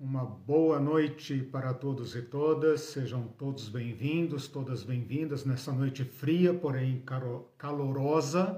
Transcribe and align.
Uma 0.00 0.24
boa 0.24 0.78
noite 0.78 1.42
para 1.42 1.74
todos 1.74 2.14
e 2.14 2.22
todas, 2.22 2.82
sejam 2.82 3.26
todos 3.36 3.68
bem-vindos, 3.68 4.46
todas 4.46 4.84
bem-vindas 4.84 5.44
nessa 5.44 5.72
noite 5.72 6.04
fria, 6.04 6.54
porém 6.54 7.02
calorosa, 7.58 8.56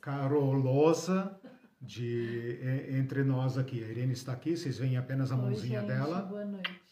carolosa, 0.00 1.38
de, 1.80 2.58
entre 2.90 3.22
nós 3.22 3.56
aqui. 3.56 3.84
A 3.84 3.86
Irene 3.86 4.14
está 4.14 4.32
aqui, 4.32 4.56
vocês 4.56 4.76
veem 4.76 4.96
apenas 4.96 5.30
a 5.30 5.36
Oi, 5.36 5.42
mãozinha 5.42 5.78
gente, 5.78 5.88
dela. 5.88 6.22
Boa 6.22 6.44
noite. 6.44 6.82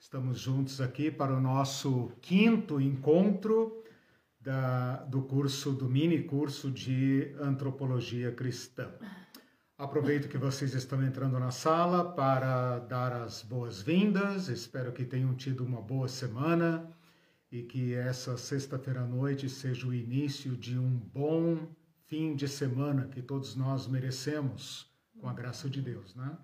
Estamos 0.00 0.40
juntos 0.40 0.80
aqui 0.80 1.08
para 1.08 1.32
o 1.32 1.40
nosso 1.40 2.10
quinto 2.20 2.80
encontro 2.80 3.84
da, 4.40 4.96
do 5.04 5.22
curso, 5.22 5.70
do 5.70 5.88
mini 5.88 6.24
curso 6.24 6.72
de 6.72 7.32
Antropologia 7.40 8.32
Cristã. 8.32 8.90
Aproveito 9.78 10.28
que 10.28 10.36
vocês 10.36 10.74
estão 10.74 11.00
entrando 11.04 11.38
na 11.38 11.52
sala 11.52 12.12
para 12.12 12.80
dar 12.80 13.12
as 13.12 13.44
boas-vindas. 13.44 14.48
Espero 14.48 14.92
que 14.92 15.04
tenham 15.04 15.32
tido 15.36 15.64
uma 15.64 15.80
boa 15.80 16.08
semana 16.08 16.90
e 17.48 17.62
que 17.62 17.94
essa 17.94 18.36
sexta-feira 18.36 19.02
à 19.02 19.06
noite 19.06 19.48
seja 19.48 19.86
o 19.86 19.94
início 19.94 20.56
de 20.56 20.76
um 20.76 20.96
bom 21.14 21.68
fim 22.06 22.34
de 22.34 22.48
semana 22.48 23.06
que 23.06 23.22
todos 23.22 23.54
nós 23.54 23.86
merecemos, 23.86 24.92
com 25.20 25.28
a 25.28 25.32
graça 25.32 25.70
de 25.70 25.80
Deus, 25.80 26.12
né? 26.16 26.36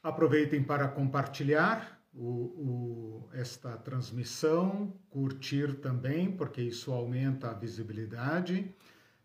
aproveitem 0.00 0.62
para 0.62 0.86
compartilhar 0.86 2.00
o, 2.14 3.26
o, 3.26 3.28
esta 3.32 3.76
transmissão, 3.78 4.96
curtir 5.10 5.80
também, 5.80 6.30
porque 6.30 6.62
isso 6.62 6.92
aumenta 6.92 7.50
a 7.50 7.52
visibilidade. 7.54 8.72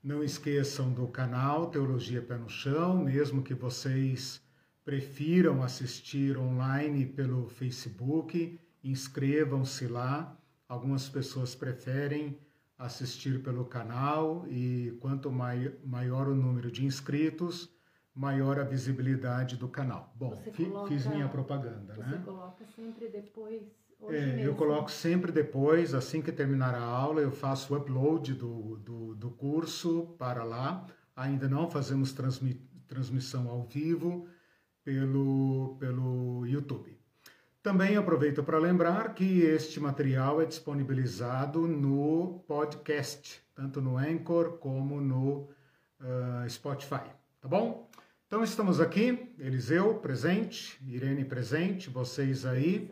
Não 0.03 0.21
esqueçam 0.21 0.91
do 0.91 1.07
canal 1.07 1.67
Teologia 1.67 2.21
Pé 2.21 2.37
no 2.37 2.49
Chão, 2.49 2.97
mesmo 2.97 3.41
que 3.41 3.53
vocês 3.53 4.43
prefiram 4.83 5.63
assistir 5.63 6.37
online 6.37 7.05
pelo 7.05 7.47
Facebook, 7.47 8.59
inscrevam-se 8.83 9.87
lá. 9.87 10.37
Algumas 10.67 11.07
pessoas 11.07 11.55
preferem 11.55 12.37
assistir 12.77 13.41
pelo 13.41 13.63
canal 13.63 14.45
e 14.49 14.91
quanto 14.99 15.31
mai, 15.31 15.73
maior 15.85 16.27
o 16.27 16.35
número 16.35 16.69
de 16.69 16.83
inscritos, 16.83 17.73
maior 18.13 18.59
a 18.59 18.65
visibilidade 18.65 19.55
do 19.55 19.69
canal. 19.69 20.13
Bom, 20.17 20.31
coloca, 20.31 20.89
fiz 20.89 21.05
minha 21.07 21.29
propaganda, 21.29 21.93
você 21.93 22.01
né? 22.01 22.17
Você 22.17 22.25
coloca 22.25 22.65
sempre 22.75 23.07
depois 23.07 23.63
é, 24.09 24.45
eu 24.45 24.55
coloco 24.55 24.89
sempre 24.91 25.31
depois, 25.31 25.93
assim 25.93 26.21
que 26.21 26.31
terminar 26.31 26.75
a 26.75 26.81
aula, 26.81 27.21
eu 27.21 27.31
faço 27.31 27.73
o 27.73 27.77
upload 27.77 28.33
do, 28.33 28.77
do, 28.77 29.15
do 29.15 29.31
curso 29.31 30.15
para 30.17 30.43
lá. 30.43 30.85
Ainda 31.15 31.47
não 31.47 31.69
fazemos 31.69 32.11
transmi, 32.11 32.55
transmissão 32.87 33.49
ao 33.49 33.63
vivo 33.63 34.27
pelo, 34.83 35.77
pelo 35.79 36.45
YouTube. 36.45 36.97
Também 37.61 37.95
aproveito 37.95 38.43
para 38.43 38.57
lembrar 38.57 39.13
que 39.13 39.39
este 39.41 39.79
material 39.79 40.41
é 40.41 40.45
disponibilizado 40.45 41.65
no 41.65 42.43
podcast, 42.45 43.41
tanto 43.55 43.81
no 43.81 43.97
Anchor 43.97 44.57
como 44.57 44.99
no 44.99 45.49
uh, 46.01 46.49
Spotify, 46.49 47.09
tá 47.39 47.47
bom? 47.47 47.89
Então 48.27 48.43
estamos 48.43 48.81
aqui, 48.81 49.33
Eliseu 49.39 49.95
presente, 49.95 50.77
Irene 50.85 51.23
presente, 51.23 51.89
vocês 51.89 52.45
aí. 52.45 52.91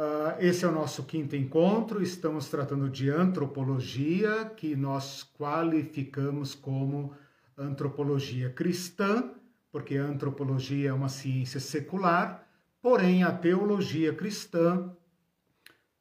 Uh, 0.00 0.32
esse 0.38 0.64
é 0.64 0.68
o 0.68 0.72
nosso 0.72 1.02
quinto 1.02 1.36
encontro. 1.36 2.02
Estamos 2.02 2.48
tratando 2.48 2.88
de 2.88 3.10
antropologia, 3.10 4.46
que 4.56 4.74
nós 4.74 5.30
qualificamos 5.38 6.54
como 6.54 7.12
antropologia 7.54 8.48
cristã, 8.48 9.30
porque 9.70 9.98
a 9.98 10.04
antropologia 10.04 10.88
é 10.88 10.92
uma 10.94 11.10
ciência 11.10 11.60
secular, 11.60 12.48
porém 12.80 13.24
a 13.24 13.30
teologia 13.30 14.14
cristã 14.14 14.90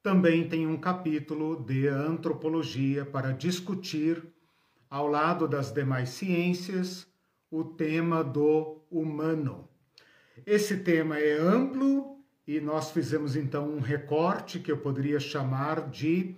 também 0.01 0.47
tem 0.47 0.65
um 0.65 0.77
capítulo 0.77 1.61
de 1.61 1.89
antropologia 1.89 3.05
para 3.05 3.33
discutir, 3.33 4.23
ao 4.89 5.07
lado 5.07 5.45
das 5.45 5.73
demais 5.73 6.07
ciências, 6.07 7.05
o 7.51 7.65
tema 7.65 8.23
do 8.23 8.81
humano. 8.89 9.67
Esse 10.45 10.77
tema 10.77 11.19
é 11.19 11.37
amplo 11.37 12.18
e 12.49 12.59
nós 12.59 12.89
fizemos 12.89 13.35
então 13.35 13.69
um 13.69 13.79
recorte 13.79 14.59
que 14.59 14.71
eu 14.71 14.77
poderia 14.79 15.19
chamar 15.19 15.87
de 15.87 16.35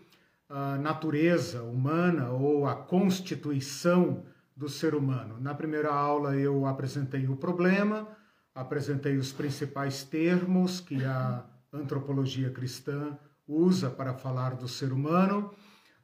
uh, 0.49 0.77
natureza 0.81 1.63
humana 1.63 2.31
ou 2.31 2.67
a 2.67 2.75
constituição 2.75 4.25
do 4.53 4.67
ser 4.67 4.93
humano. 4.93 5.39
Na 5.39 5.53
primeira 5.53 5.89
aula 5.89 6.35
eu 6.35 6.65
apresentei 6.65 7.29
o 7.29 7.37
problema, 7.37 8.09
apresentei 8.53 9.15
os 9.15 9.31
principais 9.31 10.03
termos 10.03 10.81
que 10.81 11.01
a 11.05 11.45
antropologia 11.71 12.49
cristã 12.49 13.17
usa 13.47 13.89
para 13.89 14.13
falar 14.13 14.55
do 14.55 14.67
ser 14.67 14.91
humano, 14.91 15.49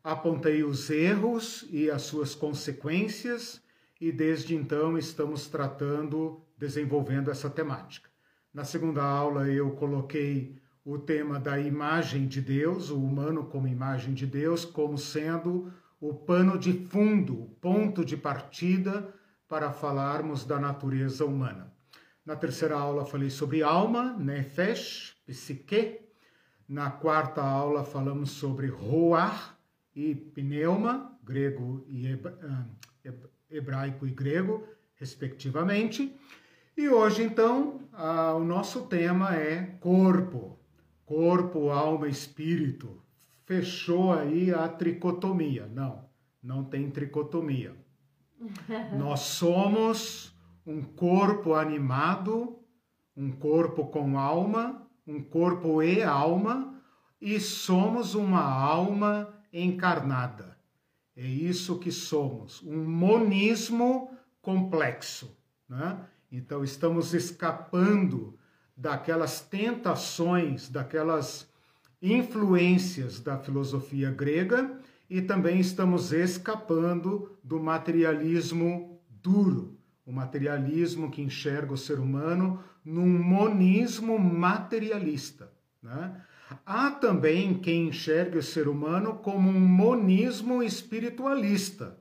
apontei 0.02 0.64
os 0.64 0.90
erros 0.90 1.68
e 1.70 1.92
as 1.92 2.04
suas 2.04 2.34
consequências 2.34 3.62
e 4.00 4.10
desde 4.14 4.56
então 4.56 4.98
estamos 4.98 5.50
tratando, 5.50 6.42
desenvolvendo 6.58 7.30
essa 7.30 7.50
temática. 7.50 8.08
Na 8.54 8.64
segunda 8.64 9.04
aula 9.04 9.48
eu 9.48 9.72
coloquei 9.72 10.58
o 10.84 10.98
tema 10.98 11.40
da 11.40 11.60
imagem 11.60 12.28
de 12.28 12.42
Deus, 12.42 12.90
o 12.90 13.04
humano 13.04 13.46
como 13.46 13.68
imagem 13.68 14.14
de 14.14 14.26
Deus, 14.26 14.64
como 14.64 14.98
sendo 14.98 15.72
o 16.00 16.14
pano 16.14 16.58
de 16.58 16.74
fundo, 16.88 17.42
o 17.42 17.50
ponto 17.62 18.06
de 18.06 18.16
partida 18.16 19.14
para 19.48 19.72
falarmos 19.72 20.46
da 20.46 20.60
natureza 20.60 21.26
humana. 21.26 21.74
Na 22.26 22.36
terceira 22.36 22.76
aula 22.76 23.06
falei 23.06 23.30
sobre 23.30 23.64
alma, 23.64 24.14
nefesh, 24.18 25.16
psique. 25.26 26.02
Na 26.68 26.92
quarta 26.92 27.42
aula 27.42 27.84
falamos 27.84 28.32
sobre 28.32 28.68
roar 28.68 29.58
e 29.96 30.14
pneuma, 30.14 31.18
grego 31.24 31.86
e 31.88 32.08
ah, 32.44 32.66
hebraico 33.50 34.06
e 34.06 34.12
grego, 34.12 34.68
respectivamente. 34.96 36.14
E 36.78 36.88
hoje, 36.88 37.24
então, 37.24 37.82
a, 37.92 38.36
o 38.36 38.44
nosso 38.44 38.86
tema 38.86 39.36
é 39.36 39.64
corpo. 39.80 40.60
Corpo, 41.08 41.72
alma, 41.72 42.08
espírito. 42.08 43.02
Fechou 43.46 44.14
aí 44.14 44.54
a 44.54 44.70
tricotomia. 44.70 45.66
Não, 45.66 46.08
não 46.42 46.64
tem 46.64 46.92
tricotomia. 46.92 47.76
Nós 48.96 49.22
somos 49.22 50.38
um 50.68 50.84
corpo 50.84 51.56
animado, 51.56 52.60
um 53.16 53.32
corpo 53.32 53.88
com 53.88 54.20
alma, 54.20 54.88
um 55.08 55.24
corpo 55.24 55.82
e 55.82 56.04
alma, 56.04 56.80
e 57.20 57.40
somos 57.40 58.14
uma 58.14 58.44
alma 58.44 59.34
encarnada. 59.52 60.56
É 61.16 61.26
isso 61.26 61.80
que 61.80 61.92
somos, 61.92 62.62
um 62.62 62.88
monismo 62.88 64.16
complexo. 64.40 65.36
Né? 65.68 66.06
Então, 66.32 66.64
estamos 66.64 67.14
escapando 67.14 68.38
daquelas 68.76 69.42
tentações, 69.42 70.70
daquelas 70.70 71.50
influências 72.02 73.20
da 73.20 73.38
filosofia 73.40 74.12
grega 74.12 74.80
e 75.10 75.22
também 75.22 75.60
estamos 75.60 76.12
escapando 76.12 77.38
do 77.44 77.60
materialismo 77.60 79.02
duro, 79.10 79.78
o 80.06 80.12
materialismo 80.12 81.10
que 81.10 81.22
enxerga 81.22 81.74
o 81.74 81.78
ser 81.78 82.00
humano 82.00 82.64
num 82.84 83.08
monismo 83.08 84.20
materialista. 84.20 85.52
Né? 85.82 86.22
Há 86.66 86.92
também 86.92 87.58
quem 87.58 87.88
enxerga 87.88 88.40
o 88.40 88.44
ser 88.44 88.68
humano 88.68 89.16
como 89.16 89.50
um 89.50 89.60
monismo 89.60 90.62
espiritualista. 90.62 91.98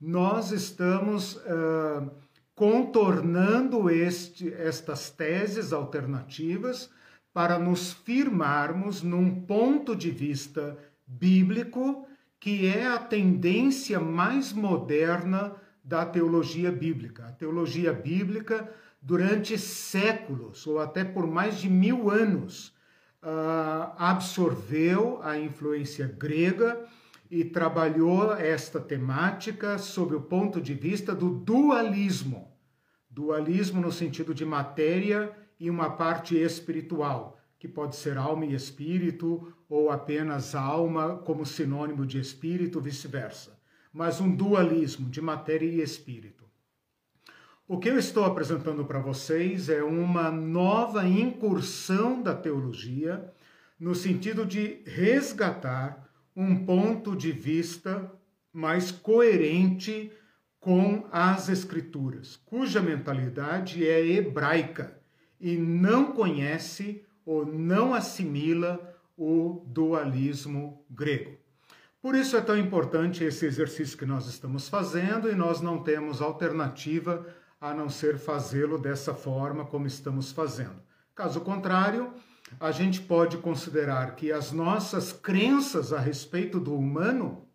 Nós 0.00 0.50
estamos. 0.50 1.36
Uh, 1.36 2.21
contornando 2.54 3.88
este, 3.88 4.52
estas 4.52 5.10
teses 5.10 5.72
alternativas 5.72 6.90
para 7.32 7.58
nos 7.58 7.92
firmarmos 7.92 9.02
num 9.02 9.42
ponto 9.42 9.96
de 9.96 10.10
vista 10.10 10.76
bíblico 11.06 12.06
que 12.38 12.66
é 12.66 12.86
a 12.86 12.98
tendência 12.98 14.00
mais 14.00 14.52
moderna 14.52 15.54
da 15.82 16.04
teologia 16.04 16.72
bíblica. 16.72 17.26
A 17.26 17.32
teologia 17.32 17.92
bíblica, 17.92 18.68
durante 19.00 19.56
séculos, 19.56 20.66
ou 20.66 20.80
até 20.80 21.04
por 21.04 21.26
mais 21.26 21.58
de 21.58 21.70
mil 21.70 22.10
anos, 22.10 22.74
uh, 23.22 23.94
absorveu 23.96 25.20
a 25.22 25.38
influência 25.38 26.06
grega 26.18 26.84
e 27.32 27.46
trabalhou 27.46 28.34
esta 28.34 28.78
temática 28.78 29.78
sob 29.78 30.14
o 30.14 30.20
ponto 30.20 30.60
de 30.60 30.74
vista 30.74 31.14
do 31.14 31.30
dualismo. 31.30 32.52
Dualismo 33.08 33.80
no 33.80 33.90
sentido 33.90 34.34
de 34.34 34.44
matéria 34.44 35.34
e 35.58 35.70
uma 35.70 35.88
parte 35.88 36.36
espiritual, 36.36 37.40
que 37.58 37.66
pode 37.66 37.96
ser 37.96 38.18
alma 38.18 38.44
e 38.44 38.54
espírito, 38.54 39.50
ou 39.66 39.90
apenas 39.90 40.54
alma 40.54 41.16
como 41.24 41.46
sinônimo 41.46 42.04
de 42.04 42.20
espírito, 42.20 42.82
vice-versa. 42.82 43.58
Mas 43.90 44.20
um 44.20 44.30
dualismo 44.30 45.08
de 45.08 45.22
matéria 45.22 45.66
e 45.66 45.80
espírito. 45.80 46.44
O 47.66 47.78
que 47.78 47.88
eu 47.88 47.98
estou 47.98 48.26
apresentando 48.26 48.84
para 48.84 48.98
vocês 48.98 49.70
é 49.70 49.82
uma 49.82 50.30
nova 50.30 51.08
incursão 51.08 52.22
da 52.22 52.34
teologia 52.34 53.32
no 53.80 53.94
sentido 53.94 54.44
de 54.44 54.82
resgatar 54.84 56.01
um 56.34 56.64
ponto 56.64 57.16
de 57.16 57.32
vista 57.32 58.10
mais 58.52 58.90
coerente 58.90 60.12
com 60.60 61.06
as 61.10 61.48
Escrituras, 61.48 62.36
cuja 62.46 62.80
mentalidade 62.80 63.86
é 63.86 64.06
hebraica 64.06 64.96
e 65.40 65.56
não 65.56 66.12
conhece 66.12 67.04
ou 67.26 67.44
não 67.44 67.92
assimila 67.92 68.96
o 69.16 69.64
dualismo 69.66 70.84
grego. 70.88 71.36
Por 72.00 72.14
isso 72.14 72.36
é 72.36 72.40
tão 72.40 72.56
importante 72.56 73.22
esse 73.22 73.46
exercício 73.46 73.96
que 73.96 74.06
nós 74.06 74.26
estamos 74.26 74.68
fazendo 74.68 75.30
e 75.30 75.34
nós 75.34 75.60
não 75.60 75.82
temos 75.82 76.20
alternativa 76.20 77.26
a 77.60 77.72
não 77.72 77.88
ser 77.88 78.18
fazê-lo 78.18 78.76
dessa 78.76 79.14
forma 79.14 79.64
como 79.64 79.86
estamos 79.86 80.32
fazendo. 80.32 80.82
Caso 81.14 81.40
contrário, 81.40 82.12
a 82.58 82.70
gente 82.70 83.00
pode 83.00 83.38
considerar 83.38 84.14
que 84.16 84.32
as 84.32 84.52
nossas 84.52 85.12
crenças 85.12 85.92
a 85.92 85.98
respeito 85.98 86.60
do 86.60 86.74
humano 86.74 87.46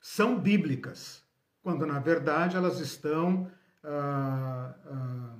são 0.00 0.38
bíblicas 0.38 1.24
quando 1.64 1.86
na 1.86 1.98
verdade 1.98 2.56
elas 2.56 2.78
estão 2.78 3.50
ah, 3.82 4.74
ah, 4.86 5.34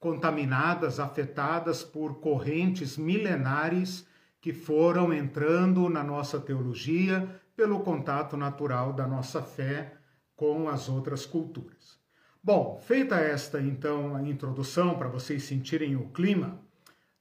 contaminadas, 0.00 0.98
afetadas 0.98 1.84
por 1.84 2.20
correntes 2.20 2.96
milenares 2.96 4.06
que 4.40 4.52
foram 4.54 5.12
entrando 5.12 5.88
na 5.90 6.02
nossa 6.02 6.40
teologia 6.40 7.28
pelo 7.54 7.80
contato 7.80 8.36
natural 8.36 8.92
da 8.92 9.06
nossa 9.06 9.42
fé 9.42 9.94
com 10.34 10.68
as 10.68 10.88
outras 10.88 11.26
culturas. 11.26 11.98
Bom, 12.42 12.80
feita 12.82 13.16
esta 13.16 13.60
então 13.60 14.14
a 14.14 14.22
introdução 14.22 14.96
para 14.96 15.08
vocês 15.08 15.42
sentirem 15.42 15.96
o 15.96 16.08
clima 16.08 16.60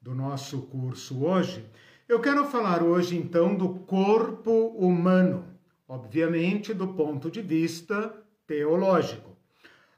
do 0.05 0.13
nosso 0.13 0.61
curso 0.67 1.25
hoje, 1.25 1.65
eu 2.07 2.19
quero 2.19 2.45
falar 2.45 2.83
hoje 2.83 3.17
então 3.17 3.55
do 3.55 3.69
corpo 3.69 4.67
humano, 4.77 5.45
obviamente 5.87 6.75
do 6.75 6.89
ponto 6.89 7.31
de 7.31 7.41
vista 7.41 8.13
teológico. 8.45 9.31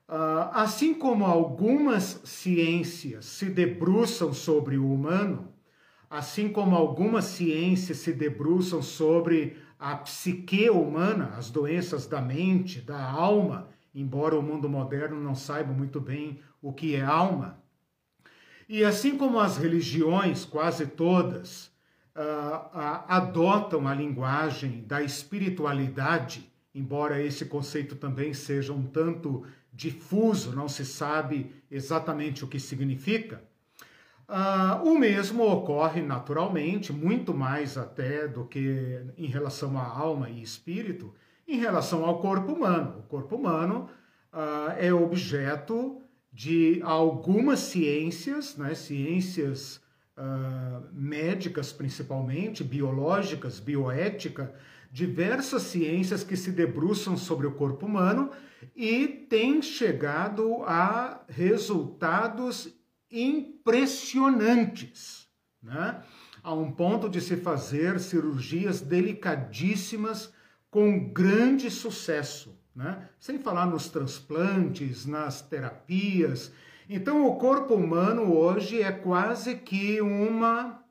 Uh, 0.08 0.48
assim 0.54 0.94
como 0.94 1.26
algumas 1.26 2.22
ciências 2.24 3.26
se 3.26 3.48
debruçam 3.48 4.32
sobre 4.32 4.78
o 4.78 4.90
humano, 4.90 5.54
assim 6.10 6.48
como 6.48 6.74
algumas 6.74 7.26
ciências 7.26 7.98
se 7.98 8.14
debruçam 8.14 8.82
sobre 8.82 9.58
a 9.78 9.94
psique 9.98 10.70
humana, 10.70 11.34
as 11.36 11.50
doenças 11.52 12.08
da 12.08 12.22
mente, 12.22 12.80
da 12.80 13.12
alma, 13.12 13.68
embora 13.94 14.40
o 14.40 14.42
mundo 14.42 14.70
moderno 14.70 15.20
não 15.20 15.36
saiba 15.36 15.74
muito 15.74 16.00
bem 16.00 16.40
o 16.62 16.72
que 16.72 16.96
é 16.96 17.04
alma. 17.04 17.62
E 18.68 18.84
assim 18.84 19.18
como 19.18 19.40
as 19.40 19.58
religiões, 19.58 20.44
quase 20.44 20.88
todas, 20.88 21.68
uh, 22.16 22.20
uh, 22.20 23.04
adotam 23.08 23.88
a 23.88 23.94
linguagem 23.94 24.84
da 24.86 25.02
espiritualidade 25.02 26.52
embora 26.78 27.20
esse 27.20 27.46
conceito 27.46 27.96
também 27.96 28.36
seja 28.36 28.72
um 28.72 28.84
tanto 28.84 29.44
difuso, 29.74 30.56
não 30.56 30.70
se 30.70 30.86
sabe 30.86 31.52
exatamente 31.72 32.44
o 32.44 32.48
que 32.48 32.60
significa, 32.60 33.42
uh, 34.30 34.88
o 34.88 34.98
mesmo 34.98 35.44
ocorre 35.44 36.04
naturalmente, 36.04 36.94
muito 36.94 37.34
mais 37.34 37.80
até 37.80 38.28
do 38.28 38.46
que 38.46 39.02
em 39.18 39.26
relação 39.26 39.76
à 39.76 39.86
alma 39.86 40.30
e 40.30 40.40
espírito, 40.42 41.16
em 41.48 41.58
relação 41.58 42.06
ao 42.06 42.22
corpo 42.22 42.54
humano. 42.54 43.00
O 43.00 43.04
corpo 43.04 43.36
humano 43.36 43.90
é 44.78 44.94
objeto 44.94 46.00
de 46.38 46.80
algumas 46.84 47.60
ciências, 47.62 48.56
né, 48.58 48.76
ciências 48.76 49.82
uh, 50.16 50.86
médicas 50.94 51.74
principalmente, 51.74 52.64
biológicas, 52.64 53.60
bioética, 53.60 54.54
diversas 54.92 55.64
ciências 55.64 56.24
que 56.24 56.38
se 56.38 56.52
debruçam 56.52 57.18
sobre 57.18 57.48
o 57.48 57.56
corpo 57.56 57.88
humano 57.88 58.30
e 58.76 59.08
têm 59.08 59.64
chegado 59.64 60.62
a 60.66 61.24
resultados 61.28 62.72
impressionantes, 63.10 65.28
né? 65.60 66.04
a 66.44 66.54
um 66.54 66.72
ponto 66.72 67.10
de 67.10 67.20
se 67.20 67.36
fazer 67.36 68.00
cirurgias 68.00 68.80
delicadíssimas 68.80 70.32
com 70.70 71.12
grande 71.12 71.72
sucesso, 71.72 72.56
né? 72.78 73.10
sem 73.20 73.40
falar 73.40 73.66
nos 73.66 73.90
transplantes, 73.90 75.08
nas 75.08 75.42
terapias. 75.42 76.52
Então, 76.88 77.26
o 77.26 77.36
corpo 77.36 77.74
humano 77.74 78.32
hoje 78.32 78.84
é 78.84 78.92
quase 78.92 79.56
que 79.56 80.00
uma 80.00 80.84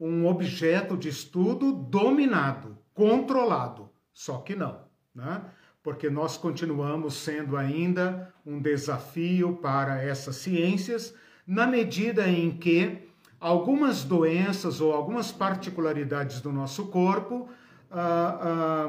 um 0.00 0.26
objeto 0.26 0.96
de 0.96 1.08
estudo 1.08 1.72
dominado 1.72 2.78
controlado. 2.92 3.90
Só 4.12 4.38
que 4.38 4.56
não, 4.56 4.80
né? 5.14 5.42
porque 5.82 6.10
nós 6.10 6.36
continuamos 6.36 7.14
sendo 7.14 7.56
ainda 7.56 8.34
um 8.44 8.60
desafio 8.60 9.56
para 9.56 10.02
essas 10.02 10.36
ciências, 10.36 11.14
na 11.46 11.66
medida 11.66 12.28
em 12.28 12.50
que 12.50 13.08
algumas 13.40 14.02
doenças 14.02 14.80
ou 14.80 14.92
algumas 14.92 15.30
particularidades 15.30 16.40
do 16.40 16.52
nosso 16.52 16.88
corpo 16.88 17.48
ah, 17.90 18.38
ah, 18.42 18.88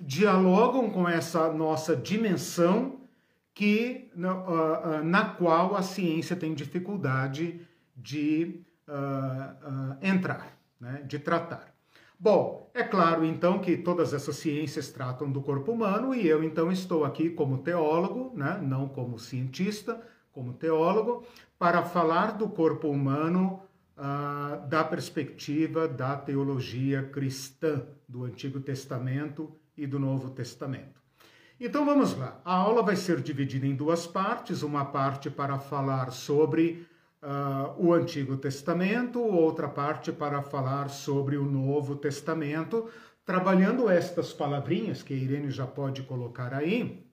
dialogam 0.00 0.90
com 0.90 1.08
essa 1.08 1.52
nossa 1.52 1.94
dimensão 1.94 3.00
que 3.54 4.10
na, 4.14 4.30
ah, 4.30 5.02
na 5.02 5.24
qual 5.24 5.76
a 5.76 5.82
ciência 5.82 6.34
tem 6.34 6.54
dificuldade 6.54 7.60
de 7.96 8.60
entrar, 10.02 10.58
né, 10.80 11.04
de 11.06 11.16
tratar. 11.20 11.72
Bom, 12.18 12.68
é 12.74 12.82
claro 12.82 13.24
então 13.24 13.60
que 13.60 13.76
todas 13.76 14.12
essas 14.12 14.34
ciências 14.34 14.88
tratam 14.88 15.30
do 15.30 15.40
corpo 15.40 15.70
humano 15.70 16.12
e 16.12 16.26
eu 16.26 16.42
então 16.42 16.72
estou 16.72 17.04
aqui 17.04 17.30
como 17.30 17.58
teólogo, 17.58 18.32
né, 18.36 18.58
não 18.60 18.88
como 18.88 19.16
cientista, 19.16 20.00
como 20.32 20.52
teólogo, 20.52 21.24
para 21.56 21.84
falar 21.84 22.36
do 22.36 22.48
corpo 22.48 22.88
humano 22.88 23.62
uh, 24.00 24.66
da 24.66 24.82
perspectiva 24.82 25.86
da 25.86 26.16
teologia 26.16 27.02
cristã 27.02 27.86
do 28.08 28.24
Antigo 28.24 28.58
Testamento 28.58 29.54
e 29.76 29.86
do 29.86 29.98
Novo 29.98 30.30
Testamento. 30.30 30.98
Então 31.60 31.84
vamos 31.84 32.16
lá. 32.16 32.40
A 32.42 32.54
aula 32.54 32.82
vai 32.82 32.96
ser 32.96 33.20
dividida 33.20 33.66
em 33.66 33.76
duas 33.76 34.06
partes, 34.06 34.62
uma 34.62 34.86
parte 34.86 35.28
para 35.28 35.58
falar 35.58 36.10
sobre 36.10 36.86
uh, 37.22 37.74
o 37.76 37.92
Antigo 37.92 38.38
Testamento, 38.38 39.20
outra 39.20 39.68
parte 39.68 40.10
para 40.10 40.40
falar 40.40 40.88
sobre 40.88 41.36
o 41.36 41.44
Novo 41.44 41.96
Testamento, 41.96 42.88
trabalhando 43.26 43.90
estas 43.90 44.32
palavrinhas 44.32 45.02
que 45.02 45.12
a 45.12 45.16
Irene 45.16 45.50
já 45.50 45.66
pode 45.66 46.02
colocar 46.04 46.54
aí, 46.54 47.06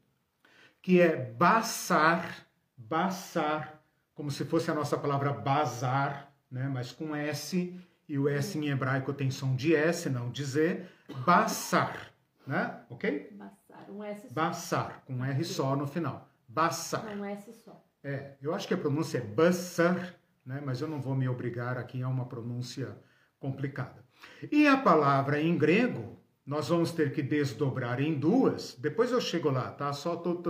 que 0.82 1.02
é 1.02 1.16
basar, 1.16 2.48
basar, 2.78 3.84
como 4.16 4.32
se 4.32 4.46
fosse 4.46 4.72
a 4.72 4.74
nossa 4.74 4.98
palavra 4.98 5.34
bazar, 5.34 6.27
né, 6.50 6.68
mas 6.68 6.92
com 6.92 7.16
S, 7.16 7.80
e 8.08 8.18
o 8.18 8.30
S 8.30 8.58
em 8.58 8.70
hebraico 8.70 9.14
tem 9.14 9.30
som 9.30 9.56
de 9.56 9.76
S, 9.76 10.10
não 10.10 10.32
de 10.32 10.44
Z, 10.44 10.86
basar, 11.26 12.14
né? 12.46 12.82
Ok? 12.90 13.30
Basar, 13.34 13.92
um 13.92 14.04
S 14.04 14.28
só. 14.28 14.34
Basar, 14.34 15.04
com 15.06 15.14
um 15.14 15.26
R 15.26 15.44
só 15.44 15.76
no 15.76 15.86
final. 15.86 16.30
Basar. 16.48 17.06
Um 17.18 17.26
S 17.26 17.54
só. 17.54 17.84
É, 18.04 18.36
eu 18.42 18.54
acho 18.54 18.68
que 18.68 18.74
a 18.74 18.78
pronúncia 18.78 19.18
é 19.18 19.22
Basar, 19.22 20.16
né? 20.46 20.62
mas 20.66 20.80
eu 20.80 20.88
não 20.88 21.02
vou 21.02 21.16
me 21.16 21.28
obrigar 21.28 21.78
aqui 21.78 22.02
a 22.02 22.08
uma 22.08 22.26
pronúncia 22.26 22.98
complicada. 23.40 24.06
E 24.52 24.66
a 24.68 24.78
palavra 24.78 25.42
em 25.42 25.58
grego, 25.58 26.18
nós 26.46 26.70
vamos 26.70 26.92
ter 26.92 27.12
que 27.12 27.22
desdobrar 27.22 28.00
em 28.00 28.18
duas, 28.18 28.76
depois 28.80 29.12
eu 29.12 29.20
chego 29.20 29.50
lá, 29.50 29.70
tá? 29.72 29.92
Só 29.92 30.14
estou 30.14 30.42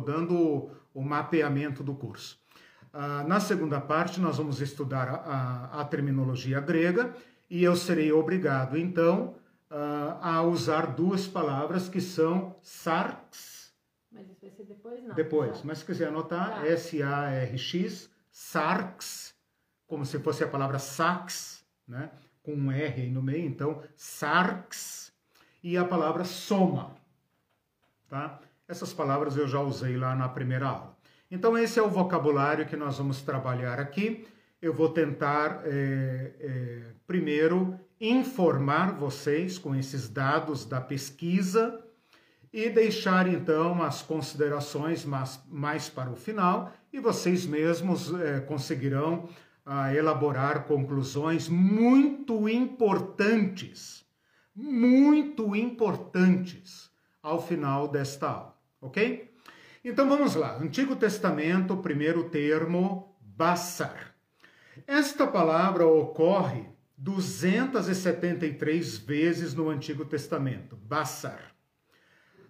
dando 0.00 0.34
o, 0.36 0.70
o, 0.92 1.02
mapeamento 1.02 1.82
do 1.82 1.94
curso. 1.94 2.38
Ah, 3.00 3.22
na 3.22 3.38
segunda 3.38 3.80
parte, 3.80 4.18
nós 4.20 4.38
vamos 4.38 4.60
estudar 4.60 5.08
a, 5.08 5.14
a, 5.14 5.80
a, 5.82 5.84
terminologia 5.84 6.58
grega 6.58 7.14
e 7.48 7.62
eu 7.62 7.76
serei 7.76 8.10
obrigado, 8.10 8.76
então, 8.76 9.36
ah, 9.70 10.18
a 10.20 10.42
usar 10.42 10.96
duas 10.96 11.24
palavras 11.24 11.88
que 11.88 12.00
são 12.00 12.56
sarx 12.60 13.72
mas 14.10 14.28
isso 14.28 14.40
vai 14.40 14.50
ser 14.50 14.64
depois, 14.64 15.04
não. 15.04 15.14
Depois, 15.14 15.62
mas 15.62 15.78
se 15.78 15.84
quiser 15.84 16.08
anotar, 16.08 16.56
tá. 16.56 16.66
S-A-R-X, 16.66 18.10
SARX, 18.32 19.32
como 19.86 20.04
se 20.04 20.18
fosse 20.18 20.42
a 20.42 20.48
palavra 20.48 20.80
sax, 20.80 21.64
né? 21.86 22.10
com 22.42 22.52
um 22.52 22.72
R 22.72 23.02
aí 23.02 23.10
no 23.12 23.22
meio, 23.22 23.46
então 23.46 23.80
SARX, 23.94 25.12
e 25.62 25.76
a 25.76 25.84
palavra 25.84 26.24
soma. 26.24 26.96
Tá? 28.08 28.40
Essas 28.66 28.92
palavras 28.92 29.36
eu 29.36 29.46
já 29.46 29.60
usei 29.60 29.96
lá 29.96 30.16
na 30.16 30.28
primeira 30.28 30.66
aula. 30.66 30.97
Então, 31.30 31.58
esse 31.58 31.78
é 31.78 31.82
o 31.82 31.90
vocabulário 31.90 32.66
que 32.66 32.76
nós 32.76 32.96
vamos 32.96 33.20
trabalhar 33.20 33.78
aqui. 33.78 34.26
Eu 34.62 34.72
vou 34.72 34.88
tentar, 34.88 35.62
é, 35.64 36.32
é, 36.40 36.82
primeiro, 37.06 37.78
informar 38.00 38.92
vocês 38.92 39.58
com 39.58 39.74
esses 39.74 40.08
dados 40.08 40.64
da 40.64 40.80
pesquisa 40.80 41.84
e 42.52 42.70
deixar 42.70 43.28
então 43.28 43.82
as 43.82 44.00
considerações 44.00 45.04
mais, 45.04 45.40
mais 45.48 45.88
para 45.88 46.10
o 46.10 46.16
final 46.16 46.72
e 46.92 46.98
vocês 46.98 47.44
mesmos 47.44 48.12
é, 48.14 48.40
conseguirão 48.40 49.28
ah, 49.66 49.94
elaborar 49.94 50.64
conclusões 50.64 51.46
muito 51.46 52.48
importantes, 52.48 54.02
muito 54.54 55.54
importantes 55.54 56.90
ao 57.22 57.40
final 57.40 57.86
desta 57.86 58.28
aula, 58.28 58.56
ok? 58.80 59.27
Então 59.88 60.06
vamos 60.06 60.34
lá, 60.34 60.58
Antigo 60.60 60.94
Testamento, 60.94 61.74
primeiro 61.78 62.28
termo, 62.28 63.16
Bassar. 63.22 64.14
Esta 64.86 65.26
palavra 65.26 65.86
ocorre 65.86 66.66
273 66.98 68.98
vezes 68.98 69.54
no 69.54 69.70
Antigo 69.70 70.04
Testamento, 70.04 70.76
Bassar. 70.76 71.54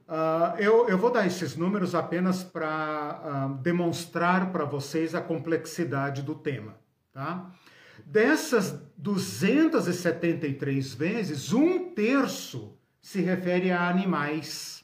Uh, 0.08 0.58
eu, 0.58 0.88
eu, 0.88 0.98
vou 0.98 1.12
dar 1.12 1.28
esses 1.28 1.54
números 1.54 1.94
apenas 1.94 2.42
para 2.42 2.66
uh, 2.66 3.28
ah, 3.28 3.56
demonstrar 3.62 4.50
para 4.50 4.64
vocês 4.64 5.14
a 5.14 5.20
complexidade 5.20 6.22
do 6.22 6.34
tema. 6.34 6.74
Tá? 7.12 7.52
Dessas 8.04 8.82
273 8.96 10.92
vezes, 10.92 11.52
um 11.52 11.90
terço 11.90 12.76
se 13.00 13.20
refere 13.20 13.70
a 13.70 13.88
animais 13.88 14.77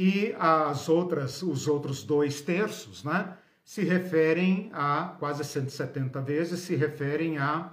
e 0.00 0.32
as 0.38 0.88
outras, 0.88 1.42
os 1.42 1.66
outros 1.66 2.04
dois 2.04 2.40
terços, 2.40 3.02
né, 3.02 3.36
se 3.64 3.82
referem 3.82 4.70
a 4.72 5.16
quase 5.18 5.44
170 5.44 6.20
vezes 6.20 6.60
se 6.60 6.76
referem 6.76 7.36
a 7.36 7.72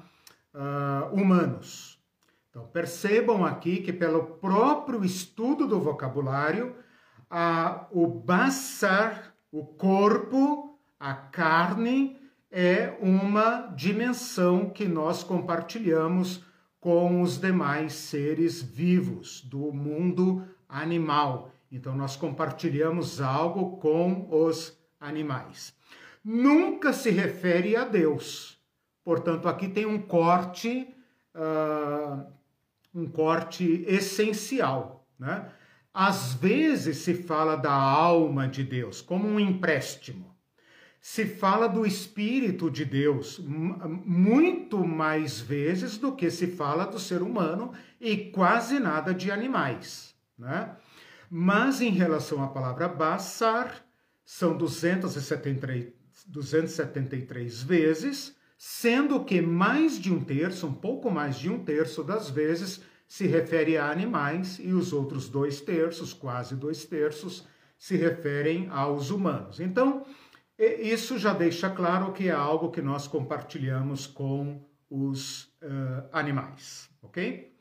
uh, 0.51 1.13
humanos. 1.13 2.01
Então, 2.49 2.65
percebam 2.65 3.45
aqui 3.45 3.77
que, 3.77 3.93
pelo 3.93 4.23
próprio 4.23 5.05
estudo 5.05 5.67
do 5.67 5.79
vocabulário, 5.79 6.75
a, 7.29 7.85
o 7.91 8.07
basar, 8.07 9.35
o 9.51 9.63
corpo, 9.63 10.79
a 10.99 11.13
carne, 11.13 12.19
é 12.49 12.97
uma 12.99 13.67
dimensão 13.75 14.71
que 14.71 14.87
nós 14.87 15.21
compartilhamos 15.21 16.43
com 16.79 17.21
os 17.21 17.37
demais 17.37 17.93
seres 17.93 18.63
vivos 18.63 19.41
do 19.41 19.71
mundo 19.71 20.43
animal. 20.67 21.51
Então, 21.75 21.93
nós 21.93 22.15
compartilhamos 22.15 23.19
algo 23.19 23.77
com 23.77 24.27
os 24.31 24.77
animais. 24.97 25.75
Nunca 26.23 26.93
se 26.93 27.09
refere 27.09 27.75
a 27.75 27.83
Deus. 27.83 28.57
Portanto, 29.03 29.49
aqui 29.49 29.67
tem 29.67 29.85
um 29.85 30.01
corte 30.01 30.87
uh, 31.35 32.25
um 32.93 33.05
corte 33.07 33.83
essencial. 33.87 35.05
Né? 35.19 35.51
Às 35.93 36.33
vezes 36.33 36.99
se 36.99 37.13
fala 37.13 37.57
da 37.57 37.73
alma 37.73 38.47
de 38.47 38.63
Deus 38.63 39.01
como 39.01 39.27
um 39.27 39.37
empréstimo. 39.37 40.33
Se 41.01 41.25
fala 41.25 41.67
do 41.67 41.85
Espírito 41.85 42.71
de 42.71 42.85
Deus 42.85 43.37
muito 43.39 44.83
mais 44.87 45.41
vezes 45.41 45.97
do 45.97 46.13
que 46.13 46.31
se 46.31 46.47
fala 46.47 46.85
do 46.85 46.97
ser 46.97 47.21
humano 47.21 47.73
e 47.99 48.31
quase 48.31 48.79
nada 48.79 49.13
de 49.13 49.29
animais. 49.29 50.15
Né? 50.39 50.73
Mas 51.29 51.81
em 51.81 51.91
relação 51.91 52.43
à 52.43 52.47
palavra 52.47 52.87
Bassar, 52.87 53.85
são 54.23 54.57
273, 54.57 55.93
273 56.27 57.63
vezes 57.63 58.35
sendo 58.57 59.23
que 59.23 59.41
mais 59.41 59.99
de 59.99 60.11
um 60.11 60.23
terço, 60.23 60.67
um 60.67 60.73
pouco 60.73 61.11
mais 61.11 61.37
de 61.37 61.49
um 61.49 61.63
terço 61.63 62.03
das 62.03 62.29
vezes, 62.29 62.81
se 63.07 63.27
refere 63.27 63.77
a 63.77 63.91
animais 63.91 64.59
e 64.59 64.73
os 64.73 64.93
outros 64.93 65.29
dois 65.29 65.61
terços, 65.61 66.13
quase 66.13 66.55
dois 66.55 66.85
terços, 66.85 67.47
se 67.77 67.95
referem 67.95 68.67
aos 68.69 69.09
humanos. 69.09 69.59
Então, 69.59 70.05
isso 70.57 71.17
já 71.17 71.33
deixa 71.33 71.69
claro 71.69 72.13
que 72.13 72.29
é 72.29 72.31
algo 72.31 72.71
que 72.71 72.81
nós 72.81 73.07
compartilhamos 73.07 74.07
com 74.07 74.65
os 74.89 75.43
uh, 75.61 76.07
animais, 76.11 76.89
ok? 77.03 77.54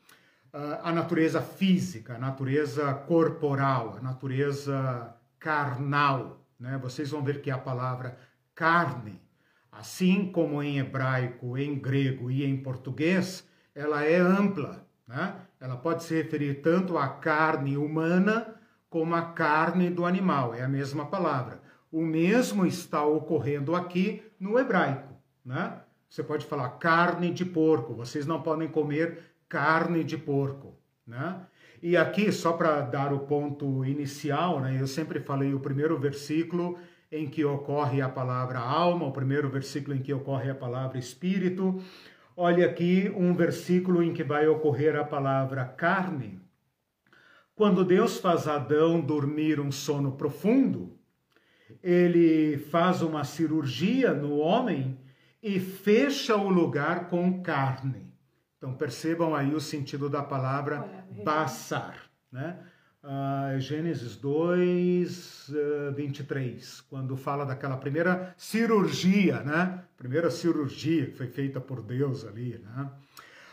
A 0.83 0.91
natureza 0.91 1.41
física, 1.41 2.15
a 2.15 2.19
natureza 2.19 2.93
corporal, 2.93 3.97
a 3.97 4.01
natureza 4.01 5.13
carnal, 5.37 6.39
né? 6.59 6.79
Vocês 6.81 7.09
vão 7.11 7.21
ver 7.21 7.41
que 7.41 7.51
a 7.51 7.57
palavra 7.57 8.17
carne 8.53 9.21
assim 9.77 10.31
como 10.31 10.63
em 10.63 10.79
hebraico, 10.79 11.57
em 11.57 11.77
grego 11.77 12.31
e 12.31 12.45
em 12.45 12.57
português, 12.57 13.47
ela 13.73 14.03
é 14.03 14.17
ampla. 14.17 14.85
Né? 15.07 15.35
Ela 15.59 15.75
pode 15.75 16.03
se 16.03 16.15
referir 16.15 16.61
tanto 16.61 16.97
à 16.97 17.07
carne 17.07 17.77
humana 17.77 18.55
como 18.89 19.13
à 19.13 19.21
carne 19.21 19.89
do 19.89 20.05
animal, 20.05 20.53
é 20.53 20.63
a 20.63 20.69
mesma 20.69 21.05
palavra. 21.05 21.61
O 21.91 22.01
mesmo 22.01 22.65
está 22.65 23.03
ocorrendo 23.03 23.75
aqui 23.75 24.23
no 24.39 24.57
hebraico. 24.57 25.13
Né? 25.43 25.77
Você 26.09 26.23
pode 26.23 26.45
falar 26.45 26.69
carne 26.69 27.31
de 27.31 27.43
porco, 27.43 27.93
vocês 27.93 28.25
não 28.25 28.41
podem 28.41 28.69
comer 28.69 29.34
carne 29.49 30.03
de 30.03 30.17
porco. 30.17 30.77
Né? 31.05 31.39
E 31.81 31.95
aqui, 31.95 32.31
só 32.31 32.53
para 32.53 32.81
dar 32.81 33.13
o 33.13 33.19
ponto 33.19 33.85
inicial, 33.85 34.59
né, 34.59 34.77
eu 34.79 34.87
sempre 34.87 35.19
falei 35.19 35.53
o 35.53 35.59
primeiro 35.59 35.99
versículo 35.99 36.77
em 37.11 37.27
que 37.27 37.45
ocorre 37.45 38.01
a 38.01 38.09
palavra 38.09 38.59
alma, 38.59 39.05
o 39.05 39.11
primeiro 39.11 39.49
versículo 39.49 39.95
em 39.95 40.01
que 40.01 40.13
ocorre 40.13 40.49
a 40.49 40.55
palavra 40.55 40.97
espírito. 40.97 41.81
Olha 42.35 42.65
aqui 42.65 43.11
um 43.15 43.33
versículo 43.33 44.03
em 44.03 44.13
que 44.13 44.23
vai 44.23 44.47
ocorrer 44.47 44.95
a 44.95 45.03
palavra 45.03 45.63
carne. 45.63 46.41
Quando 47.55 47.85
Deus 47.85 48.19
faz 48.19 48.47
Adão 48.47 48.99
dormir 48.99 49.59
um 49.61 49.71
sono 49.71 50.13
profundo, 50.13 50.99
ele 51.81 52.57
faz 52.57 53.01
uma 53.01 53.23
cirurgia 53.23 54.13
no 54.13 54.37
homem 54.37 54.99
e 55.41 55.59
fecha 55.59 56.35
o 56.35 56.49
lugar 56.49 57.07
com 57.07 57.41
carne. 57.41 58.04
Então 58.65 58.75
percebam 58.75 59.35
aí 59.35 59.53
o 59.53 59.61
sentido 59.61 60.09
da 60.09 60.23
palavra 60.23 60.89
passar, 61.23 62.09
né? 62.31 62.57
uh, 63.03 63.59
Gênesis 63.59 64.15
2, 64.15 65.49
uh, 65.49 65.93
23, 65.93 66.81
quando 66.81 67.15
fala 67.15 67.45
daquela 67.45 67.77
primeira 67.77 68.33
cirurgia, 68.35 69.41
né? 69.41 69.83
Primeira 69.95 70.31
cirurgia 70.31 71.05
que 71.05 71.15
foi 71.15 71.27
feita 71.27 71.61
por 71.61 71.83
Deus 71.83 72.25
ali, 72.25 72.57
né? 72.57 72.89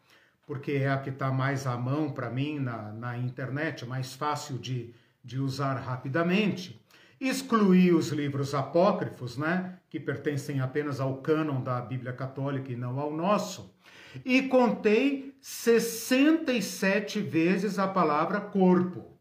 porque 0.45 0.73
é 0.73 0.89
a 0.89 0.97
que 0.97 1.09
está 1.09 1.31
mais 1.31 1.65
à 1.65 1.75
mão 1.75 2.11
para 2.11 2.29
mim 2.29 2.59
na, 2.59 2.93
na 2.93 3.17
internet, 3.17 3.83
mais 3.85 4.13
fácil 4.13 4.59
de, 4.59 4.93
de 5.23 5.39
usar 5.39 5.73
rapidamente. 5.75 6.79
Excluí 7.19 7.91
os 7.91 8.09
livros 8.09 8.53
apócrifos, 8.53 9.37
né, 9.37 9.79
que 9.89 9.99
pertencem 9.99 10.61
apenas 10.61 10.99
ao 10.99 11.17
cânon 11.17 11.63
da 11.63 11.81
Bíblia 11.81 12.13
Católica 12.13 12.71
e 12.71 12.75
não 12.75 12.99
ao 12.99 13.11
nosso. 13.11 13.75
E 14.23 14.43
contei 14.43 15.35
67 15.41 17.19
vezes 17.19 17.79
a 17.79 17.87
palavra 17.87 18.39
corpo. 18.39 19.17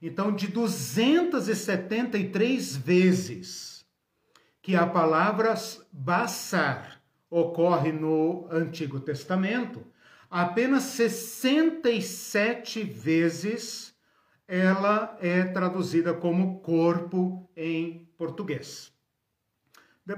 Então, 0.00 0.34
de 0.34 0.48
273 0.48 2.76
vezes 2.76 3.67
que 4.68 4.76
a 4.76 4.86
palavra 4.86 5.54
basar 5.90 7.00
ocorre 7.30 7.90
no 7.90 8.46
Antigo 8.50 9.00
Testamento, 9.00 9.82
apenas 10.30 10.82
67 10.82 12.82
vezes 12.82 13.94
ela 14.46 15.16
é 15.22 15.44
traduzida 15.44 16.12
como 16.12 16.60
corpo 16.60 17.50
em 17.56 18.12
português. 18.18 18.92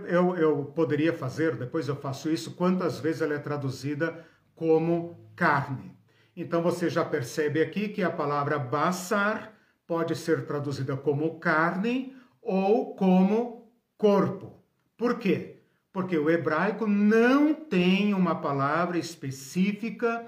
Eu, 0.08 0.34
eu 0.34 0.64
poderia 0.64 1.12
fazer, 1.12 1.54
depois 1.54 1.86
eu 1.86 1.94
faço 1.94 2.28
isso, 2.28 2.56
quantas 2.56 2.98
vezes 2.98 3.22
ela 3.22 3.34
é 3.34 3.38
traduzida 3.38 4.26
como 4.56 5.30
carne. 5.36 5.96
Então 6.34 6.60
você 6.60 6.90
já 6.90 7.04
percebe 7.04 7.62
aqui 7.62 7.88
que 7.88 8.02
a 8.02 8.10
palavra 8.10 8.58
basar 8.58 9.56
pode 9.86 10.16
ser 10.16 10.44
traduzida 10.44 10.96
como 10.96 11.38
carne 11.38 12.16
ou 12.42 12.96
como 12.96 13.59
corpo. 14.00 14.52
Por 14.96 15.18
quê? 15.18 15.60
porque 15.92 16.16
o 16.16 16.30
hebraico 16.30 16.86
não 16.86 17.52
tem 17.54 18.14
uma 18.14 18.34
palavra 18.34 18.98
específica 18.98 20.26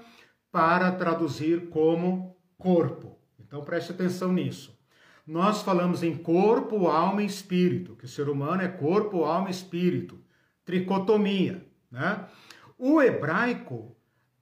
para 0.51 0.91
traduzir 0.91 1.69
como 1.69 2.37
corpo. 2.57 3.17
Então 3.39 3.63
preste 3.63 3.91
atenção 3.91 4.31
nisso. 4.31 4.77
Nós 5.25 5.61
falamos 5.61 6.03
em 6.03 6.17
corpo, 6.17 6.87
alma 6.87 7.23
e 7.23 7.25
espírito, 7.25 7.95
que 7.95 8.05
o 8.05 8.09
ser 8.09 8.27
humano 8.27 8.61
é 8.61 8.67
corpo, 8.67 9.23
alma 9.23 9.47
e 9.47 9.51
espírito, 9.51 10.19
tricotomia, 10.65 11.65
né? 11.89 12.25
O 12.77 13.01
hebraico 13.01 13.95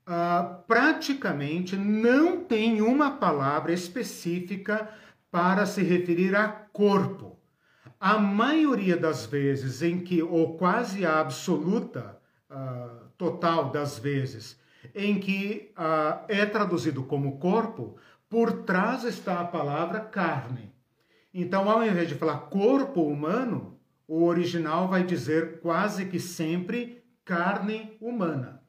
uh, 0.08 0.64
praticamente 0.66 1.76
não 1.76 2.44
tem 2.44 2.82
uma 2.82 3.12
palavra 3.12 3.72
específica 3.72 4.90
para 5.30 5.68
se 5.68 5.84
referir 5.84 6.36
a 6.36 6.48
corpo. 6.48 7.38
A 8.02 8.18
maioria 8.18 8.98
das 8.98 9.28
vezes 9.28 9.84
em 9.84 10.00
que, 10.00 10.24
ou 10.24 10.58
quase 10.58 11.06
a 11.06 11.20
absoluta 11.20 12.20
uh, 12.50 13.06
total 13.16 13.70
das 13.70 14.00
vezes, 14.00 14.60
em 14.96 15.20
que 15.20 15.72
uh, 15.78 16.26
é 16.28 16.44
traduzido 16.48 17.04
como 17.04 17.38
corpo, 17.38 17.96
por 18.28 18.64
trás 18.64 19.04
está 19.04 19.40
a 19.40 19.46
palavra 19.46 20.00
carne. 20.00 20.74
Então, 21.32 21.70
ao 21.70 21.86
invés 21.86 22.10
de 22.10 22.16
falar 22.16 22.40
corpo 22.50 23.04
humano, 23.04 23.80
o 24.08 24.24
original 24.24 24.88
vai 24.88 25.04
dizer 25.04 25.60
quase 25.60 26.08
que 26.08 26.20
sempre 26.20 27.04
carne 27.24 27.96
humana, 28.02 28.64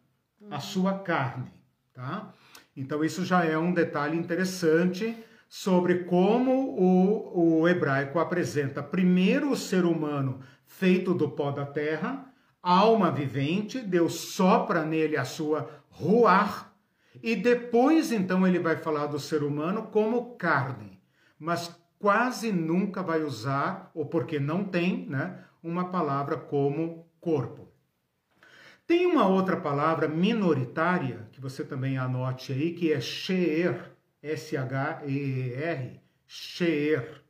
a 0.50 0.60
sua 0.60 0.98
carne, 0.98 1.50
tá? 1.94 2.34
Então, 2.76 3.02
isso 3.02 3.24
já 3.24 3.46
é 3.46 3.56
um 3.56 3.72
detalhe 3.72 4.14
interessante 4.14 5.16
sobre 5.54 6.04
como 6.04 6.50
o, 6.80 7.60
o 7.60 7.68
hebraico 7.68 8.18
apresenta 8.18 8.82
primeiro 8.82 9.50
o 9.50 9.56
ser 9.56 9.84
humano 9.84 10.40
feito 10.64 11.12
do 11.12 11.28
pó 11.28 11.50
da 11.50 11.66
terra, 11.66 12.32
alma 12.62 13.10
vivente, 13.10 13.78
Deus 13.78 14.14
sopra 14.14 14.82
nele 14.82 15.14
a 15.14 15.26
sua 15.26 15.68
ruar, 15.90 16.74
e 17.22 17.36
depois 17.36 18.12
então 18.12 18.46
ele 18.46 18.58
vai 18.58 18.78
falar 18.78 19.08
do 19.08 19.20
ser 19.20 19.42
humano 19.42 19.88
como 19.92 20.36
carne, 20.36 20.98
mas 21.38 21.78
quase 21.98 22.50
nunca 22.50 23.02
vai 23.02 23.22
usar, 23.22 23.90
ou 23.94 24.06
porque 24.06 24.40
não 24.40 24.64
tem, 24.64 25.06
né, 25.06 25.44
uma 25.62 25.90
palavra 25.90 26.38
como 26.38 27.06
corpo. 27.20 27.68
Tem 28.86 29.04
uma 29.04 29.28
outra 29.28 29.58
palavra 29.58 30.08
minoritária, 30.08 31.28
que 31.30 31.42
você 31.42 31.62
também 31.62 31.98
anote 31.98 32.54
aí, 32.54 32.72
que 32.72 32.90
é 32.90 33.02
sheer, 33.02 33.91
S-H-E-E-R, 34.22 36.00
sheer, 36.26 37.22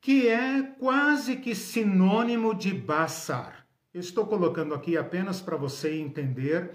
que 0.00 0.28
é 0.28 0.62
quase 0.78 1.36
que 1.36 1.54
sinônimo 1.54 2.54
de 2.54 2.74
basar. 2.74 3.66
estou 3.94 4.26
colocando 4.26 4.74
aqui 4.74 4.96
apenas 4.98 5.40
para 5.40 5.56
você 5.56 5.98
entender 5.98 6.72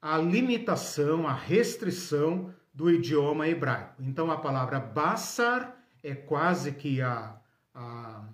a 0.00 0.18
limitação, 0.18 1.28
a 1.28 1.32
restrição 1.32 2.52
do 2.74 2.90
idioma 2.90 3.46
hebraico. 3.46 4.02
Então 4.02 4.30
a 4.30 4.38
palavra 4.38 4.80
basar 4.80 5.78
é 6.02 6.14
quase 6.14 6.72
que 6.72 7.00
a, 7.00 7.36
a, 7.72 8.24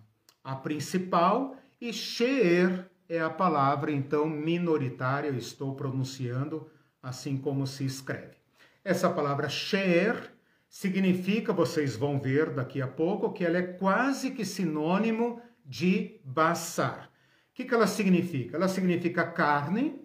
a 0.43 0.57
principal 0.57 1.57
e 1.79 1.93
sheer 1.93 2.89
é 3.09 3.21
a 3.21 3.31
palavra 3.31 3.91
então 3.91 4.27
minoritária, 4.27 5.29
eu 5.29 5.37
estou 5.37 5.75
pronunciando 5.75 6.71
assim 7.03 7.37
como 7.37 7.67
se 7.67 7.85
escreve. 7.85 8.37
Essa 8.85 9.11
palavra 9.11 9.49
sheer 9.49 10.38
significa, 10.69 11.53
vocês 11.53 11.97
vão 11.97 12.21
ver 12.21 12.51
daqui 12.51 12.83
a 12.83 12.87
pouco, 12.87 13.33
que 13.33 13.45
ela 13.45 13.59
é 13.59 13.63
quase 13.63 14.31
que 14.31 14.45
sinônimo 14.45 15.41
de 15.65 16.21
basar. 16.25 17.11
O 17.51 17.55
que, 17.55 17.65
que 17.65 17.75
ela 17.75 17.87
significa? 17.87 18.57
Ela 18.57 18.69
significa 18.69 19.25
carne, 19.25 20.01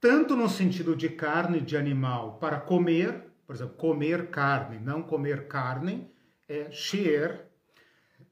tanto 0.00 0.36
no 0.36 0.48
sentido 0.48 0.94
de 0.94 1.08
carne 1.08 1.60
de 1.60 1.76
animal 1.76 2.38
para 2.38 2.60
comer, 2.60 3.24
por 3.46 3.54
exemplo, 3.54 3.74
comer 3.74 4.30
carne, 4.30 4.78
não 4.78 5.02
comer 5.02 5.48
carne, 5.48 6.10
é 6.48 6.70
sheer. 6.70 7.46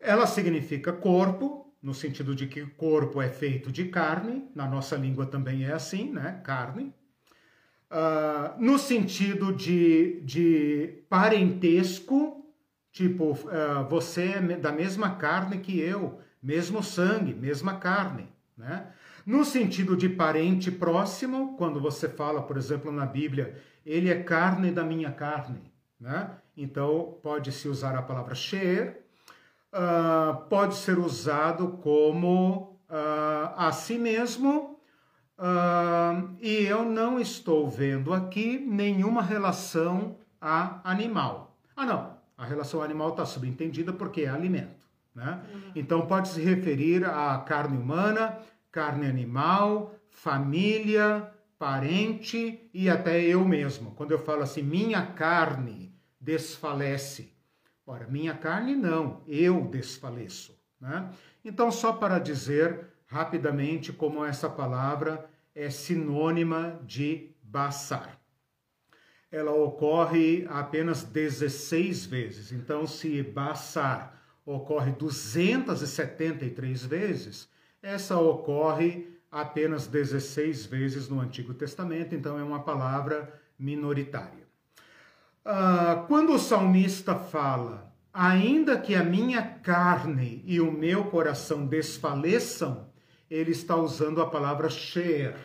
Ela 0.00 0.26
significa 0.26 0.92
corpo, 0.92 1.74
no 1.82 1.92
sentido 1.92 2.34
de 2.34 2.46
que 2.46 2.64
corpo 2.64 3.20
é 3.20 3.28
feito 3.28 3.72
de 3.72 3.86
carne, 3.86 4.48
na 4.54 4.66
nossa 4.66 4.96
língua 4.96 5.26
também 5.26 5.64
é 5.64 5.72
assim, 5.72 6.12
né? 6.12 6.40
Carne. 6.44 6.94
Uh, 7.92 8.58
no 8.58 8.78
sentido 8.78 9.52
de, 9.52 10.22
de 10.22 11.04
parentesco, 11.10 12.42
tipo, 12.90 13.32
uh, 13.32 13.86
você 13.90 14.28
é 14.28 14.40
da 14.56 14.72
mesma 14.72 15.16
carne 15.16 15.58
que 15.58 15.78
eu, 15.78 16.18
mesmo 16.42 16.82
sangue, 16.82 17.34
mesma 17.34 17.76
carne, 17.76 18.30
né? 18.56 18.86
No 19.26 19.44
sentido 19.44 19.94
de 19.94 20.08
parente 20.08 20.70
próximo, 20.70 21.54
quando 21.58 21.78
você 21.80 22.08
fala, 22.08 22.42
por 22.42 22.56
exemplo, 22.56 22.90
na 22.90 23.04
Bíblia, 23.04 23.60
ele 23.84 24.08
é 24.08 24.22
carne 24.22 24.72
da 24.72 24.82
minha 24.82 25.12
carne, 25.12 25.60
né? 26.00 26.30
Então, 26.56 27.18
pode-se 27.22 27.68
usar 27.68 27.94
a 27.94 28.02
palavra 28.02 28.34
sheer, 28.34 29.02
uh, 29.70 30.48
pode 30.48 30.76
ser 30.76 30.98
usado 30.98 31.78
como 31.82 32.80
uh, 32.88 33.54
a 33.54 33.70
si 33.70 33.98
mesmo, 33.98 34.71
uh, 35.38 36.34
e 36.40 36.64
eu 36.64 36.84
não 36.84 37.20
estou 37.20 37.68
vendo 37.68 38.12
aqui 38.12 38.58
nenhuma 38.58 39.22
relação 39.22 40.16
a 40.40 40.80
animal. 40.84 41.56
Ah, 41.76 41.86
não, 41.86 42.16
a 42.36 42.44
relação 42.44 42.82
animal 42.82 43.10
está 43.10 43.24
subentendida 43.24 43.92
porque 43.92 44.22
é 44.22 44.28
alimento, 44.28 44.84
né? 45.14 45.40
Uhum. 45.52 45.72
Então, 45.74 46.06
pode 46.06 46.28
se 46.28 46.40
referir 46.40 47.04
à 47.04 47.38
carne 47.38 47.76
humana, 47.76 48.38
carne 48.70 49.06
animal, 49.06 49.94
família, 50.10 51.32
parente 51.58 52.68
e 52.74 52.90
até 52.90 53.20
eu 53.20 53.44
mesmo. 53.44 53.92
Quando 53.92 54.10
eu 54.10 54.18
falo 54.18 54.42
assim, 54.42 54.62
minha 54.62 55.06
carne 55.06 55.94
desfalece. 56.20 57.32
Ora, 57.86 58.06
minha 58.08 58.34
carne 58.34 58.74
não, 58.74 59.22
eu 59.26 59.60
desfaleço. 59.66 60.58
Né? 60.80 61.08
Então, 61.44 61.70
só 61.70 61.92
para 61.92 62.18
dizer 62.18 62.91
rapidamente 63.12 63.92
como 63.92 64.24
essa 64.24 64.48
palavra 64.48 65.28
é 65.54 65.68
sinônima 65.68 66.80
de 66.86 67.30
basar. 67.42 68.18
Ela 69.30 69.52
ocorre 69.52 70.46
apenas 70.48 71.02
16 71.02 72.06
vezes. 72.06 72.52
Então, 72.52 72.86
se 72.86 73.22
basar 73.22 74.18
ocorre 74.46 74.92
273 74.92 76.86
vezes, 76.86 77.50
essa 77.82 78.18
ocorre 78.18 79.06
apenas 79.30 79.86
16 79.86 80.64
vezes 80.64 81.06
no 81.08 81.20
Antigo 81.20 81.52
Testamento, 81.52 82.14
então 82.14 82.38
é 82.38 82.42
uma 82.42 82.62
palavra 82.62 83.38
minoritária. 83.58 84.48
Ah, 85.44 86.06
quando 86.08 86.32
o 86.32 86.38
salmista 86.38 87.14
fala, 87.14 87.94
ainda 88.12 88.78
que 88.78 88.94
a 88.94 89.04
minha 89.04 89.42
carne 89.42 90.42
e 90.46 90.60
o 90.60 90.72
meu 90.72 91.04
coração 91.04 91.66
desfaleçam, 91.66 92.90
ele 93.32 93.52
está 93.52 93.76
usando 93.76 94.20
a 94.20 94.26
palavra 94.26 94.68
sheer. 94.68 95.36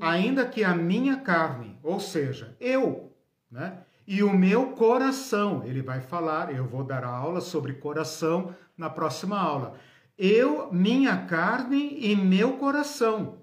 Ainda 0.00 0.46
que 0.46 0.64
a 0.64 0.74
minha 0.74 1.16
carne, 1.16 1.78
ou 1.82 2.00
seja, 2.00 2.56
eu, 2.60 3.12
né? 3.50 3.78
E 4.06 4.22
o 4.22 4.32
meu 4.32 4.68
coração, 4.72 5.62
ele 5.64 5.82
vai 5.82 6.00
falar, 6.00 6.52
eu 6.54 6.64
vou 6.64 6.82
dar 6.82 7.04
aula 7.04 7.40
sobre 7.40 7.74
coração 7.74 8.54
na 8.76 8.90
próxima 8.90 9.38
aula 9.38 9.76
eu, 10.22 10.70
minha 10.70 11.16
carne 11.16 11.96
e 11.98 12.14
meu 12.14 12.58
coração. 12.58 13.38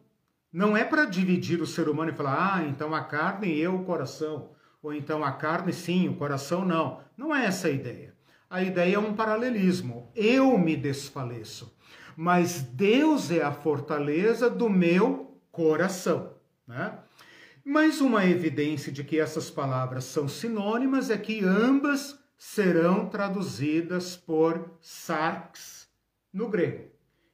Não 0.54 0.78
é 0.78 0.84
para 0.84 1.06
dividir 1.06 1.60
o 1.60 1.66
ser 1.66 1.90
humano 1.90 2.12
e 2.12 2.14
falar, 2.14 2.54
ah, 2.54 2.64
então 2.68 2.94
a 2.94 3.04
carne 3.04 3.48
e 3.48 3.60
eu 3.60 3.78
o 3.78 3.84
coração. 3.84 4.52
Ou 4.84 4.94
então 4.94 5.24
a 5.24 5.32
carne 5.32 5.74
sim, 5.74 6.08
o 6.08 6.14
coração 6.14 6.64
não. 6.64 7.00
Não 7.18 7.36
é 7.36 7.46
essa 7.46 7.68
a 7.68 7.72
ideia. 7.72 8.14
A 8.48 8.62
ideia 8.62 8.96
é 8.96 9.00
um 9.00 9.16
paralelismo. 9.16 10.12
Eu 10.16 10.56
me 10.60 10.76
desfaleço, 10.76 11.76
mas 12.18 12.64
Deus 12.64 13.30
é 13.30 13.44
a 13.44 13.52
fortaleza 13.52 14.50
do 14.50 14.68
meu 14.68 15.38
coração. 15.52 16.34
Né? 16.66 16.98
Mais 17.64 18.02
uma 18.02 18.26
evidência 18.26 18.92
de 18.92 19.04
que 19.04 19.20
essas 19.20 19.52
palavras 19.52 20.06
são 20.06 20.28
sinônimas 20.28 21.12
é 21.12 21.18
que 21.20 21.46
ambas 21.46 22.18
serão 22.36 23.06
traduzidas 23.08 24.16
por 24.18 24.68
sarx 24.82 25.88
no 26.34 26.50
grego. 26.50 26.90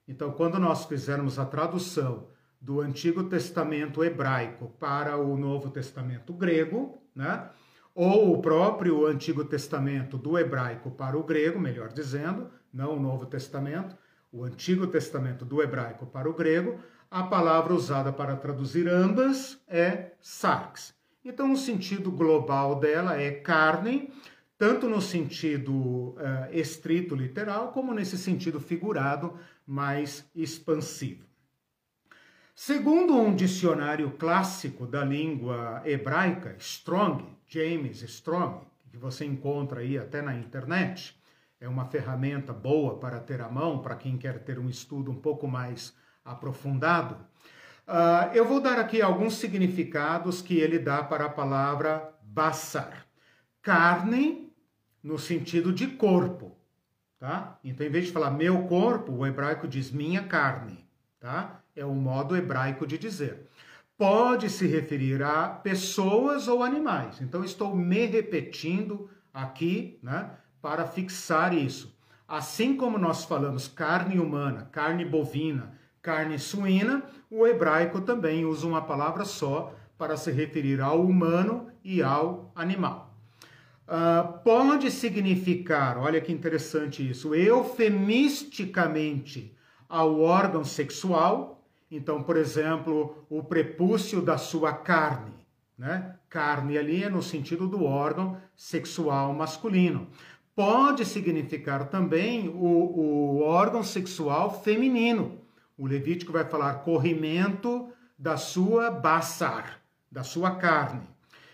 Então, 0.05 0.33
quando 0.33 0.59
nós 0.59 0.83
fizermos 0.83 1.39
a 1.39 1.45
tradução 1.45 2.27
do 2.59 2.81
Antigo 2.81 3.23
Testamento 3.23 4.03
hebraico 4.03 4.67
para 4.77 5.17
o 5.17 5.37
Novo 5.37 5.69
Testamento 5.69 6.33
grego, 6.33 7.01
né? 7.15 7.49
ou 7.95 8.33
o 8.33 8.41
próprio 8.41 9.05
Antigo 9.05 9.45
Testamento 9.45 10.17
do 10.17 10.37
hebraico 10.37 10.91
para 10.91 11.17
o 11.17 11.23
grego, 11.23 11.57
melhor 11.57 11.87
dizendo, 11.87 12.51
não 12.73 12.97
o 12.97 12.99
Novo 12.99 13.25
Testamento, 13.25 13.95
o 14.33 14.43
Antigo 14.43 14.87
Testamento 14.87 15.45
do 15.45 15.61
hebraico 15.61 16.07
para 16.07 16.27
o 16.27 16.33
grego, 16.33 16.79
a 17.09 17.21
palavra 17.21 17.71
usada 17.71 18.11
para 18.11 18.35
traduzir 18.35 18.89
ambas 18.89 19.61
é 19.67 20.13
sarx. 20.19 20.95
Então, 21.23 21.53
o 21.53 21.57
sentido 21.57 22.11
global 22.11 22.79
dela 22.79 23.15
é 23.15 23.29
carne, 23.29 24.11
tanto 24.57 24.89
no 24.89 24.99
sentido 24.99 25.73
uh, 25.73 26.17
estrito 26.51 27.15
literal, 27.15 27.71
como 27.71 27.93
nesse 27.93 28.17
sentido 28.17 28.59
figurado 28.59 29.37
mais 29.67 30.27
expansivo. 30.35 31.23
Segundo 32.55 33.15
um 33.15 33.35
dicionário 33.35 34.11
clássico 34.11 34.87
da 34.87 35.05
língua 35.05 35.81
hebraica, 35.85 36.55
Strong, 36.57 37.23
James 37.47 38.01
Strong, 38.01 38.65
que 38.89 38.97
você 38.97 39.25
encontra 39.25 39.81
aí 39.81 39.97
até 39.97 40.21
na 40.21 40.35
internet, 40.35 41.15
é 41.63 41.69
uma 41.69 41.86
ferramenta 41.86 42.52
boa 42.52 42.99
para 42.99 43.21
ter 43.21 43.39
à 43.39 43.47
mão 43.47 43.80
para 43.80 43.95
quem 43.95 44.17
quer 44.17 44.39
ter 44.39 44.60
um 44.60 44.67
estudo 44.67 45.10
um 45.10 45.15
pouco 45.15 45.47
mais 45.47 45.95
aprofundado. 46.26 47.15
Uh, 47.88 48.36
eu 48.36 48.45
vou 48.45 48.60
dar 48.60 48.78
aqui 48.78 49.02
alguns 49.02 49.36
significados 49.36 50.41
que 50.41 50.58
ele 50.58 50.78
dá 50.78 51.02
para 51.02 51.26
a 51.26 51.30
palavra 51.30 52.13
basar. 52.21 53.08
Carne, 53.62 54.52
no 55.02 55.17
sentido 55.17 55.71
de 55.71 55.88
corpo, 55.88 56.58
tá? 57.17 57.58
Então, 57.63 57.88
em 57.88 57.89
vez 57.89 58.08
de 58.08 58.12
falar 58.12 58.32
meu 58.32 58.63
corpo, 58.63 59.13
o 59.13 59.26
hebraico 59.26 59.65
diz 59.65 59.89
minha 59.89 60.23
carne, 60.23 60.86
tá? 61.17 61.62
É 61.73 61.86
o 61.86 61.95
modo 61.95 62.36
hebraico 62.36 62.86
de 62.86 62.97
dizer. 62.97 63.47
Pode 63.97 64.49
se 64.49 64.67
referir 64.67 65.23
a 65.23 65.47
pessoas 65.47 66.49
ou 66.49 66.62
animais. 66.62 67.21
Então, 67.21 67.41
estou 67.41 67.73
me 67.73 68.06
repetindo 68.06 69.10
aqui, 69.34 69.97
né, 70.04 70.30
para 70.63 70.88
fixar 70.88 71.54
isso. 71.54 71.93
Assim 72.26 72.78
como 72.78 72.97
nós 72.97 73.26
falamos 73.26 73.67
carne 73.67 74.17
humana, 74.17 74.69
carne 74.71 75.04
bovina, 75.04 75.78
carne 76.02 76.39
suína, 76.39 77.04
o 77.30 77.45
hebraico 77.45 77.99
também 77.99 78.45
usa 78.45 78.65
uma 78.65 78.82
palavra 78.82 79.26
só 79.26 79.76
para 79.97 80.15
se 80.15 80.32
referir 80.32 80.80
ao 80.80 81.06
humano 81.06 81.67
e 81.84 82.02
ao 82.02 82.49
animal. 82.56 83.13
Uh, 83.86 84.39
pode 84.39 84.89
significar, 84.89 85.97
olha 85.97 86.21
que 86.21 86.32
interessante 86.32 87.10
isso, 87.10 87.36
eufemisticamente 87.36 89.54
ao 89.89 90.21
órgão 90.21 90.63
sexual. 90.63 91.67
Então, 91.91 92.23
por 92.23 92.38
exemplo, 92.38 93.26
o 93.30 93.43
prepúcio 93.43 94.21
da 94.21 94.38
sua 94.38 94.71
carne. 94.71 95.34
Né? 95.78 96.15
Carne 96.30 96.78
ali 96.78 97.04
é 97.04 97.10
no 97.10 97.21
sentido 97.21 97.67
do 97.67 97.84
órgão 97.84 98.38
sexual 98.56 99.34
masculino. 99.34 100.08
Pode 100.55 101.05
significar 101.05 101.89
também 101.89 102.47
o, 102.49 102.53
o 102.53 103.41
órgão 103.41 103.83
sexual 103.83 104.61
feminino. 104.61 105.39
O 105.77 105.87
Levítico 105.87 106.31
vai 106.31 106.45
falar 106.45 106.75
corrimento 106.75 107.89
da 108.17 108.37
sua 108.37 108.91
basar, 108.91 109.81
da 110.11 110.23
sua 110.23 110.51
carne. 110.51 111.07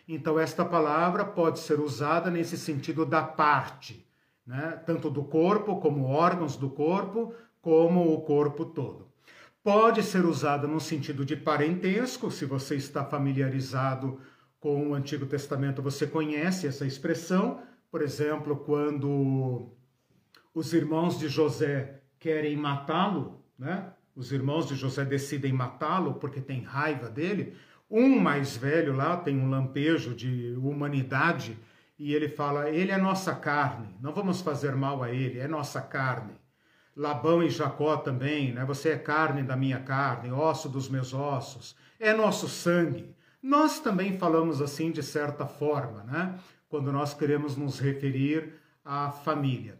Então, 0.08 0.40
esta 0.40 0.66
palavra 0.66 1.24
pode 1.24 1.60
ser 1.60 1.80
usada 1.80 2.30
nesse 2.30 2.58
sentido 2.58 3.06
da 3.06 3.22
parte, 3.22 4.06
né? 4.46 4.82
tanto 4.86 5.10
do 5.10 5.24
corpo, 5.24 5.80
como 5.80 6.06
órgãos 6.06 6.58
do 6.58 6.70
corpo, 6.70 7.34
como 7.62 8.14
o 8.14 8.22
corpo 8.22 8.66
todo. 8.66 9.08
Pode 9.64 10.02
ser 10.04 10.26
usada 10.26 10.68
no 10.68 10.80
sentido 10.80 11.24
de 11.24 11.36
parentesco, 11.36 12.32
se 12.32 12.44
você 12.46 12.76
está 12.76 13.06
familiarizado 13.06 14.20
com 14.60 14.90
o 14.90 14.94
Antigo 14.94 15.26
Testamento, 15.26 15.82
você 15.82 16.08
conhece 16.08 16.66
essa 16.66 16.86
expressão. 16.86 17.62
Por 17.92 18.02
exemplo, 18.02 18.56
quando 18.58 19.72
os 20.54 20.74
irmãos 20.74 21.18
de 21.18 21.28
José 21.28 22.02
querem 22.20 22.56
matá-lo, 22.56 23.44
né? 23.58 23.94
Os 24.16 24.32
irmãos 24.32 24.68
de 24.68 24.76
José 24.76 25.06
decidem 25.06 25.54
matá-lo 25.54 26.16
porque 26.16 26.42
têm 26.42 26.62
raiva 26.62 27.10
dele. 27.10 27.56
Um 27.90 28.20
mais 28.20 28.58
velho 28.58 28.96
lá 28.96 29.16
tem 29.18 29.40
um 29.40 29.50
lampejo 29.50 30.14
de 30.14 30.54
humanidade 30.58 31.58
e 31.98 32.14
ele 32.14 32.28
fala: 32.28 32.70
Ele 32.70 32.92
é 32.92 32.98
nossa 32.98 33.34
carne, 33.34 33.96
não 34.02 34.14
vamos 34.14 34.42
fazer 34.42 34.76
mal 34.76 35.02
a 35.02 35.12
ele, 35.12 35.40
é 35.40 35.48
nossa 35.48 35.82
carne. 35.82 36.34
Labão 36.96 37.42
e 37.42 37.50
Jacó 37.50 37.96
também, 37.96 38.52
né? 38.52 38.66
Você 38.66 38.90
é 38.90 38.98
carne 38.98 39.42
da 39.42 39.56
minha 39.56 39.80
carne, 39.80 40.32
osso 40.32 40.68
dos 40.68 40.90
meus 40.90 41.14
ossos, 41.14 41.76
é 42.00 42.14
nosso 42.14 42.48
sangue. 42.50 43.16
Nós 43.42 43.80
também 43.80 44.18
falamos 44.18 44.62
assim 44.62 44.92
de 44.92 45.02
certa 45.02 45.46
forma, 45.46 46.04
né? 46.04 46.38
Quando 46.70 46.92
nós 46.92 47.14
queremos 47.14 47.58
nos 47.58 47.80
referir 47.80 48.54
à 48.86 49.12
família. 49.12 49.80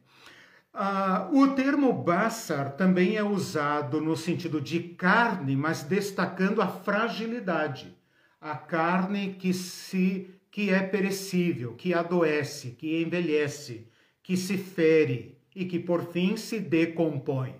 Ah, 0.74 1.30
o 1.32 1.48
termo 1.50 1.94
Bassar 1.94 2.72
também 2.76 3.16
é 3.16 3.24
usado 3.24 4.02
no 4.02 4.18
sentido 4.18 4.60
de 4.60 4.80
carne, 4.80 5.56
mas 5.56 5.84
destacando 5.84 6.62
a 6.62 6.68
fragilidade 6.68 7.98
a 8.42 8.56
carne 8.56 9.36
que 9.38 9.54
se 9.54 10.30
que 10.52 10.72
é 10.72 10.82
perecível, 10.82 11.74
que 11.76 11.94
adoece, 11.94 12.72
que 12.72 13.02
envelhece, 13.04 13.88
que 14.24 14.36
se 14.36 14.58
fere 14.58 15.38
e 15.56 15.66
que 15.66 15.78
por 15.78 16.12
fim 16.12 16.36
se 16.38 16.60
decompõe. 16.60 17.56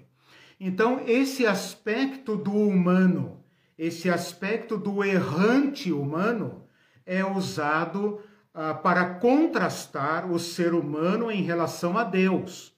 Então, 0.60 1.00
esse 1.06 1.46
aspecto 1.46 2.36
do 2.36 2.52
humano, 2.52 3.44
esse 3.78 4.10
aspecto 4.10 4.76
do 4.76 5.04
errante 5.04 5.92
humano, 5.92 6.64
é 7.06 7.24
usado 7.24 8.22
para 8.54 9.16
contrastar 9.16 10.30
o 10.32 10.40
ser 10.40 10.74
humano 10.74 11.32
em 11.32 11.42
relação 11.42 11.98
a 11.98 12.04
Deus. 12.04 12.74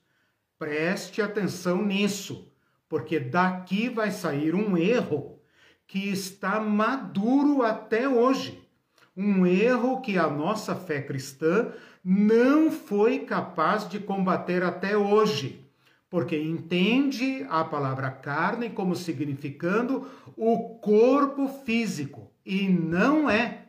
Preste 0.60 1.22
atenção 1.22 1.84
nisso, 1.84 2.48
porque 2.88 3.20
daqui 3.20 3.90
vai 3.90 4.12
sair 4.12 4.54
um 4.54 4.78
erro 4.78 5.40
que 5.88 6.10
está 6.10 6.60
maduro 6.60 7.64
até 7.64 8.08
hoje. 8.08 8.62
Um 9.16 9.46
erro 9.46 10.02
que 10.02 10.18
a 10.18 10.30
nossa 10.30 10.76
fé 10.76 11.02
cristã 11.02 11.72
não 12.04 12.72
foi 12.72 13.20
capaz 13.20 13.88
de 13.88 14.00
combater 14.00 14.64
até 14.64 14.96
hoje, 14.96 15.66
porque 16.10 16.38
entende 16.38 17.46
a 17.50 17.64
palavra 17.64 18.10
carne 18.10 18.70
como 18.70 18.96
significando 18.96 20.08
o 20.38 20.76
corpo 20.80 21.48
físico, 21.48 22.32
e 22.46 22.68
não 22.68 23.30
é. 23.30 23.61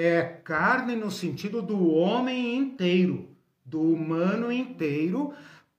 É 0.00 0.22
carne 0.22 0.94
no 0.94 1.10
sentido 1.10 1.60
do 1.60 1.88
homem 1.92 2.56
inteiro, 2.56 3.28
do 3.64 3.80
humano 3.80 4.52
inteiro, 4.52 5.32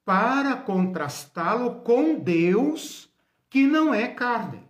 para 0.03 0.55
contrastá-lo 0.55 1.82
com 1.82 2.19
Deus, 2.19 3.10
que 3.49 3.65
não 3.65 3.93
é 3.93 4.08
carne 4.08 4.69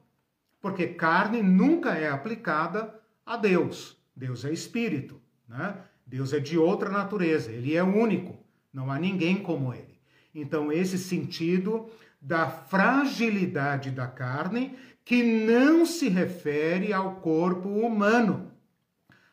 porque 0.61 0.87
carne 0.87 1.41
nunca 1.41 1.91
é 1.91 2.09
aplicada 2.09 2.93
a 3.25 3.37
Deus. 3.37 3.97
Deus 4.15 4.43
é 4.43 4.51
espírito, 4.51 5.19
né? 5.47 5.75
Deus 6.05 6.33
é 6.33 6.39
de 6.39 6.57
outra 6.57 6.89
natureza, 6.89 7.51
ele 7.51 7.75
é 7.75 7.83
único, 7.83 8.37
não 8.73 8.91
há 8.91 8.99
ninguém 8.99 9.37
como 9.37 9.73
ele. 9.73 9.99
Então, 10.33 10.71
esse 10.71 10.97
sentido 10.97 11.87
da 12.19 12.49
fragilidade 12.49 13.91
da 13.91 14.07
carne, 14.07 14.75
que 15.05 15.23
não 15.23 15.85
se 15.85 16.09
refere 16.09 16.91
ao 16.91 17.17
corpo 17.17 17.69
humano, 17.69 18.48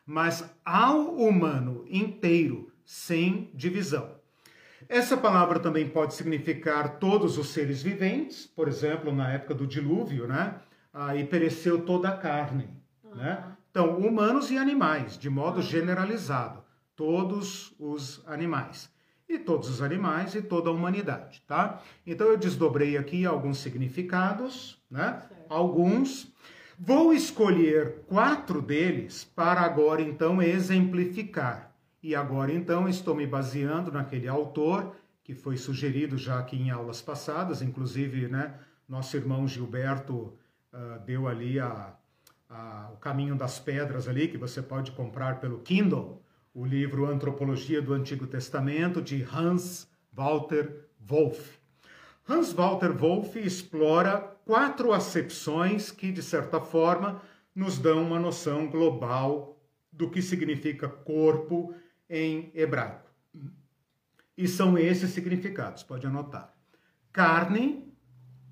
mas 0.07 0.49
ao 0.63 1.15
humano 1.15 1.85
inteiro, 1.89 2.71
sem 2.85 3.51
divisão. 3.53 4.15
Essa 4.87 5.17
palavra 5.17 5.59
também 5.59 5.89
pode 5.89 6.13
significar 6.13 6.97
todos 6.97 7.37
os 7.37 7.49
seres 7.49 7.83
viventes, 7.83 8.45
por 8.45 8.69
exemplo, 8.69 9.13
na 9.13 9.29
época 9.33 9.53
do 9.53 9.67
dilúvio, 9.67 10.25
né? 10.25 10.55
aí 10.93 11.25
pereceu 11.25 11.81
toda 11.85 12.09
a 12.09 12.17
carne. 12.17 12.69
Uhum. 13.03 13.15
Né? 13.15 13.43
Então, 13.69 13.97
humanos 13.97 14.49
e 14.49 14.57
animais, 14.57 15.17
de 15.17 15.29
modo 15.29 15.61
generalizado, 15.61 16.63
todos 16.95 17.75
os 17.77 18.23
animais. 18.25 18.89
E 19.29 19.37
todos 19.37 19.69
os 19.69 19.81
animais 19.81 20.35
e 20.35 20.41
toda 20.41 20.69
a 20.69 20.73
humanidade, 20.73 21.43
tá? 21.45 21.81
Então 22.05 22.27
eu 22.27 22.37
desdobrei 22.37 22.97
aqui 22.97 23.25
alguns 23.25 23.57
significados, 23.57 24.81
né? 24.89 25.21
Alguns. 25.49 26.33
Vou 26.79 27.11
escolher 27.11 28.03
quatro 28.07 28.61
deles 28.61 29.23
para 29.23 29.61
agora 29.61 29.99
então 29.99 30.39
exemplificar. 30.39 31.75
E 32.03 32.13
agora 32.13 32.53
então 32.53 32.87
estou 32.87 33.15
me 33.15 33.25
baseando 33.25 33.91
naquele 33.91 34.27
autor 34.27 34.95
que 35.23 35.33
foi 35.33 35.57
sugerido 35.57 36.17
já 36.17 36.37
aqui 36.37 36.55
em 36.55 36.69
aulas 36.69 37.01
passadas, 37.01 37.63
inclusive, 37.63 38.27
né, 38.27 38.59
nosso 38.87 39.17
irmão 39.17 39.47
Gilberto 39.47 40.37
uh, 40.71 41.03
deu 41.03 41.27
ali 41.27 41.59
a, 41.59 41.95
a, 42.47 42.91
o 42.93 42.97
caminho 42.97 43.35
das 43.35 43.59
pedras 43.59 44.07
ali, 44.07 44.27
que 44.27 44.37
você 44.37 44.61
pode 44.61 44.91
comprar 44.91 45.39
pelo 45.39 45.59
Kindle, 45.59 46.21
o 46.53 46.63
livro 46.63 47.07
Antropologia 47.07 47.81
do 47.81 47.91
Antigo 47.91 48.27
Testamento, 48.27 49.01
de 49.01 49.23
Hans 49.23 49.89
Walter 50.13 50.85
Wolff. 51.01 51.56
Hans 52.29 52.51
Walter 52.51 52.91
Wolff 52.91 53.39
explora 53.39 54.19
quatro 54.43 54.91
acepções 54.91 55.91
que, 55.91 56.11
de 56.11 56.21
certa 56.21 56.59
forma, 56.59 57.21
nos 57.55 57.79
dão 57.79 58.03
uma 58.03 58.19
noção 58.19 58.67
global 58.69 59.57
do 59.91 60.09
que 60.09 60.21
significa 60.21 60.89
corpo 60.89 61.73
em 62.09 62.51
hebraico. 62.53 63.09
E 64.37 64.45
são 64.45 64.77
esses 64.77 65.11
significados, 65.11 65.83
pode 65.83 66.05
anotar. 66.05 66.53
Carne 67.13 67.93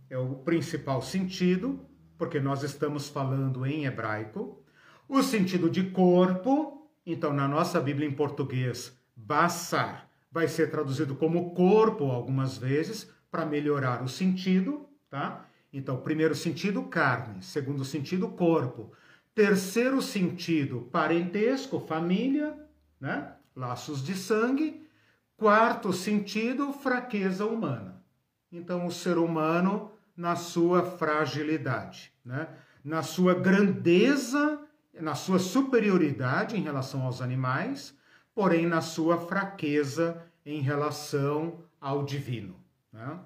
é 0.10 0.18
o 0.18 0.36
principal 0.36 1.02
sentido, 1.02 1.86
porque 2.18 2.40
nós 2.40 2.64
estamos 2.64 3.10
falando 3.10 3.66
em 3.66 3.86
hebraico. 3.86 4.64
O 5.08 5.22
sentido 5.22 5.70
de 5.70 5.84
corpo, 5.92 6.90
então 7.06 7.34
na 7.34 7.48
nossa 7.48 7.82
Bíblia 7.82 8.08
em 8.08 8.14
português, 8.14 8.98
basar, 9.14 10.10
vai 10.32 10.48
ser 10.48 10.72
traduzido 10.72 11.14
como 11.16 11.54
corpo 11.54 12.06
algumas 12.06 12.58
vezes 12.58 13.14
para 13.36 13.46
melhorar 13.46 14.02
o 14.02 14.08
sentido, 14.08 14.88
tá? 15.10 15.46
Então, 15.74 15.98
primeiro 15.98 16.34
sentido, 16.34 16.84
carne. 16.84 17.44
Segundo 17.44 17.84
sentido, 17.84 18.30
corpo. 18.30 18.94
Terceiro 19.34 20.02
sentido, 20.02 20.88
parentesco, 20.90 21.82
família, 21.82 22.58
né? 22.98 23.34
Laços 23.54 24.02
de 24.02 24.16
sangue. 24.16 24.88
Quarto 25.36 25.92
sentido, 25.92 26.72
fraqueza 26.72 27.46
humana. 27.46 28.02
Então, 28.50 28.88
o 28.88 28.92
ser 28.92 29.18
humano 29.18 29.92
na 30.16 30.38
sua 30.38 30.82
fragilidade. 30.82 32.14
Né? 32.24 32.48
na 32.86 33.02
sua 33.02 33.34
grandeza, 33.34 34.62
na 34.94 35.16
sua 35.16 35.40
superioridade 35.40 36.56
em 36.56 36.62
relação 36.62 37.02
aos 37.02 37.20
animais, 37.20 37.98
porém 38.34 38.68
na 38.68 38.80
sua 38.80 39.18
fraqueza 39.18 40.24
em 40.46 40.62
relação 40.62 41.64
ao 41.82 42.06
divino. 42.06 42.65
Né? 42.96 43.20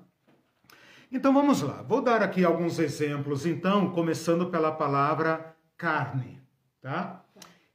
Então 1.11 1.31
vamos 1.31 1.61
lá, 1.61 1.83
vou 1.83 2.01
dar 2.01 2.23
aqui 2.23 2.43
alguns 2.43 2.79
exemplos, 2.79 3.45
então, 3.45 3.91
começando 3.91 4.47
pela 4.47 4.71
palavra 4.71 5.55
carne, 5.77 6.41
tá? 6.81 7.23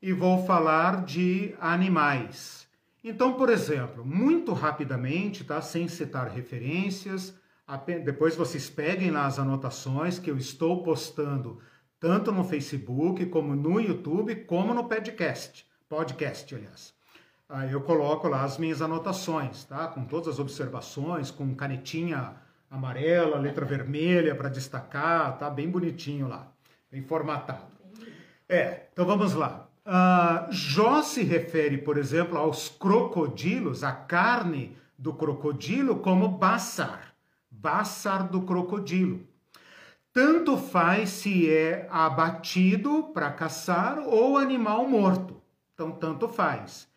E 0.03 0.13
vou 0.13 0.45
falar 0.45 1.05
de 1.05 1.55
animais. 1.61 2.69
Então, 3.03 3.35
por 3.35 3.49
exemplo, 3.49 4.05
muito 4.05 4.53
rapidamente, 4.53 5.45
tá? 5.45 5.61
Sem 5.61 5.87
citar 5.89 6.29
referências, 6.29 7.39
depois 8.05 8.35
vocês 8.35 8.69
peguem 8.69 9.11
lá 9.11 9.27
as 9.27 9.39
anotações 9.39 10.19
que 10.19 10.31
eu 10.31 10.37
estou 10.37 10.83
postando 10.83 11.61
tanto 12.01 12.33
no 12.33 12.45
Facebook, 12.45 13.25
como 13.27 13.55
no 13.55 13.81
YouTube, 13.81 14.35
como 14.47 14.75
no 14.75 14.89
podcast. 14.89 15.67
Podcast, 15.89 16.55
aliás. 16.55 16.95
Eu 17.71 17.83
coloco 17.83 18.27
lá 18.27 18.43
as 18.43 18.57
minhas 18.57 18.81
anotações, 18.81 19.65
tá? 19.65 19.87
Com 19.89 20.05
todas 20.05 20.29
as 20.29 20.39
observações, 20.39 21.31
com 21.31 21.55
canetinha 21.55 22.35
amarela, 22.71 23.39
letra 23.39 23.65
vermelha 23.65 24.35
para 24.35 24.49
destacar, 24.49 25.39
tá 25.39 25.51
bem 25.51 25.69
bonitinho 25.69 26.27
lá, 26.27 26.49
bem 26.91 27.03
formatado. 27.03 27.67
É, 28.49 28.87
então 28.93 29.05
vamos 29.05 29.35
lá. 29.35 29.69
Uh, 29.87 30.51
Jó 30.51 31.03
se 31.03 31.23
refere, 31.23 31.77
por 31.79 31.99
exemplo, 31.99 32.39
aos 32.39 32.69
crocodilos, 32.71 33.85
a 33.85 33.93
carne 33.93 34.77
do 34.99 35.13
crocodilo, 35.13 35.97
como 35.97 36.29
baçar, 36.29 37.15
baçar 37.51 38.27
do 38.27 38.43
crocodilo. 38.43 39.21
Tanto 40.13 40.57
faz 40.57 41.11
se 41.11 41.51
é 41.51 41.87
abatido 41.91 43.11
para 43.13 43.31
caçar 43.31 43.99
ou 43.99 44.39
animal 44.39 44.89
morto. 44.89 45.43
Então, 45.75 45.91
tanto 45.91 46.29
faz. 46.29 46.89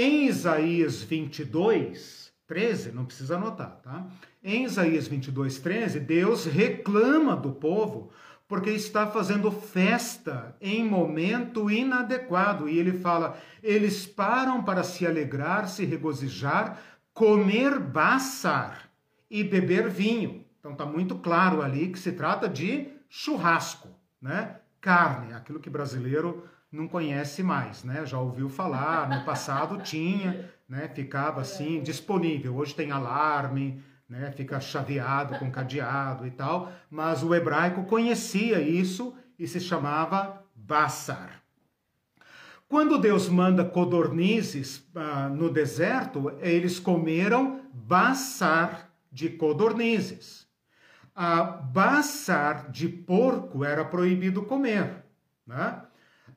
Em 0.00 0.28
Isaías 0.28 1.02
22, 1.02 2.32
13, 2.46 2.92
não 2.92 3.04
precisa 3.04 3.34
anotar, 3.34 3.80
tá? 3.82 4.06
Em 4.44 4.62
Isaías 4.62 5.08
22, 5.08 5.58
13, 5.58 5.98
Deus 5.98 6.44
reclama 6.44 7.34
do 7.34 7.50
povo 7.50 8.12
porque 8.46 8.70
está 8.70 9.08
fazendo 9.08 9.50
festa 9.50 10.54
em 10.60 10.84
momento 10.84 11.68
inadequado. 11.68 12.68
E 12.68 12.78
ele 12.78 12.92
fala: 12.92 13.36
eles 13.60 14.06
param 14.06 14.62
para 14.62 14.84
se 14.84 15.04
alegrar, 15.04 15.68
se 15.68 15.84
regozijar, 15.84 16.80
comer 17.12 17.80
baçar 17.80 18.88
e 19.28 19.42
beber 19.42 19.88
vinho. 19.88 20.44
Então 20.60 20.74
está 20.74 20.86
muito 20.86 21.16
claro 21.16 21.60
ali 21.60 21.88
que 21.88 21.98
se 21.98 22.12
trata 22.12 22.48
de 22.48 22.86
churrasco, 23.08 23.88
né? 24.22 24.60
Carne, 24.80 25.32
aquilo 25.32 25.58
que 25.58 25.68
brasileiro 25.68 26.48
não 26.70 26.86
conhece 26.86 27.42
mais, 27.42 27.82
né? 27.82 28.04
Já 28.04 28.18
ouviu 28.18 28.48
falar, 28.48 29.08
no 29.08 29.24
passado 29.24 29.78
tinha, 29.82 30.50
né? 30.68 30.88
Ficava 30.88 31.40
assim 31.40 31.82
disponível. 31.82 32.56
Hoje 32.56 32.74
tem 32.74 32.90
alarme, 32.90 33.82
né? 34.08 34.30
Fica 34.32 34.60
chaveado 34.60 35.38
com 35.38 35.50
cadeado 35.50 36.26
e 36.26 36.30
tal, 36.30 36.72
mas 36.90 37.22
o 37.22 37.34
hebraico 37.34 37.84
conhecia 37.84 38.60
isso 38.60 39.16
e 39.38 39.46
se 39.46 39.60
chamava 39.60 40.42
Bassar. 40.54 41.42
Quando 42.68 42.98
Deus 42.98 43.30
manda 43.30 43.64
codornizes 43.64 44.86
ah, 44.94 45.28
no 45.30 45.50
deserto, 45.50 46.30
eles 46.40 46.78
comeram 46.78 47.62
Bassar 47.72 48.90
de 49.10 49.30
codornizes. 49.30 50.46
A 51.14 51.42
Bassar 51.42 52.70
de 52.70 52.88
porco 52.88 53.64
era 53.64 53.84
proibido 53.84 54.42
comer, 54.42 55.02
né? 55.46 55.82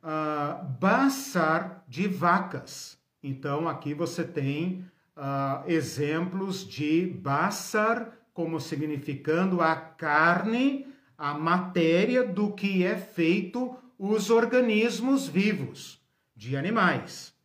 Uh, 0.03 0.65
Bassar 0.79 1.83
de 1.87 2.07
vacas. 2.07 2.97
Então 3.21 3.67
aqui 3.67 3.93
você 3.93 4.23
tem 4.23 4.83
uh, 5.15 5.69
exemplos 5.69 6.67
de 6.67 7.05
Bassar 7.05 8.11
como 8.33 8.59
significando 8.59 9.61
a 9.61 9.75
carne, 9.75 10.87
a 11.17 11.33
matéria 11.33 12.23
do 12.23 12.51
que 12.53 12.83
é 12.83 12.95
feito 12.95 13.75
os 13.97 14.31
organismos 14.31 15.27
vivos 15.27 16.01
de 16.35 16.57
animais. 16.57 17.35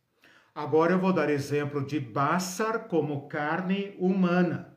Agora 0.55 0.93
eu 0.93 0.99
vou 0.99 1.13
dar 1.13 1.29
exemplo 1.29 1.85
de 1.85 1.99
Bassar 1.99 2.87
como 2.87 3.27
carne 3.27 3.95
humana. 3.99 4.75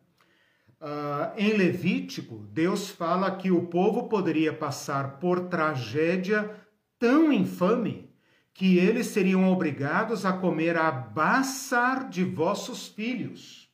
Uh, 0.79 1.33
em 1.39 1.55
Levítico, 1.55 2.47
Deus 2.53 2.91
fala 2.91 3.35
que 3.37 3.51
o 3.51 3.67
povo 3.67 4.09
poderia 4.09 4.53
passar 4.53 5.19
por 5.19 5.49
tragédia 5.49 6.55
tão 7.01 7.33
infame 7.33 8.09
que 8.53 8.77
eles 8.77 9.07
seriam 9.07 9.51
obrigados 9.51 10.27
a 10.27 10.35
comer 10.35 10.77
a 10.77 10.91
baçar 10.91 12.09
de 12.09 12.23
vossos 12.23 12.87
filhos. 12.87 13.69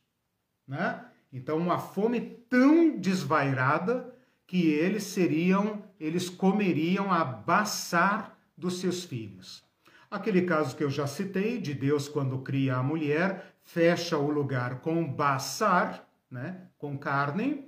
Né? 0.65 1.03
Então, 1.31 1.57
uma 1.57 1.77
fome 1.77 2.21
tão 2.49 2.97
desvairada 2.97 4.15
que 4.47 4.69
eles 4.69 5.03
seriam, 5.03 5.83
eles 5.99 6.29
comeriam 6.29 7.11
a 7.11 7.23
baçar 7.25 8.39
dos 8.57 8.79
seus 8.79 9.03
filhos. 9.03 9.61
Aquele 10.09 10.43
caso 10.43 10.75
que 10.75 10.83
eu 10.83 10.89
já 10.89 11.05
citei, 11.05 11.59
de 11.59 11.73
Deus 11.73 12.07
quando 12.07 12.39
cria 12.39 12.77
a 12.77 12.83
mulher, 12.83 13.55
fecha 13.61 14.17
o 14.17 14.31
lugar 14.31 14.79
com 14.79 15.05
baçar, 15.05 16.07
né? 16.31 16.61
com 16.77 16.97
carne. 16.97 17.66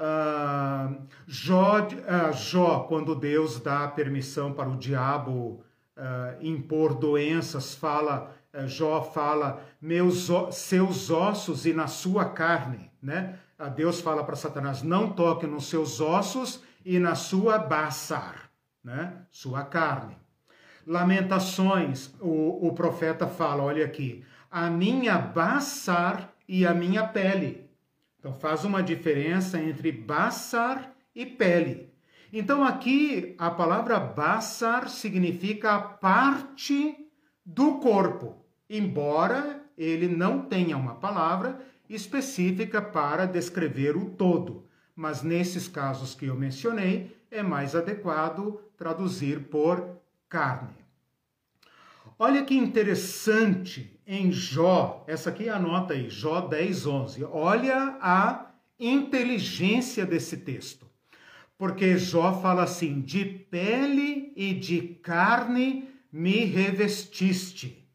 Uh, 0.00 1.06
Jó, 1.26 1.80
uh, 1.80 2.32
Jó, 2.32 2.80
quando 2.88 3.14
Deus 3.14 3.60
dá 3.60 3.86
permissão 3.86 4.50
para 4.50 4.66
o 4.66 4.78
diabo 4.78 5.62
uh, 5.94 6.36
impor 6.40 6.94
doenças, 6.94 7.74
fala, 7.74 8.34
uh, 8.54 8.66
Jó 8.66 9.02
fala, 9.02 9.62
meus, 9.78 10.30
seus 10.52 11.10
ossos 11.10 11.66
e 11.66 11.74
na 11.74 11.86
sua 11.86 12.24
carne, 12.24 12.90
né? 13.02 13.38
Uh, 13.58 13.68
Deus 13.68 14.00
fala 14.00 14.24
para 14.24 14.36
Satanás, 14.36 14.82
não 14.82 15.12
toque 15.12 15.46
nos 15.46 15.68
seus 15.68 16.00
ossos 16.00 16.62
e 16.82 16.98
na 16.98 17.14
sua 17.14 17.58
baçar, 17.58 18.50
né? 18.82 19.26
Sua 19.30 19.64
carne. 19.64 20.16
Lamentações, 20.86 22.14
o, 22.20 22.68
o 22.68 22.72
profeta 22.72 23.26
fala, 23.26 23.62
olha 23.62 23.84
aqui, 23.84 24.24
a 24.50 24.70
minha 24.70 25.18
baçar 25.18 26.32
e 26.48 26.66
a 26.66 26.72
minha 26.72 27.06
pele. 27.06 27.69
Então 28.20 28.34
faz 28.34 28.64
uma 28.64 28.82
diferença 28.82 29.58
entre 29.58 29.90
baçar 29.90 30.94
e 31.14 31.24
pele. 31.24 31.90
Então 32.30 32.62
aqui 32.62 33.34
a 33.38 33.50
palavra 33.50 33.98
basar 33.98 34.90
significa 34.90 35.80
parte 35.80 37.08
do 37.44 37.78
corpo, 37.78 38.44
embora 38.68 39.64
ele 39.76 40.06
não 40.06 40.42
tenha 40.42 40.76
uma 40.76 40.96
palavra 40.96 41.58
específica 41.88 42.82
para 42.82 43.24
descrever 43.26 43.96
o 43.96 44.10
todo. 44.10 44.68
Mas 44.94 45.22
nesses 45.22 45.66
casos 45.66 46.14
que 46.14 46.26
eu 46.26 46.36
mencionei, 46.36 47.16
é 47.30 47.42
mais 47.42 47.74
adequado 47.74 48.60
traduzir 48.76 49.48
por 49.48 49.98
carne. 50.28 50.79
Olha 52.22 52.44
que 52.44 52.54
interessante 52.54 53.98
em 54.06 54.30
Jó, 54.30 55.06
essa 55.06 55.30
aqui 55.30 55.48
anota 55.48 55.94
aí, 55.94 56.10
Jó 56.10 56.42
10, 56.42 56.86
11. 56.86 57.24
Olha 57.24 57.96
a 57.98 58.50
inteligência 58.78 60.04
desse 60.04 60.36
texto. 60.36 60.84
Porque 61.56 61.96
Jó 61.96 62.38
fala 62.42 62.64
assim: 62.64 63.00
de 63.00 63.24
pele 63.24 64.34
e 64.36 64.52
de 64.52 64.82
carne 65.02 65.88
me 66.12 66.44
revestiste, 66.44 67.88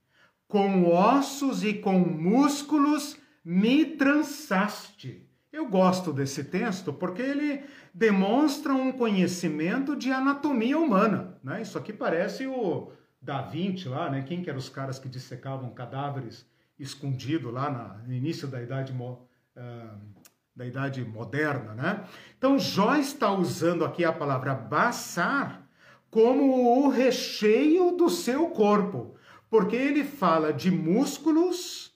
com 0.47 0.89
ossos 0.91 1.63
e 1.63 1.75
com 1.75 1.99
músculos 1.99 3.19
me 3.43 3.85
trançaste. 3.85 5.29
Eu 5.53 5.67
gosto 5.67 6.11
desse 6.11 6.45
texto 6.45 6.91
porque 6.91 7.21
ele 7.21 7.61
demonstra 7.93 8.73
um 8.73 8.91
conhecimento 8.91 9.95
de 9.95 10.11
anatomia 10.11 10.79
humana. 10.79 11.37
Né? 11.43 11.61
Isso 11.61 11.77
aqui 11.77 11.93
parece 11.93 12.47
o 12.47 12.91
Da 13.25 13.41
Vinci 13.41 13.89
lá, 13.89 14.09
né? 14.09 14.21
Quem 14.21 14.43
que 14.43 14.49
eram 14.49 14.59
os 14.59 14.69
caras 14.69 14.99
que 14.99 15.09
dissecavam 15.09 15.71
cadáveres 15.71 16.45
escondido 16.77 17.49
lá 17.49 17.71
na, 17.71 17.87
no 18.05 18.13
início 18.13 18.47
da 18.47 18.61
Idade 18.61 18.93
uh, 18.93 20.15
da 20.55 20.65
idade 20.65 21.03
moderna, 21.03 21.73
né? 21.73 22.05
Então 22.37 22.57
Jó 22.57 22.95
está 22.95 23.31
usando 23.31 23.83
aqui 23.83 24.05
a 24.05 24.13
palavra 24.13 24.53
baçar 24.55 25.67
como 26.09 26.85
o 26.85 26.87
recheio 26.87 27.91
do 27.97 28.09
seu 28.09 28.49
corpo, 28.51 29.17
porque 29.49 29.75
ele 29.75 30.05
fala 30.05 30.53
de 30.53 30.71
músculos 30.71 31.93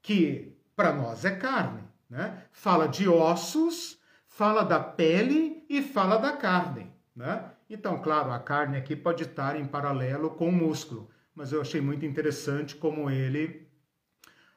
que 0.00 0.56
para 0.74 0.94
nós 0.94 1.24
é 1.24 1.32
carne, 1.32 1.82
né? 2.08 2.44
Fala 2.52 2.88
de 2.88 3.06
ossos, 3.08 4.00
fala 4.26 4.62
da 4.62 4.80
pele 4.80 5.62
e 5.68 5.82
fala 5.82 6.16
da 6.16 6.32
carne, 6.32 6.90
né? 7.14 7.50
Então, 7.74 7.98
claro, 7.98 8.30
a 8.30 8.38
carne 8.38 8.76
aqui 8.76 8.94
pode 8.94 9.24
estar 9.24 9.58
em 9.58 9.66
paralelo 9.66 10.30
com 10.30 10.48
o 10.48 10.52
músculo, 10.52 11.10
mas 11.34 11.50
eu 11.50 11.60
achei 11.60 11.80
muito 11.80 12.06
interessante 12.06 12.76
como 12.76 13.10
ele 13.10 13.66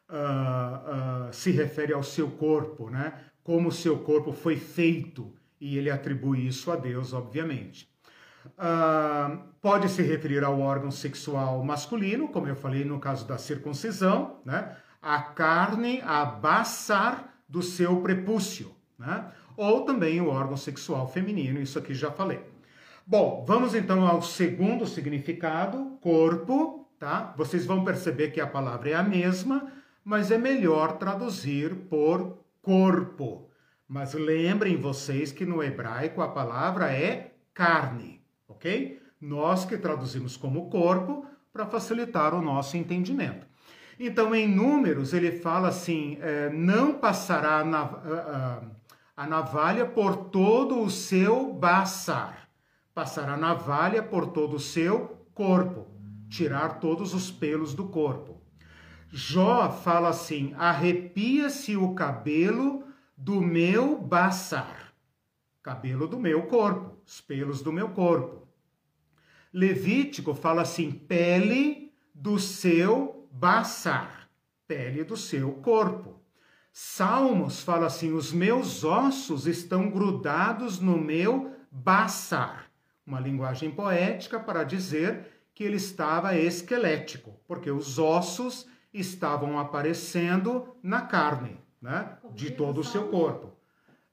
uh, 0.07 1.29
uh, 1.29 1.33
se 1.33 1.49
refere 1.49 1.93
ao 1.93 2.03
seu 2.03 2.29
corpo, 2.29 2.91
né? 2.91 3.19
Como 3.43 3.69
o 3.69 3.71
seu 3.71 3.97
corpo 3.97 4.31
foi 4.31 4.55
feito, 4.55 5.33
e 5.59 5.79
ele 5.79 5.89
atribui 5.89 6.45
isso 6.45 6.71
a 6.71 6.75
Deus, 6.75 7.11
obviamente. 7.11 7.91
Uh, 8.49 9.39
pode 9.59 9.89
se 9.89 10.03
referir 10.03 10.43
ao 10.43 10.61
órgão 10.61 10.91
sexual 10.91 11.63
masculino, 11.63 12.27
como 12.27 12.47
eu 12.47 12.55
falei 12.55 12.85
no 12.85 12.99
caso 12.99 13.27
da 13.27 13.39
circuncisão, 13.39 14.41
né? 14.45 14.77
a 15.01 15.19
carne, 15.23 16.01
a 16.03 16.23
baçar 16.23 17.33
do 17.49 17.63
seu 17.63 17.99
prepúcio, 17.99 18.75
né? 18.95 19.31
ou 19.55 19.85
também 19.85 20.21
o 20.21 20.27
órgão 20.27 20.55
sexual 20.55 21.07
feminino, 21.07 21.59
isso 21.59 21.79
aqui 21.79 21.95
já 21.95 22.11
falei. 22.11 22.56
Bom, 23.09 23.45
vamos 23.47 23.73
então 23.73 24.05
ao 24.05 24.21
segundo 24.21 24.85
significado, 24.85 25.97
corpo, 26.01 26.89
tá? 26.99 27.33
Vocês 27.37 27.65
vão 27.65 27.85
perceber 27.85 28.31
que 28.31 28.41
a 28.41 28.45
palavra 28.45 28.89
é 28.89 28.95
a 28.95 29.01
mesma, 29.01 29.71
mas 30.03 30.29
é 30.29 30.37
melhor 30.37 30.97
traduzir 30.97 31.73
por 31.89 32.39
corpo. 32.61 33.49
Mas 33.87 34.13
lembrem 34.13 34.75
vocês 34.75 35.31
que 35.31 35.45
no 35.45 35.63
hebraico 35.63 36.21
a 36.21 36.27
palavra 36.27 36.91
é 36.91 37.33
carne, 37.53 38.21
ok? 38.45 39.01
Nós 39.21 39.63
que 39.63 39.77
traduzimos 39.77 40.35
como 40.35 40.69
corpo 40.69 41.25
para 41.53 41.65
facilitar 41.65 42.35
o 42.35 42.41
nosso 42.41 42.75
entendimento. 42.75 43.47
Então, 43.97 44.35
em 44.35 44.53
números, 44.53 45.13
ele 45.13 45.31
fala 45.31 45.69
assim: 45.69 46.17
é, 46.19 46.49
não 46.49 46.95
passará 46.95 47.63
a, 49.15 49.27
navalha 49.27 49.85
por 49.85 50.25
todo 50.25 50.81
o 50.81 50.89
seu 50.89 51.53
baçar 51.53 52.46
passar 52.97 53.29
a 53.29 53.37
navalha 53.37 54.01
por 54.01 54.25
todo 54.25 54.55
o 54.55 54.59
seu 54.59 55.23
corpo, 55.35 55.85
tirar 56.27 56.79
todos 56.79 57.13
os 57.13 57.29
pelos 57.29 57.75
do 57.75 57.89
corpo. 57.89 58.41
Jó 59.07 59.69
fala 59.69 60.09
assim: 60.09 60.55
arrepia-se 60.57 61.77
o 61.77 61.93
cabelo 61.93 62.87
do 63.15 63.39
meu 63.39 64.01
baçar, 64.01 64.95
cabelo 65.61 66.07
do 66.07 66.19
meu 66.19 66.47
corpo, 66.47 66.97
os 67.05 67.21
pelos 67.21 67.61
do 67.61 67.71
meu 67.71 67.89
corpo. 67.89 68.47
Levítico 69.53 70.33
fala 70.33 70.63
assim: 70.63 70.91
pele 70.91 71.93
do 72.15 72.39
seu 72.39 73.29
baçar, 73.31 74.27
pele 74.67 75.03
do 75.03 75.15
seu 75.15 75.51
corpo. 75.51 76.19
Salmos 76.73 77.61
fala 77.61 77.85
assim: 77.85 78.11
os 78.11 78.33
meus 78.33 78.83
ossos 78.83 79.45
estão 79.45 79.87
grudados 79.87 80.79
no 80.79 80.97
meu 80.97 81.55
baçar 81.69 82.66
uma 83.07 83.21
linguagem 83.21 83.71
poética 83.71 84.37
para 84.37 84.65
dizer 84.65 85.47
que 85.55 85.63
ele 85.63 85.77
estava 85.77 86.35
esquelético, 86.35 87.39
porque 87.47 87.71
os 87.71 87.97
ossos 87.97 88.67
estavam 88.93 89.57
aparecendo 89.57 90.75
na 90.83 91.01
carne, 91.01 91.57
né, 91.81 92.17
de 92.35 92.51
todo 92.51 92.81
o 92.81 92.83
seu 92.83 93.07
corpo. 93.07 93.53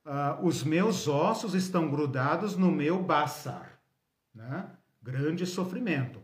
Uh, 0.07 0.47
os 0.47 0.63
meus 0.63 1.09
ossos 1.09 1.55
estão 1.55 1.91
grudados 1.91 2.57
no 2.57 2.71
meu 2.71 3.03
baçar, 3.03 3.79
né? 4.35 4.67
grande 5.03 5.47
sofrimento. 5.47 6.19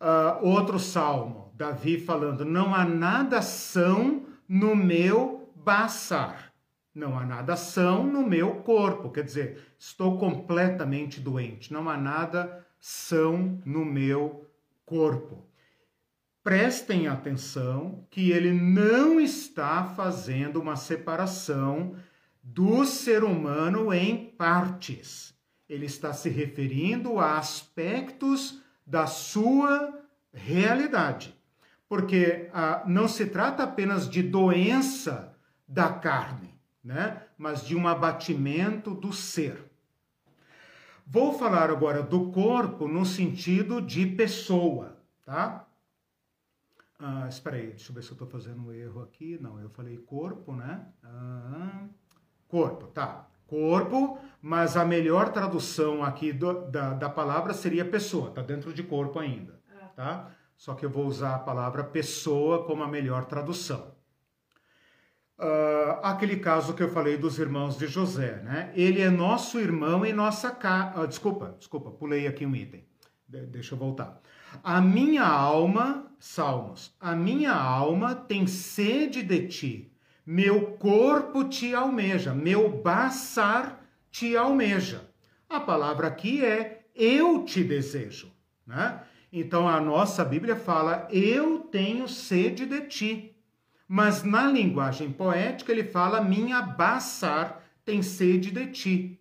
Uh, 0.00 0.46
outro 0.46 0.78
salmo, 0.78 1.52
Davi 1.54 2.00
falando: 2.00 2.44
não 2.44 2.74
há 2.74 2.84
nada 2.84 3.42
são 3.42 4.26
no 4.48 4.74
meu 4.74 5.52
baçar. 5.56 6.49
Não 6.92 7.16
há 7.16 7.24
nada 7.24 7.54
são 7.54 8.04
no 8.04 8.26
meu 8.26 8.56
corpo, 8.56 9.10
quer 9.10 9.22
dizer, 9.22 9.64
estou 9.78 10.18
completamente 10.18 11.20
doente, 11.20 11.72
não 11.72 11.88
há 11.88 11.96
nada 11.96 12.66
são 12.80 13.60
no 13.64 13.84
meu 13.84 14.50
corpo. 14.84 15.46
Prestem 16.42 17.06
atenção 17.06 18.04
que 18.10 18.32
ele 18.32 18.50
não 18.52 19.20
está 19.20 19.84
fazendo 19.84 20.60
uma 20.60 20.74
separação 20.74 21.94
do 22.42 22.84
ser 22.84 23.22
humano 23.22 23.92
em 23.92 24.30
partes. 24.30 25.32
Ele 25.68 25.86
está 25.86 26.12
se 26.12 26.28
referindo 26.28 27.20
a 27.20 27.38
aspectos 27.38 28.60
da 28.84 29.06
sua 29.06 29.96
realidade. 30.32 31.38
Porque 31.88 32.48
ah, 32.52 32.82
não 32.86 33.06
se 33.06 33.26
trata 33.26 33.62
apenas 33.62 34.08
de 34.08 34.22
doença 34.22 35.36
da 35.68 35.92
carne 35.92 36.49
né? 36.82 37.22
mas 37.36 37.64
de 37.64 37.76
um 37.76 37.86
abatimento 37.86 38.94
do 38.94 39.12
ser. 39.12 39.70
Vou 41.06 41.36
falar 41.38 41.70
agora 41.70 42.02
do 42.02 42.30
corpo 42.30 42.86
no 42.86 43.04
sentido 43.04 43.80
de 43.80 44.06
pessoa, 44.06 44.96
tá? 45.24 45.66
Ah, 46.98 47.26
espera 47.28 47.56
aí, 47.56 47.68
deixa 47.68 47.90
eu 47.90 47.94
ver 47.94 48.02
se 48.02 48.10
eu 48.10 48.12
estou 48.12 48.28
fazendo 48.28 48.66
um 48.66 48.72
erro 48.72 49.02
aqui. 49.02 49.38
Não, 49.40 49.58
eu 49.58 49.70
falei 49.70 49.96
corpo, 49.96 50.54
né? 50.54 50.86
Ah, 51.02 51.86
corpo, 52.46 52.86
tá. 52.88 53.26
Corpo, 53.46 54.18
mas 54.40 54.76
a 54.76 54.84
melhor 54.84 55.32
tradução 55.32 56.04
aqui 56.04 56.32
do, 56.32 56.70
da, 56.70 56.94
da 56.94 57.10
palavra 57.10 57.52
seria 57.52 57.84
pessoa, 57.84 58.30
tá 58.30 58.42
dentro 58.42 58.72
de 58.72 58.82
corpo 58.82 59.18
ainda, 59.18 59.60
ah. 59.68 59.88
tá? 59.96 60.30
Só 60.56 60.74
que 60.74 60.84
eu 60.84 60.90
vou 60.90 61.06
usar 61.06 61.34
a 61.34 61.38
palavra 61.40 61.82
pessoa 61.82 62.64
como 62.64 62.84
a 62.84 62.88
melhor 62.88 63.24
tradução. 63.24 63.92
Uh, 65.40 66.00
aquele 66.02 66.36
caso 66.36 66.74
que 66.74 66.82
eu 66.82 66.90
falei 66.90 67.16
dos 67.16 67.38
irmãos 67.38 67.78
de 67.78 67.86
José, 67.86 68.42
né? 68.44 68.70
Ele 68.74 69.00
é 69.00 69.08
nosso 69.08 69.58
irmão 69.58 70.04
em 70.04 70.12
nossa 70.12 70.50
casa. 70.50 71.00
Uh, 71.00 71.06
desculpa, 71.06 71.56
desculpa, 71.58 71.90
pulei 71.90 72.26
aqui 72.26 72.44
um 72.44 72.54
item. 72.54 72.84
De 73.26 73.46
deixa 73.46 73.74
eu 73.74 73.78
voltar. 73.78 74.20
A 74.62 74.82
minha 74.82 75.24
alma, 75.24 76.12
Salmos, 76.18 76.94
a 77.00 77.16
minha 77.16 77.54
alma 77.54 78.14
tem 78.14 78.46
sede 78.46 79.22
de 79.22 79.46
ti, 79.48 79.92
meu 80.26 80.72
corpo 80.72 81.44
te 81.44 81.74
almeja, 81.74 82.34
meu 82.34 82.68
baçar 82.68 83.80
te 84.10 84.36
almeja. 84.36 85.08
A 85.48 85.58
palavra 85.58 86.08
aqui 86.08 86.44
é 86.44 86.84
eu 86.94 87.44
te 87.44 87.64
desejo, 87.64 88.30
né? 88.66 89.00
Então 89.32 89.66
a 89.66 89.80
nossa 89.80 90.22
Bíblia 90.22 90.56
fala 90.56 91.08
eu 91.10 91.60
tenho 91.60 92.06
sede 92.06 92.66
de 92.66 92.82
ti 92.82 93.29
mas 93.92 94.22
na 94.22 94.46
linguagem 94.46 95.10
poética 95.10 95.72
ele 95.72 95.82
fala: 95.82 96.20
minha 96.20 96.62
baçar 96.62 97.60
tem 97.84 98.02
sede 98.02 98.52
de 98.52 98.68
ti. 98.68 99.20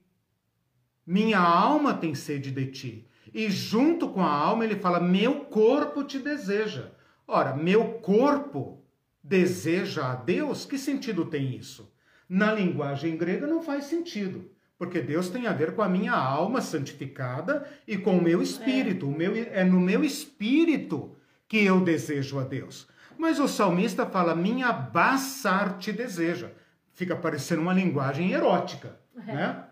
Minha 1.03 1.39
alma 1.39 1.95
tem 1.95 2.13
sede 2.13 2.51
de 2.51 2.67
ti. 2.67 3.07
E 3.33 3.49
junto 3.49 4.09
com 4.09 4.21
a 4.21 4.31
alma 4.31 4.63
ele 4.63 4.75
fala: 4.75 4.99
meu 4.99 5.45
corpo 5.45 6.03
te 6.03 6.19
deseja. 6.19 6.91
Ora, 7.27 7.55
meu 7.55 7.93
corpo 7.93 8.85
deseja 9.23 10.11
a 10.11 10.13
Deus? 10.13 10.65
Que 10.65 10.77
sentido 10.77 11.25
tem 11.25 11.57
isso? 11.57 11.91
Na 12.29 12.53
linguagem 12.53 13.17
grega 13.17 13.47
não 13.47 13.63
faz 13.63 13.85
sentido, 13.85 14.51
porque 14.77 15.01
Deus 15.01 15.31
tem 15.31 15.47
a 15.47 15.51
ver 15.51 15.73
com 15.73 15.81
a 15.81 15.89
minha 15.89 16.13
alma 16.13 16.61
santificada 16.61 17.67
e 17.87 17.97
com 17.97 18.19
o 18.19 18.23
meu 18.23 18.39
espírito. 18.39 19.07
É, 19.07 19.09
o 19.09 19.11
meu, 19.11 19.35
é 19.35 19.63
no 19.63 19.79
meu 19.79 20.03
espírito 20.03 21.15
que 21.47 21.57
eu 21.57 21.81
desejo 21.81 22.37
a 22.37 22.43
Deus. 22.43 22.87
Mas 23.19 23.37
o 23.37 23.49
salmista 23.49 24.05
fala: 24.05 24.33
minha 24.33 24.71
baçar 24.71 25.77
te 25.77 25.91
deseja. 25.91 26.51
Fica 26.93 27.17
parecendo 27.17 27.61
uma 27.61 27.73
linguagem 27.73 28.31
erótica, 28.31 28.97
é. 29.27 29.33
né? 29.33 29.63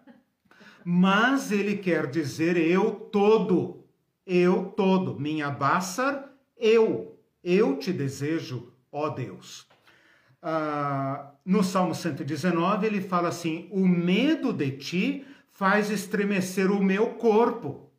Mas 0.83 1.49
ele 1.49 1.77
quer 1.77 2.07
dizer 2.07 2.57
eu 2.57 2.91
todo, 2.91 3.86
eu 4.25 4.65
todo, 4.75 5.17
minha 5.17 5.49
baçar, 5.49 6.29
eu, 6.57 7.17
eu 7.41 7.77
te 7.77 7.93
desejo, 7.93 8.73
ó 8.91 9.07
Deus. 9.07 9.65
Ah, 10.41 11.31
no 11.45 11.63
Salmo 11.63 11.95
119 11.95 12.86
ele 12.86 12.99
fala 12.99 13.29
assim: 13.29 13.69
o 13.71 13.88
medo 13.88 14.51
de 14.51 14.71
ti 14.71 15.25
faz 15.51 15.89
estremecer 15.89 16.69
o 16.69 16.83
meu 16.83 17.12
corpo. 17.12 17.89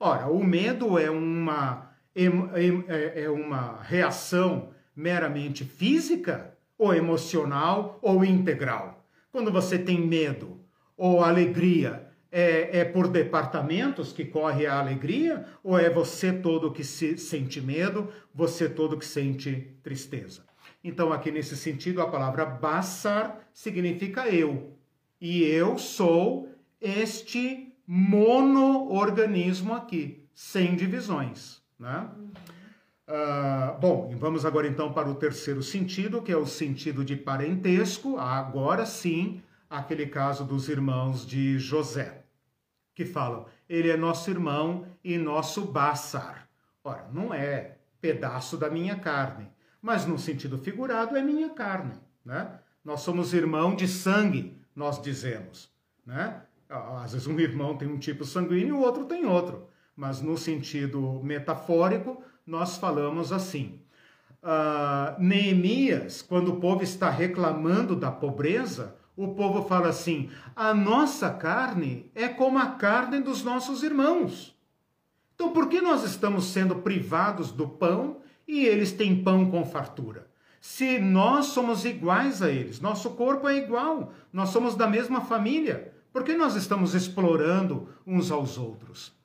Ora, 0.00 0.26
o 0.26 0.42
medo 0.42 0.98
é 0.98 1.08
uma, 1.08 1.92
é, 2.12 3.22
é 3.22 3.30
uma 3.30 3.80
reação 3.82 4.74
meramente 4.96 5.64
física, 5.64 6.56
ou 6.78 6.94
emocional, 6.94 7.98
ou 8.02 8.24
integral. 8.24 9.06
Quando 9.30 9.52
você 9.52 9.78
tem 9.78 10.00
medo 10.00 10.60
ou 10.96 11.22
alegria, 11.22 12.06
é, 12.32 12.80
é, 12.80 12.84
por 12.84 13.08
departamentos 13.08 14.12
que 14.12 14.24
corre 14.24 14.66
a 14.66 14.78
alegria, 14.78 15.46
ou 15.62 15.78
é 15.78 15.88
você 15.88 16.32
todo 16.32 16.72
que 16.72 16.82
se 16.82 17.16
sente 17.16 17.60
medo, 17.60 18.10
você 18.34 18.68
todo 18.68 18.98
que 18.98 19.06
sente 19.06 19.76
tristeza? 19.82 20.44
Então, 20.82 21.12
aqui 21.12 21.30
nesse 21.30 21.56
sentido, 21.56 22.00
a 22.00 22.08
palavra 22.08 22.44
basar 22.44 23.48
significa 23.52 24.28
eu. 24.28 24.76
E 25.20 25.42
eu 25.42 25.78
sou 25.78 26.48
este 26.80 27.72
monoorganismo 27.86 29.74
aqui, 29.74 30.26
sem 30.34 30.76
divisões. 30.76 31.62
Né? 31.78 32.08
Uh, 33.08 33.78
bom, 33.78 34.10
vamos 34.18 34.44
agora 34.44 34.66
então 34.66 34.92
para 34.92 35.08
o 35.08 35.14
terceiro 35.14 35.62
sentido, 35.62 36.20
que 36.20 36.32
é 36.32 36.36
o 36.36 36.44
sentido 36.44 37.04
de 37.04 37.14
parentesco. 37.14 38.18
Agora 38.18 38.84
sim, 38.84 39.40
aquele 39.70 40.06
caso 40.06 40.44
dos 40.44 40.68
irmãos 40.68 41.24
de 41.24 41.56
José, 41.56 42.24
que 42.94 43.04
falam: 43.04 43.46
ele 43.68 43.90
é 43.90 43.96
nosso 43.96 44.28
irmão 44.28 44.86
e 45.04 45.16
nosso 45.16 45.64
Bassar. 45.64 46.48
Ora, 46.82 47.08
não 47.12 47.32
é 47.32 47.76
pedaço 48.00 48.56
da 48.56 48.68
minha 48.68 48.96
carne, 48.96 49.48
mas 49.80 50.04
no 50.04 50.18
sentido 50.18 50.58
figurado 50.58 51.16
é 51.16 51.22
minha 51.22 51.50
carne, 51.50 51.94
né? 52.24 52.58
Nós 52.84 53.02
somos 53.02 53.32
irmão 53.32 53.76
de 53.76 53.86
sangue, 53.86 54.60
nós 54.74 55.00
dizemos, 55.00 55.70
né? 56.04 56.42
Às 56.68 57.12
vezes 57.12 57.28
um 57.28 57.38
irmão 57.38 57.76
tem 57.76 57.86
um 57.86 57.98
tipo 57.98 58.24
sanguíneo, 58.24 58.76
o 58.76 58.80
outro 58.80 59.04
tem 59.04 59.26
outro 59.26 59.68
mas 59.96 60.20
no 60.20 60.36
sentido 60.36 61.20
metafórico, 61.24 62.22
nós 62.46 62.76
falamos 62.76 63.32
assim. 63.32 63.80
Uh, 64.42 65.20
Neemias, 65.20 66.22
quando 66.22 66.52
o 66.52 66.60
povo 66.60 66.82
está 66.84 67.10
reclamando 67.10 67.96
da 67.96 68.12
pobreza, 68.12 68.94
o 69.16 69.34
povo 69.34 69.66
fala 69.66 69.88
assim: 69.88 70.30
a 70.54 70.72
nossa 70.72 71.30
carne 71.30 72.10
é 72.14 72.28
como 72.28 72.58
a 72.58 72.66
carne 72.66 73.20
dos 73.20 73.42
nossos 73.42 73.82
irmãos. 73.82 74.56
Então, 75.34 75.50
por 75.52 75.68
que 75.68 75.80
nós 75.80 76.04
estamos 76.04 76.46
sendo 76.46 76.76
privados 76.76 77.50
do 77.50 77.68
pão 77.68 78.18
e 78.46 78.64
eles 78.64 78.92
têm 78.92 79.22
pão 79.22 79.50
com 79.50 79.64
fartura? 79.64 80.30
Se 80.60 80.98
nós 80.98 81.46
somos 81.46 81.84
iguais 81.84 82.42
a 82.42 82.50
eles, 82.50 82.80
nosso 82.80 83.10
corpo 83.10 83.48
é 83.48 83.56
igual, 83.56 84.12
nós 84.32 84.50
somos 84.50 84.74
da 84.74 84.86
mesma 84.86 85.20
família, 85.20 85.92
por 86.12 86.24
que 86.24 86.34
nós 86.34 86.56
estamos 86.56 86.94
explorando 86.94 87.88
uns 88.06 88.30
aos 88.30 88.56
outros? 88.56 89.15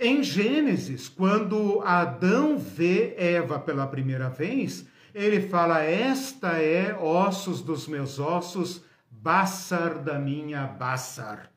Em 0.00 0.22
Gênesis, 0.22 1.08
quando 1.08 1.80
Adão 1.82 2.56
vê 2.56 3.16
Eva 3.18 3.58
pela 3.58 3.84
primeira 3.84 4.28
vez, 4.28 4.86
ele 5.12 5.40
fala: 5.40 5.82
Esta 5.82 6.52
é 6.52 6.94
ossos 6.94 7.60
dos 7.60 7.88
meus 7.88 8.20
ossos, 8.20 8.84
Bassar 9.10 9.98
da 9.98 10.16
minha 10.16 10.68
Bassar. 10.68 11.50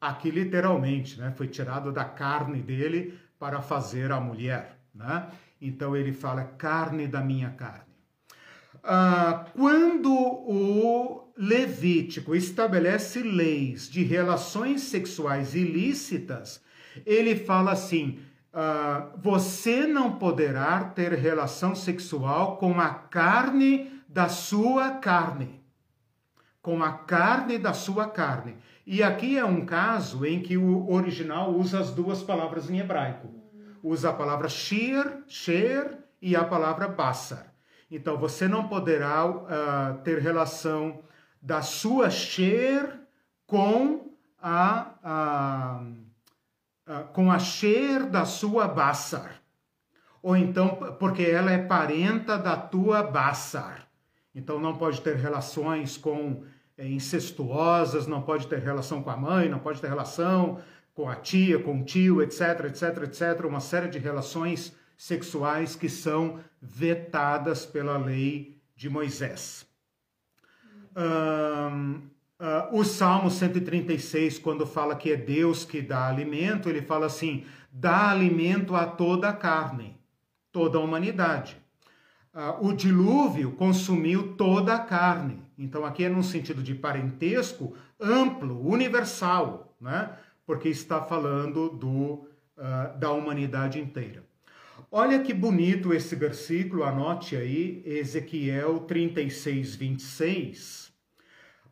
Aqui 0.00 0.30
literalmente, 0.30 1.18
né? 1.18 1.32
Foi 1.36 1.48
tirado 1.48 1.90
da 1.90 2.04
carne 2.04 2.62
dele 2.62 3.18
para 3.40 3.60
fazer 3.60 4.12
a 4.12 4.20
mulher, 4.20 4.78
né? 4.94 5.26
Então 5.60 5.96
ele 5.96 6.12
fala 6.12 6.44
carne 6.44 7.08
da 7.08 7.20
minha 7.20 7.50
carne. 7.50 7.90
Ah, 8.84 9.46
quando 9.52 10.12
o 10.12 11.32
Levítico 11.36 12.36
estabelece 12.36 13.20
leis 13.20 13.90
de 13.90 14.04
relações 14.04 14.82
sexuais 14.82 15.56
ilícitas, 15.56 16.62
ele 17.04 17.36
fala 17.36 17.72
assim: 17.72 18.20
ah, 18.52 19.10
você 19.16 19.86
não 19.86 20.18
poderá 20.18 20.84
ter 20.84 21.12
relação 21.12 21.74
sexual 21.74 22.56
com 22.56 22.80
a 22.80 22.90
carne 22.90 24.02
da 24.08 24.28
sua 24.28 24.90
carne 24.92 25.60
com 26.62 26.82
a 26.82 26.92
carne 26.92 27.58
da 27.58 27.72
sua 27.72 28.08
carne. 28.08 28.56
E 28.86 29.02
aqui 29.02 29.38
é 29.38 29.44
um 29.44 29.64
caso 29.64 30.26
em 30.26 30.40
que 30.40 30.56
o 30.56 30.90
original 30.90 31.52
usa 31.52 31.80
as 31.80 31.90
duas 31.90 32.22
palavras 32.22 32.68
em 32.68 32.78
hebraico. 32.78 33.28
Usa 33.82 34.10
a 34.10 34.12
palavra 34.12 34.48
shir, 34.48 35.22
sher 35.26 35.98
e 36.20 36.36
a 36.36 36.44
palavra 36.44 36.86
basar. 36.86 37.54
Então 37.90 38.18
você 38.18 38.46
não 38.46 38.68
poderá 38.68 39.26
uh, 39.26 39.98
ter 40.04 40.18
relação 40.18 41.02
da 41.40 41.62
sua 41.62 42.10
sher 42.10 43.00
com 43.46 44.14
a, 44.40 44.94
a, 45.02 45.82
com 47.12 47.30
a 47.30 47.38
sher 47.38 48.06
da 48.06 48.24
sua 48.24 48.66
basar. 48.66 49.40
Ou 50.22 50.36
então, 50.36 50.96
porque 50.98 51.22
ela 51.22 51.50
é 51.50 51.58
parenta 51.58 52.36
da 52.36 52.56
tua 52.56 53.02
basar. 53.02 53.88
Então 54.34 54.60
não 54.60 54.76
pode 54.76 55.00
ter 55.00 55.16
relações 55.16 55.96
com 55.96 56.44
é, 56.76 56.86
incestuosas, 56.86 58.06
não 58.06 58.22
pode 58.22 58.46
ter 58.46 58.58
relação 58.58 59.02
com 59.02 59.10
a 59.10 59.16
mãe, 59.16 59.48
não 59.48 59.58
pode 59.58 59.80
ter 59.80 59.88
relação 59.88 60.60
com 60.94 61.08
a 61.08 61.16
tia, 61.16 61.58
com 61.58 61.80
o 61.80 61.84
tio, 61.84 62.22
etc, 62.22 62.66
etc, 62.66 63.04
etc. 63.04 63.44
Uma 63.44 63.60
série 63.60 63.88
de 63.88 63.98
relações 63.98 64.74
sexuais 64.96 65.74
que 65.74 65.88
são 65.88 66.40
vetadas 66.60 67.64
pela 67.64 67.96
lei 67.96 68.60
de 68.76 68.88
Moisés. 68.90 69.66
Um, 70.96 72.02
uh, 72.40 72.76
o 72.76 72.84
Salmo 72.84 73.30
136, 73.30 74.38
quando 74.38 74.66
fala 74.66 74.96
que 74.96 75.12
é 75.12 75.16
Deus 75.16 75.64
que 75.64 75.80
dá 75.80 76.08
alimento, 76.08 76.68
ele 76.68 76.82
fala 76.82 77.06
assim: 77.06 77.44
dá 77.70 78.10
alimento 78.10 78.74
a 78.74 78.86
toda 78.86 79.28
a 79.28 79.32
carne, 79.32 79.96
toda 80.50 80.78
a 80.78 80.80
humanidade 80.80 81.60
ah, 82.32 82.56
o 82.60 82.72
dilúvio 82.72 83.52
consumiu 83.52 84.34
toda 84.34 84.74
a 84.74 84.78
carne. 84.78 85.42
Então, 85.58 85.84
aqui 85.84 86.04
é 86.04 86.08
num 86.08 86.22
sentido 86.22 86.62
de 86.62 86.74
parentesco 86.74 87.74
amplo, 88.00 88.66
universal, 88.66 89.76
né? 89.80 90.10
porque 90.46 90.68
está 90.68 91.02
falando 91.02 91.68
do, 91.70 92.26
uh, 92.56 92.98
da 92.98 93.12
humanidade 93.12 93.78
inteira. 93.78 94.24
Olha 94.90 95.20
que 95.20 95.32
bonito 95.32 95.92
esse 95.92 96.16
versículo, 96.16 96.82
anote 96.82 97.36
aí, 97.36 97.82
Ezequiel 97.84 98.80
36, 98.80 99.76
26. 99.76 100.89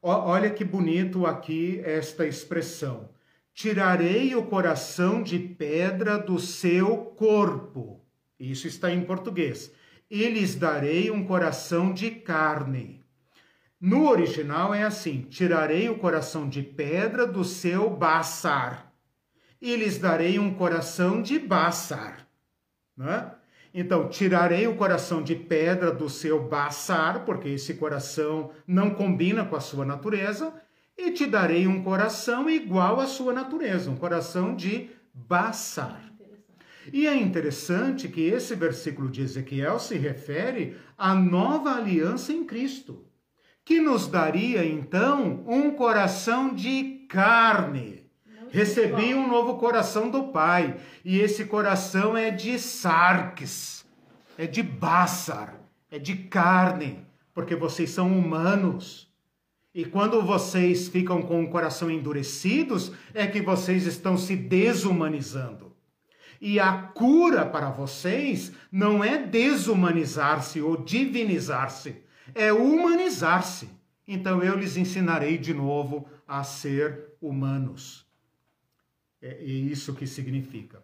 Olha 0.01 0.51
que 0.51 0.65
bonito 0.65 1.27
aqui 1.27 1.81
esta 1.85 2.27
expressão. 2.27 3.11
Tirarei 3.53 4.35
o 4.37 4.45
coração 4.45 5.23
de 5.23 5.39
pedra 5.39 6.17
do 6.17 6.39
seu 6.39 6.97
corpo. 7.17 8.01
Isso 8.39 8.69
está 8.69 8.93
em 8.93 9.05
português 9.05 9.73
e 10.11 10.29
lhes 10.29 10.55
darei 10.55 11.11
um 11.11 11.25
coração 11.25 11.93
de 11.93 12.11
carne. 12.11 13.05
No 13.81 14.09
original 14.09 14.73
é 14.73 14.85
assim: 14.85 15.23
tirarei 15.23 15.89
o 15.89 15.99
coração 15.99 16.49
de 16.49 16.63
pedra 16.63 17.27
do 17.27 17.45
seu 17.45 17.91
baçar 17.91 18.93
e 19.61 19.75
lhes 19.77 19.99
darei 19.99 20.39
um 20.39 20.55
coração 20.55 21.21
de 21.21 21.39
baçar. 21.39 22.27
Né? 22.97 23.33
Então, 23.73 24.09
tirarei 24.09 24.67
o 24.67 24.77
coração 24.77 25.23
de 25.23 25.35
pedra 25.35 25.93
do 25.93 26.09
seu 26.09 26.43
baçar, 26.43 27.25
porque 27.25 27.49
esse 27.49 27.75
coração 27.75 28.51
não 28.67 28.91
combina 28.91 29.45
com 29.45 29.57
a 29.57 29.61
sua 29.61 29.85
natureza, 29.85 30.53
e 30.97 31.13
te 31.13 31.27
darei 31.27 31.67
um 31.67 31.83
coração 31.83 32.51
igual 32.51 33.01
à 33.01 33.07
sua 33.07 33.33
natureza, 33.33 33.91
um 33.91 33.97
coração 33.97 34.55
de 34.55 34.91
baçar. 35.15 36.09
E 36.93 37.07
é 37.07 37.15
interessante 37.15 38.09
que 38.09 38.23
esse 38.23 38.55
versículo 38.55 39.09
de 39.09 39.23
Ezequiel 39.23 39.79
se 39.79 39.97
refere 39.97 40.77
à 40.97 41.15
nova 41.15 41.75
aliança 41.75 42.33
em 42.33 42.45
Cristo, 42.45 43.05
que 43.65 43.81
nos 43.81 44.09
daria 44.09 44.65
então 44.65 45.45
um 45.47 45.71
coração 45.73 46.55
de 46.55 47.07
carne. 47.09 47.98
Recebi 48.51 49.15
um 49.15 49.29
novo 49.29 49.57
coração 49.57 50.11
do 50.11 50.25
Pai, 50.25 50.77
e 51.05 51.19
esse 51.21 51.45
coração 51.45 52.17
é 52.17 52.31
de 52.31 52.59
sarques, 52.59 53.85
é 54.37 54.47
de 54.47 54.63
bássar, 54.63 55.55
é 55.91 55.99
de 55.99 56.15
carne, 56.15 57.07
porque 57.35 57.55
vocês 57.55 57.91
são 57.91 58.17
humanos. 58.17 59.09
E 59.75 59.85
quando 59.85 60.23
vocês 60.23 60.89
ficam 60.89 61.23
com 61.23 61.45
o 61.45 61.51
coração 61.51 61.91
endurecidos, 61.91 62.91
é 63.15 63.27
que 63.27 63.41
vocês 63.41 63.87
estão 63.87 64.17
se 64.17 64.35
desumanizando. 64.35 65.73
E 66.41 66.59
a 66.59 66.73
cura 66.73 67.45
para 67.45 67.71
vocês 67.71 68.53
não 68.71 69.03
é 69.05 69.19
desumanizar-se 69.19 70.61
ou 70.61 70.77
divinizar-se, 70.77 72.03
é 72.35 72.53
humanizar-se. 72.53 73.69
Então 74.07 74.43
eu 74.43 74.57
lhes 74.57 74.77
ensinarei 74.77 75.37
de 75.37 75.53
novo 75.53 76.07
a 76.27 76.43
ser 76.43 77.17
humanos. 77.21 78.08
É, 79.21 79.29
é 79.29 79.45
isso 79.45 79.95
que 79.95 80.07
significa. 80.07 80.83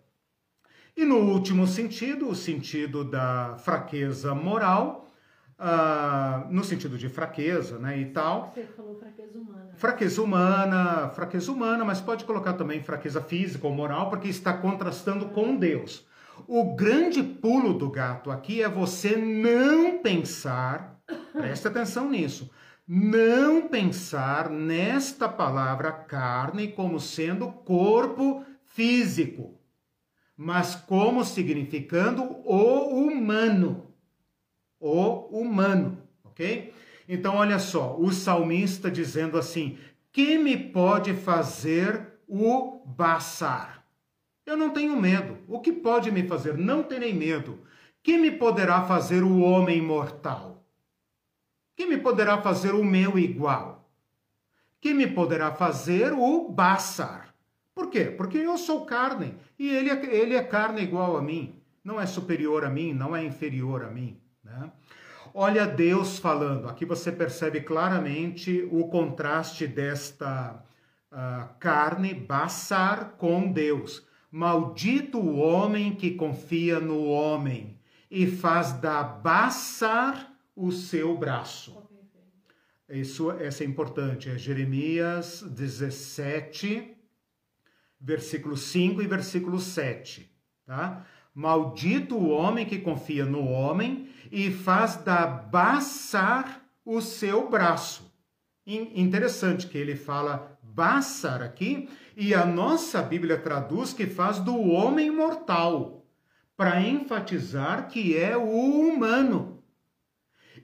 E 0.96 1.04
no 1.04 1.16
último 1.18 1.66
sentido, 1.66 2.28
o 2.28 2.34
sentido 2.34 3.04
da 3.04 3.56
fraqueza 3.58 4.34
moral, 4.34 5.12
uh, 5.58 6.52
no 6.52 6.62
sentido 6.62 6.96
de 6.96 7.08
fraqueza, 7.08 7.78
né, 7.78 7.98
e 7.98 8.06
tal. 8.06 8.52
Você 8.54 8.64
falou 8.64 8.94
fraqueza 8.96 9.38
humana. 9.38 9.70
Fraqueza 9.74 10.22
humana, 10.22 11.08
fraqueza 11.10 11.52
humana, 11.52 11.84
mas 11.84 12.00
pode 12.00 12.24
colocar 12.24 12.52
também 12.52 12.82
fraqueza 12.82 13.20
física 13.20 13.66
ou 13.66 13.74
moral, 13.74 14.08
porque 14.08 14.28
está 14.28 14.52
contrastando 14.52 15.26
com 15.26 15.56
Deus. 15.56 16.06
O 16.46 16.74
grande 16.74 17.22
pulo 17.22 17.74
do 17.74 17.90
gato 17.90 18.30
aqui 18.30 18.62
é 18.62 18.68
você 18.68 19.16
não 19.16 19.98
pensar, 19.98 21.00
preste 21.32 21.66
atenção 21.66 22.10
nisso, 22.10 22.50
não 22.86 23.68
pensar 23.68 24.50
nesta 24.50 25.28
palavra 25.28 25.90
carne 25.92 26.68
como 26.68 27.00
sendo 27.00 27.50
corpo 27.50 28.44
físico, 28.64 29.58
mas 30.36 30.74
como 30.74 31.24
significando 31.24 32.22
o 32.22 33.06
humano 33.06 33.94
o 34.84 35.40
humano, 35.40 35.98
ok? 36.24 36.74
Então, 37.08 37.36
olha 37.36 37.58
só, 37.58 37.96
o 37.98 38.12
salmista 38.12 38.90
dizendo 38.90 39.38
assim: 39.38 39.78
que 40.12 40.36
me 40.36 40.56
pode 40.56 41.14
fazer 41.14 42.18
o 42.28 42.82
baçar? 42.84 43.86
Eu 44.44 44.56
não 44.56 44.70
tenho 44.70 45.00
medo. 45.00 45.38
O 45.48 45.60
que 45.60 45.72
pode 45.72 46.10
me 46.10 46.26
fazer? 46.28 46.58
Não 46.58 46.82
terei 46.82 47.14
medo. 47.14 47.60
Que 48.02 48.18
me 48.18 48.30
poderá 48.30 48.84
fazer 48.84 49.22
o 49.22 49.40
homem 49.40 49.80
mortal? 49.80 50.63
Que 51.76 51.86
me 51.86 51.98
poderá 51.98 52.40
fazer 52.40 52.74
o 52.74 52.84
meu 52.84 53.18
igual? 53.18 53.88
Que 54.80 54.94
me 54.94 55.06
poderá 55.06 55.52
fazer 55.52 56.12
o 56.12 56.48
baçar? 56.48 57.34
Por 57.74 57.90
quê? 57.90 58.04
Porque 58.04 58.38
eu 58.38 58.56
sou 58.56 58.86
carne 58.86 59.34
e 59.58 59.68
ele 59.68 59.90
é, 59.90 60.14
ele 60.14 60.34
é 60.34 60.42
carne 60.42 60.82
igual 60.82 61.16
a 61.16 61.22
mim. 61.22 61.60
Não 61.82 62.00
é 62.00 62.06
superior 62.06 62.64
a 62.64 62.70
mim, 62.70 62.92
não 62.94 63.14
é 63.14 63.24
inferior 63.24 63.84
a 63.84 63.90
mim. 63.90 64.18
Né? 64.42 64.70
Olha 65.34 65.66
Deus 65.66 66.18
falando, 66.18 66.68
aqui 66.68 66.84
você 66.84 67.10
percebe 67.10 67.60
claramente 67.60 68.68
o 68.70 68.86
contraste 68.88 69.66
desta 69.66 70.62
uh, 71.10 71.48
carne, 71.58 72.14
Bassar, 72.14 73.14
com 73.18 73.50
Deus. 73.50 74.06
Maldito 74.30 75.18
o 75.18 75.36
homem 75.36 75.94
que 75.94 76.12
confia 76.12 76.78
no 76.78 77.04
homem 77.04 77.76
e 78.08 78.28
faz 78.28 78.72
da 78.74 79.02
Bassar 79.02 80.33
o 80.54 80.70
seu 80.70 81.16
braço. 81.16 81.82
Isso, 82.88 83.30
essa 83.30 83.64
é 83.64 83.66
importante, 83.66 84.28
é 84.28 84.36
Jeremias 84.36 85.42
17, 85.42 86.96
versículo 88.00 88.56
5 88.56 89.00
e 89.02 89.06
versículo 89.06 89.58
7, 89.58 90.30
tá? 90.66 91.06
Maldito 91.34 92.14
o 92.14 92.28
homem 92.28 92.66
que 92.66 92.78
confia 92.78 93.24
no 93.24 93.44
homem 93.48 94.08
e 94.30 94.52
faz 94.52 94.96
da 94.96 95.26
Bassar 95.26 96.62
o 96.84 97.00
seu 97.00 97.48
braço. 97.48 98.12
Interessante 98.66 99.66
que 99.66 99.78
ele 99.78 99.96
fala 99.96 100.58
Bassar 100.62 101.42
aqui, 101.42 101.88
e 102.16 102.34
a 102.34 102.44
nossa 102.44 103.02
Bíblia 103.02 103.38
traduz 103.38 103.92
que 103.92 104.06
faz 104.06 104.38
do 104.38 104.56
homem 104.60 105.10
mortal, 105.10 106.06
para 106.56 106.80
enfatizar 106.80 107.88
que 107.88 108.16
é 108.16 108.36
o 108.36 108.88
humano. 108.88 109.53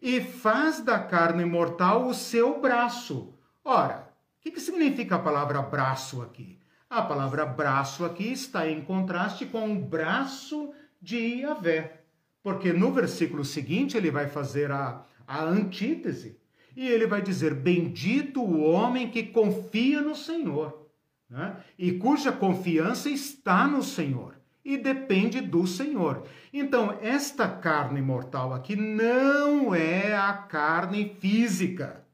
E 0.00 0.20
faz 0.20 0.80
da 0.80 0.98
carne 0.98 1.44
mortal 1.44 2.06
o 2.06 2.14
seu 2.14 2.60
braço. 2.60 3.34
Ora, 3.62 4.10
o 4.38 4.42
que, 4.42 4.50
que 4.50 4.60
significa 4.60 5.16
a 5.16 5.18
palavra 5.18 5.60
braço 5.60 6.22
aqui? 6.22 6.58
A 6.88 7.02
palavra 7.02 7.44
braço 7.44 8.04
aqui 8.04 8.32
está 8.32 8.68
em 8.68 8.80
contraste 8.80 9.44
com 9.46 9.70
o 9.72 9.80
braço 9.80 10.72
de 11.00 11.18
Yahvé. 11.42 12.02
Porque 12.42 12.72
no 12.72 12.90
versículo 12.90 13.44
seguinte 13.44 13.96
ele 13.96 14.10
vai 14.10 14.26
fazer 14.26 14.72
a, 14.72 15.04
a 15.26 15.44
antítese 15.44 16.40
e 16.74 16.88
ele 16.88 17.06
vai 17.06 17.20
dizer: 17.20 17.54
Bendito 17.54 18.42
o 18.42 18.62
homem 18.62 19.10
que 19.10 19.24
confia 19.24 20.00
no 20.00 20.16
Senhor, 20.16 20.90
né? 21.28 21.62
e 21.78 21.92
cuja 21.92 22.32
confiança 22.32 23.10
está 23.10 23.68
no 23.68 23.82
Senhor 23.82 24.39
e 24.64 24.76
depende 24.76 25.40
do 25.40 25.66
Senhor. 25.66 26.24
Então, 26.52 26.98
esta 27.00 27.48
carne 27.48 28.00
mortal 28.00 28.52
aqui 28.52 28.76
não 28.76 29.74
é 29.74 30.14
a 30.14 30.32
carne 30.32 31.16
física, 31.18 32.04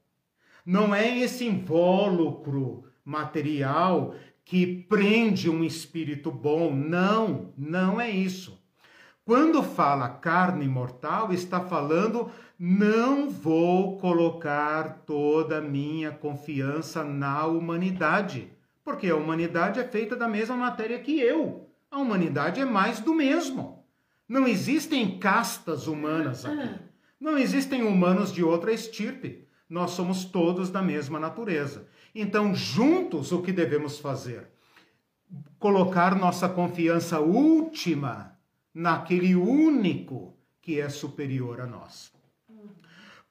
não 0.64 0.94
é 0.94 1.18
esse 1.18 1.44
invólucro 1.44 2.84
material 3.05 4.14
que 4.44 4.66
prende 4.88 5.51
um 5.51 5.64
espírito 5.64 6.30
bom. 6.30 6.72
Não, 6.72 7.53
não 7.57 8.01
é 8.01 8.11
isso. 8.11 8.61
Quando 9.24 9.61
fala 9.62 10.09
carne 10.09 10.68
mortal, 10.68 11.32
está 11.32 11.61
falando 11.61 12.30
não 12.59 13.28
vou 13.28 13.99
colocar 13.99 15.03
toda 15.05 15.59
a 15.59 15.61
minha 15.61 16.11
confiança 16.11 17.05
na 17.05 17.44
humanidade, 17.44 18.51
porque 18.82 19.09
a 19.09 19.16
humanidade 19.16 19.78
é 19.78 19.84
feita 19.84 20.16
da 20.16 20.26
mesma 20.26 20.57
matéria 20.57 20.99
que 20.99 21.20
eu. 21.20 21.66
A 21.91 21.99
humanidade 21.99 22.61
é 22.61 22.64
mais 22.64 23.01
do 23.01 23.14
mesmo. 23.14 23.84
Não 24.28 24.47
existem 24.47 25.18
castas 25.18 25.87
humanas 25.87 26.45
aqui. 26.45 26.80
Não 27.18 27.39
existem 27.39 27.82
humanos 27.82 28.32
de 28.32 28.43
outra 28.43 28.72
estirpe. 28.72 29.47
Nós 29.68 29.93
somos 29.93 30.24
todos 30.24 30.70
da 30.70 30.82
mesma 30.82 31.18
natureza. 31.18 31.89
Então, 32.14 32.55
juntos, 32.55 33.32
o 33.32 33.43
que 33.43 33.53
devemos 33.53 33.99
fazer? 33.99 34.49
Colocar 35.59 36.14
nossa 36.14 36.49
confiança 36.49 37.20
última 37.20 38.39
naquele 38.72 39.34
único 39.34 40.37
que 40.61 40.80
é 40.80 40.89
superior 40.89 41.61
a 41.61 41.66
nós. 41.66 42.12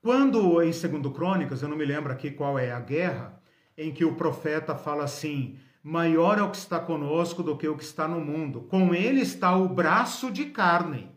Quando 0.02 0.62
em 0.62 0.72
Segundo 0.72 1.12
Crônicas, 1.12 1.62
eu 1.62 1.70
não 1.70 1.76
me 1.76 1.86
lembro 1.86 2.12
aqui 2.12 2.32
qual 2.32 2.60
é 2.60 2.72
a 2.72 2.80
guerra, 2.80 3.42
em 3.78 3.92
que 3.92 4.06
o 4.06 4.16
profeta 4.16 4.76
fala 4.76 5.04
assim: 5.04 5.58
maior 5.86 6.40
é 6.40 6.42
o 6.42 6.50
que 6.50 6.58
está 6.58 6.80
conosco 6.80 7.44
do 7.44 7.56
que 7.56 7.68
o 7.68 7.78
que 7.78 7.84
está 7.84 8.08
no 8.08 8.20
mundo. 8.20 8.62
Com 8.62 8.96
ele 8.96 9.22
está 9.22 9.56
o 9.56 9.70
braço 9.70 10.32
de 10.32 10.46
carne. 10.46 11.12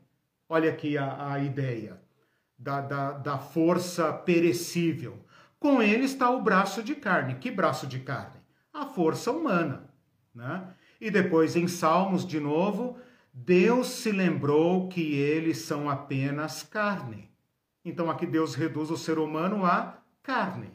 Olha 0.46 0.68
aqui 0.68 0.98
a, 0.98 1.32
a 1.32 1.38
ideia 1.38 1.98
da, 2.58 2.82
da, 2.82 3.12
da 3.12 3.38
força 3.38 4.12
perecível. 4.12 5.24
Com 5.58 5.80
ele 5.80 6.04
está 6.04 6.30
o 6.30 6.42
braço 6.42 6.82
de 6.82 6.94
carne. 6.94 7.36
Que 7.36 7.50
braço 7.50 7.86
de 7.86 8.00
carne? 8.00 8.42
A 8.70 8.84
força 8.84 9.32
humana. 9.32 9.88
Né? 10.34 10.68
E 11.00 11.10
depois 11.10 11.56
em 11.56 11.66
Salmos, 11.66 12.26
de 12.26 12.38
novo, 12.38 12.98
Deus 13.32 13.88
se 13.88 14.12
lembrou 14.12 14.86
que 14.88 15.14
eles 15.14 15.58
são 15.62 15.88
apenas 15.88 16.62
carne. 16.62 17.30
Então 17.82 18.10
aqui 18.10 18.26
Deus 18.26 18.54
reduz 18.54 18.90
o 18.90 18.98
ser 18.98 19.18
humano 19.18 19.64
a 19.64 19.96
carne. 20.22 20.70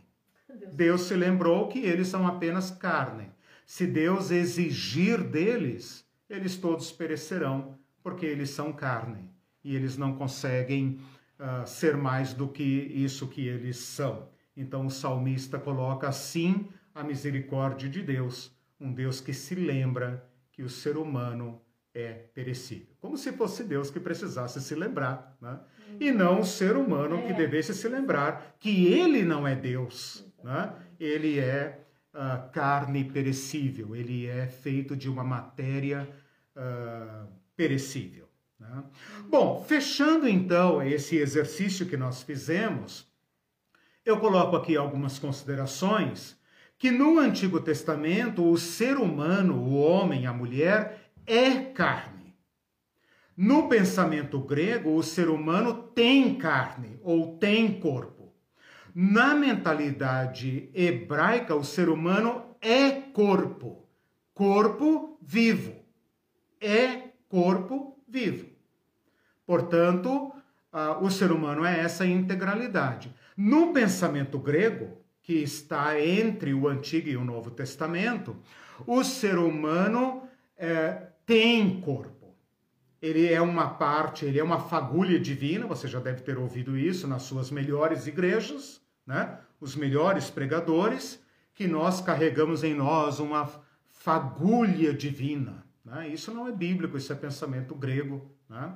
Deus, 0.50 0.74
Deus 0.74 1.02
se 1.02 1.14
lembrou 1.14 1.68
que 1.68 1.78
eles 1.78 2.08
são 2.08 2.26
apenas 2.26 2.72
carne. 2.72 3.33
Se 3.66 3.88
Deus 3.88 4.32
exigir 4.32 5.24
deles, 5.24 6.06
eles 6.30 6.58
todos 6.58 6.92
perecerão, 6.92 7.78
porque 8.02 8.26
eles 8.26 8.50
são 8.50 8.74
carne 8.74 9.30
e 9.64 9.76
eles 9.76 9.98
não 9.98 10.16
conseguem 10.16 11.00
uh, 11.40 11.66
ser 11.66 11.96
mais 11.96 12.34
do 12.34 12.48
que 12.48 12.64
isso 12.64 13.28
que 13.28 13.48
eles 13.48 13.78
são. 13.78 14.30
Então 14.56 14.86
o 14.86 14.92
salmista 14.92 15.58
coloca 15.58 16.08
assim 16.08 16.68
a 16.94 17.04
misericórdia 17.04 17.90
de 17.90 18.02
Deus, 18.02 18.52
um 18.80 18.94
Deus 18.94 19.20
que 19.22 19.34
se 19.34 19.56
lembra 19.56 20.30
que 20.52 20.62
o 20.62 20.70
ser 20.70 20.98
humano 20.98 21.62
é 21.94 22.12
perecível. 22.34 22.88
Como 23.00 23.18
se 23.18 23.32
fosse 23.32 23.64
Deus 23.64 23.90
que 23.90 24.00
precisasse 24.00 24.60
se 24.62 24.76
lembrar, 24.76 25.36
né? 25.42 25.60
e 26.00 26.12
não 26.12 26.42
o 26.42 26.46
ser 26.46 26.76
humano 26.76 27.22
que 27.24 27.34
é. 27.34 27.36
devesse 27.36 27.74
se 27.74 27.88
lembrar 27.88 28.56
que 28.60 28.88
ele 28.88 29.24
não 29.24 29.48
é 29.48 29.56
Deus. 29.56 30.26
Né? 30.44 30.74
Ele 31.00 31.40
é 31.40 31.83
uh, 32.14 32.52
carne 32.52 33.04
perecível, 33.04 33.96
ele 33.96 34.28
é 34.28 34.48
feito 34.48 34.96
de 34.96 35.10
uma 35.10 35.24
matéria 35.24 36.08
uh, 36.56 37.28
perecível. 37.56 38.28
Né? 38.60 38.84
Bom, 39.30 39.64
fechando 39.68 40.28
então 40.28 40.82
esse 40.82 41.18
exercício 41.18 41.86
que 41.86 41.98
nós 41.98 42.22
fizemos, 42.24 43.12
eu 44.06 44.20
coloco 44.20 44.56
aqui 44.56 44.76
algumas 44.76 45.18
considerações 45.18 46.38
que 46.78 46.92
no 46.92 47.18
Antigo 47.18 47.62
Testamento 47.62 48.46
o 48.46 48.58
ser 48.58 48.98
humano, 48.98 49.56
o 49.56 49.76
homem, 49.76 50.28
a 50.28 50.34
mulher, 50.34 51.12
é 51.26 51.60
carne. 51.62 52.36
No 53.36 53.68
pensamento 53.68 54.40
grego, 54.40 54.96
o 54.96 55.02
ser 55.02 55.30
humano 55.30 55.74
tem 55.74 56.36
carne 56.36 57.00
ou 57.02 57.38
tem 57.38 57.80
corpo. 57.80 58.23
Na 58.96 59.34
mentalidade 59.34 60.70
hebraica, 60.74 61.56
o 61.56 61.64
ser 61.64 61.90
humano 61.90 62.56
é 62.62 62.92
corpo, 62.92 63.88
corpo 64.34 65.18
vivo. 65.22 65.74
É 66.62 67.10
corpo 67.28 67.98
vivo. 68.08 68.50
Portanto, 69.46 70.32
o 71.02 71.10
ser 71.10 71.32
humano 71.32 71.66
é 71.66 71.80
essa 71.80 72.06
integralidade. 72.06 73.14
No 73.36 73.74
pensamento 73.74 74.38
grego, 74.38 75.04
que 75.24 75.34
está 75.34 76.00
entre 76.00 76.54
o 76.54 76.68
Antigo 76.68 77.10
e 77.10 77.18
o 77.18 77.24
Novo 77.24 77.50
Testamento, 77.50 78.36
o 78.86 79.04
ser 79.04 79.38
humano 79.38 80.24
é, 80.58 81.08
tem 81.26 81.82
corpo. 81.82 82.36
Ele 83.02 83.32
é 83.32 83.42
uma 83.42 83.70
parte, 83.70 84.26
ele 84.26 84.40
é 84.40 84.44
uma 84.44 84.60
fagulha 84.60 85.20
divina, 85.20 85.66
você 85.66 85.88
já 85.88 86.00
deve 86.00 86.22
ter 86.22 86.38
ouvido 86.38 86.78
isso 86.78 87.08
nas 87.08 87.24
suas 87.24 87.50
melhores 87.52 88.08
igrejas, 88.08 88.83
né? 89.06 89.38
Os 89.60 89.76
melhores 89.76 90.30
pregadores, 90.30 91.22
que 91.54 91.68
nós 91.68 92.02
carregamos 92.02 92.64
em 92.64 92.74
nós 92.74 93.20
uma 93.20 93.50
fagulha 93.88 94.94
divina. 94.94 95.64
Né? 95.86 96.10
Isso 96.10 96.34
não 96.34 96.48
é 96.48 96.52
bíblico, 96.52 96.98
isso 96.98 97.14
é 97.14 97.16
pensamento 97.16 97.76
grego. 97.76 98.30
Né? 98.50 98.74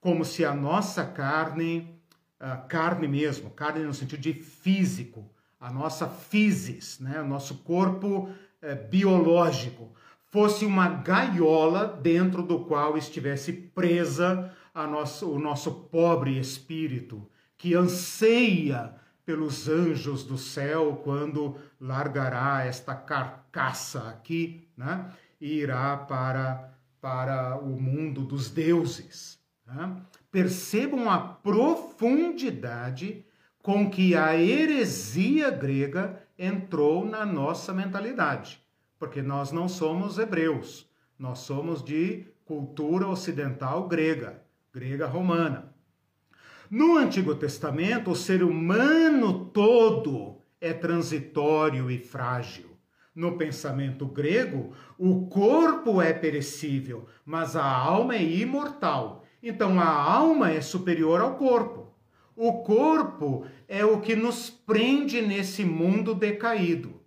Como 0.00 0.24
se 0.24 0.44
a 0.44 0.54
nossa 0.54 1.04
carne, 1.04 1.94
a 2.38 2.56
carne 2.56 3.08
mesmo, 3.08 3.50
carne 3.50 3.84
no 3.84 3.92
sentido 3.92 4.20
de 4.20 4.32
físico, 4.32 5.30
a 5.58 5.70
nossa 5.70 6.08
physis, 6.08 6.98
né? 7.00 7.20
o 7.20 7.26
nosso 7.26 7.56
corpo 7.56 8.30
é, 8.62 8.74
biológico, 8.74 9.92
fosse 10.30 10.64
uma 10.64 10.88
gaiola 10.88 11.86
dentro 12.00 12.42
do 12.42 12.60
qual 12.60 12.96
estivesse 12.96 13.52
presa 13.52 14.54
nosso, 14.86 15.30
o 15.30 15.38
nosso 15.38 15.72
pobre 15.72 16.38
espírito, 16.38 17.28
que 17.56 17.74
anseia 17.74 18.94
pelos 19.24 19.68
anjos 19.68 20.24
do 20.24 20.36
céu 20.36 21.00
quando 21.04 21.56
largará 21.80 22.64
esta 22.64 22.94
carcaça 22.94 24.08
aqui, 24.08 24.68
né? 24.76 25.10
E 25.40 25.58
irá 25.58 25.96
para, 25.96 26.72
para 27.00 27.56
o 27.56 27.80
mundo 27.80 28.22
dos 28.22 28.50
deuses. 28.50 29.38
Né? 29.66 29.96
Percebam 30.30 31.08
a 31.08 31.18
profundidade 31.18 33.24
com 33.62 33.90
que 33.90 34.14
a 34.14 34.36
heresia 34.36 35.50
grega 35.50 36.22
entrou 36.38 37.04
na 37.04 37.24
nossa 37.24 37.72
mentalidade 37.72 38.62
porque 39.00 39.22
nós 39.22 39.50
não 39.50 39.66
somos 39.66 40.18
hebreus, 40.18 40.86
nós 41.18 41.38
somos 41.38 41.82
de 41.82 42.26
cultura 42.44 43.08
ocidental 43.08 43.88
grega, 43.88 44.42
grega 44.70 45.06
romana. 45.06 45.69
No 46.70 46.96
Antigo 46.96 47.34
Testamento, 47.34 48.12
o 48.12 48.14
ser 48.14 48.44
humano 48.44 49.46
todo 49.46 50.36
é 50.60 50.72
transitório 50.72 51.90
e 51.90 51.98
frágil. 51.98 52.70
No 53.12 53.36
pensamento 53.36 54.06
grego, 54.06 54.72
o 54.96 55.26
corpo 55.26 56.00
é 56.00 56.12
perecível, 56.12 57.08
mas 57.26 57.56
a 57.56 57.64
alma 57.64 58.14
é 58.14 58.22
imortal. 58.22 59.24
Então 59.42 59.80
a 59.80 59.88
alma 59.88 60.52
é 60.52 60.60
superior 60.60 61.20
ao 61.20 61.34
corpo. 61.34 61.92
O 62.36 62.62
corpo 62.62 63.44
é 63.66 63.84
o 63.84 64.00
que 64.00 64.14
nos 64.14 64.48
prende 64.48 65.20
nesse 65.20 65.64
mundo 65.64 66.14
decaído. 66.14 67.00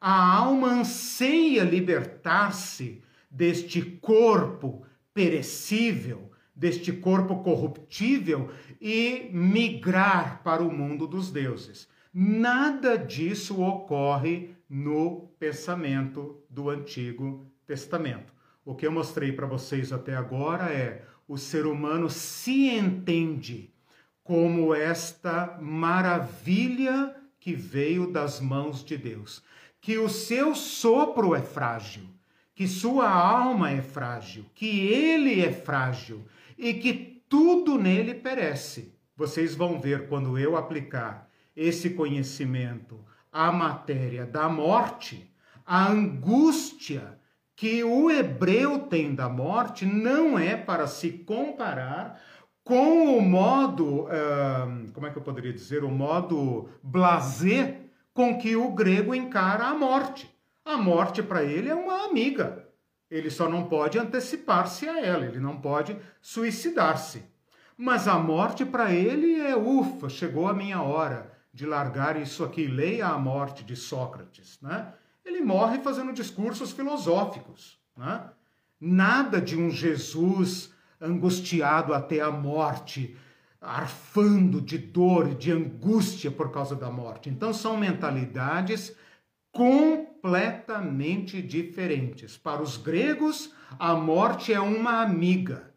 A 0.00 0.34
alma 0.34 0.68
anseia 0.68 1.62
libertar-se 1.62 3.02
deste 3.30 3.82
corpo 3.82 4.82
perecível, 5.12 6.30
deste 6.56 6.92
corpo 6.92 7.42
corruptível 7.42 8.50
e 8.80 9.28
migrar 9.32 10.42
para 10.42 10.62
o 10.62 10.72
mundo 10.72 11.06
dos 11.06 11.30
deuses. 11.30 11.88
Nada 12.12 12.96
disso 12.96 13.60
ocorre 13.60 14.54
no 14.68 15.28
pensamento 15.38 16.42
do 16.48 16.70
Antigo 16.70 17.46
Testamento. 17.66 18.32
O 18.64 18.74
que 18.74 18.86
eu 18.86 18.92
mostrei 18.92 19.32
para 19.32 19.46
vocês 19.46 19.92
até 19.92 20.16
agora 20.16 20.72
é 20.72 21.04
o 21.28 21.36
ser 21.36 21.66
humano 21.66 22.10
se 22.10 22.68
entende 22.68 23.72
como 24.24 24.74
esta 24.74 25.58
maravilha 25.60 27.16
que 27.38 27.54
veio 27.54 28.10
das 28.10 28.40
mãos 28.40 28.84
de 28.84 28.96
Deus, 28.96 29.42
que 29.80 29.98
o 29.98 30.08
seu 30.08 30.54
sopro 30.54 31.34
é 31.34 31.40
frágil, 31.40 32.04
que 32.54 32.68
sua 32.68 33.08
alma 33.08 33.70
é 33.70 33.80
frágil, 33.80 34.44
que 34.54 34.86
ele 34.86 35.40
é 35.40 35.50
frágil 35.50 36.24
e 36.58 36.74
que 36.74 37.09
tudo 37.30 37.78
nele 37.78 38.12
perece. 38.12 38.92
Vocês 39.16 39.54
vão 39.54 39.80
ver 39.80 40.08
quando 40.08 40.36
eu 40.36 40.56
aplicar 40.56 41.30
esse 41.56 41.90
conhecimento 41.90 42.98
à 43.32 43.52
matéria 43.52 44.26
da 44.26 44.48
morte, 44.48 45.32
a 45.64 45.88
angústia 45.88 47.18
que 47.54 47.84
o 47.84 48.10
hebreu 48.10 48.80
tem 48.80 49.14
da 49.14 49.28
morte 49.28 49.86
não 49.86 50.38
é 50.38 50.56
para 50.56 50.86
se 50.86 51.10
comparar 51.10 52.20
com 52.64 53.16
o 53.16 53.20
modo, 53.20 54.08
como 54.92 55.06
é 55.06 55.10
que 55.10 55.18
eu 55.18 55.22
poderia 55.22 55.52
dizer, 55.52 55.84
o 55.84 55.90
modo 55.90 56.68
blazer 56.82 57.82
com 58.12 58.38
que 58.38 58.56
o 58.56 58.72
grego 58.72 59.14
encara 59.14 59.66
a 59.66 59.74
morte. 59.74 60.28
A 60.64 60.76
morte 60.76 61.22
para 61.22 61.44
ele 61.44 61.68
é 61.68 61.74
uma 61.74 62.06
amiga. 62.06 62.69
Ele 63.10 63.28
só 63.28 63.48
não 63.48 63.64
pode 63.64 63.98
antecipar-se 63.98 64.88
a 64.88 65.04
ela, 65.04 65.24
ele 65.24 65.40
não 65.40 65.60
pode 65.60 65.96
suicidar-se. 66.22 67.24
Mas 67.76 68.06
a 68.06 68.18
morte 68.18 68.64
para 68.64 68.92
ele 68.92 69.40
é 69.40 69.56
ufa, 69.56 70.08
chegou 70.08 70.46
a 70.46 70.54
minha 70.54 70.82
hora 70.82 71.32
de 71.52 71.66
largar 71.66 72.20
isso 72.20 72.44
aqui. 72.44 72.66
Leia 72.66 73.08
a 73.08 73.18
morte 73.18 73.64
de 73.64 73.74
Sócrates, 73.74 74.58
né? 74.60 74.92
Ele 75.24 75.40
morre 75.40 75.78
fazendo 75.78 76.12
discursos 76.12 76.72
filosóficos, 76.72 77.78
né? 77.96 78.30
Nada 78.80 79.40
de 79.40 79.56
um 79.56 79.70
Jesus 79.70 80.72
angustiado 81.00 81.92
até 81.92 82.20
a 82.20 82.30
morte, 82.30 83.16
arfando 83.60 84.60
de 84.60 84.78
dor 84.78 85.32
e 85.32 85.34
de 85.34 85.52
angústia 85.52 86.30
por 86.30 86.50
causa 86.50 86.76
da 86.76 86.90
morte. 86.90 87.28
Então 87.28 87.52
são 87.52 87.76
mentalidades 87.76 88.94
completamente 89.52 91.42
diferentes. 91.42 92.36
Para 92.36 92.62
os 92.62 92.76
gregos, 92.76 93.54
a 93.78 93.94
morte 93.94 94.52
é 94.52 94.60
uma 94.60 95.02
amiga. 95.02 95.70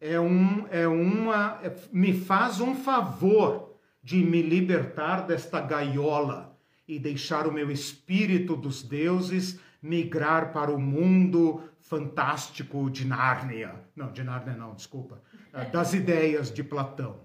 É 0.00 0.20
um 0.20 0.66
é 0.70 0.86
uma 0.86 1.60
é, 1.62 1.74
me 1.92 2.12
faz 2.12 2.60
um 2.60 2.74
favor 2.74 3.78
de 4.02 4.22
me 4.22 4.42
libertar 4.42 5.26
desta 5.26 5.60
gaiola 5.60 6.58
e 6.86 6.98
deixar 6.98 7.46
o 7.46 7.52
meu 7.52 7.70
espírito 7.70 8.54
dos 8.54 8.82
deuses 8.82 9.58
migrar 9.80 10.52
para 10.52 10.70
o 10.70 10.78
mundo 10.78 11.62
fantástico 11.80 12.90
de 12.90 13.06
Nárnia. 13.06 13.74
Não, 13.96 14.12
de 14.12 14.22
Nárnia 14.22 14.54
não, 14.54 14.74
desculpa. 14.74 15.22
Ah, 15.52 15.64
das 15.64 15.94
ideias 15.94 16.52
de 16.52 16.62
Platão. 16.62 17.20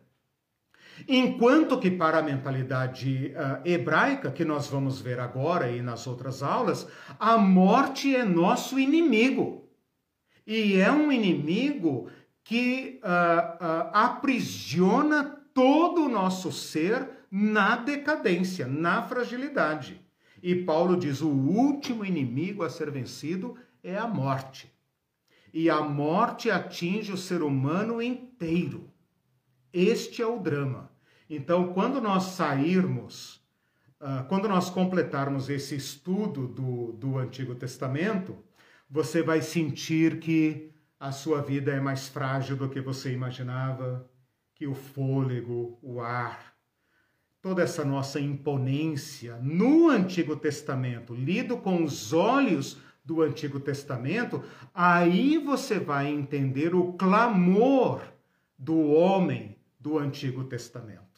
Enquanto 1.08 1.80
que 1.80 1.90
para 1.90 2.20
a 2.20 2.24
mentalidade 2.24 3.34
uh, 3.36 3.68
hebraica, 3.68 4.32
que 4.32 4.46
nós 4.46 4.68
vamos 4.68 5.02
ver 5.02 5.20
agora 5.20 5.72
e 5.72 5.82
nas 5.82 6.06
outras 6.08 6.44
aulas, 6.44 6.88
a 7.20 7.38
morte 7.38 8.16
é 8.16 8.24
nosso 8.24 8.80
inimigo. 8.80 9.68
E 10.46 10.78
é 10.78 10.92
um 10.92 11.12
inimigo 11.12 12.10
que 12.44 13.00
uh, 13.04 13.08
uh, 13.08 13.90
aprisiona 13.94 15.24
todo 15.54 16.06
o 16.06 16.10
nosso 16.10 16.52
ser 16.52 17.08
na 17.30 17.76
decadência, 17.76 18.66
na 18.66 19.04
fragilidade. 19.04 20.02
E 20.42 20.56
Paulo 20.56 20.98
diz: 20.98 21.22
o 21.22 21.30
último 21.30 22.04
inimigo 22.04 22.64
a 22.64 22.70
ser 22.70 22.90
vencido 22.90 23.56
é 23.84 23.98
a 23.98 24.08
morte. 24.08 24.74
E 25.54 25.70
a 25.70 25.82
morte 25.82 26.50
atinge 26.50 27.12
o 27.12 27.18
ser 27.18 27.42
humano 27.42 28.02
inteiro. 28.02 28.90
Este 29.72 30.22
é 30.22 30.28
o 30.28 30.40
drama. 30.40 30.89
Então, 31.30 31.74
quando 31.74 32.02
nós 32.02 32.24
sairmos, 32.24 33.40
uh, 34.02 34.28
quando 34.28 34.50
nós 34.50 34.70
completarmos 34.72 35.48
esse 35.48 35.76
estudo 35.76 36.48
do, 36.48 36.94
do 36.94 37.18
Antigo 37.20 37.54
Testamento, 37.54 38.36
você 38.90 39.22
vai 39.22 39.40
sentir 39.42 40.20
que 40.20 40.72
a 41.00 41.12
sua 41.12 41.42
vida 41.42 41.72
é 41.72 41.80
mais 41.80 42.08
frágil 42.08 42.56
do 42.58 42.68
que 42.68 42.82
você 42.82 43.14
imaginava, 43.14 44.10
que 44.56 44.66
o 44.66 44.74
fôlego, 44.74 45.78
o 45.84 46.02
ar, 46.02 46.56
toda 47.42 47.62
essa 47.62 47.86
nossa 47.86 48.20
imponência 48.20 49.38
no 49.38 49.88
Antigo 49.88 50.36
Testamento, 50.36 51.14
lido 51.14 51.58
com 51.58 51.84
os 51.84 52.12
olhos 52.12 52.82
do 53.06 53.22
Antigo 53.22 53.60
Testamento, 53.60 54.44
aí 54.74 55.38
você 55.38 55.80
vai 55.80 56.08
entender 56.08 56.74
o 56.74 56.94
clamor 56.94 58.02
do 58.58 58.80
homem 58.90 59.56
do 59.80 59.98
Antigo 59.98 60.44
Testamento. 60.44 61.09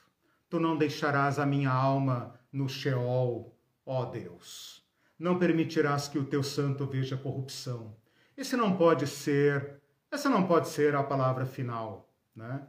Tu 0.51 0.59
não 0.59 0.75
deixarás 0.75 1.39
a 1.39 1.45
minha 1.45 1.71
alma 1.71 2.35
no 2.51 2.67
Sheol, 2.67 3.55
ó 3.85 4.03
Deus. 4.03 4.83
Não 5.17 5.39
permitirás 5.39 6.09
que 6.09 6.19
o 6.19 6.25
teu 6.25 6.43
santo 6.43 6.85
veja 6.85 7.15
corrupção. 7.15 7.95
Esse 8.35 8.57
não 8.57 8.75
pode 8.75 9.07
ser, 9.07 9.79
essa 10.11 10.29
não 10.29 10.45
pode 10.45 10.67
ser 10.67 10.93
a 10.93 11.03
palavra 11.03 11.45
final, 11.45 12.13
né? 12.35 12.67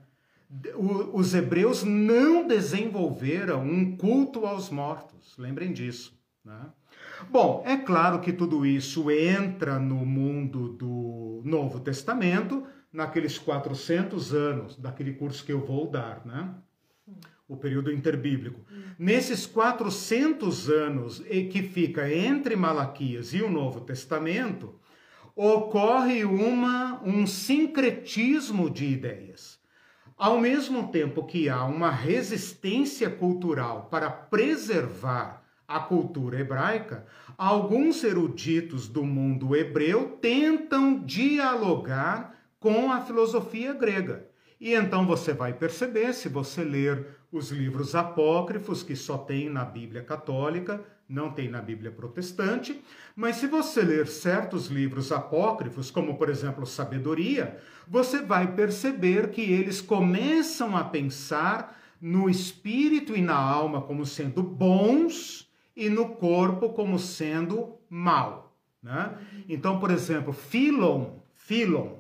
os 1.12 1.34
hebreus 1.34 1.82
não 1.82 2.46
desenvolveram 2.46 3.64
um 3.64 3.96
culto 3.96 4.46
aos 4.46 4.70
mortos, 4.70 5.36
lembrem 5.36 5.72
disso. 5.72 6.16
Né? 6.44 6.66
Bom, 7.30 7.64
é 7.66 7.76
claro 7.78 8.20
que 8.20 8.32
tudo 8.32 8.64
isso 8.64 9.10
entra 9.10 9.80
no 9.80 10.06
mundo 10.06 10.68
do 10.68 11.42
Novo 11.44 11.80
Testamento, 11.80 12.64
naqueles 12.92 13.38
400 13.38 14.32
anos, 14.32 14.76
daquele 14.76 15.14
curso 15.14 15.44
que 15.44 15.52
eu 15.52 15.66
vou 15.66 15.90
dar, 15.90 16.24
né? 16.24 16.54
O 17.52 17.56
período 17.58 17.92
interbíblico. 17.92 18.60
Nesses 18.98 19.44
400 19.44 20.70
anos 20.70 21.18
que 21.18 21.62
fica 21.62 22.10
entre 22.10 22.56
Malaquias 22.56 23.34
e 23.34 23.42
o 23.42 23.50
Novo 23.50 23.82
Testamento, 23.82 24.74
ocorre 25.36 26.24
uma, 26.24 26.98
um 27.04 27.26
sincretismo 27.26 28.70
de 28.70 28.86
ideias. 28.86 29.60
Ao 30.16 30.40
mesmo 30.40 30.88
tempo 30.88 31.26
que 31.26 31.50
há 31.50 31.62
uma 31.66 31.90
resistência 31.90 33.10
cultural 33.10 33.88
para 33.90 34.10
preservar 34.10 35.44
a 35.68 35.78
cultura 35.78 36.40
hebraica, 36.40 37.04
alguns 37.36 38.02
eruditos 38.02 38.88
do 38.88 39.04
mundo 39.04 39.54
hebreu 39.54 40.16
tentam 40.22 41.02
dialogar 41.02 42.34
com 42.58 42.90
a 42.90 43.02
filosofia 43.02 43.74
grega. 43.74 44.32
E 44.62 44.74
então 44.74 45.04
você 45.04 45.32
vai 45.32 45.52
perceber, 45.52 46.14
se 46.14 46.28
você 46.28 46.62
ler 46.62 47.20
os 47.32 47.50
livros 47.50 47.94
apócrifos, 47.94 48.82
que 48.82 48.94
só 48.94 49.16
tem 49.16 49.48
na 49.48 49.64
Bíblia 49.64 50.02
católica, 50.02 50.84
não 51.08 51.30
tem 51.30 51.48
na 51.48 51.62
Bíblia 51.62 51.90
protestante, 51.90 52.80
mas 53.16 53.36
se 53.36 53.46
você 53.46 53.82
ler 53.82 54.06
certos 54.06 54.66
livros 54.66 55.10
apócrifos, 55.10 55.90
como 55.90 56.16
por 56.16 56.28
exemplo 56.28 56.66
Sabedoria, 56.66 57.58
você 57.88 58.20
vai 58.20 58.54
perceber 58.54 59.30
que 59.30 59.40
eles 59.40 59.80
começam 59.80 60.76
a 60.76 60.84
pensar 60.84 61.78
no 62.00 62.28
espírito 62.28 63.16
e 63.16 63.22
na 63.22 63.36
alma 63.36 63.80
como 63.80 64.04
sendo 64.04 64.42
bons 64.42 65.50
e 65.74 65.88
no 65.88 66.10
corpo 66.10 66.70
como 66.70 66.98
sendo 66.98 67.76
mal. 67.88 68.56
Né? 68.82 69.16
Então, 69.48 69.78
por 69.78 69.90
exemplo, 69.90 70.32
Philon, 70.32 71.18
Philon, 71.34 71.96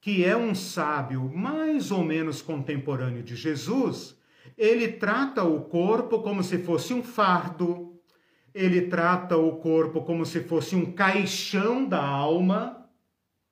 que 0.00 0.24
é 0.24 0.36
um 0.36 0.54
sábio 0.54 1.30
mais 1.34 1.90
ou 1.90 2.04
menos 2.04 2.42
contemporâneo 2.42 3.22
de 3.22 3.36
Jesus, 3.36 4.18
ele 4.56 4.88
trata 4.88 5.42
o 5.44 5.62
corpo 5.62 6.20
como 6.20 6.42
se 6.42 6.58
fosse 6.58 6.92
um 6.92 7.02
fardo, 7.02 7.98
ele 8.54 8.82
trata 8.82 9.36
o 9.36 9.56
corpo 9.56 10.02
como 10.02 10.24
se 10.24 10.40
fosse 10.40 10.76
um 10.76 10.92
caixão 10.92 11.84
da 11.84 12.04
alma, 12.04 12.88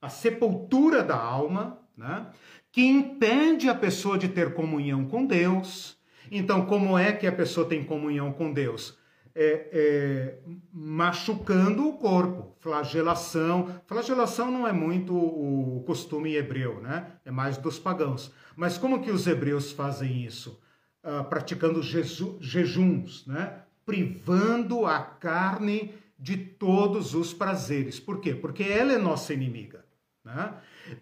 a 0.00 0.08
sepultura 0.08 1.02
da 1.02 1.16
alma, 1.16 1.78
né? 1.96 2.26
que 2.70 2.82
impede 2.82 3.68
a 3.68 3.74
pessoa 3.74 4.16
de 4.16 4.28
ter 4.28 4.54
comunhão 4.54 5.04
com 5.04 5.26
Deus. 5.26 5.98
Então, 6.30 6.64
como 6.64 6.96
é 6.96 7.12
que 7.12 7.26
a 7.26 7.32
pessoa 7.32 7.68
tem 7.68 7.84
comunhão 7.84 8.32
com 8.32 8.52
Deus? 8.52 8.96
é, 9.34 9.68
é, 9.72 10.38
machucando 10.72 11.88
o 11.88 11.94
corpo, 11.94 12.54
flagelação. 12.60 13.68
Flagelação 13.86 14.50
não 14.50 14.66
é 14.66 14.72
muito 14.72 15.14
o 15.14 15.82
costume 15.86 16.34
hebreu, 16.36 16.80
né? 16.80 17.12
É 17.24 17.30
mais 17.30 17.56
dos 17.56 17.78
pagãos. 17.78 18.32
Mas 18.54 18.76
como 18.76 19.00
que 19.02 19.10
os 19.10 19.26
hebreus 19.26 19.72
fazem 19.72 20.24
isso? 20.24 20.60
Uh, 21.02 21.24
praticando 21.24 21.82
jeju, 21.82 22.38
jejuns, 22.40 23.26
né? 23.26 23.62
Privando 23.84 24.86
a 24.86 25.00
carne 25.00 25.92
de 26.16 26.36
todos 26.36 27.14
os 27.14 27.34
prazeres. 27.34 27.98
Por 27.98 28.20
quê? 28.20 28.32
Porque 28.32 28.62
ela 28.62 28.92
é 28.92 28.98
nossa 28.98 29.34
inimiga. 29.34 29.84
Né? 30.24 30.54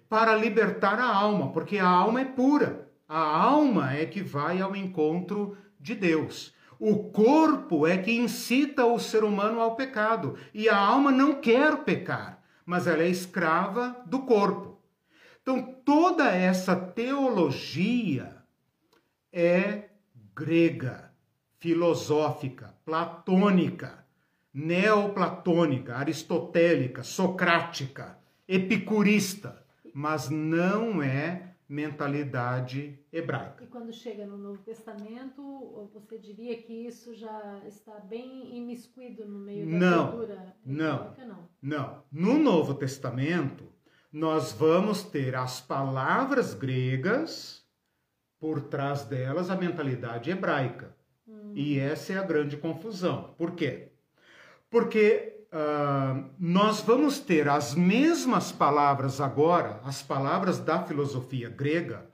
Para 0.08 0.34
libertar 0.34 0.98
a 0.98 1.14
alma, 1.14 1.52
porque 1.52 1.78
a 1.78 1.86
alma 1.86 2.22
é 2.22 2.24
pura. 2.24 2.88
A 3.06 3.18
alma 3.18 3.92
é 3.92 4.06
que 4.06 4.22
vai 4.22 4.62
ao 4.62 4.74
encontro 4.74 5.58
de 5.78 5.94
Deus. 5.94 6.54
O 6.78 7.10
corpo 7.10 7.86
é 7.86 7.98
que 7.98 8.12
incita 8.12 8.86
o 8.86 8.98
ser 8.98 9.22
humano 9.22 9.60
ao 9.60 9.76
pecado. 9.76 10.38
E 10.54 10.70
a 10.70 10.78
alma 10.78 11.12
não 11.12 11.34
quer 11.34 11.84
pecar, 11.84 12.42
mas 12.64 12.86
ela 12.86 13.02
é 13.02 13.08
escrava 13.08 14.02
do 14.06 14.20
corpo. 14.20 14.80
Então, 15.42 15.62
toda 15.84 16.30
essa 16.30 16.74
teologia 16.74 18.36
é 19.30 19.89
grega, 20.40 21.12
filosófica, 21.58 22.74
platônica, 22.82 24.06
neoplatônica, 24.54 25.94
aristotélica, 25.94 27.02
socrática, 27.02 28.18
epicurista, 28.48 29.62
mas 29.92 30.30
não 30.30 31.02
é 31.02 31.56
mentalidade 31.68 32.98
hebraica. 33.12 33.62
E 33.62 33.66
quando 33.66 33.92
chega 33.92 34.26
no 34.26 34.38
Novo 34.38 34.62
Testamento, 34.62 35.42
você 35.92 36.18
diria 36.18 36.56
que 36.56 36.86
isso 36.86 37.14
já 37.14 37.62
está 37.66 38.00
bem 38.00 38.56
imiscuído 38.56 39.28
no 39.28 39.38
meio 39.38 39.66
da 39.66 39.78
não, 39.78 40.08
cultura 40.08 40.56
não, 40.64 41.16
não, 41.18 41.48
não. 41.60 42.02
No 42.10 42.38
Novo 42.38 42.74
Testamento, 42.74 43.70
nós 44.10 44.52
vamos 44.52 45.02
ter 45.02 45.36
as 45.36 45.60
palavras 45.60 46.54
gregas, 46.54 47.59
por 48.40 48.62
trás 48.62 49.04
delas 49.04 49.50
a 49.50 49.54
mentalidade 49.54 50.30
hebraica. 50.30 50.96
Hum. 51.28 51.52
E 51.54 51.78
essa 51.78 52.14
é 52.14 52.18
a 52.18 52.22
grande 52.22 52.56
confusão. 52.56 53.34
Por 53.36 53.52
quê? 53.52 53.88
Porque 54.70 55.44
uh, 55.52 56.24
nós 56.38 56.80
vamos 56.80 57.20
ter 57.20 57.48
as 57.48 57.74
mesmas 57.74 58.50
palavras 58.50 59.20
agora, 59.20 59.80
as 59.84 60.02
palavras 60.02 60.58
da 60.58 60.82
filosofia 60.82 61.50
grega, 61.50 62.06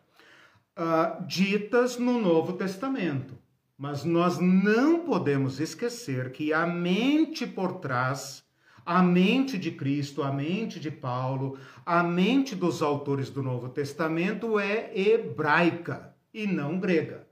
uh, 0.77 1.24
ditas 1.27 1.97
no 1.97 2.20
Novo 2.20 2.55
Testamento. 2.55 3.39
Mas 3.79 4.05
nós 4.05 4.39
não 4.39 5.01
podemos 5.01 5.61
esquecer 5.61 6.33
que 6.33 6.53
a 6.53 6.66
mente 6.66 7.47
por 7.47 7.74
trás, 7.74 8.43
a 8.87 9.03
mente 9.03 9.59
de 9.59 9.70
Cristo, 9.70 10.22
a 10.22 10.33
mente 10.33 10.81
de 10.81 10.91
Paulo, 10.91 11.59
a 11.85 12.03
mente 12.03 12.57
dos 12.57 12.81
autores 12.81 13.29
do 13.29 13.43
Novo 13.43 13.68
Testamento 13.68 14.59
é 14.59 14.91
hebraica 14.99 16.15
e 16.37 16.47
não 16.47 16.78
grega. 16.78 17.26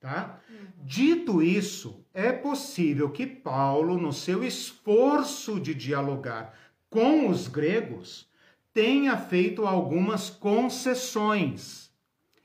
Tá? 0.00 0.40
Uhum. 0.50 0.56
Dito 0.84 1.40
isso, 1.40 2.04
é 2.12 2.32
possível 2.32 3.08
que 3.10 3.24
Paulo, 3.24 3.96
no 3.96 4.12
seu 4.12 4.42
esforço 4.42 5.60
de 5.60 5.72
dialogar 5.72 6.52
com 6.90 7.28
os 7.28 7.46
gregos, 7.46 8.28
tenha 8.74 9.16
feito 9.16 9.64
algumas 9.64 10.28
concessões. 10.28 11.92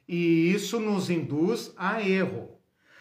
E 0.07 0.53
isso 0.53 0.79
nos 0.79 1.09
induz 1.09 1.73
a 1.75 2.07
erro. 2.07 2.51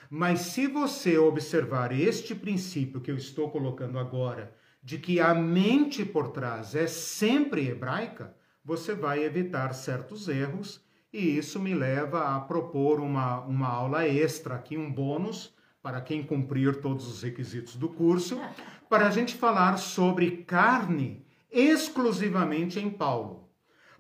Mas 0.09 0.41
se 0.41 0.67
você 0.67 1.19
observar 1.19 1.93
este 1.93 2.35
princípio 2.35 3.03
que 3.03 3.11
eu 3.11 3.17
estou 3.17 3.51
colocando 3.51 3.99
agora, 3.99 4.57
de 4.83 4.97
que 4.97 5.21
a 5.21 5.35
mente 5.35 6.07
por 6.07 6.29
trás 6.29 6.75
é 6.75 6.87
sempre 6.87 7.69
hebraica, 7.69 8.35
você 8.65 8.95
vai 8.95 9.23
evitar 9.23 9.75
certos 9.75 10.29
erros, 10.29 10.86
e 11.13 11.39
isso 11.39 11.59
me 11.59 11.75
leva 11.75 12.37
a 12.37 12.41
propor 12.41 13.01
uma, 13.01 13.41
uma 13.41 13.69
aula 13.69 14.07
extra 14.07 14.57
aqui, 14.57 14.77
um 14.77 14.93
bônus, 14.93 15.55
para 15.83 16.01
quem 16.01 16.23
cumprir 16.23 16.81
todos 16.81 17.07
os 17.07 17.23
requisitos 17.23 17.77
do 17.77 17.89
curso, 17.89 18.41
para 18.89 19.07
a 19.07 19.11
gente 19.11 19.35
falar 19.35 19.77
sobre 19.77 20.39
carne 20.39 21.25
exclusivamente 21.51 22.81
em 22.81 22.91
Paulo. 22.91 23.49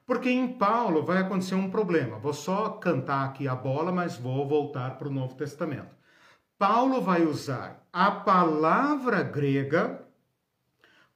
Porque 0.04 0.30
em 0.30 0.46
Paulo 0.46 1.04
vai 1.04 1.18
acontecer 1.18 1.54
um 1.54 1.70
problema. 1.70 2.18
Vou 2.18 2.32
só 2.32 2.70
cantar 2.70 3.24
aqui 3.24 3.48
a 3.48 3.54
bola, 3.54 3.90
mas 3.90 4.16
vou 4.16 4.46
voltar 4.46 4.98
para 4.98 5.08
o 5.08 5.12
Novo 5.12 5.34
Testamento. 5.34 5.94
Paulo 6.58 7.00
vai 7.00 7.24
usar 7.24 7.86
a 7.92 8.10
palavra 8.10 9.22
grega 9.22 10.04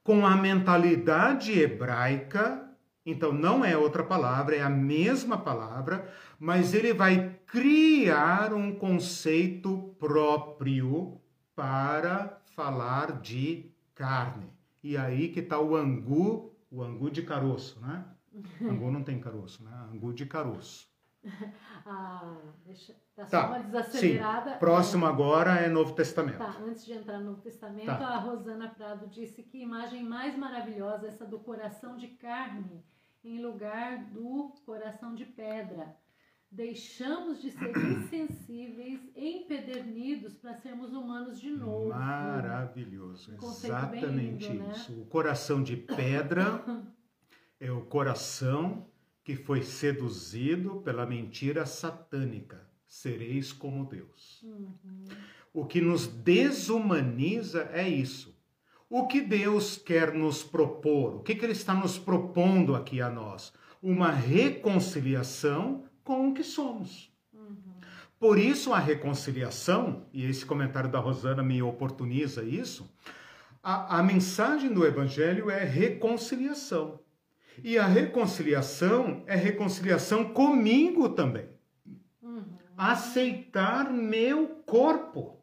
com 0.03 0.25
a 0.25 0.35
mentalidade 0.35 1.57
hebraica 1.57 2.70
então 3.11 3.31
não 3.31 3.63
é 3.63 3.77
outra 3.77 4.03
palavra, 4.03 4.55
é 4.55 4.61
a 4.61 4.69
mesma 4.69 5.37
palavra, 5.37 6.09
mas 6.39 6.73
ele 6.73 6.93
vai 6.93 7.39
criar 7.45 8.53
um 8.53 8.73
conceito 8.73 9.95
próprio 9.99 11.19
para 11.55 12.41
falar 12.55 13.21
de 13.21 13.71
carne. 13.93 14.49
E 14.83 14.97
aí 14.97 15.29
que 15.29 15.41
está 15.41 15.59
o 15.59 15.75
angu, 15.75 16.55
o 16.71 16.81
angu 16.81 17.11
de 17.11 17.21
caroço, 17.21 17.79
né? 17.81 18.05
Angu 18.61 18.89
não 18.89 19.03
tem 19.03 19.19
caroço, 19.19 19.63
né? 19.63 19.71
Angu 19.91 20.13
de 20.13 20.25
caroço. 20.25 20.89
ah, 21.85 22.35
deixa, 22.65 22.95
tá 23.15 23.25
só 23.25 23.41
tá, 23.41 23.47
uma 23.47 23.59
desacelerada. 23.59 24.53
Sim. 24.53 24.59
Próximo 24.59 25.05
agora 25.05 25.51
é 25.59 25.69
Novo 25.69 25.93
Testamento. 25.93 26.37
Tá, 26.37 26.57
antes 26.65 26.85
de 26.85 26.93
entrar 26.93 27.19
no 27.19 27.31
Novo 27.31 27.41
Testamento, 27.41 27.85
tá. 27.85 28.07
a 28.07 28.17
Rosana 28.17 28.69
Prado 28.69 29.07
disse 29.07 29.43
que 29.43 29.61
imagem 29.61 30.03
mais 30.03 30.35
maravilhosa 30.35 31.07
essa 31.07 31.25
do 31.25 31.39
coração 31.39 31.95
de 31.95 32.07
carne 32.07 32.83
em 33.23 33.41
lugar 33.41 34.05
do 34.05 34.53
coração 34.65 35.13
de 35.13 35.25
pedra. 35.25 35.95
Deixamos 36.49 37.41
de 37.41 37.51
ser 37.51 37.71
insensíveis, 37.77 38.99
empedernidos 39.15 40.35
para 40.35 40.55
sermos 40.55 40.91
humanos 40.91 41.39
de 41.39 41.49
novo. 41.49 41.89
Maravilhoso, 41.89 43.33
exatamente 43.33 44.49
lindo, 44.49 44.63
né? 44.63 44.73
isso. 44.75 44.91
Né? 44.91 45.01
O 45.01 45.05
coração 45.05 45.63
de 45.63 45.77
pedra 45.77 46.63
é 47.59 47.71
o 47.71 47.85
coração 47.85 48.89
que 49.23 49.35
foi 49.35 49.61
seduzido 49.61 50.81
pela 50.81 51.05
mentira 51.05 51.65
satânica. 51.65 52.69
Sereis 52.85 53.53
como 53.53 53.85
Deus. 53.85 54.41
Uhum. 54.43 55.05
O 55.53 55.65
que 55.65 55.79
nos 55.79 56.07
desumaniza 56.07 57.69
é 57.71 57.87
isso 57.87 58.30
o 58.91 59.07
que 59.07 59.21
Deus 59.21 59.77
quer 59.77 60.13
nos 60.13 60.43
propor? 60.43 61.15
O 61.15 61.19
que, 61.21 61.33
que 61.33 61.45
Ele 61.45 61.53
está 61.53 61.73
nos 61.73 61.97
propondo 61.97 62.75
aqui 62.75 63.01
a 63.01 63.09
nós? 63.09 63.53
Uma 63.81 64.11
reconciliação 64.11 65.85
com 66.03 66.27
o 66.27 66.33
que 66.33 66.43
somos. 66.43 67.09
Uhum. 67.33 67.55
Por 68.19 68.37
isso, 68.37 68.73
a 68.73 68.79
reconciliação, 68.79 70.05
e 70.11 70.25
esse 70.25 70.45
comentário 70.45 70.91
da 70.91 70.99
Rosana 70.99 71.41
me 71.41 71.61
oportuniza 71.61 72.43
isso, 72.43 72.93
a, 73.63 73.99
a 73.99 74.03
mensagem 74.03 74.73
do 74.73 74.85
Evangelho 74.85 75.49
é 75.49 75.63
reconciliação. 75.63 76.99
E 77.63 77.77
a 77.77 77.85
reconciliação 77.85 79.23
é 79.25 79.37
reconciliação 79.37 80.33
comigo 80.33 81.07
também. 81.07 81.47
Uhum. 82.21 82.43
Aceitar 82.75 83.89
meu 83.89 84.49
corpo 84.65 85.40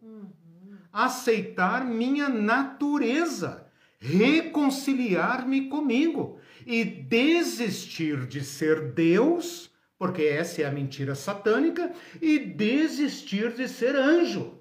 aceitar 0.92 1.84
minha 1.84 2.28
natureza, 2.28 3.66
reconciliar-me 3.98 5.68
comigo 5.68 6.38
e 6.66 6.84
desistir 6.84 8.26
de 8.26 8.44
ser 8.44 8.92
Deus, 8.92 9.70
porque 9.98 10.22
essa 10.22 10.62
é 10.62 10.64
a 10.64 10.70
mentira 10.70 11.14
satânica, 11.14 11.92
e 12.20 12.38
desistir 12.38 13.52
de 13.52 13.68
ser 13.68 13.96
anjo, 13.96 14.58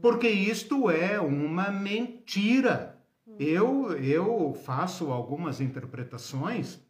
porque 0.00 0.28
isto 0.28 0.90
é 0.90 1.20
uma 1.20 1.70
mentira. 1.70 2.98
Eu, 3.38 3.92
eu 3.98 4.54
faço 4.64 5.10
algumas 5.10 5.60
interpretações 5.60 6.80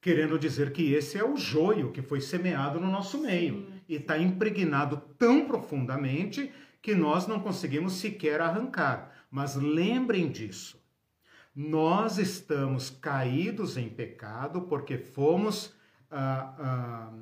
querendo 0.00 0.38
dizer 0.38 0.72
que 0.72 0.92
esse 0.92 1.18
é 1.18 1.24
o 1.24 1.36
joio 1.36 1.90
que 1.90 2.02
foi 2.02 2.20
semeado 2.20 2.78
no 2.78 2.90
nosso 2.90 3.18
meio 3.18 3.66
e 3.88 3.96
está 3.96 4.18
impregnado 4.18 5.02
tão 5.18 5.46
profundamente 5.46 6.52
que 6.80 6.94
nós 6.94 7.26
não 7.26 7.40
conseguimos 7.40 7.94
sequer 7.94 8.40
arrancar. 8.40 9.12
Mas 9.30 9.56
lembrem 9.56 10.30
disso. 10.30 10.80
Nós 11.54 12.18
estamos 12.18 12.88
caídos 12.88 13.76
em 13.76 13.88
pecado 13.88 14.62
porque 14.62 14.96
fomos 14.96 15.74
ah, 16.10 16.54
ah, 16.58 17.12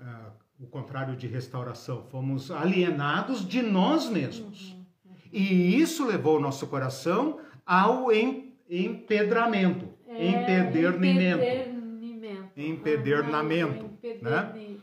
ah, 0.00 0.30
o 0.58 0.66
contrário 0.66 1.16
de 1.16 1.26
restauração, 1.26 2.04
fomos 2.04 2.50
alienados 2.50 3.46
de 3.46 3.62
nós 3.62 4.08
mesmos. 4.08 4.70
Uhum, 4.70 4.76
uhum. 5.06 5.16
E 5.32 5.80
isso 5.80 6.06
levou 6.06 6.38
o 6.38 6.40
nosso 6.40 6.66
coração 6.68 7.40
ao 7.66 8.08
empedramento, 8.68 9.88
é, 10.08 10.26
empedernimento. 10.28 11.42
empedernamento. 12.56 13.90
Né? 14.20 14.76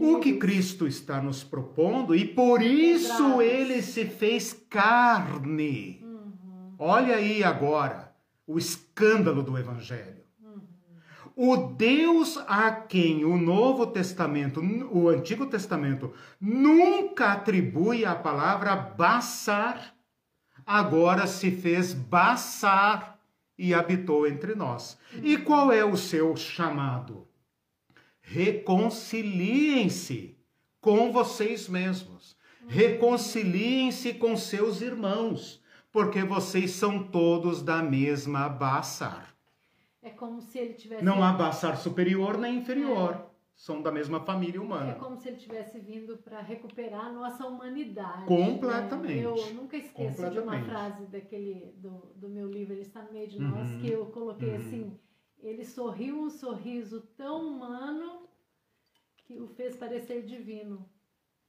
O 0.00 0.18
que 0.18 0.38
Cristo 0.38 0.86
está 0.86 1.20
nos 1.20 1.44
propondo, 1.44 2.14
e 2.14 2.26
por 2.26 2.62
isso 2.62 3.40
ele 3.40 3.82
se 3.82 4.04
fez 4.04 4.52
carne. 4.68 6.00
Uhum. 6.02 6.74
Olha 6.78 7.16
aí 7.16 7.44
agora 7.44 8.12
o 8.46 8.58
escândalo 8.58 9.42
do 9.42 9.56
Evangelho. 9.56 10.24
Uhum. 10.42 10.60
O 11.36 11.56
Deus 11.56 12.36
a 12.48 12.70
quem 12.72 13.24
o 13.24 13.36
Novo 13.36 13.86
Testamento, 13.86 14.60
o 14.92 15.08
Antigo 15.08 15.46
Testamento, 15.46 16.12
nunca 16.40 17.32
atribui 17.32 18.04
a 18.04 18.14
palavra 18.14 18.74
baçar, 18.74 19.94
agora 20.66 21.26
se 21.26 21.50
fez 21.50 21.94
baçar 21.94 23.20
e 23.56 23.74
habitou 23.74 24.26
entre 24.26 24.54
nós. 24.54 24.98
E 25.22 25.36
qual 25.36 25.70
é 25.70 25.84
o 25.84 25.96
seu 25.96 26.34
chamado? 26.34 27.29
Reconciliem-se 28.30 30.38
com 30.80 31.10
vocês 31.10 31.68
mesmos. 31.68 32.36
Reconciliem-se 32.68 34.14
com 34.14 34.36
seus 34.36 34.80
irmãos, 34.80 35.60
porque 35.90 36.22
vocês 36.22 36.70
são 36.70 37.02
todos 37.02 37.60
da 37.60 37.82
mesma 37.82 38.48
Bassar. 38.48 39.34
É 40.00 40.10
como 40.10 40.40
se 40.40 40.58
ele 40.58 40.74
tivesse. 40.74 41.04
Não 41.04 41.24
há 41.24 41.32
Bassar 41.32 41.76
superior 41.76 42.38
nem 42.38 42.58
inferior. 42.58 43.26
É 43.26 43.30
são 43.60 43.82
da 43.82 43.92
mesma 43.92 44.20
família 44.20 44.62
humana. 44.62 44.92
É 44.92 44.94
como 44.94 45.18
se 45.18 45.28
ele 45.28 45.36
tivesse 45.36 45.78
vindo 45.80 46.16
para 46.16 46.40
recuperar 46.40 47.08
a 47.08 47.12
nossa 47.12 47.46
humanidade. 47.46 48.20
Né? 48.20 48.26
Completamente. 48.26 49.16
Né? 49.16 49.24
Eu 49.24 49.54
nunca 49.54 49.76
esqueço 49.76 50.30
de 50.30 50.38
uma 50.38 50.58
frase 50.62 51.04
daquele 51.08 51.74
do, 51.76 52.10
do 52.16 52.30
meu 52.30 52.48
livro 52.48 52.72
Ele 52.72 52.80
está 52.80 53.02
no 53.02 53.12
meio 53.12 53.28
de 53.28 53.36
uhum. 53.36 53.50
nós 53.50 53.82
que 53.82 53.90
eu 53.90 54.06
coloquei 54.06 54.48
uhum. 54.48 54.56
assim: 54.56 54.98
ele 55.42 55.64
sorriu 55.64 56.20
um 56.20 56.30
sorriso 56.30 57.00
tão 57.16 57.46
humano 57.46 58.28
que 59.16 59.40
o 59.40 59.46
fez 59.48 59.76
parecer 59.76 60.24
divino. 60.24 60.88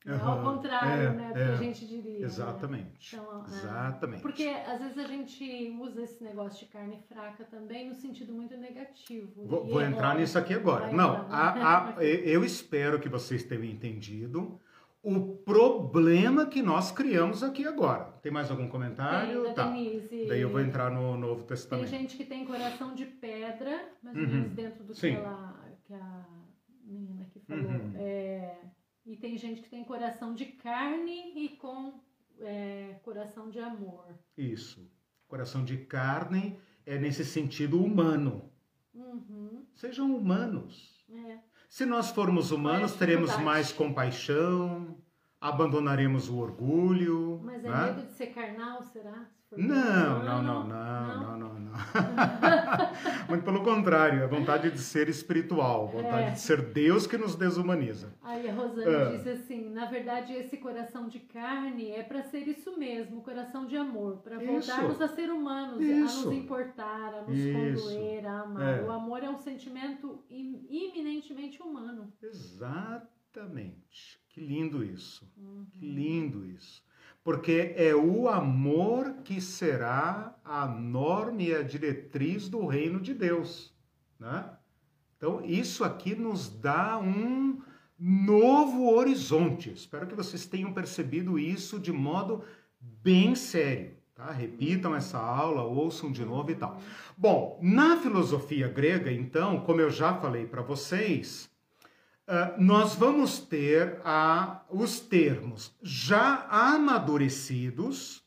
Uhum. 0.06 0.20
Ao 0.20 0.44
contrário, 0.44 1.10
é, 1.10 1.14
né? 1.14 1.30
É, 1.30 1.34
que 1.34 1.42
a 1.42 1.56
gente 1.58 1.86
diria. 1.86 2.20
Né? 2.20 2.26
Exatamente. 2.26 3.16
Né? 3.16 3.22
Então, 3.22 3.46
exatamente. 3.46 4.22
Porque 4.22 4.48
às 4.48 4.82
vezes 4.82 4.98
a 4.98 5.06
gente 5.06 5.78
usa 5.80 6.02
esse 6.02 6.24
negócio 6.24 6.66
de 6.66 6.72
carne 6.72 7.00
fraca 7.08 7.44
também 7.46 7.88
no 7.88 7.94
sentido 7.94 8.34
muito 8.34 8.58
negativo. 8.58 9.46
Vou, 9.46 9.66
vou 9.66 9.82
entrar 9.82 10.16
nisso 10.16 10.40
aqui 10.40 10.56
agora. 10.56 10.92
Não, 10.92 11.28
a, 11.30 11.98
a, 11.98 12.02
eu 12.04 12.44
espero 12.44 13.00
que 13.00 13.08
vocês 13.08 13.44
tenham 13.44 13.64
entendido 13.64 14.60
o 15.04 15.38
problema 15.38 16.46
que 16.46 16.62
nós 16.62 16.92
criamos 16.92 17.42
aqui 17.42 17.66
agora. 17.66 18.06
Tem 18.22 18.32
mais 18.32 18.52
algum 18.52 18.68
comentário? 18.68 19.44
Tem, 19.44 19.54
tá. 19.54 19.68
Denise. 19.68 20.26
Daí 20.28 20.42
eu 20.42 20.50
vou 20.50 20.60
entrar 20.60 20.92
no 20.92 21.18
Novo 21.18 21.44
Testamento. 21.44 21.90
Tem 21.90 22.00
gente 22.02 22.18
que 22.18 22.26
tem 22.26 22.46
coração 22.46 22.94
de 22.94 23.06
pedra, 23.06 23.90
mais 24.04 24.16
ou 24.16 24.24
menos 24.24 24.48
uhum. 24.50 24.56
dentro 24.56 24.84
do 24.84 24.94
que, 24.94 25.08
ela, 25.08 25.78
que 25.86 25.94
a 25.94 26.26
menina 26.86 27.24
aqui 27.24 27.40
falou. 27.40 27.64
Uhum. 27.64 27.94
É 27.96 28.58
e 29.06 29.16
tem 29.18 29.38
gente 29.38 29.62
que 29.62 29.70
tem 29.70 29.84
coração 29.84 30.34
de 30.34 30.46
carne 30.46 31.34
e 31.36 31.50
com 31.58 32.00
é, 32.40 33.00
coração 33.04 33.50
de 33.50 33.60
amor. 33.60 34.06
Isso. 34.38 34.90
Coração 35.28 35.64
de 35.64 35.78
carne 35.78 36.60
é 36.86 36.98
nesse 36.98 37.26
sentido 37.26 37.84
humano. 37.84 38.52
Uhum. 38.94 39.66
Sejam 39.76 40.16
humanos. 40.16 41.04
É. 41.10 41.40
Se 41.72 41.86
nós 41.86 42.10
formos 42.12 42.52
humanos, 42.52 42.92
teremos 42.96 43.38
mais 43.38 43.72
compaixão, 43.72 45.01
abandonaremos 45.42 46.30
o 46.30 46.38
orgulho. 46.38 47.42
Mas 47.44 47.66
é 47.66 47.70
né? 47.70 47.86
medo 47.88 48.06
de 48.06 48.14
ser 48.14 48.28
carnal, 48.28 48.84
será? 48.84 49.26
Não, 49.58 50.24
não, 50.24 50.42
não, 50.42 50.66
não, 50.66 51.20
não, 51.20 51.38
não, 51.38 51.60
não. 51.60 51.72
Muito 53.28 53.44
pelo 53.44 53.62
contrário, 53.62 54.24
é 54.24 54.28
vontade 54.28 54.72
de 54.72 54.80
ser 54.80 55.10
espiritual, 55.10 55.90
vontade 55.90 56.30
é. 56.30 56.32
de 56.32 56.40
ser 56.40 56.72
Deus 56.72 57.06
que 57.06 57.18
nos 57.18 57.36
desumaniza. 57.36 58.16
Aí 58.22 58.50
a 58.50 58.54
Rosana 58.54 58.90
é. 58.90 59.18
disse 59.18 59.30
assim: 59.30 59.70
na 59.70 59.88
verdade, 59.88 60.32
esse 60.32 60.56
coração 60.56 61.10
de 61.10 61.20
carne 61.20 61.92
é 61.92 62.02
para 62.02 62.24
ser 62.24 62.48
isso 62.48 62.78
mesmo, 62.78 63.22
coração 63.22 63.66
de 63.66 63.76
amor, 63.76 64.20
para 64.20 64.40
voltarmos 64.40 65.02
a 65.02 65.10
ser 65.10 65.30
humanos, 65.30 65.82
isso. 65.82 66.22
a 66.22 66.26
nos 66.28 66.34
importar, 66.34 67.14
a 67.14 67.24
nos 67.24 67.38
isso. 67.38 67.84
condoer, 67.84 68.26
a 68.26 68.42
amar. 68.44 68.80
É. 68.80 68.84
O 68.84 68.92
amor 68.92 69.22
é 69.22 69.30
um 69.30 69.38
sentimento 69.38 70.24
iminentemente 70.30 71.62
humano. 71.62 72.14
Exatamente. 72.24 74.21
Que 74.34 74.42
lindo 74.42 74.84
isso. 74.84 75.30
Uhum. 75.38 75.66
Que 75.72 75.86
lindo 75.86 76.46
isso 76.46 76.84
porque 77.24 77.74
é 77.76 77.96
o 77.96 78.28
amor 78.28 79.18
que 79.24 79.40
será 79.40 80.36
a 80.44 80.68
norma 80.68 81.42
e 81.42 81.54
a 81.54 81.62
diretriz 81.62 82.50
do 82.50 82.66
reino 82.66 83.00
de 83.00 83.14
Deus. 83.14 83.74
Né? 84.20 84.46
Então, 85.18 85.44
isso 85.46 85.84
aqui 85.84 86.16
nos 86.16 86.50
dá 86.50 86.98
um 86.98 87.62
novo 87.98 88.92
horizonte. 88.92 89.72
Espero 89.72 90.08
que 90.08 90.16
vocês 90.16 90.48
tenham 90.48 90.74
percebido 90.74 91.38
isso 91.38 91.80
de 91.80 91.92
modo 91.92 92.44
bem 92.80 93.36
sério. 93.36 93.96
Tá? 94.16 94.32
Repitam 94.32 94.96
essa 94.96 95.20
aula, 95.20 95.62
ouçam 95.62 96.12
de 96.12 96.26
novo 96.26 96.50
e 96.50 96.56
tal. 96.56 96.82
Bom, 97.16 97.60
na 97.62 97.98
filosofia 97.98 98.68
grega, 98.68 99.12
então, 99.12 99.60
como 99.60 99.80
eu 99.80 99.92
já 99.92 100.16
falei 100.16 100.48
para 100.48 100.64
vocês, 100.64 101.51
nós 102.58 102.96
vamos 102.96 103.40
ter 103.40 104.00
a, 104.06 104.62
os 104.70 105.00
termos 105.00 105.76
já 105.82 106.46
amadurecidos 106.50 108.24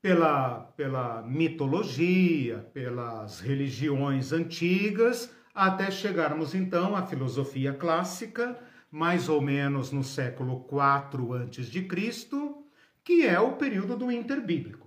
pela, 0.00 0.60
pela 0.76 1.22
mitologia, 1.22 2.58
pelas 2.72 3.40
religiões 3.40 4.32
antigas, 4.32 5.34
até 5.52 5.90
chegarmos 5.90 6.54
então 6.54 6.94
à 6.94 7.04
filosofia 7.04 7.72
clássica, 7.72 8.56
mais 8.88 9.28
ou 9.28 9.40
menos 9.40 9.90
no 9.90 10.04
século 10.04 10.64
IV 10.70 11.42
a.C., 11.42 11.88
que 13.02 13.26
é 13.26 13.40
o 13.40 13.56
período 13.56 13.96
do 13.96 14.12
interbíblico. 14.12 14.86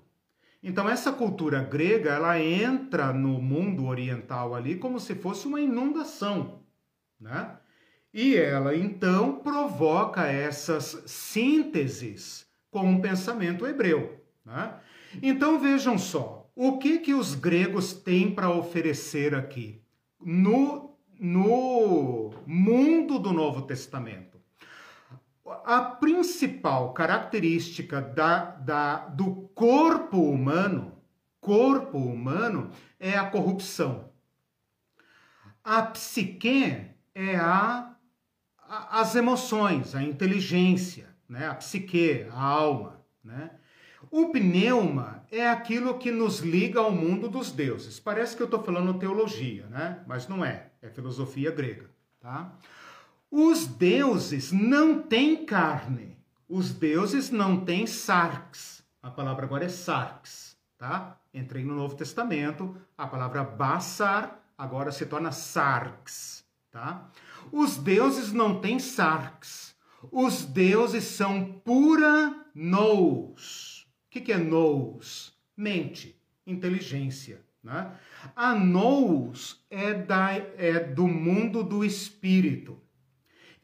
Então 0.64 0.88
essa 0.90 1.12
cultura 1.12 1.64
grega, 1.64 2.12
ela 2.12 2.40
entra 2.40 3.12
no 3.12 3.42
mundo 3.42 3.86
oriental 3.88 4.56
ali 4.56 4.78
como 4.78 5.00
se 5.00 5.16
fosse 5.16 5.48
uma 5.48 5.60
inundação, 5.60 6.64
né? 7.20 7.59
E 8.14 8.36
ela 8.36 8.76
então 8.76 9.40
provoca 9.40 10.26
essas 10.26 11.04
sínteses 11.06 12.48
com 12.72 12.96
o 12.96 13.02
pensamento 13.02 13.68
hebreu. 13.68 14.24
Né? 14.46 14.74
Então 15.22 15.60
vejam 15.60 15.98
só, 15.98 16.50
o 16.56 16.78
que, 16.78 17.00
que 17.00 17.14
os 17.14 17.36
gregos 17.36 17.94
têm 17.94 18.34
para 18.34 18.50
oferecer 18.50 19.36
aqui 19.36 19.82
no, 20.20 20.98
no 21.20 22.34
mundo 22.46 23.20
do 23.20 23.32
Novo 23.32 23.62
Testamento? 23.64 24.40
A 25.66 25.82
principal 25.82 26.94
característica 26.94 28.02
da, 28.02 28.46
da, 28.56 29.08
do 29.08 29.50
corpo 29.54 30.18
humano, 30.18 30.98
corpo 31.40 31.98
humano, 31.98 32.72
é 33.00 33.18
a 33.18 33.30
corrupção. 33.30 34.10
A 35.64 35.82
psique 35.84 36.86
é 37.16 37.36
a 37.36 37.89
as 38.70 39.16
emoções, 39.16 39.96
a 39.96 40.04
inteligência, 40.04 41.10
né? 41.28 41.48
a 41.48 41.56
psique, 41.56 42.28
a 42.32 42.42
alma. 42.42 43.02
Né? 43.24 43.50
O 44.12 44.30
pneuma 44.32 45.24
é 45.32 45.50
aquilo 45.50 45.98
que 45.98 46.12
nos 46.12 46.40
liga 46.40 46.80
ao 46.80 46.92
mundo 46.92 47.28
dos 47.28 47.52
deuses. 47.52 48.00
Parece 48.00 48.36
que 48.36 48.42
eu 48.42 48.46
estou 48.46 48.62
falando 48.62 48.94
teologia, 49.00 49.66
né? 49.68 50.04
mas 50.08 50.28
não 50.28 50.46
é, 50.46 50.68
é 50.82 50.90
filosofia 50.90 51.52
grega. 51.52 51.90
Tá? 52.20 52.54
Os 53.32 53.66
deuses 53.66 54.52
não 54.52 55.02
têm 55.02 55.46
carne, 55.46 56.18
os 56.48 56.72
deuses 56.72 57.30
não 57.30 57.64
têm 57.64 57.88
sarx. 57.88 58.84
A 59.02 59.10
palavra 59.10 59.46
agora 59.46 59.66
é 59.66 59.70
sarx. 59.70 60.58
Tá? 60.78 61.18
Entrei 61.34 61.64
no 61.64 61.76
Novo 61.76 61.96
Testamento, 61.96 62.76
a 62.98 63.06
palavra 63.06 63.44
basar 63.44 64.40
agora 64.58 64.92
se 64.92 65.06
torna 65.06 65.32
sarx. 65.32 66.44
Tá? 66.72 67.10
Os 67.52 67.78
deuses 67.78 68.32
não 68.32 68.60
têm 68.60 68.80
sarx. 68.80 69.76
Os 70.12 70.46
deuses 70.46 71.04
são 71.04 71.46
pura 71.66 72.46
nous. 72.54 73.86
O 74.08 74.10
que, 74.10 74.32
é 74.32 74.38
nous? 74.38 75.34
Mente, 75.56 76.20
inteligência. 76.48 77.42
Né? 77.64 77.92
A 78.36 78.56
nous 78.56 79.64
é, 79.70 79.94
da, 79.94 80.34
é 80.34 80.80
do 80.80 81.08
mundo 81.08 81.64
do 81.64 81.84
espírito. 81.84 82.82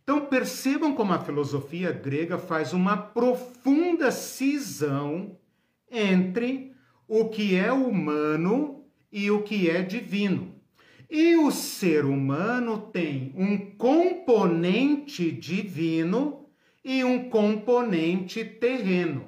Então 0.04 0.26
percebam 0.28 0.94
como 0.94 1.14
a 1.14 1.20
filosofia 1.20 1.92
grega 1.92 2.38
faz 2.38 2.74
uma 2.74 2.96
profunda 2.96 4.12
cisão 4.12 5.38
entre 5.90 6.74
o 7.08 7.30
que 7.30 7.56
é 7.56 7.72
humano 7.72 8.86
e 9.12 9.32
o 9.32 9.42
que 9.42 9.70
é 9.70 9.82
divino. 9.82 10.55
E 11.10 11.36
o 11.36 11.52
ser 11.52 12.06
humano 12.06 12.80
tem 12.80 13.34
um 13.36 13.76
componente 13.76 15.32
divino 15.32 16.50
e 16.84 17.04
um 17.04 17.30
componente 17.30 18.44
terreno. 18.44 19.26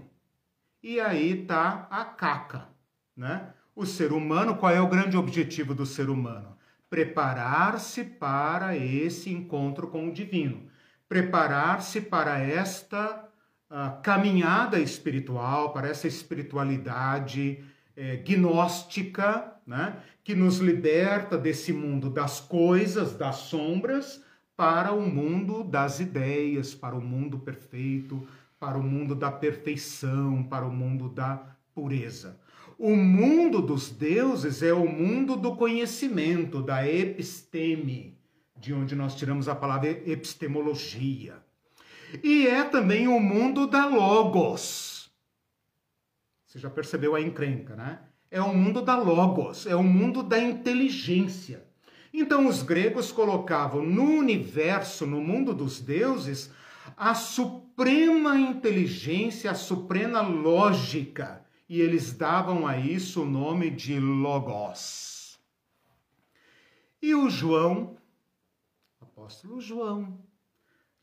E 0.82 1.00
aí 1.00 1.46
tá 1.46 1.88
a 1.90 2.06
caca, 2.06 2.70
né? 3.16 3.54
O 3.76 3.86
ser 3.86 4.12
humano, 4.12 4.58
qual 4.58 4.72
é 4.72 4.82
o 4.82 4.88
grande 4.88 5.18
objetivo 5.18 5.76
do 5.76 5.86
ser 5.86 6.10
humano? 6.10 6.58
preparar-se 6.90 8.04
para 8.04 8.78
esse 8.78 9.30
encontro 9.30 9.88
com 9.88 10.08
o 10.08 10.14
divino, 10.14 10.70
preparar-se 11.08 12.02
para 12.02 12.40
esta 12.40 13.26
uh, 13.70 14.02
caminhada 14.02 14.80
espiritual, 14.80 15.74
para 15.74 15.90
essa 15.90 16.08
espiritualidade 16.08 17.64
eh, 17.96 18.18
gnóstica, 18.18 19.54
né, 19.68 20.02
que 20.24 20.34
nos 20.34 20.60
liberta 20.60 21.38
desse 21.38 21.74
mundo 21.74 22.10
das 22.10 22.40
coisas, 22.40 23.14
das 23.14 23.36
sombras, 23.36 24.24
para 24.56 24.94
o 24.94 25.02
mundo 25.02 25.64
das 25.64 26.00
ideias, 26.00 26.74
para 26.74 26.96
o 26.96 27.02
mundo 27.02 27.38
perfeito, 27.38 28.26
para 28.58 28.78
o 28.78 28.82
mundo 28.82 29.14
da 29.14 29.30
perfeição, 29.30 30.42
para 30.42 30.66
o 30.66 30.72
mundo 30.72 31.10
da 31.10 31.56
pureza. 31.76 32.40
O 32.80 32.96
mundo 32.96 33.62
dos 33.62 33.90
deuses 33.90 34.64
é 34.64 34.74
o 34.74 34.88
mundo 34.88 35.36
do 35.36 35.56
conhecimento, 35.56 36.62
da 36.62 36.88
episteme, 36.88 38.18
de 38.56 38.74
onde 38.74 38.96
nós 38.96 39.16
tiramos 39.16 39.48
a 39.48 39.56
palavra 39.56 39.90
epistemologia. 39.90 41.36
E 42.24 42.48
é 42.48 42.64
também 42.64 43.08
o 43.08 43.20
mundo 43.20 43.68
da 43.68 43.86
logos. 43.86 45.12
Você 46.46 46.58
já 46.58 46.70
percebeu 46.70 47.14
a 47.14 47.22
encrenca, 47.22 47.76
né? 47.76 48.00
É 48.30 48.42
o 48.42 48.54
mundo 48.54 48.82
da 48.82 48.98
logos, 48.98 49.66
é 49.66 49.76
o 49.76 49.84
mundo 49.84 50.22
da 50.22 50.40
inteligência. 50.40 51.66
Então 52.14 52.48
os 52.48 52.62
gregos 52.62 53.12
colocavam 53.12 53.84
no 53.84 54.04
universo, 54.04 55.06
no 55.06 55.22
mundo 55.22 55.54
dos 55.54 55.80
deuses, 55.80 56.52
a 56.96 57.14
suprema 57.14 58.38
inteligência, 58.38 59.52
a 59.52 59.56
suprema 59.56 60.22
lógica 60.22 61.46
e 61.70 61.82
eles 61.82 62.14
davam 62.14 62.66
a 62.66 62.78
isso 62.78 63.24
o 63.24 63.26
nome 63.26 63.70
de 63.70 64.00
Logos. 64.00 65.38
E 67.02 67.14
o 67.14 67.30
João, 67.30 67.98
apóstolo 69.02 69.60
João, 69.60 70.18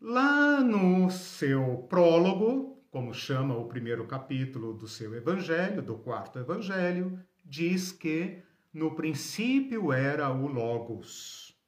lá 0.00 0.60
no 0.60 1.10
seu 1.10 1.86
prólogo, 1.88 2.73
como 2.94 3.12
chama 3.12 3.56
o 3.56 3.66
primeiro 3.66 4.06
capítulo 4.06 4.72
do 4.72 4.86
seu 4.86 5.12
evangelho, 5.16 5.82
do 5.82 5.96
quarto 5.96 6.38
evangelho, 6.38 7.18
diz 7.44 7.90
que 7.90 8.40
no 8.72 8.94
princípio 8.94 9.92
era 9.92 10.32
o 10.32 10.46
Logos, 10.46 11.58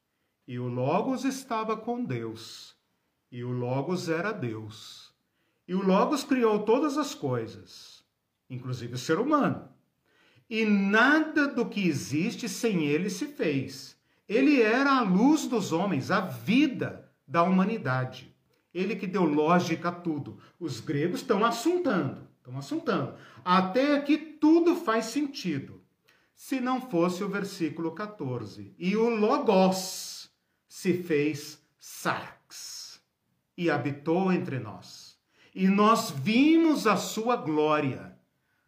e 0.47 0.57
o 0.57 0.69
Logos 0.69 1.25
estava 1.25 1.75
com 1.75 2.01
Deus, 2.01 2.77
e 3.29 3.43
o 3.43 3.51
Logos 3.51 4.07
era 4.07 4.31
Deus. 4.31 5.13
E 5.67 5.75
o 5.75 5.85
Logos 5.85 6.23
criou 6.23 6.63
todas 6.63 6.97
as 6.97 7.13
coisas 7.13 7.97
inclusive 8.49 8.95
o 8.95 8.97
ser 8.97 9.19
humano. 9.19 9.67
E 10.49 10.65
nada 10.65 11.47
do 11.47 11.65
que 11.65 11.85
existe 11.85 12.47
sem 12.47 12.85
ele 12.85 13.09
se 13.09 13.27
fez. 13.27 13.97
Ele 14.27 14.61
era 14.61 14.97
a 14.97 15.01
luz 15.01 15.45
dos 15.45 15.73
homens, 15.73 16.09
a 16.09 16.21
vida 16.21 17.11
da 17.27 17.43
humanidade. 17.43 18.33
Ele 18.73 18.95
que 18.95 19.07
deu 19.07 19.23
lógica 19.23 19.89
a 19.89 19.91
tudo. 19.91 20.39
Os 20.59 20.79
gregos 20.79 21.21
estão 21.21 21.43
assuntando, 21.43 22.27
estão 22.37 22.57
assuntando, 22.57 23.15
até 23.43 23.99
que 24.01 24.17
tudo 24.17 24.75
faz 24.75 25.05
sentido. 25.05 25.81
Se 26.35 26.59
não 26.59 26.79
fosse 26.79 27.23
o 27.23 27.29
versículo 27.29 27.91
14. 27.91 28.75
E 28.77 28.95
o 28.95 29.09
Logos 29.09 30.29
se 30.67 30.93
fez 30.93 31.59
sarx 31.79 33.01
e 33.57 33.69
habitou 33.69 34.31
entre 34.31 34.59
nós. 34.59 35.17
E 35.55 35.67
nós 35.67 36.11
vimos 36.11 36.85
a 36.85 36.95
sua 36.95 37.35
glória 37.35 38.17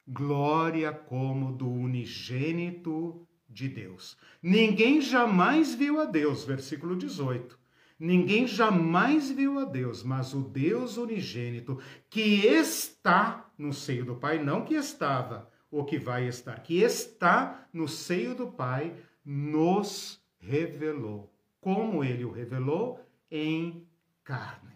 glória 0.09 0.91
como 0.91 1.53
do 1.53 1.69
unigênito 1.69 3.27
de 3.47 3.67
Deus. 3.67 4.17
Ninguém 4.41 5.01
jamais 5.01 5.75
viu 5.75 6.01
a 6.01 6.05
Deus, 6.05 6.43
versículo 6.43 6.95
18. 6.95 7.58
Ninguém 7.99 8.47
jamais 8.47 9.29
viu 9.29 9.59
a 9.59 9.65
Deus, 9.65 10.03
mas 10.03 10.33
o 10.33 10.41
Deus 10.41 10.95
unigênito 10.95 11.79
que 12.09 12.45
está 12.45 13.51
no 13.57 13.73
seio 13.73 14.05
do 14.05 14.15
Pai, 14.15 14.41
não 14.41 14.63
que 14.63 14.73
estava 14.73 15.51
ou 15.69 15.83
que 15.83 15.99
vai 15.99 16.25
estar, 16.25 16.63
que 16.63 16.81
está 16.81 17.67
no 17.73 17.87
seio 17.87 18.33
do 18.33 18.47
Pai, 18.47 18.95
nos 19.23 20.19
revelou. 20.39 21.29
Como 21.59 22.03
ele 22.03 22.23
o 22.23 22.31
revelou? 22.31 23.05
Em 23.29 23.85
carne. 24.23 24.69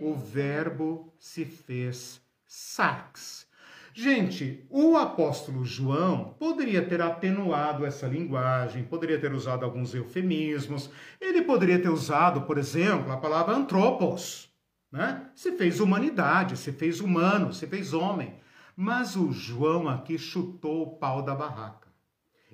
O 0.00 0.14
Verbo 0.14 1.12
se 1.18 1.44
fez 1.44 2.22
sarx 2.46 3.46
Gente, 3.94 4.64
o 4.70 4.96
apóstolo 4.96 5.64
João 5.64 6.34
poderia 6.38 6.82
ter 6.82 7.02
atenuado 7.02 7.84
essa 7.84 8.06
linguagem, 8.06 8.84
poderia 8.84 9.20
ter 9.20 9.34
usado 9.34 9.64
alguns 9.64 9.94
eufemismos, 9.94 10.90
ele 11.20 11.42
poderia 11.42 11.78
ter 11.78 11.90
usado, 11.90 12.42
por 12.42 12.56
exemplo, 12.56 13.12
a 13.12 13.18
palavra 13.18 13.54
antropos, 13.54 14.48
né? 14.90 15.26
Se 15.34 15.52
fez 15.52 15.78
humanidade, 15.78 16.56
se 16.56 16.72
fez 16.72 17.00
humano, 17.00 17.52
se 17.52 17.66
fez 17.66 17.92
homem. 17.92 18.34
Mas 18.74 19.14
o 19.14 19.30
João 19.30 19.86
aqui 19.86 20.16
chutou 20.16 20.82
o 20.82 20.96
pau 20.96 21.22
da 21.22 21.34
barraca. 21.34 21.88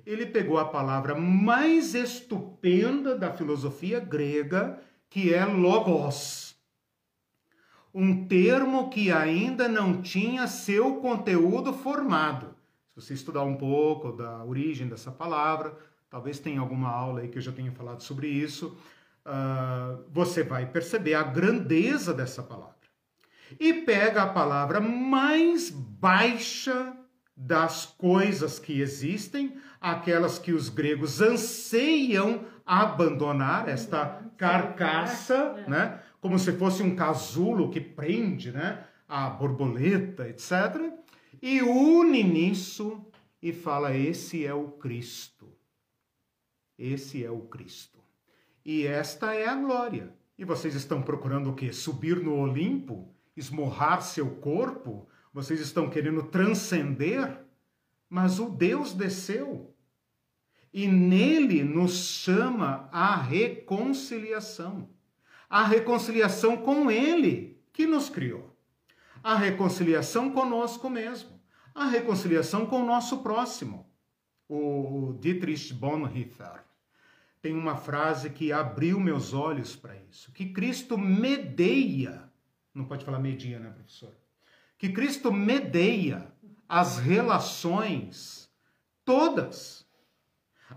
Ele 0.05 0.25
pegou 0.25 0.57
a 0.57 0.65
palavra 0.65 1.15
mais 1.15 1.95
estupenda 1.95 3.15
da 3.15 3.31
filosofia 3.31 3.99
grega, 4.01 4.77
que 5.09 5.33
é 5.33 5.45
logos 5.45 6.48
um 7.93 8.27
termo 8.27 8.89
que 8.89 9.11
ainda 9.11 9.67
não 9.67 10.01
tinha 10.01 10.47
seu 10.47 10.95
conteúdo 10.95 11.73
formado. 11.73 12.55
Se 12.93 13.01
você 13.01 13.13
estudar 13.13 13.43
um 13.43 13.55
pouco 13.55 14.11
da 14.11 14.43
origem 14.43 14.87
dessa 14.87 15.11
palavra, 15.11 15.75
talvez 16.09 16.39
tenha 16.39 16.59
alguma 16.59 16.89
aula 16.89 17.21
aí 17.21 17.27
que 17.27 17.37
eu 17.37 17.41
já 17.41 17.51
tenha 17.51 17.71
falado 17.71 18.01
sobre 18.01 18.27
isso, 18.27 18.77
uh, 19.25 20.03
você 20.11 20.43
vai 20.43 20.65
perceber 20.65 21.13
a 21.13 21.23
grandeza 21.23 22.13
dessa 22.13 22.43
palavra. 22.43 22.75
E 23.59 23.73
pega 23.73 24.23
a 24.23 24.27
palavra 24.27 24.79
mais 24.79 25.69
baixa 25.69 26.93
das 27.35 27.85
coisas 27.85 28.59
que 28.59 28.81
existem, 28.81 29.57
aquelas 29.79 30.37
que 30.37 30.51
os 30.51 30.69
gregos 30.69 31.21
anseiam 31.21 32.45
abandonar, 32.65 33.67
esta 33.69 34.21
carcaça, 34.37 35.63
né? 35.67 35.99
Como 36.21 36.37
se 36.37 36.51
fosse 36.53 36.83
um 36.83 36.95
casulo 36.95 37.69
que 37.69 37.79
prende 37.79 38.51
né, 38.51 38.85
a 39.07 39.29
borboleta, 39.29 40.27
etc. 40.27 40.93
E 41.41 41.61
une 41.61 42.23
nisso 42.23 43.05
e 43.41 43.51
fala: 43.51 43.95
esse 43.95 44.45
é 44.45 44.53
o 44.53 44.69
Cristo. 44.71 45.47
Esse 46.77 47.23
é 47.23 47.31
o 47.31 47.41
Cristo. 47.41 47.99
E 48.63 48.85
esta 48.85 49.33
é 49.33 49.47
a 49.47 49.55
glória. 49.55 50.13
E 50.37 50.45
vocês 50.45 50.75
estão 50.75 51.01
procurando 51.01 51.49
o 51.49 51.55
quê? 51.55 51.73
Subir 51.73 52.17
no 52.21 52.37
Olimpo? 52.37 53.13
Esmorrar 53.35 54.01
seu 54.01 54.35
corpo? 54.35 55.07
Vocês 55.33 55.59
estão 55.59 55.89
querendo 55.89 56.23
transcender? 56.23 57.45
Mas 58.09 58.39
o 58.39 58.49
Deus 58.49 58.93
desceu. 58.93 59.75
E 60.73 60.87
nele 60.87 61.63
nos 61.63 62.05
chama 62.07 62.87
a 62.91 63.15
reconciliação 63.15 64.89
a 65.49 65.63
reconciliação 65.63 66.57
com 66.57 66.91
Ele, 66.91 67.59
que 67.73 67.87
nos 67.87 68.09
criou, 68.09 68.55
a 69.23 69.35
reconciliação 69.35 70.31
conosco 70.31 70.89
mesmo, 70.89 71.41
a 71.73 71.85
reconciliação 71.85 72.65
com 72.65 72.81
o 72.81 72.85
nosso 72.85 73.19
próximo. 73.19 73.89
O 74.47 75.17
Dietrich 75.19 75.73
Bonhoeffer 75.73 76.63
tem 77.41 77.53
uma 77.53 77.75
frase 77.75 78.29
que 78.29 78.51
abriu 78.51 78.99
meus 78.99 79.33
olhos 79.33 79.75
para 79.75 79.95
isso, 79.95 80.31
que 80.31 80.47
Cristo 80.47 80.97
medeia, 80.97 82.29
não 82.73 82.85
pode 82.85 83.05
falar 83.05 83.19
media, 83.19 83.59
né, 83.59 83.69
professor? 83.69 84.13
Que 84.77 84.89
Cristo 84.89 85.31
medeia 85.31 86.31
as 86.67 86.97
relações 86.97 88.49
todas 89.03 89.78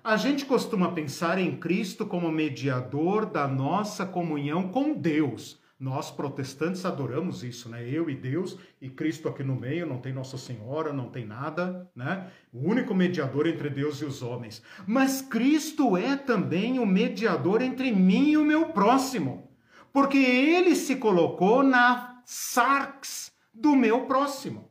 a 0.03 0.17
gente 0.17 0.47
costuma 0.47 0.93
pensar 0.93 1.39
em 1.39 1.57
Cristo 1.59 2.07
como 2.07 2.31
mediador 2.33 3.27
da 3.27 3.47
nossa 3.47 4.07
comunhão 4.07 4.69
com 4.69 4.95
Deus. 4.95 5.61
Nós 5.79 6.11
protestantes 6.11 6.85
adoramos 6.85 7.43
isso, 7.43 7.69
né? 7.69 7.87
Eu 7.87 8.09
e 8.09 8.15
Deus 8.15 8.57
e 8.81 8.89
Cristo 8.89 9.29
aqui 9.29 9.43
no 9.43 9.57
meio, 9.57 9.85
não 9.85 9.99
tem 9.99 10.13
Nossa 10.13 10.39
Senhora, 10.39 10.93
não 10.93 11.11
tem 11.11 11.27
nada, 11.27 11.91
né? 11.95 12.31
O 12.53 12.71
único 12.71 12.95
mediador 12.95 13.49
entre 13.49 13.69
Deus 13.69 14.01
e 14.01 14.05
os 14.05 14.23
homens. 14.23 14.63
Mas 14.87 15.21
Cristo 15.21 15.97
é 15.97 16.17
também 16.17 16.79
o 16.79 16.87
mediador 16.87 17.61
entre 17.61 17.91
mim 17.91 18.31
e 18.31 18.37
o 18.37 18.45
meu 18.45 18.67
próximo, 18.67 19.51
porque 19.93 20.19
ele 20.19 20.77
se 20.77 20.97
colocou 20.97 21.65
na 21.65 22.23
sarx 22.25 23.33
do 23.53 23.75
meu 23.75 24.07
próximo. 24.07 24.71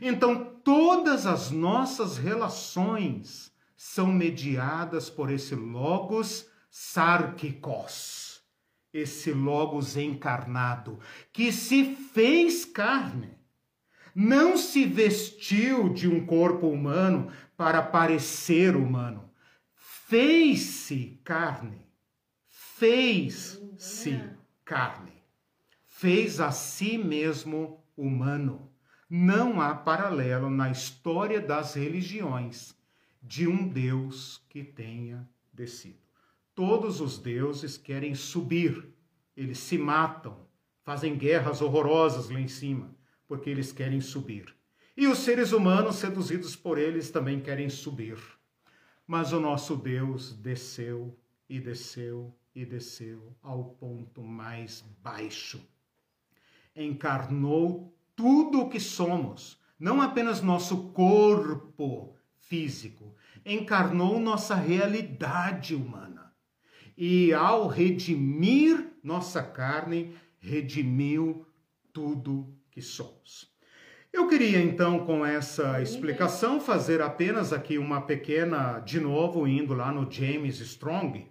Então, 0.00 0.56
todas 0.62 1.26
as 1.26 1.50
nossas 1.50 2.16
relações 2.16 3.47
são 3.78 4.08
mediadas 4.08 5.08
por 5.08 5.30
esse 5.30 5.54
logos 5.54 6.50
sárquicos, 6.68 8.42
esse 8.92 9.32
logos 9.32 9.96
encarnado, 9.96 10.98
que 11.32 11.52
se 11.52 11.94
fez 11.94 12.64
carne. 12.64 13.38
Não 14.12 14.56
se 14.56 14.84
vestiu 14.84 15.90
de 15.90 16.08
um 16.08 16.26
corpo 16.26 16.66
humano 16.66 17.30
para 17.56 17.80
parecer 17.80 18.74
humano. 18.74 19.30
fez-se 19.72 21.20
carne. 21.22 21.86
Fez-se 22.48 24.20
carne. 24.64 25.22
Fez 25.86 26.40
a 26.40 26.50
si 26.50 26.98
mesmo 26.98 27.84
humano. 27.96 28.72
Não 29.08 29.60
há 29.60 29.72
paralelo 29.72 30.50
na 30.50 30.68
história 30.68 31.40
das 31.40 31.74
religiões 31.74 32.77
de 33.28 33.46
um 33.46 33.68
Deus 33.68 34.42
que 34.48 34.64
tenha 34.64 35.28
descido. 35.52 35.98
Todos 36.54 36.98
os 37.02 37.18
deuses 37.18 37.76
querem 37.76 38.14
subir, 38.14 38.88
eles 39.36 39.58
se 39.58 39.76
matam, 39.76 40.48
fazem 40.82 41.14
guerras 41.14 41.60
horrorosas 41.60 42.30
lá 42.30 42.40
em 42.40 42.48
cima, 42.48 42.96
porque 43.28 43.50
eles 43.50 43.70
querem 43.70 44.00
subir. 44.00 44.56
E 44.96 45.06
os 45.06 45.18
seres 45.18 45.52
humanos, 45.52 45.96
seduzidos 45.96 46.56
por 46.56 46.78
eles, 46.78 47.10
também 47.10 47.38
querem 47.38 47.68
subir. 47.68 48.18
Mas 49.06 49.30
o 49.30 49.38
nosso 49.38 49.76
Deus 49.76 50.32
desceu 50.32 51.14
e 51.48 51.60
desceu 51.60 52.34
e 52.54 52.64
desceu 52.64 53.36
ao 53.42 53.64
ponto 53.64 54.22
mais 54.22 54.82
baixo. 55.02 55.60
Encarnou 56.74 57.94
tudo 58.16 58.62
o 58.62 58.68
que 58.70 58.80
somos, 58.80 59.60
não 59.78 60.00
apenas 60.00 60.40
nosso 60.40 60.88
corpo 60.92 62.16
físico, 62.48 63.14
encarnou 63.44 64.18
nossa 64.18 64.54
realidade 64.54 65.74
humana. 65.74 66.32
E 66.96 67.32
ao 67.32 67.68
redimir 67.68 68.92
nossa 69.02 69.42
carne, 69.42 70.14
redimiu 70.40 71.46
tudo 71.92 72.52
que 72.70 72.82
somos. 72.82 73.52
Eu 74.12 74.26
queria 74.26 74.60
então, 74.60 75.04
com 75.04 75.24
essa 75.24 75.80
explicação, 75.82 76.60
fazer 76.60 77.00
apenas 77.00 77.52
aqui 77.52 77.78
uma 77.78 78.00
pequena, 78.00 78.80
de 78.80 78.98
novo, 78.98 79.46
indo 79.46 79.74
lá 79.74 79.92
no 79.92 80.10
James 80.10 80.60
Strong, 80.60 81.30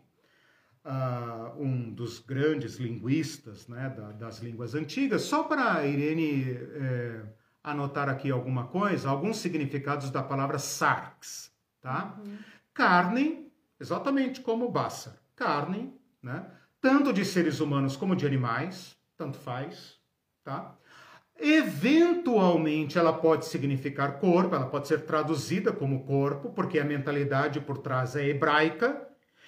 uh, 0.86 1.62
um 1.62 1.92
dos 1.92 2.20
grandes 2.20 2.78
linguistas 2.78 3.68
né, 3.68 3.90
da, 3.90 4.12
das 4.12 4.40
línguas 4.40 4.76
antigas, 4.76 5.24
só 5.24 5.44
para 5.44 5.74
a 5.74 5.86
Irene 5.86 6.52
eh, 6.52 7.26
anotar 7.64 8.08
aqui 8.08 8.32
alguma 8.32 8.68
coisa, 8.68 9.10
alguns 9.10 9.38
significados 9.38 10.10
da 10.10 10.24
palavra 10.24 10.58
sarx, 10.58 11.52
tá? 11.88 12.18
Uhum. 12.20 12.38
Carne, 12.74 13.50
exatamente 13.80 14.42
como 14.42 14.70
bassa, 14.70 15.22
carne, 15.38 15.94
né? 16.22 16.46
Tanto 16.82 17.14
de 17.14 17.24
seres 17.24 17.62
humanos 17.62 17.96
como 17.96 18.14
de 18.14 18.26
animais, 18.26 18.98
tanto 19.16 19.38
faz, 19.38 19.98
tá? 20.44 20.76
Eventualmente 21.40 22.98
ela 22.98 23.14
pode 23.14 23.46
significar 23.46 24.20
corpo, 24.20 24.54
ela 24.54 24.66
pode 24.66 24.90
ser 24.90 25.06
traduzida 25.06 25.72
como 25.72 26.04
corpo, 26.04 26.50
porque 26.50 26.78
a 26.78 26.84
mentalidade 26.84 27.62
por 27.62 27.78
trás 27.78 28.18
é 28.18 28.28
hebraica, 28.28 29.08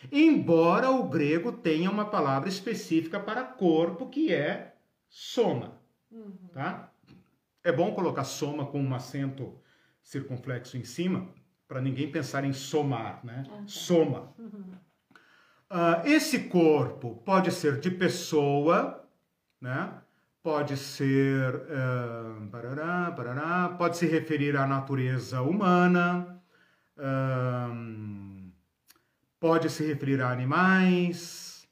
embora 0.09 0.89
o 0.89 1.09
grego 1.09 1.51
tenha 1.51 1.91
uma 1.91 2.05
palavra 2.05 2.47
específica 2.47 3.19
para 3.19 3.43
corpo 3.43 4.07
que 4.07 4.33
é 4.33 4.75
soma, 5.09 5.77
uhum. 6.09 6.47
tá? 6.53 6.89
É 7.65 7.71
bom 7.71 7.93
colocar 7.93 8.23
soma 8.23 8.65
com 8.65 8.81
um 8.81 8.95
acento 8.95 9.59
circunflexo 10.01 10.77
em 10.77 10.85
cima, 10.85 11.27
para 11.70 11.80
ninguém 11.80 12.11
pensar 12.11 12.43
em 12.43 12.51
somar, 12.51 13.24
né? 13.24 13.45
Uhum. 13.47 13.67
Soma. 13.67 14.34
Uhum. 14.39 14.74
Uh, 15.70 16.07
esse 16.07 16.45
corpo 16.49 17.22
pode 17.24 17.51
ser 17.51 17.80
de 17.80 17.91
pessoa, 17.91 19.07
né? 19.61 19.93
pode 20.41 20.76
ser, 20.78 21.53
uh, 21.53 22.41
barará, 22.47 23.11
barará, 23.11 23.70
pode 23.78 23.97
se 23.97 24.07
referir 24.07 24.57
à 24.57 24.65
natureza 24.65 25.43
humana, 25.43 26.41
uh, 26.97 28.51
pode 29.39 29.70
se 29.70 29.86
referir 29.86 30.22
a 30.22 30.32
animais, 30.32 31.67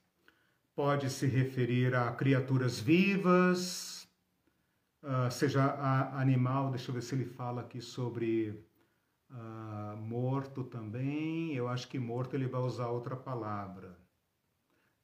pode 0.75 1.09
se 1.09 1.25
referir 1.25 1.95
a 1.95 2.11
criaturas 2.11 2.79
vivas, 2.79 4.07
seja 5.31 5.63
a, 5.63 6.21
animal, 6.21 6.69
deixa 6.69 6.91
eu 6.91 6.95
ver 6.95 7.01
se 7.01 7.15
ele 7.15 7.25
fala 7.25 7.61
aqui 7.61 7.81
sobre 7.81 8.66
morto 9.97 10.63
também, 10.63 11.53
eu 11.53 11.67
acho 11.67 11.87
que 11.87 11.99
morto 11.99 12.35
ele 12.35 12.47
vai 12.47 12.61
usar 12.61 12.87
outra 12.87 13.15
palavra 13.15 13.97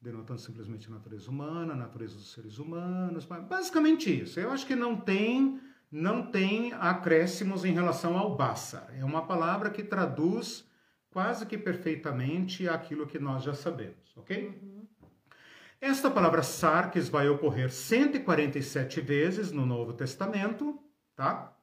denotando 0.00 0.40
simplesmente 0.40 0.86
a 0.86 0.90
natureza 0.90 1.30
humana, 1.30 1.72
a 1.72 1.76
natureza 1.76 2.14
dos 2.14 2.32
seres 2.32 2.58
humanos, 2.58 3.24
basicamente 3.24 4.22
isso. 4.22 4.38
Eu 4.38 4.50
acho 4.50 4.66
que 4.66 4.76
não 4.76 4.96
tem 4.96 5.60
não 5.90 6.26
tem 6.26 6.72
acréscimos 6.72 7.64
em 7.64 7.72
relação 7.72 8.18
ao 8.18 8.34
Bassa. 8.34 8.88
É 8.98 9.04
uma 9.04 9.24
palavra 9.26 9.70
que 9.70 9.82
traduz 9.82 10.68
quase 11.08 11.46
que 11.46 11.56
perfeitamente 11.56 12.68
aquilo 12.68 13.06
que 13.06 13.18
nós 13.18 13.44
já 13.44 13.54
sabemos, 13.54 14.12
ok? 14.16 14.48
Uhum. 14.60 14.86
Esta 15.80 16.10
palavra 16.10 16.42
sarques 16.42 17.08
vai 17.08 17.28
ocorrer 17.28 17.70
147 17.70 19.00
vezes 19.00 19.52
no 19.52 19.64
Novo 19.64 19.92
Testamento, 19.92 20.82
tá? 21.14 21.53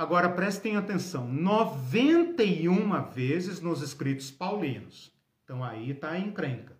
Agora 0.00 0.30
prestem 0.30 0.78
atenção, 0.78 1.30
91 1.30 3.10
vezes 3.10 3.60
nos 3.60 3.82
escritos 3.82 4.30
paulinos. 4.30 5.12
Então 5.44 5.62
aí 5.62 5.90
está 5.90 6.12
a 6.12 6.18
encrenca. 6.18 6.74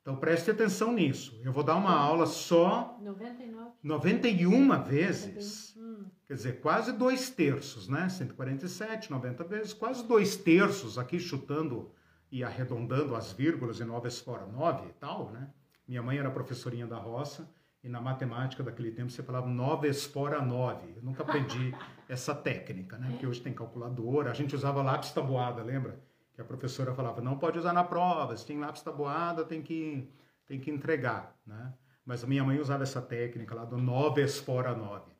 Então 0.00 0.16
preste 0.16 0.50
atenção 0.50 0.94
nisso. 0.94 1.38
Eu 1.44 1.52
vou 1.52 1.62
dar 1.62 1.76
uma 1.76 1.94
aula 1.94 2.24
só 2.24 2.98
99. 3.02 3.72
91 3.82 4.82
vezes. 4.82 5.76
Hum. 5.76 6.06
Quer 6.26 6.32
dizer, 6.32 6.60
quase 6.62 6.92
dois 6.92 7.28
terços, 7.28 7.86
né? 7.86 8.08
147, 8.08 9.10
90 9.10 9.44
vezes, 9.44 9.74
quase 9.74 10.02
dois 10.08 10.34
terços 10.34 10.96
aqui 10.96 11.20
chutando 11.20 11.92
e 12.30 12.42
arredondando 12.42 13.14
as 13.14 13.30
vírgulas 13.30 13.78
e 13.78 13.84
nove 13.84 14.10
fora 14.10 14.46
nove 14.46 14.88
e 14.88 14.92
tal, 14.94 15.30
né? 15.32 15.50
Minha 15.86 16.02
mãe 16.02 16.16
era 16.16 16.30
professorinha 16.30 16.86
da 16.86 16.96
roça 16.96 17.46
e 17.84 17.88
na 17.88 18.00
matemática 18.00 18.62
daquele 18.62 18.92
tempo 18.92 19.10
você 19.10 19.22
falava 19.22 19.48
nove 19.48 19.92
fora 19.92 20.40
nove. 20.40 20.94
Eu 20.96 21.02
nunca 21.02 21.22
aprendi 21.24 21.74
essa 22.12 22.34
técnica, 22.34 22.98
né? 22.98 23.08
Porque 23.10 23.26
hoje 23.26 23.40
tem 23.40 23.52
calculadora, 23.52 24.30
a 24.30 24.34
gente 24.34 24.54
usava 24.54 24.82
lápis 24.82 25.10
tabuada, 25.12 25.62
lembra? 25.62 25.98
que 26.34 26.40
a 26.40 26.44
professora 26.44 26.94
falava, 26.94 27.20
não 27.20 27.38
pode 27.38 27.58
usar 27.58 27.72
na 27.72 27.84
prova, 27.84 28.36
se 28.36 28.46
tem 28.46 28.58
lápis 28.58 28.82
tabuada, 28.82 29.44
tem 29.44 29.62
que, 29.62 30.08
tem 30.46 30.58
que 30.58 30.70
entregar, 30.70 31.36
né? 31.46 31.72
Mas 32.04 32.24
a 32.24 32.26
minha 32.26 32.42
mãe 32.42 32.58
usava 32.58 32.82
essa 32.82 33.00
técnica 33.00 33.54
lá 33.54 33.64
do 33.64 33.76
noves 33.76 34.38
fora 34.38 34.74
nove. 34.74 35.12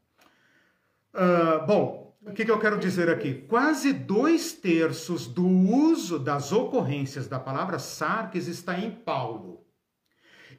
Uh, 1.15 1.65
bom, 1.67 2.17
o 2.23 2.33
que, 2.33 2.45
que 2.45 2.51
eu 2.51 2.59
quero 2.59 2.79
dizer 2.79 3.09
aqui? 3.09 3.35
Quase 3.35 3.93
dois 3.93 4.53
terços 4.53 5.27
do 5.27 5.47
uso 5.47 6.19
das 6.19 6.51
ocorrências 6.51 7.29
da 7.29 7.39
palavra 7.39 7.79
sarques 7.79 8.49
está 8.49 8.79
em 8.79 8.91
Paulo. 8.91 9.65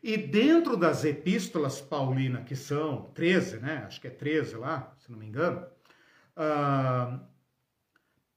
E 0.02 0.18
dentro 0.18 0.78
das 0.78 1.04
epístolas 1.04 1.82
paulinas, 1.82 2.46
que 2.46 2.56
são 2.56 3.10
13, 3.14 3.58
né? 3.58 3.84
Acho 3.88 4.00
que 4.00 4.08
é 4.08 4.12
13 4.12 4.58
lá, 4.58 4.94
se 5.00 5.12
não 5.12 5.18
me 5.18 5.26
engano. 5.26 5.66
Uh, 6.38 7.20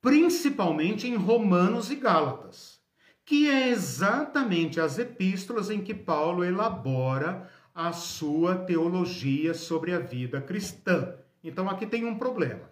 principalmente 0.01 1.09
em 1.09 1.17
Romanos 1.17 1.91
e 1.91 1.97
Gálatas, 1.97 2.81
que 3.25 3.49
é 3.51 3.69
exatamente 3.71 4.81
as 4.81 4.99
epístolas 4.99 5.69
em 5.69 5.81
que 5.81 5.93
Paulo 5.93 6.45
elabora 6.45 7.51
a 7.75 7.93
sua 7.93 8.55
teologia 8.55 9.53
sobre 9.53 9.93
a 9.93 9.99
vida 9.99 10.41
cristã. 10.41 11.15
Então 11.43 11.69
aqui 11.69 11.87
tem 11.87 12.05
um 12.05 12.17
problema. 12.17 12.71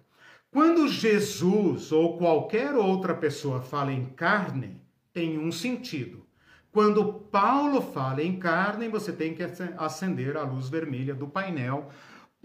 Quando 0.50 0.86
Jesus 0.86 1.90
ou 1.90 2.16
qualquer 2.16 2.74
outra 2.76 3.12
pessoa 3.12 3.60
fala 3.60 3.92
em 3.92 4.04
carne, 4.04 4.80
tem 5.12 5.36
um 5.36 5.50
sentido. 5.50 6.24
Quando 6.70 7.12
Paulo 7.12 7.80
fala 7.80 8.22
em 8.22 8.38
carne, 8.38 8.88
você 8.88 9.12
tem 9.12 9.34
que 9.34 9.42
acender 9.76 10.36
a 10.36 10.42
luz 10.42 10.68
vermelha 10.68 11.14
do 11.14 11.26
painel, 11.26 11.90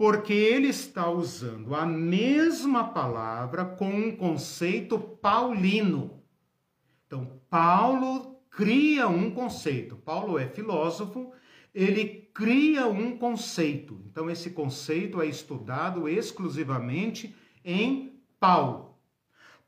porque 0.00 0.32
ele 0.32 0.68
está 0.68 1.10
usando 1.10 1.74
a 1.74 1.84
mesma 1.84 2.84
palavra 2.84 3.66
com 3.66 3.90
um 3.90 4.16
conceito 4.16 4.98
paulino. 4.98 6.22
Então, 7.06 7.38
Paulo 7.50 8.40
cria 8.48 9.08
um 9.08 9.30
conceito. 9.30 9.96
Paulo 9.96 10.38
é 10.38 10.46
filósofo, 10.46 11.34
ele 11.74 12.30
cria 12.32 12.86
um 12.86 13.18
conceito. 13.18 14.00
Então, 14.06 14.30
esse 14.30 14.52
conceito 14.52 15.20
é 15.20 15.26
estudado 15.26 16.08
exclusivamente 16.08 17.36
em 17.62 18.18
Paulo. 18.40 18.96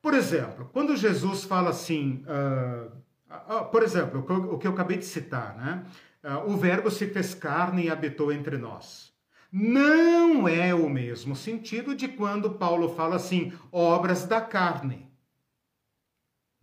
Por 0.00 0.14
exemplo, 0.14 0.70
quando 0.72 0.96
Jesus 0.96 1.44
fala 1.44 1.68
assim, 1.68 2.24
uh, 2.24 2.90
uh, 3.30 3.64
por 3.70 3.82
exemplo, 3.82 4.20
o 4.20 4.22
que, 4.22 4.32
eu, 4.32 4.54
o 4.54 4.58
que, 4.58 4.66
eu, 4.66 4.72
acabei 4.72 4.96
de 4.96 5.04
citar, 5.04 5.54
né? 5.58 5.84
Uh, 6.24 6.50
o 6.50 6.56
Verbo 6.56 6.90
se 6.90 7.06
fez 7.08 7.34
carne 7.34 7.84
e 7.84 7.90
habitou 7.90 8.32
entre 8.32 8.56
nós 8.56 9.11
não 9.52 10.48
é 10.48 10.74
o 10.74 10.88
mesmo 10.88 11.36
sentido 11.36 11.94
de 11.94 12.08
quando 12.08 12.54
Paulo 12.54 12.94
fala 12.94 13.16
assim, 13.16 13.52
obras 13.70 14.24
da 14.24 14.40
carne. 14.40 15.12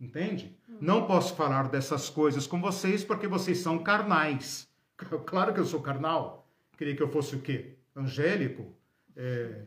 Entende? 0.00 0.58
Uhum. 0.68 0.78
Não 0.80 1.06
posso 1.06 1.36
falar 1.36 1.68
dessas 1.68 2.08
coisas 2.10 2.46
com 2.46 2.60
vocês 2.60 3.04
porque 3.04 3.28
vocês 3.28 3.58
são 3.58 3.78
carnais. 3.78 4.68
Claro 5.24 5.54
que 5.54 5.60
eu 5.60 5.64
sou 5.64 5.80
carnal. 5.80 6.46
Queria 6.76 6.94
que 6.94 7.02
eu 7.02 7.08
fosse 7.08 7.34
o 7.36 7.40
quê? 7.40 7.76
Angélico? 7.96 8.74
É... 9.16 9.62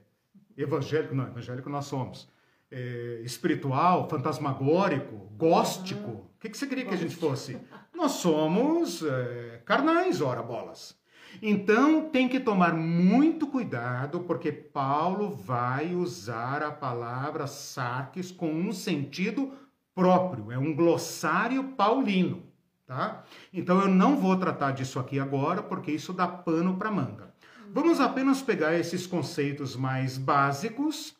Evangélico? 0.55 1.15
Não, 1.15 1.25
evangélico 1.25 1.69
nós 1.69 1.85
somos. 1.85 2.29
é, 2.73 3.21
espiritual, 3.23 4.09
fantasmagórico, 4.09 5.15
góstico. 5.37 6.09
O 6.09 6.29
que, 6.39 6.49
que 6.49 6.57
você 6.57 6.65
queria 6.65 6.85
que 6.85 6.93
a 6.93 6.97
gente 6.97 7.15
fosse? 7.15 7.57
Nós 7.93 8.13
somos 8.13 9.03
é, 9.03 9.61
carnais, 9.63 10.21
ora 10.21 10.41
bolas. 10.41 10.97
Então 11.41 12.09
tem 12.09 12.27
que 12.27 12.39
tomar 12.39 12.73
muito 12.73 13.47
cuidado, 13.47 14.21
porque 14.21 14.51
Paulo 14.51 15.29
vai 15.29 15.93
usar 15.93 16.63
a 16.63 16.71
palavra 16.71 17.47
sarques 17.47 18.31
com 18.31 18.51
um 18.51 18.71
sentido 18.71 19.51
próprio, 19.93 20.51
é 20.51 20.57
um 20.57 20.75
glossário 20.75 21.63
paulino, 21.75 22.43
tá? 22.85 23.23
Então 23.51 23.79
eu 23.79 23.87
não 23.87 24.17
vou 24.17 24.35
tratar 24.37 24.71
disso 24.71 24.99
aqui 24.99 25.19
agora, 25.19 25.61
porque 25.61 25.91
isso 25.91 26.13
dá 26.13 26.27
pano 26.27 26.77
para 26.77 26.91
manga. 26.91 27.33
Vamos 27.71 27.99
apenas 27.99 28.41
pegar 28.41 28.75
esses 28.75 29.07
conceitos 29.07 29.75
mais 29.75 30.17
básicos, 30.17 31.15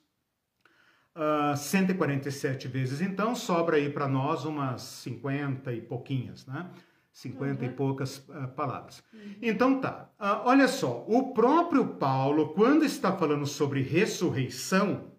uh, 1.15 1.53
ah, 1.53 1.55
147 1.55 2.67
vezes, 2.67 3.01
então 3.01 3.35
sobra 3.35 3.77
aí 3.77 3.89
para 3.89 4.07
nós 4.07 4.45
umas 4.45 4.81
50 4.81 5.73
e 5.73 5.81
pouquinhas, 5.81 6.45
né? 6.45 6.69
50 7.13 7.63
uhum. 7.63 7.69
e 7.69 7.73
poucas 7.73 8.17
uh, 8.17 8.47
palavras. 8.55 9.03
Uhum. 9.13 9.35
Então 9.41 9.79
tá, 9.79 10.09
uh, 10.19 10.47
olha 10.47 10.67
só, 10.67 11.05
o 11.07 11.31
próprio 11.33 11.85
Paulo, 11.95 12.53
quando 12.53 12.83
está 12.83 13.15
falando 13.15 13.45
sobre 13.45 13.81
ressurreição, 13.81 15.11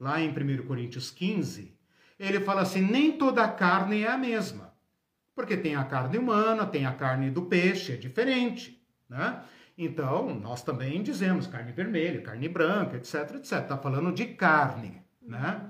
lá 0.00 0.20
em 0.20 0.30
1 0.30 0.66
Coríntios 0.66 1.10
15, 1.10 1.76
ele 2.18 2.40
fala 2.40 2.62
assim: 2.62 2.80
nem 2.80 3.12
toda 3.12 3.46
carne 3.46 4.02
é 4.02 4.10
a 4.10 4.16
mesma. 4.16 4.72
Porque 5.34 5.56
tem 5.56 5.74
a 5.74 5.84
carne 5.84 6.16
humana, 6.16 6.64
tem 6.64 6.86
a 6.86 6.92
carne 6.92 7.30
do 7.30 7.42
peixe, 7.42 7.92
é 7.92 7.96
diferente, 7.96 8.80
né? 9.08 9.42
Então, 9.76 10.32
nós 10.32 10.62
também 10.62 11.02
dizemos 11.02 11.48
carne 11.48 11.72
vermelha, 11.72 12.22
carne 12.22 12.48
branca, 12.48 12.96
etc, 12.96 13.34
etc. 13.34 13.52
Está 13.62 13.76
falando 13.76 14.12
de 14.12 14.26
carne, 14.26 15.02
né? 15.20 15.60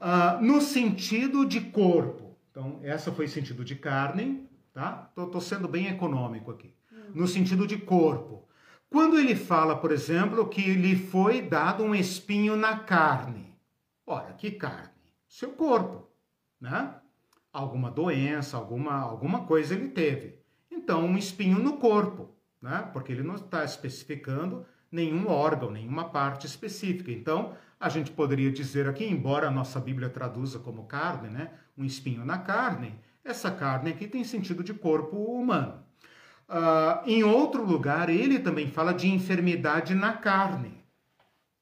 Uh, 0.00 0.42
no 0.42 0.62
sentido 0.62 1.44
de 1.44 1.60
corpo. 1.60 2.34
Então, 2.50 2.80
essa 2.82 3.12
foi 3.12 3.26
o 3.26 3.28
sentido 3.28 3.62
de 3.62 3.76
carne, 3.76 4.48
tá? 4.76 5.10
Tô, 5.14 5.26
tô 5.26 5.40
sendo 5.40 5.66
bem 5.66 5.86
econômico 5.86 6.50
aqui. 6.50 6.74
No 7.14 7.26
sentido 7.26 7.66
de 7.66 7.78
corpo. 7.78 8.46
Quando 8.90 9.18
ele 9.18 9.34
fala, 9.34 9.74
por 9.74 9.90
exemplo, 9.90 10.46
que 10.48 10.74
lhe 10.74 10.94
foi 10.94 11.40
dado 11.40 11.82
um 11.82 11.94
espinho 11.94 12.56
na 12.56 12.80
carne. 12.80 13.56
Ora, 14.06 14.34
que 14.34 14.50
carne? 14.50 14.90
seu 15.26 15.50
corpo, 15.52 16.08
né? 16.60 16.94
Alguma 17.52 17.90
doença, 17.90 18.56
alguma, 18.56 18.94
alguma 18.94 19.44
coisa 19.44 19.74
ele 19.74 19.88
teve. 19.88 20.38
Então, 20.70 21.04
um 21.04 21.16
espinho 21.16 21.58
no 21.58 21.78
corpo, 21.78 22.36
né? 22.60 22.88
Porque 22.92 23.12
ele 23.12 23.22
não 23.22 23.36
está 23.36 23.64
especificando 23.64 24.66
nenhum 24.92 25.26
órgão, 25.28 25.70
nenhuma 25.70 26.10
parte 26.10 26.46
específica. 26.46 27.10
Então, 27.10 27.54
a 27.80 27.88
gente 27.88 28.10
poderia 28.10 28.52
dizer 28.52 28.88
aqui, 28.88 29.04
embora 29.04 29.48
a 29.48 29.50
nossa 29.50 29.80
Bíblia 29.80 30.10
traduza 30.10 30.58
como 30.58 30.84
carne, 30.84 31.28
né? 31.28 31.50
Um 31.76 31.84
espinho 31.84 32.24
na 32.24 32.38
carne, 32.38 32.94
essa 33.26 33.50
carne 33.50 33.90
aqui 33.90 34.06
tem 34.06 34.24
sentido 34.24 34.62
de 34.62 34.72
corpo 34.72 35.16
humano. 35.16 35.84
Uh, 36.48 37.08
em 37.08 37.24
outro 37.24 37.64
lugar, 37.64 38.08
ele 38.08 38.38
também 38.38 38.70
fala 38.70 38.94
de 38.94 39.08
enfermidade 39.08 39.94
na 39.94 40.12
carne. 40.12 40.84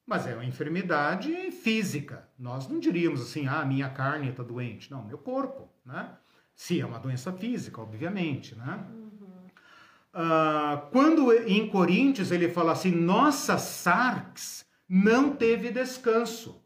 Mas 0.05 0.27
é 0.27 0.35
uma 0.35 0.45
enfermidade 0.45 1.51
física. 1.51 2.29
Nós 2.37 2.67
não 2.67 2.79
diríamos 2.79 3.21
assim, 3.21 3.47
ah, 3.47 3.65
minha 3.65 3.89
carne 3.89 4.29
está 4.29 4.43
doente. 4.43 4.91
Não, 4.91 5.03
meu 5.03 5.17
corpo, 5.17 5.67
né? 5.83 6.09
Sim, 6.55 6.81
é 6.81 6.85
uma 6.85 6.99
doença 6.99 7.33
física, 7.33 7.81
obviamente, 7.81 8.55
né? 8.55 8.85
Uh, 10.13 10.89
quando 10.91 11.33
em 11.33 11.67
Coríntios 11.67 12.31
ele 12.31 12.47
fala 12.47 12.71
assim, 12.71 12.91
nossa 12.91 13.57
sarx 13.57 14.63
não 14.87 15.35
teve 15.35 15.71
descanso. 15.71 16.63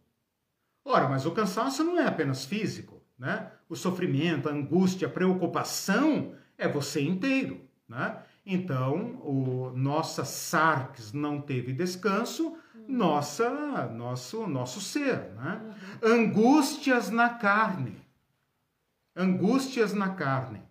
Ora, 0.83 1.07
mas 1.07 1.25
o 1.25 1.31
cansaço 1.31 1.83
não 1.83 1.97
é 1.97 2.05
apenas 2.05 2.45
físico, 2.45 3.01
né? 3.17 3.51
O 3.69 3.75
sofrimento, 3.75 4.49
a 4.49 4.51
angústia, 4.51 5.07
a 5.07 5.11
preocupação 5.11 6.33
é 6.57 6.67
você 6.67 7.01
inteiro, 7.01 7.61
né? 7.87 8.17
Então, 8.45 9.21
o 9.23 9.71
nossa 9.75 10.25
sarx 10.25 11.13
não 11.13 11.39
teve 11.39 11.71
descanso, 11.71 12.57
nossa, 12.87 13.85
nosso, 13.93 14.47
nosso 14.47 14.81
ser. 14.81 15.31
Né? 15.35 15.61
Uhum. 16.01 16.13
Angústias 16.13 17.11
na 17.11 17.29
carne. 17.29 17.95
Angústias 19.15 19.93
na 19.93 20.09
carne. 20.09 20.63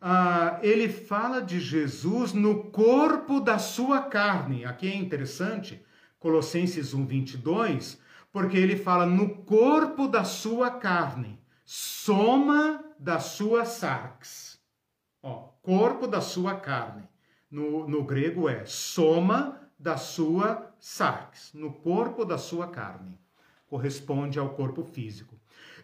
Ah, 0.00 0.58
ele 0.62 0.88
fala 0.88 1.40
de 1.40 1.60
Jesus 1.60 2.32
no 2.32 2.64
corpo 2.64 3.38
da 3.38 3.58
sua 3.58 4.02
carne. 4.02 4.64
Aqui 4.64 4.88
é 4.88 4.96
interessante, 4.96 5.80
Colossenses 6.18 6.92
1, 6.92 7.06
22, 7.06 8.00
porque 8.32 8.56
ele 8.56 8.76
fala 8.76 9.06
no 9.06 9.28
corpo 9.44 10.08
da 10.08 10.24
sua 10.24 10.72
carne, 10.72 11.38
soma 11.66 12.84
da 12.96 13.18
sua 13.18 13.64
sarx. 13.64 14.60
Ó, 15.20 15.48
corpo 15.60 16.06
da 16.06 16.20
sua 16.20 16.54
carne. 16.54 17.08
No, 17.50 17.88
no 17.88 18.04
grego 18.04 18.48
é 18.48 18.64
soma 18.64 19.60
da 19.76 19.96
sua 19.96 20.72
sarx, 20.78 21.52
no 21.52 21.72
corpo 21.72 22.24
da 22.24 22.38
sua 22.38 22.68
carne. 22.68 23.18
Corresponde 23.66 24.38
ao 24.38 24.50
corpo 24.50 24.84
físico. 24.84 25.34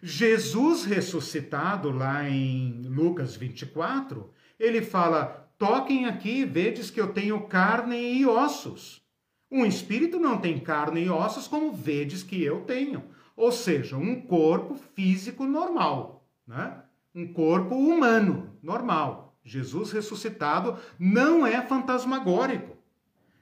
Jesus 0.01 0.85
ressuscitado, 0.85 1.91
lá 1.91 2.27
em 2.29 2.81
Lucas 2.83 3.35
24, 3.35 4.31
ele 4.57 4.81
fala: 4.81 5.51
toquem 5.57 6.05
aqui, 6.05 6.45
vedes 6.45 6.89
que 6.89 7.01
eu 7.01 7.11
tenho 7.11 7.47
carne 7.47 7.97
e 7.97 8.25
ossos. 8.25 9.03
Um 9.51 9.65
espírito 9.65 10.17
não 10.17 10.37
tem 10.37 10.59
carne 10.59 11.03
e 11.03 11.09
ossos, 11.09 11.47
como 11.47 11.73
vedes 11.73 12.23
que 12.23 12.41
eu 12.41 12.61
tenho. 12.61 13.03
Ou 13.35 13.51
seja, 13.51 13.97
um 13.97 14.21
corpo 14.21 14.75
físico 14.75 15.45
normal, 15.45 16.25
né? 16.45 16.83
um 17.13 17.31
corpo 17.31 17.75
humano 17.75 18.57
normal. 18.61 19.35
Jesus 19.43 19.91
ressuscitado 19.91 20.77
não 20.97 21.45
é 21.45 21.61
fantasmagórico. 21.61 22.77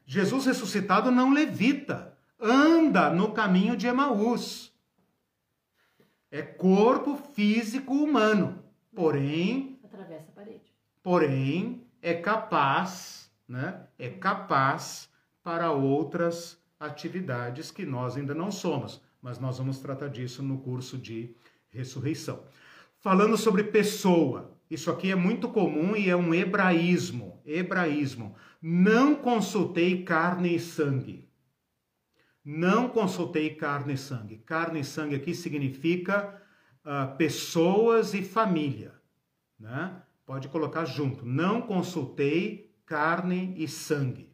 Jesus 0.06 0.46
ressuscitado 0.46 1.12
não 1.12 1.32
levita, 1.32 2.18
anda 2.40 3.10
no 3.10 3.32
caminho 3.32 3.78
de 3.78 3.88
Emaús. 3.88 4.74
É 6.30 6.42
corpo 6.42 7.16
físico 7.16 7.94
humano, 7.94 8.64
porém. 8.96 9.80
Atravessa 9.84 10.32
a 10.32 10.36
parede. 10.36 10.74
Porém, 11.04 11.86
é 12.02 12.14
capaz, 12.14 13.32
né? 13.48 13.86
É 14.00 14.10
capaz 14.10 15.10
para 15.44 15.72
outras 15.72 16.58
atividades 16.80 17.70
que 17.70 17.86
nós 17.86 18.18
ainda 18.18 18.34
não 18.34 18.52
somos, 18.52 19.02
mas 19.22 19.40
nós 19.40 19.58
vamos 19.58 19.80
tratar 19.80 20.08
disso 20.08 20.42
no 20.42 20.58
curso 20.60 20.98
de 20.98 21.36
ressurreição. 21.70 22.44
Falando 23.00 23.38
sobre 23.38 23.64
pessoa, 23.64 24.58
isso 24.70 24.90
aqui 24.90 25.12
é 25.12 25.16
muito 25.16 25.50
comum 25.50 25.96
e 25.96 26.10
é 26.10 26.16
um 26.16 26.34
hebraísmo. 26.34 27.42
Hebraísmo. 27.46 28.36
Não 28.62 29.16
consultei 29.16 30.04
carne 30.04 30.56
e 30.56 30.60
sangue. 30.60 31.30
Não 32.44 32.90
consultei 32.90 33.56
carne 33.56 33.94
e 33.94 33.98
sangue. 33.98 34.38
Carne 34.38 34.80
e 34.80 34.86
sangue 34.86 35.16
aqui 35.16 35.36
significa 35.36 36.42
uh, 36.86 37.16
pessoas 37.18 38.14
e 38.14 38.24
família. 38.24 38.94
Né? 39.60 40.02
Pode 40.26 40.48
colocar 40.48 40.86
junto. 40.86 41.26
Não 41.26 41.62
consultei 41.62 42.74
carne 42.86 43.54
e 43.58 43.68
sangue. 43.68 44.31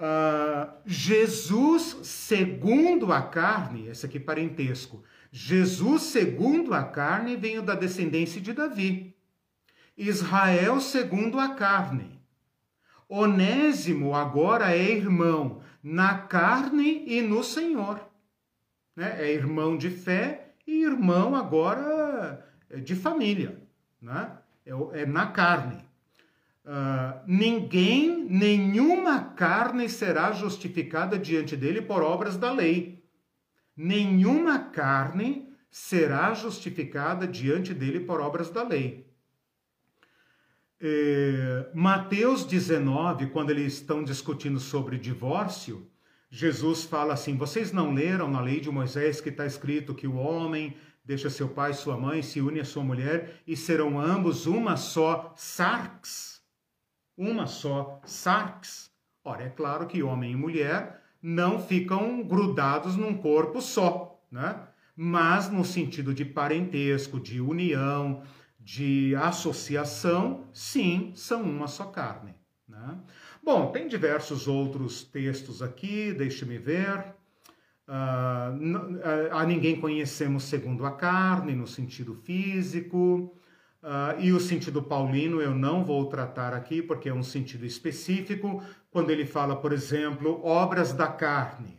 Uh, 0.00 0.72
Jesus, 0.86 1.98
segundo 2.04 3.12
a 3.12 3.20
carne, 3.20 3.86
esse 3.88 4.06
aqui 4.06 4.18
parentesco. 4.18 5.04
Jesus, 5.30 6.04
segundo 6.04 6.72
a 6.72 6.82
carne, 6.82 7.36
veio 7.36 7.60
da 7.60 7.74
descendência 7.74 8.40
de 8.40 8.54
Davi. 8.54 9.14
Israel, 9.98 10.80
segundo 10.80 11.38
a 11.38 11.50
carne. 11.50 12.18
Onésimo 13.06 14.14
agora 14.14 14.74
é 14.74 14.90
irmão 14.90 15.60
na 15.82 16.16
carne 16.16 17.04
e 17.06 17.20
no 17.20 17.44
Senhor. 17.44 18.00
Né? 18.96 19.16
É 19.18 19.34
irmão 19.34 19.76
de 19.76 19.90
fé 19.90 20.54
e 20.66 20.82
irmão 20.82 21.36
agora 21.36 22.42
é, 22.70 22.78
de 22.78 22.96
família. 22.96 23.60
Né? 24.00 24.32
É, 24.64 25.02
é 25.02 25.06
na 25.06 25.26
carne. 25.26 25.84
Uh, 26.64 27.20
ninguém, 27.26 28.24
nenhuma 28.24 29.24
carne 29.24 29.88
será 29.88 30.32
justificada 30.32 31.18
diante 31.18 31.56
dele 31.56 31.80
por 31.80 32.02
obras 32.02 32.36
da 32.36 32.52
lei. 32.52 33.02
Nenhuma 33.76 34.58
carne 34.58 35.48
será 35.70 36.34
justificada 36.34 37.26
diante 37.26 37.72
dele 37.72 38.00
por 38.00 38.20
obras 38.20 38.50
da 38.50 38.62
lei. 38.62 39.08
É, 40.82 41.68
Mateus 41.74 42.44
19, 42.44 43.26
quando 43.26 43.50
eles 43.50 43.74
estão 43.74 44.02
discutindo 44.02 44.58
sobre 44.58 44.98
divórcio, 44.98 45.86
Jesus 46.30 46.84
fala 46.84 47.14
assim: 47.14 47.36
Vocês 47.36 47.72
não 47.72 47.92
leram 47.92 48.30
na 48.30 48.40
lei 48.40 48.60
de 48.60 48.70
Moisés 48.70 49.20
que 49.20 49.28
está 49.28 49.44
escrito 49.44 49.94
que 49.94 50.06
o 50.06 50.16
homem 50.16 50.76
deixa 51.04 51.28
seu 51.28 51.48
pai 51.48 51.72
e 51.72 51.74
sua 51.74 51.96
mãe, 51.96 52.22
se 52.22 52.40
une 52.40 52.60
à 52.60 52.64
sua 52.64 52.84
mulher 52.84 53.42
e 53.46 53.56
serão 53.56 54.00
ambos 54.00 54.46
uma 54.46 54.76
só 54.76 55.34
sarx? 55.36 56.29
Uma 57.20 57.46
só 57.46 58.00
sarx? 58.06 58.90
Ora, 59.22 59.42
é 59.42 59.50
claro 59.50 59.86
que 59.86 60.02
homem 60.02 60.32
e 60.32 60.36
mulher 60.36 61.02
não 61.22 61.60
ficam 61.60 62.22
grudados 62.22 62.96
num 62.96 63.12
corpo 63.12 63.60
só, 63.60 64.18
né? 64.32 64.58
mas 64.96 65.50
no 65.50 65.62
sentido 65.62 66.14
de 66.14 66.24
parentesco, 66.24 67.20
de 67.20 67.38
união, 67.38 68.22
de 68.58 69.14
associação, 69.16 70.46
sim, 70.50 71.12
são 71.14 71.42
uma 71.42 71.68
só 71.68 71.84
carne. 71.84 72.34
Né? 72.66 72.98
Bom, 73.44 73.70
tem 73.70 73.86
diversos 73.86 74.48
outros 74.48 75.04
textos 75.04 75.60
aqui, 75.60 76.14
deixe-me 76.14 76.56
ver. 76.56 77.04
Uh, 77.86 79.30
a 79.30 79.44
ninguém 79.44 79.78
conhecemos 79.78 80.44
segundo 80.44 80.86
a 80.86 80.92
carne, 80.92 81.54
no 81.54 81.66
sentido 81.66 82.14
físico. 82.14 83.36
Uh, 83.82 84.20
e 84.20 84.32
o 84.32 84.38
sentido 84.38 84.82
paulino 84.82 85.40
eu 85.40 85.54
não 85.54 85.82
vou 85.82 86.06
tratar 86.06 86.52
aqui, 86.52 86.82
porque 86.82 87.08
é 87.08 87.14
um 87.14 87.22
sentido 87.22 87.64
específico, 87.64 88.62
quando 88.90 89.10
ele 89.10 89.24
fala, 89.24 89.56
por 89.56 89.72
exemplo, 89.72 90.44
obras 90.44 90.92
da 90.92 91.06
carne. 91.06 91.78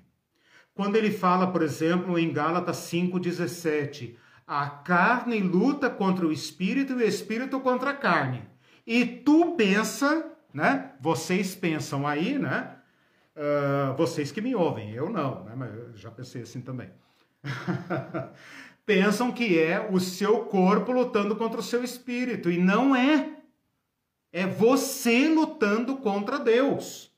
Quando 0.73 0.95
ele 0.95 1.11
fala, 1.11 1.51
por 1.51 1.61
exemplo, 1.61 2.17
em 2.17 2.33
Gálatas 2.33 2.77
5,17, 2.77 4.15
a 4.47 4.67
carne 4.67 5.39
luta 5.39 5.89
contra 5.89 6.25
o 6.25 6.31
espírito 6.31 6.93
e 6.93 6.95
o 6.95 7.07
espírito 7.07 7.59
contra 7.59 7.91
a 7.91 7.95
carne. 7.95 8.43
E 8.85 9.05
tu 9.05 9.55
pensa, 9.55 10.31
né? 10.53 10.93
Vocês 10.99 11.53
pensam 11.53 12.07
aí, 12.07 12.39
né? 12.39 12.75
Uh, 13.35 13.95
vocês 13.95 14.31
que 14.31 14.41
me 14.41 14.55
ouvem, 14.55 14.91
eu 14.91 15.09
não, 15.09 15.43
né? 15.43 15.53
Mas 15.55 15.73
eu 15.73 15.95
já 15.95 16.09
pensei 16.09 16.41
assim 16.41 16.61
também. 16.61 16.89
pensam 18.85 19.31
que 19.31 19.59
é 19.59 19.89
o 19.91 19.99
seu 19.99 20.45
corpo 20.45 20.91
lutando 20.91 21.35
contra 21.35 21.59
o 21.59 21.63
seu 21.63 21.83
espírito. 21.83 22.49
E 22.49 22.57
não 22.57 22.95
é. 22.95 23.37
É 24.31 24.47
você 24.47 25.27
lutando 25.27 25.97
contra 25.97 26.39
Deus. 26.39 27.11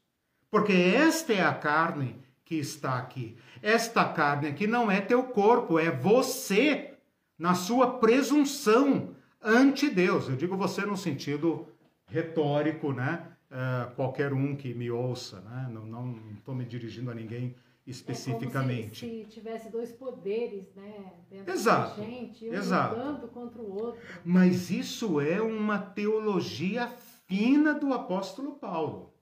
Porque 0.50 0.74
esta 0.74 1.34
é 1.34 1.44
a 1.44 1.54
carne 1.54 2.16
que 2.46 2.56
está 2.56 2.98
aqui. 2.98 3.36
Esta 3.62 4.06
carne 4.06 4.48
aqui 4.48 4.68
não 4.68 4.92
é 4.92 5.00
teu 5.00 5.24
corpo, 5.24 5.80
é 5.80 5.90
você 5.90 6.94
na 7.38 7.56
sua 7.56 7.98
presunção 8.00 9.16
ante 9.42 9.90
Deus. 9.90 10.30
Eu 10.30 10.36
digo 10.36 10.58
você 10.58 10.86
no 10.86 10.98
sentido 10.98 11.68
retórico, 12.06 12.92
né? 12.92 13.28
Uh, 13.50 13.94
qualquer 13.96 14.34
um 14.34 14.56
que 14.56 14.74
me 14.74 14.90
ouça, 14.90 15.42
né? 15.42 15.70
Não 15.72 16.16
estou 16.36 16.56
me 16.56 16.66
dirigindo 16.66 17.12
a 17.12 17.14
ninguém 17.14 17.56
especificamente. 17.86 19.06
É 19.06 19.10
se, 19.10 19.24
se, 19.24 19.30
tivesse 19.30 19.70
dois 19.70 19.92
poderes, 19.92 20.74
né, 20.76 21.14
dentro 21.30 21.54
exato, 21.54 22.00
da 22.00 22.06
gente, 22.06 22.50
um 22.50 22.54
exato. 22.54 22.96
lutando 22.96 23.28
contra 23.28 23.62
o 23.62 23.74
outro. 23.74 24.02
Mas 24.24 24.72
isso 24.72 25.20
é 25.20 25.42
uma 25.42 25.78
teologia 25.78 26.88
fina 27.28 27.74
do 27.74 27.94
apóstolo 27.94 28.54
Paulo. 28.54 29.14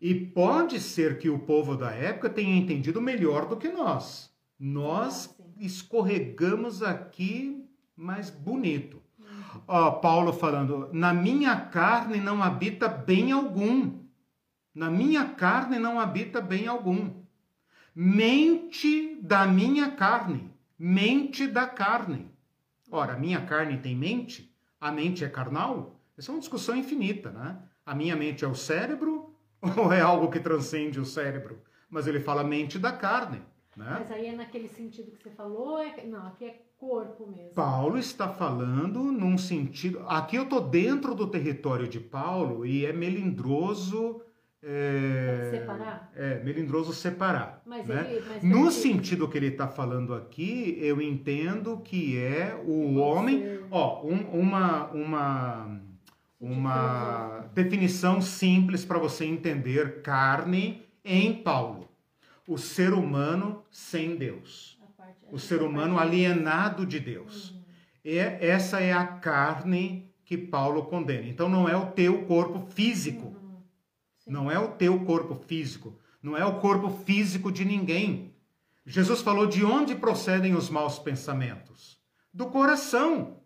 E 0.00 0.14
pode 0.14 0.80
ser 0.80 1.18
que 1.18 1.30
o 1.30 1.38
povo 1.38 1.76
da 1.76 1.92
época 1.92 2.28
tenha 2.28 2.56
entendido 2.56 3.00
melhor 3.00 3.46
do 3.46 3.56
que 3.56 3.68
nós. 3.68 4.32
Nós 4.58 5.36
ah, 5.38 5.44
escorregamos 5.58 6.82
aqui 6.82 7.64
mais 7.96 8.28
bonito. 8.28 9.00
Ó, 9.66 9.92
Paulo 9.92 10.32
falando: 10.32 10.88
na 10.92 11.14
minha 11.14 11.54
carne 11.56 12.18
não 12.18 12.42
habita 12.42 12.88
bem 12.88 13.30
algum. 13.30 14.00
Na 14.74 14.90
minha 14.90 15.24
carne 15.24 15.78
não 15.78 16.00
habita 16.00 16.40
bem 16.40 16.66
algum 16.66 17.21
mente 17.94 19.18
da 19.22 19.46
minha 19.46 19.90
carne, 19.90 20.50
mente 20.78 21.46
da 21.46 21.66
carne. 21.66 22.30
Ora, 22.90 23.14
a 23.14 23.18
minha 23.18 23.40
carne 23.44 23.78
tem 23.78 23.96
mente? 23.96 24.54
A 24.80 24.90
mente 24.90 25.24
é 25.24 25.28
carnal? 25.28 26.00
Essa 26.16 26.30
é 26.30 26.34
uma 26.34 26.40
discussão 26.40 26.76
infinita, 26.76 27.30
né? 27.30 27.58
A 27.84 27.94
minha 27.94 28.16
mente 28.16 28.44
é 28.44 28.48
o 28.48 28.54
cérebro 28.54 29.34
ou 29.76 29.92
é 29.92 30.00
algo 30.00 30.30
que 30.30 30.40
transcende 30.40 31.00
o 31.00 31.04
cérebro? 31.04 31.60
Mas 31.88 32.06
ele 32.06 32.20
fala 32.20 32.42
mente 32.42 32.78
da 32.78 32.92
carne. 32.92 33.42
Né? 33.76 33.96
Mas 33.98 34.10
aí 34.10 34.26
é 34.26 34.32
naquele 34.32 34.68
sentido 34.68 35.12
que 35.12 35.22
você 35.22 35.30
falou, 35.30 35.78
é... 35.78 36.04
não, 36.04 36.26
aqui 36.26 36.44
é 36.44 36.62
corpo 36.76 37.26
mesmo. 37.26 37.54
Paulo 37.54 37.96
está 37.96 38.28
falando 38.28 39.04
num 39.04 39.38
sentido. 39.38 40.04
Aqui 40.08 40.36
eu 40.36 40.42
estou 40.42 40.60
dentro 40.60 41.14
do 41.14 41.26
território 41.26 41.88
de 41.88 42.00
Paulo 42.00 42.66
e 42.66 42.84
é 42.84 42.92
melindroso 42.92 44.20
é, 44.64 45.48
separar? 45.50 46.12
É, 46.14 46.40
melindroso 46.44 46.92
separar. 46.92 47.60
Mas 47.66 47.86
né? 47.86 48.06
ele, 48.08 48.24
mas 48.28 48.42
no 48.44 48.70
sentido 48.70 49.28
que 49.28 49.36
ele 49.36 49.48
está 49.48 49.66
falando 49.66 50.14
aqui, 50.14 50.78
eu 50.80 51.02
entendo 51.02 51.78
que 51.78 52.16
é 52.16 52.54
o 52.64 52.94
homem. 52.96 53.60
Ó, 53.70 54.06
um, 54.06 54.20
uma, 54.40 54.86
uma, 54.90 55.80
uma 56.40 57.44
definição 57.52 58.20
simples 58.20 58.84
para 58.84 58.98
você 58.98 59.24
entender 59.24 60.00
carne 60.02 60.82
em 61.04 61.34
Paulo: 61.34 61.88
o 62.46 62.56
ser 62.56 62.92
humano 62.92 63.64
sem 63.68 64.14
Deus, 64.14 64.78
o 65.30 65.40
ser 65.40 65.60
humano 65.60 65.98
alienado 65.98 66.86
de 66.86 67.00
Deus. 67.00 67.50
Uhum. 67.50 67.62
É, 68.04 68.48
essa 68.48 68.80
é 68.80 68.92
a 68.92 69.06
carne 69.06 70.08
que 70.24 70.36
Paulo 70.36 70.84
condena. 70.84 71.26
Então 71.26 71.48
não 71.48 71.68
é 71.68 71.76
o 71.76 71.86
teu 71.86 72.22
corpo 72.22 72.64
físico. 72.70 73.41
Não 74.32 74.50
é 74.50 74.58
o 74.58 74.68
teu 74.68 74.98
corpo 75.04 75.34
físico, 75.34 75.98
não 76.22 76.34
é 76.34 76.42
o 76.42 76.58
corpo 76.58 76.88
físico 77.04 77.52
de 77.52 77.66
ninguém. 77.66 78.34
Jesus 78.86 79.20
falou 79.20 79.46
de 79.46 79.62
onde 79.62 79.94
procedem 79.94 80.54
os 80.54 80.70
maus 80.70 80.98
pensamentos? 80.98 82.00
Do 82.32 82.46
coração. 82.46 83.42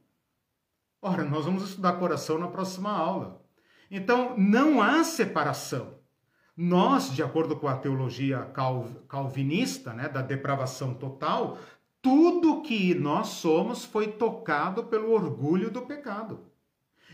Ora, 1.02 1.24
nós 1.24 1.44
vamos 1.44 1.64
estudar 1.64 1.94
coração 1.94 2.38
na 2.38 2.46
próxima 2.46 2.92
aula. 2.92 3.44
Então, 3.90 4.38
não 4.38 4.80
há 4.80 5.02
separação. 5.02 5.98
Nós, 6.56 7.12
de 7.12 7.20
acordo 7.20 7.56
com 7.56 7.66
a 7.66 7.76
teologia 7.76 8.48
calvinista, 9.08 9.92
né, 9.92 10.08
da 10.08 10.22
depravação 10.22 10.94
total, 10.94 11.58
tudo 12.00 12.62
que 12.62 12.94
nós 12.94 13.26
somos 13.26 13.84
foi 13.84 14.12
tocado 14.12 14.84
pelo 14.84 15.10
orgulho 15.10 15.68
do 15.68 15.82
pecado. 15.82 16.46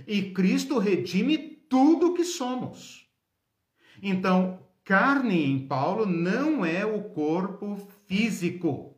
E 0.07 0.31
Cristo 0.31 0.79
redime 0.79 1.39
tudo 1.39 2.13
que 2.13 2.23
somos. 2.23 3.02
Então, 4.03 4.59
carne 4.83 5.45
em 5.45 5.67
Paulo 5.67 6.05
não 6.05 6.67
é 6.67 6.85
o 6.85 7.05
corpo 7.05 7.77
físico. 8.09 8.97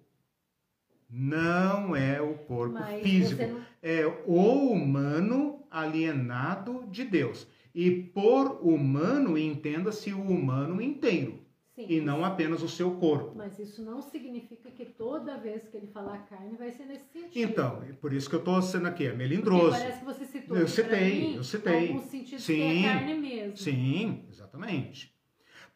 Não 1.10 1.94
é 1.94 2.22
o 2.22 2.34
corpo 2.34 2.78
Mas 2.80 3.02
físico. 3.02 3.42
Não... 3.42 3.60
É 3.82 4.06
o 4.26 4.72
humano 4.72 5.62
alienado 5.70 6.86
de 6.90 7.04
Deus. 7.04 7.46
E 7.74 7.90
por 7.90 8.60
humano, 8.62 9.36
entenda-se 9.36 10.12
o 10.14 10.22
humano 10.22 10.80
inteiro. 10.80 11.43
Sim, 11.74 11.86
e 11.88 12.00
não 12.00 12.24
apenas 12.24 12.62
o 12.62 12.68
seu 12.68 12.92
corpo. 12.92 13.32
Mas 13.34 13.58
isso 13.58 13.82
não 13.82 14.00
significa 14.00 14.70
que 14.70 14.84
toda 14.84 15.36
vez 15.36 15.66
que 15.66 15.76
ele 15.76 15.88
falar 15.88 16.18
carne 16.18 16.56
vai 16.56 16.70
ser 16.70 16.86
nesse 16.86 17.06
sentido. 17.12 17.50
Então, 17.50 17.82
por 18.00 18.12
isso 18.12 18.30
que 18.30 18.36
eu 18.36 18.38
estou 18.38 18.62
sendo 18.62 18.86
aqui, 18.86 19.06
é 19.06 19.12
melindroso. 19.12 19.70
Porque 19.70 19.80
parece 19.80 19.98
que 19.98 20.04
você 20.04 20.24
citou. 20.24 20.56
Eu 20.56 20.68
citei, 20.68 21.20
mim, 21.20 21.34
eu 21.34 21.42
citei. 21.42 21.88
Algum 21.88 22.06
sentido 22.06 22.40
sim, 22.40 22.54
que 22.54 22.86
é 22.86 22.92
carne 22.92 23.14
mesmo. 23.14 23.56
Sim, 23.56 24.24
exatamente. 24.30 25.12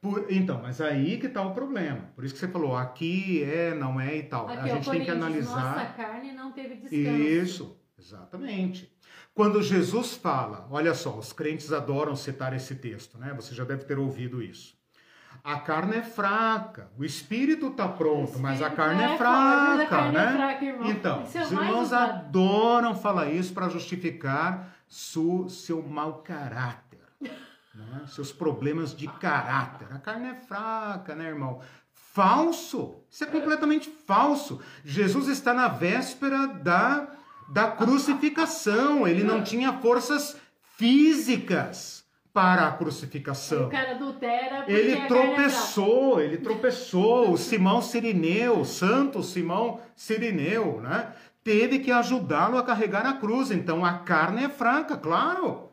Por, 0.00 0.30
então, 0.30 0.62
mas 0.62 0.80
aí 0.80 1.18
que 1.18 1.26
está 1.26 1.42
o 1.42 1.52
problema. 1.52 2.12
Por 2.14 2.24
isso 2.24 2.32
que 2.32 2.38
você 2.38 2.46
falou, 2.46 2.76
aqui 2.76 3.42
é, 3.42 3.74
não 3.74 4.00
é 4.00 4.18
e 4.18 4.22
tal. 4.22 4.48
Aqui, 4.48 4.70
a 4.70 4.74
gente 4.76 4.88
tem 4.88 5.04
que 5.04 5.10
analisar. 5.10 5.78
Nossa 5.78 5.92
carne 5.94 6.30
não 6.30 6.52
teve 6.52 6.76
descanso. 6.76 7.22
Isso, 7.22 7.80
exatamente. 7.98 8.96
Quando 9.34 9.60
Jesus 9.60 10.14
fala, 10.14 10.68
olha 10.70 10.94
só, 10.94 11.18
os 11.18 11.32
crentes 11.32 11.72
adoram 11.72 12.14
citar 12.14 12.54
esse 12.54 12.76
texto, 12.76 13.18
né? 13.18 13.34
Você 13.34 13.52
já 13.52 13.64
deve 13.64 13.84
ter 13.84 13.98
ouvido 13.98 14.40
isso. 14.40 14.77
A 15.42 15.60
carne 15.60 15.96
é 15.96 16.02
fraca, 16.02 16.90
o 16.98 17.04
espírito 17.04 17.68
está 17.68 17.88
pronto, 17.88 18.38
mas 18.38 18.60
a 18.60 18.70
carne 18.70 19.02
é, 19.02 19.14
é 19.14 19.16
fraca, 19.16 19.86
carne 19.86 20.16
é 20.16 20.20
né? 20.20 20.26
É 20.26 20.36
fraca, 20.36 20.64
irmão. 20.64 20.90
Então, 20.90 21.22
os 21.22 21.34
irmãos 21.34 21.92
adoram 21.92 22.94
falar 22.94 23.30
isso 23.30 23.54
para 23.54 23.68
justificar 23.68 24.74
su, 24.86 25.48
seu 25.48 25.82
mau 25.82 26.22
caráter 26.22 26.98
né? 27.78 28.02
seus 28.06 28.32
problemas 28.32 28.94
de 28.94 29.06
caráter. 29.06 29.88
A 29.92 29.98
carne 29.98 30.28
é 30.28 30.34
fraca, 30.34 31.14
né, 31.14 31.28
irmão? 31.28 31.60
Falso. 31.92 32.96
Isso 33.10 33.24
é 33.24 33.26
completamente 33.26 33.88
falso. 34.06 34.60
Jesus 34.84 35.28
está 35.28 35.54
na 35.54 35.68
véspera 35.68 36.46
da, 36.46 37.08
da 37.48 37.70
crucificação. 37.70 39.06
Ele 39.06 39.22
não 39.22 39.42
tinha 39.42 39.72
forças 39.74 40.36
físicas 40.76 42.04
para 42.32 42.68
a 42.68 42.72
crucificação. 42.72 43.66
O 43.66 43.70
cara 43.70 43.92
adultera 43.92 44.64
ele 44.68 44.92
é 44.92 45.06
tropeçou, 45.06 46.20
ele 46.20 46.38
tropeçou. 46.38 47.32
O 47.32 47.38
Simão 47.38 47.82
Sirineu, 47.82 48.64
Santo 48.64 49.22
Simão 49.22 49.80
Sirineu, 49.96 50.80
né? 50.80 51.12
Teve 51.42 51.78
que 51.78 51.90
ajudá-lo 51.90 52.58
a 52.58 52.62
carregar 52.62 53.06
a 53.06 53.14
cruz. 53.14 53.50
Então 53.50 53.84
a 53.84 54.00
carne 54.00 54.44
é 54.44 54.48
fraca, 54.48 54.96
claro. 54.96 55.68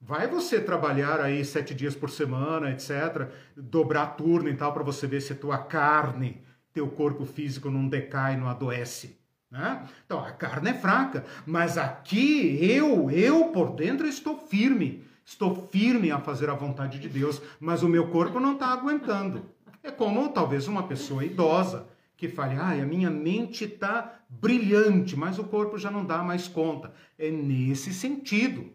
Vai 0.00 0.28
você 0.28 0.60
trabalhar 0.60 1.20
aí 1.20 1.44
sete 1.44 1.74
dias 1.74 1.94
por 1.94 2.08
semana, 2.08 2.70
etc., 2.70 3.28
dobrar 3.56 4.16
turno 4.16 4.48
e 4.48 4.54
tal, 4.54 4.72
para 4.72 4.84
você 4.84 5.06
ver 5.06 5.20
se 5.20 5.32
a 5.32 5.36
tua 5.36 5.58
carne, 5.58 6.40
teu 6.72 6.88
corpo 6.88 7.24
físico 7.24 7.68
não 7.68 7.88
decai, 7.88 8.36
não 8.36 8.48
adoece. 8.48 9.18
Né? 9.50 9.86
Então, 10.04 10.20
a 10.20 10.30
carne 10.30 10.70
é 10.70 10.74
fraca, 10.74 11.24
mas 11.44 11.76
aqui 11.76 12.58
eu, 12.60 13.10
eu 13.10 13.46
por 13.46 13.74
dentro 13.74 14.06
estou 14.06 14.38
firme. 14.38 15.04
Estou 15.28 15.68
firme 15.70 16.10
a 16.10 16.18
fazer 16.18 16.48
a 16.48 16.54
vontade 16.54 16.98
de 16.98 17.06
Deus, 17.06 17.42
mas 17.60 17.82
o 17.82 17.88
meu 17.88 18.08
corpo 18.08 18.40
não 18.40 18.54
está 18.54 18.68
aguentando. 18.68 19.44
É 19.82 19.90
como 19.90 20.30
talvez 20.30 20.66
uma 20.66 20.84
pessoa 20.84 21.22
idosa 21.22 21.86
que 22.16 22.30
fale, 22.30 22.54
ah, 22.54 22.70
a 22.70 22.86
minha 22.86 23.10
mente 23.10 23.64
está 23.64 24.22
brilhante, 24.26 25.14
mas 25.14 25.38
o 25.38 25.44
corpo 25.44 25.76
já 25.76 25.90
não 25.90 26.02
dá 26.02 26.24
mais 26.24 26.48
conta. 26.48 26.94
É 27.18 27.30
nesse 27.30 27.92
sentido. 27.92 28.72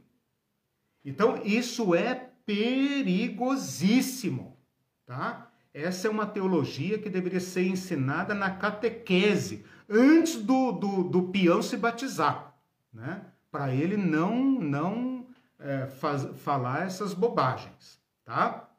Então, 1.03 1.41
isso 1.43 1.95
é 1.95 2.13
perigosíssimo, 2.45 4.55
tá? 5.07 5.49
Essa 5.73 6.07
é 6.07 6.11
uma 6.11 6.27
teologia 6.27 6.99
que 6.99 7.09
deveria 7.09 7.39
ser 7.39 7.65
ensinada 7.65 8.35
na 8.35 8.51
catequese, 8.51 9.65
antes 9.89 10.35
do, 10.35 10.71
do, 10.71 11.03
do 11.03 11.23
peão 11.29 11.63
se 11.63 11.77
batizar, 11.77 12.53
né? 12.93 13.25
Para 13.51 13.73
ele 13.73 13.97
não, 13.97 14.39
não 14.39 15.12
é, 15.63 15.87
faz, 15.87 16.27
falar 16.41 16.85
essas 16.85 17.13
bobagens, 17.13 17.99
tá? 18.25 18.69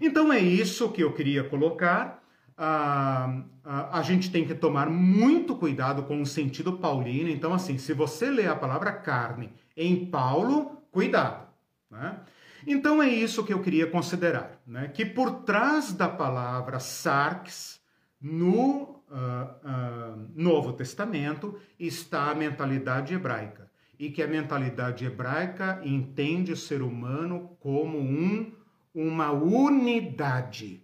Então 0.00 0.32
é 0.32 0.38
isso 0.38 0.90
que 0.90 1.02
eu 1.02 1.12
queria 1.12 1.44
colocar. 1.44 2.22
Ah, 2.56 3.42
a, 3.64 3.98
a 3.98 4.02
gente 4.02 4.30
tem 4.30 4.46
que 4.46 4.54
tomar 4.54 4.90
muito 4.90 5.56
cuidado 5.56 6.02
com 6.02 6.20
o 6.20 6.26
sentido 6.26 6.74
paulino. 6.74 7.28
Então, 7.28 7.54
assim, 7.54 7.78
se 7.78 7.92
você 7.92 8.30
lê 8.30 8.46
a 8.46 8.56
palavra 8.56 8.92
carne 8.92 9.52
em 9.76 10.06
Paulo, 10.06 10.82
cuidado. 10.90 11.46
Né? 11.90 12.20
Então 12.66 13.02
é 13.02 13.08
isso 13.08 13.44
que 13.44 13.52
eu 13.52 13.60
queria 13.60 13.86
considerar, 13.86 14.60
né? 14.66 14.88
que 14.88 15.04
por 15.04 15.42
trás 15.42 15.92
da 15.92 16.08
palavra 16.08 16.78
sarx, 16.78 17.80
no 18.20 19.02
uh, 19.10 19.18
uh, 19.64 20.30
Novo 20.34 20.72
Testamento, 20.72 21.58
está 21.78 22.30
a 22.30 22.34
mentalidade 22.34 23.14
hebraica. 23.14 23.61
E 24.02 24.10
que 24.10 24.20
a 24.20 24.26
mentalidade 24.26 25.04
hebraica 25.04 25.80
entende 25.84 26.50
o 26.50 26.56
ser 26.56 26.82
humano 26.82 27.56
como 27.60 28.00
um, 28.00 28.50
uma 28.92 29.30
unidade. 29.30 30.82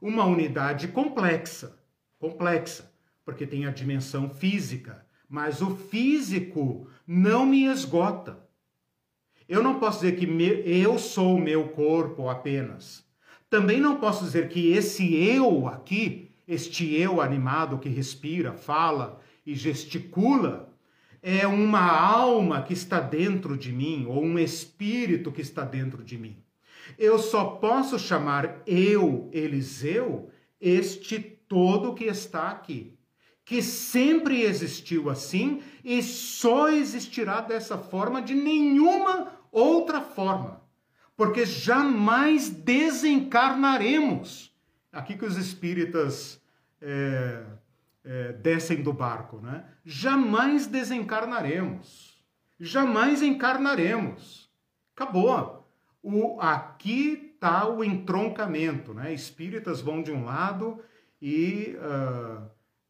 Uma 0.00 0.24
unidade 0.26 0.86
complexa, 0.86 1.76
complexa, 2.20 2.94
porque 3.24 3.48
tem 3.48 3.66
a 3.66 3.72
dimensão 3.72 4.30
física, 4.30 5.04
mas 5.28 5.60
o 5.60 5.74
físico 5.74 6.86
não 7.04 7.44
me 7.44 7.64
esgota. 7.64 8.38
Eu 9.48 9.60
não 9.60 9.80
posso 9.80 10.02
dizer 10.02 10.16
que 10.16 10.24
eu 10.64 11.00
sou 11.00 11.34
o 11.34 11.42
meu 11.42 11.70
corpo 11.70 12.28
apenas. 12.28 13.04
Também 13.50 13.80
não 13.80 13.96
posso 13.96 14.24
dizer 14.24 14.48
que 14.48 14.70
esse 14.70 15.12
eu 15.16 15.66
aqui, 15.66 16.30
este 16.46 16.94
eu 16.94 17.20
animado 17.20 17.78
que 17.78 17.88
respira, 17.88 18.52
fala 18.52 19.20
e 19.44 19.52
gesticula, 19.52 20.71
é 21.22 21.46
uma 21.46 21.88
alma 21.88 22.62
que 22.62 22.72
está 22.72 22.98
dentro 22.98 23.56
de 23.56 23.72
mim 23.72 24.06
ou 24.08 24.22
um 24.22 24.38
espírito 24.38 25.30
que 25.30 25.40
está 25.40 25.64
dentro 25.64 26.02
de 26.02 26.18
mim. 26.18 26.36
Eu 26.98 27.18
só 27.18 27.44
posso 27.44 27.98
chamar 27.98 28.62
eu, 28.66 29.30
Eliseu, 29.32 30.28
este 30.60 31.20
todo 31.20 31.94
que 31.94 32.04
está 32.04 32.48
aqui, 32.48 32.98
que 33.44 33.62
sempre 33.62 34.42
existiu 34.42 35.08
assim 35.08 35.62
e 35.84 36.02
só 36.02 36.68
existirá 36.68 37.40
dessa 37.40 37.78
forma 37.78 38.20
de 38.20 38.34
nenhuma 38.34 39.32
outra 39.50 40.00
forma, 40.00 40.60
porque 41.16 41.46
jamais 41.46 42.48
desencarnaremos. 42.48 44.52
Aqui 44.92 45.16
que 45.16 45.24
os 45.24 45.36
espíritas 45.36 46.40
é, 46.80 47.42
é, 48.04 48.32
descem 48.32 48.82
do 48.82 48.92
barco, 48.92 49.38
né? 49.38 49.64
Jamais 49.84 50.66
desencarnaremos, 50.66 52.24
jamais 52.58 53.22
encarnaremos. 53.22 54.50
Acabou. 54.94 55.62
O, 56.02 56.40
aqui 56.40 57.32
está 57.34 57.68
o 57.68 57.82
entroncamento, 57.84 58.92
né? 58.92 59.12
Espíritas 59.12 59.80
vão 59.80 60.02
de 60.02 60.10
um 60.10 60.24
lado 60.24 60.80
e 61.20 61.76
uh, 61.78 62.42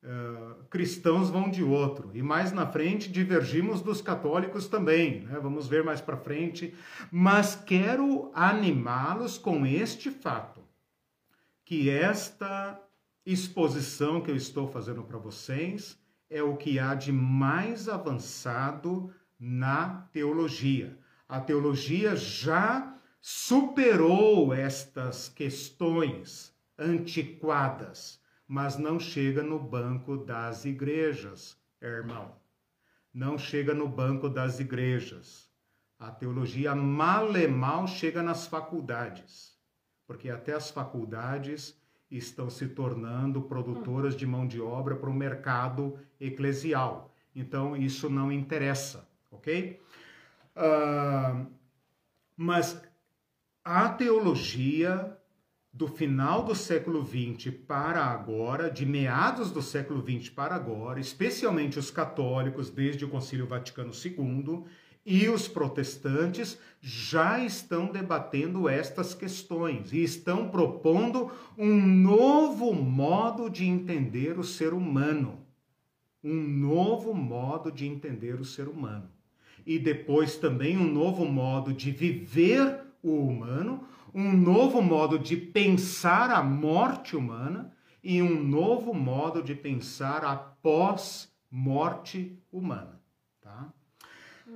uh, 0.02 0.64
cristãos 0.70 1.28
vão 1.28 1.50
de 1.50 1.62
outro. 1.62 2.10
E 2.14 2.22
mais 2.22 2.52
na 2.52 2.66
frente 2.66 3.12
divergimos 3.12 3.82
dos 3.82 4.00
católicos 4.00 4.66
também, 4.66 5.20
né? 5.20 5.38
vamos 5.40 5.68
ver 5.68 5.84
mais 5.84 6.00
para 6.00 6.16
frente. 6.16 6.74
Mas 7.10 7.54
quero 7.54 8.30
animá-los 8.34 9.36
com 9.36 9.66
este 9.66 10.10
fato, 10.10 10.62
que 11.64 11.90
esta 11.90 12.80
exposição 13.24 14.20
que 14.20 14.30
eu 14.30 14.36
estou 14.36 14.68
fazendo 14.68 15.02
para 15.02 15.18
vocês 15.18 15.98
é 16.28 16.42
o 16.42 16.56
que 16.56 16.78
há 16.78 16.94
de 16.94 17.12
mais 17.12 17.88
avançado 17.88 19.12
na 19.38 20.08
teologia. 20.12 20.98
A 21.28 21.40
teologia 21.40 22.16
já 22.16 22.98
superou 23.20 24.52
estas 24.52 25.28
questões 25.28 26.54
antiquadas 26.78 28.22
mas 28.54 28.76
não 28.76 29.00
chega 29.00 29.42
no 29.42 29.58
banco 29.58 30.14
das 30.14 30.66
igrejas, 30.66 31.56
irmão. 31.80 32.36
Não 33.10 33.38
chega 33.38 33.72
no 33.72 33.88
banco 33.88 34.28
das 34.28 34.60
igrejas. 34.60 35.50
A 35.98 36.10
teologia 36.10 36.74
mal 36.74 37.34
e 37.34 37.48
mal 37.48 37.86
chega 37.86 38.22
nas 38.22 38.46
faculdades, 38.46 39.58
porque 40.06 40.28
até 40.28 40.52
as 40.52 40.70
faculdades 40.70 41.74
estão 42.16 42.50
se 42.50 42.68
tornando 42.68 43.42
produtoras 43.42 44.14
de 44.16 44.26
mão 44.26 44.46
de 44.46 44.60
obra 44.60 44.94
para 44.94 45.10
o 45.10 45.14
mercado 45.14 45.98
eclesial. 46.20 47.14
Então, 47.34 47.76
isso 47.76 48.10
não 48.10 48.30
interessa, 48.30 49.08
ok? 49.30 49.80
Uh, 50.56 51.46
mas 52.36 52.82
a 53.64 53.88
teologia 53.88 55.16
do 55.72 55.88
final 55.88 56.44
do 56.44 56.54
século 56.54 57.04
XX 57.04 57.54
para 57.66 58.04
agora, 58.04 58.70
de 58.70 58.84
meados 58.84 59.50
do 59.50 59.62
século 59.62 60.02
XX 60.02 60.28
para 60.28 60.54
agora, 60.54 61.00
especialmente 61.00 61.78
os 61.78 61.90
católicos, 61.90 62.68
desde 62.68 63.06
o 63.06 63.08
Concílio 63.08 63.46
Vaticano 63.46 63.90
II, 63.92 64.64
e 65.04 65.28
os 65.28 65.48
protestantes 65.48 66.58
já 66.80 67.44
estão 67.44 67.86
debatendo 67.86 68.68
estas 68.68 69.14
questões 69.14 69.92
e 69.92 70.02
estão 70.02 70.48
propondo 70.48 71.30
um 71.58 71.80
novo 71.80 72.72
modo 72.72 73.50
de 73.50 73.64
entender 73.64 74.38
o 74.38 74.44
ser 74.44 74.72
humano. 74.72 75.40
Um 76.22 76.34
novo 76.34 77.14
modo 77.14 77.72
de 77.72 77.86
entender 77.86 78.40
o 78.40 78.44
ser 78.44 78.68
humano. 78.68 79.10
E 79.66 79.78
depois 79.78 80.36
também 80.36 80.76
um 80.76 80.90
novo 80.90 81.24
modo 81.24 81.72
de 81.72 81.90
viver 81.90 82.80
o 83.02 83.26
humano, 83.26 83.84
um 84.14 84.32
novo 84.32 84.80
modo 84.80 85.18
de 85.18 85.36
pensar 85.36 86.30
a 86.30 86.42
morte 86.42 87.16
humana 87.16 87.72
e 88.04 88.22
um 88.22 88.42
novo 88.42 88.94
modo 88.94 89.42
de 89.42 89.54
pensar 89.54 90.24
a 90.24 90.36
pós-morte 90.36 92.38
humana. 92.52 93.01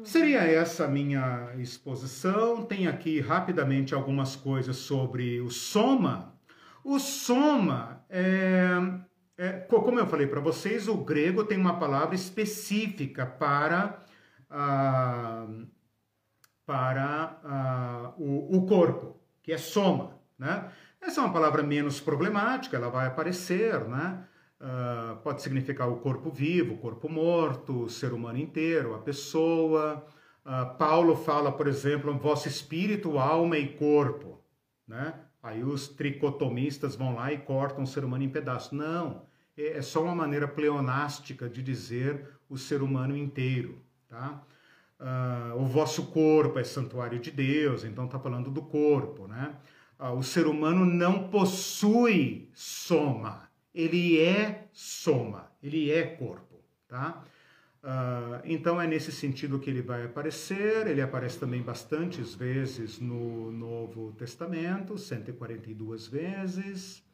Seria 0.05 0.40
essa 0.40 0.86
minha 0.86 1.52
exposição. 1.59 2.64
Tem 2.64 2.86
aqui 2.86 3.20
rapidamente 3.20 3.94
algumas 3.94 4.36
coisas 4.36 4.77
sobre 4.77 5.40
o 5.40 5.51
soma. 5.51 6.35
O 6.85 6.98
soma 6.98 8.05
é, 8.09 8.68
é 9.36 9.52
como 9.52 9.98
eu 9.98 10.06
falei 10.06 10.27
para 10.27 10.40
vocês, 10.40 10.86
o 10.86 10.97
grego 10.97 11.44
tem 11.44 11.59
uma 11.59 11.78
palavra 11.78 12.14
específica 12.14 13.27
para 13.27 14.05
ah, 14.48 15.47
para 16.64 17.40
ah, 17.44 18.14
o, 18.16 18.56
o 18.56 18.66
corpo 18.66 19.20
que 19.43 19.52
é 19.52 19.59
soma, 19.59 20.18
né? 20.39 20.70
Essa 21.01 21.20
é 21.20 21.24
uma 21.24 21.32
palavra 21.32 21.62
menos 21.62 22.01
problemática, 22.01 22.77
ela 22.77 22.89
vai 22.89 23.06
aparecer, 23.06 23.85
né? 23.85 24.24
Uh, 24.59 25.16
pode 25.16 25.43
significar 25.43 25.87
o 25.87 25.97
corpo 25.97 26.31
vivo, 26.31 26.74
o 26.74 26.78
corpo 26.78 27.11
morto, 27.11 27.83
o 27.83 27.91
ser 27.91 28.15
humano 28.15 28.39
inteiro, 28.39 28.95
a 28.95 28.99
pessoa. 28.99 30.07
Uh, 30.45 30.77
Paulo 30.78 31.15
fala, 31.15 31.53
por 31.53 31.66
exemplo, 31.66 32.16
vosso 32.16 32.49
espírito, 32.49 33.19
alma 33.19 33.59
e 33.59 33.69
corpo, 33.74 34.41
né? 34.89 35.12
Aí 35.43 35.62
os 35.62 35.89
tricotomistas 35.89 36.97
vão 36.97 37.15
lá 37.15 37.33
e 37.33 37.39
cortam 37.39 37.85
o 37.85 37.87
ser 37.87 38.03
humano 38.03 38.24
em 38.24 38.31
pedaços. 38.31 38.73
Não, 38.73 39.23
é, 39.57 39.77
é 39.77 39.83
só 39.83 40.03
uma 40.03 40.15
maneira 40.15 40.49
pleonástica 40.49 41.51
de 41.51 41.62
dizer 41.62 42.27
o 42.49 42.57
ser 42.57 42.83
humano 42.83 43.15
inteiro, 43.15 43.83
tá? 44.09 44.43
Uh, 44.99 45.61
o 45.61 45.66
vosso 45.66 46.07
corpo 46.07 46.59
é 46.59 46.65
santuário 46.65 47.19
de 47.19 47.31
Deus, 47.31 47.85
então 47.85 48.07
está 48.07 48.19
falando 48.19 48.51
do 48.51 48.62
corpo, 48.62 49.28
né? 49.28 49.55
O 50.15 50.23
ser 50.23 50.47
humano 50.47 50.85
não 50.85 51.28
possui 51.28 52.51
soma, 52.53 53.45
ele 53.77 54.19
é 54.19 54.69
soma, 54.73 55.53
ele 55.62 55.93
é 55.93 56.03
corpo, 56.03 56.65
tá? 56.89 57.23
Uh, 57.85 58.43
então 58.44 58.81
é 58.81 58.86
nesse 58.86 59.12
sentido 59.12 59.61
que 59.61 59.70
ele 59.70 59.82
vai 59.82 60.07
aparecer, 60.07 60.89
ele 60.89 61.01
aparece 61.01 61.39
também 61.39 61.62
bastantes 61.62 62.35
vezes 62.35 62.98
no 62.98 63.53
Novo 63.53 64.12
Testamento, 64.12 64.98
142 64.98 66.09
vezes, 66.09 67.07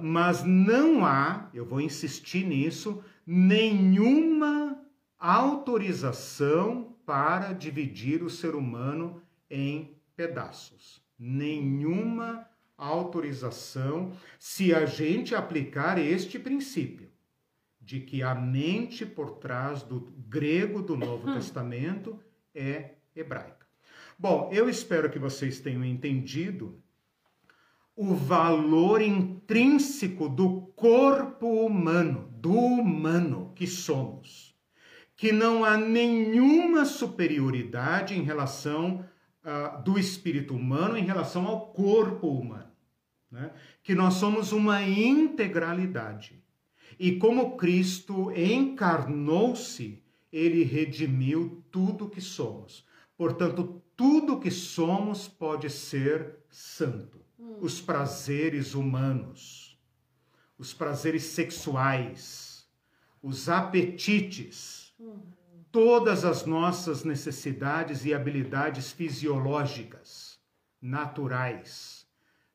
mas 0.00 0.42
não 0.44 1.04
há, 1.04 1.48
eu 1.54 1.64
vou 1.64 1.80
insistir 1.80 2.44
nisso, 2.44 3.02
nenhuma 3.26 4.78
autorização 5.18 6.96
para 7.06 7.52
dividir 7.52 8.22
o 8.22 8.30
ser 8.30 8.54
humano 8.54 9.22
em 9.50 9.96
pedaços. 10.16 11.02
Nenhuma 11.18 12.46
autorização 12.84 14.12
se 14.38 14.74
a 14.74 14.86
gente 14.86 15.34
aplicar 15.34 15.98
este 15.98 16.38
princípio 16.38 17.10
de 17.80 18.00
que 18.00 18.22
a 18.22 18.34
mente 18.34 19.04
por 19.04 19.38
trás 19.38 19.82
do 19.82 20.12
grego 20.28 20.82
do 20.82 20.96
Novo 20.96 21.28
hum. 21.28 21.34
Testamento 21.34 22.18
é 22.54 22.94
hebraica. 23.14 23.66
Bom, 24.18 24.50
eu 24.52 24.68
espero 24.68 25.10
que 25.10 25.18
vocês 25.18 25.58
tenham 25.60 25.84
entendido 25.84 26.80
o 27.94 28.14
valor 28.14 29.02
intrínseco 29.02 30.28
do 30.28 30.62
corpo 30.74 31.66
humano, 31.66 32.28
do 32.36 32.52
humano 32.52 33.52
que 33.54 33.66
somos, 33.66 34.56
que 35.16 35.30
não 35.30 35.64
há 35.64 35.76
nenhuma 35.76 36.84
superioridade 36.84 38.18
em 38.18 38.22
relação 38.22 39.04
uh, 39.44 39.82
do 39.82 39.98
espírito 39.98 40.54
humano 40.54 40.96
em 40.96 41.04
relação 41.04 41.46
ao 41.46 41.72
corpo 41.72 42.28
humano, 42.28 42.71
né? 43.32 43.50
que 43.82 43.94
nós 43.94 44.14
somos 44.14 44.52
uma 44.52 44.82
integralidade. 44.82 46.44
E 46.98 47.16
como 47.16 47.56
Cristo 47.56 48.30
encarnou-se, 48.30 50.02
ele 50.30 50.62
redimiu 50.62 51.64
tudo 51.70 52.08
que 52.08 52.20
somos. 52.20 52.86
Portanto, 53.16 53.82
tudo 53.96 54.38
que 54.38 54.50
somos 54.50 55.26
pode 55.26 55.70
ser 55.70 56.36
santo. 56.50 57.20
Hum. 57.38 57.56
Os 57.60 57.80
prazeres 57.80 58.74
humanos, 58.74 59.78
os 60.58 60.74
prazeres 60.74 61.24
sexuais, 61.24 62.68
os 63.22 63.48
apetites, 63.48 64.92
hum. 65.00 65.18
todas 65.70 66.24
as 66.24 66.44
nossas 66.44 67.04
necessidades 67.04 68.04
e 68.04 68.12
habilidades 68.12 68.92
fisiológicas, 68.92 70.38
naturais, 70.80 72.01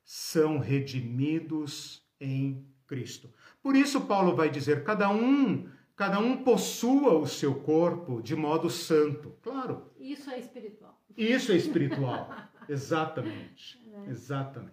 são 0.08 0.56
redimidos 0.58 2.02
em 2.18 2.64
Cristo. 2.86 3.30
Por 3.62 3.76
isso 3.76 4.00
Paulo 4.06 4.34
vai 4.34 4.48
dizer: 4.48 4.82
cada 4.82 5.10
um, 5.10 5.68
cada 5.94 6.18
um 6.18 6.38
possua 6.38 7.12
o 7.18 7.26
seu 7.26 7.56
corpo 7.56 8.22
de 8.22 8.34
modo 8.34 8.70
santo. 8.70 9.36
Claro. 9.42 9.82
Isso 10.00 10.30
é 10.30 10.38
espiritual. 10.38 10.98
Isso 11.14 11.52
é 11.52 11.56
espiritual. 11.56 12.34
Exatamente. 12.66 13.78
É. 14.06 14.10
Exatamente. 14.10 14.72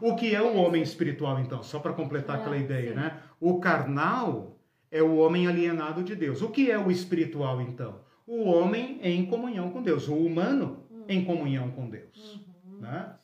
O 0.00 0.16
que 0.16 0.34
é 0.34 0.42
o 0.42 0.56
homem 0.56 0.82
espiritual, 0.82 1.38
então? 1.38 1.62
Só 1.62 1.78
para 1.78 1.92
completar 1.92 2.38
é, 2.38 2.40
aquela 2.40 2.56
ideia, 2.56 2.90
sim. 2.90 2.96
né? 2.96 3.22
O 3.38 3.60
carnal 3.60 4.58
é 4.90 5.00
o 5.00 5.18
homem 5.18 5.46
alienado 5.46 6.02
de 6.02 6.16
Deus. 6.16 6.42
O 6.42 6.50
que 6.50 6.68
é 6.68 6.76
o 6.76 6.90
espiritual, 6.90 7.60
então? 7.60 8.00
O 8.26 8.42
homem 8.42 8.98
em 9.04 9.24
comunhão 9.24 9.70
com 9.70 9.80
Deus, 9.80 10.08
o 10.08 10.16
humano 10.16 10.84
hum. 10.90 11.04
em 11.08 11.24
comunhão 11.24 11.70
com 11.70 11.88
Deus. 11.88 12.44
Uhum. 12.66 12.80
Né? 12.80 13.17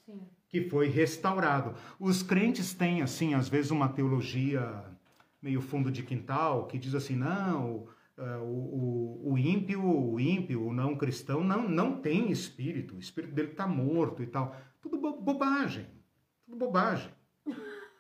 Que 0.55 0.69
foi 0.69 0.87
restaurado. 0.87 1.75
Os 1.99 2.23
crentes 2.23 2.73
têm, 2.73 3.03
assim, 3.03 3.35
às 3.35 3.49
vezes 3.49 3.73
uma 3.73 3.89
teologia 3.89 4.85
meio 5.43 5.61
fundo 5.61 5.91
de 5.91 6.05
quintal, 6.05 6.69
que 6.69 6.79
diz 6.79 6.95
assim, 6.95 7.17
não, 7.17 7.89
uh, 8.17 8.41
o, 8.41 9.25
o, 9.27 9.33
o, 9.33 9.39
ímpio, 9.39 9.85
o 9.85 10.21
ímpio, 10.21 10.65
o 10.65 10.73
não 10.73 10.95
cristão, 10.95 11.43
não, 11.43 11.69
não 11.69 12.01
tem 12.01 12.31
espírito, 12.31 12.95
o 12.95 13.01
espírito 13.01 13.35
dele 13.35 13.51
está 13.51 13.67
morto 13.67 14.23
e 14.23 14.29
tal. 14.29 14.57
Tudo 14.81 14.97
bo 14.97 15.21
bobagem, 15.21 15.89
tudo 16.47 16.57
bobagem. 16.57 17.11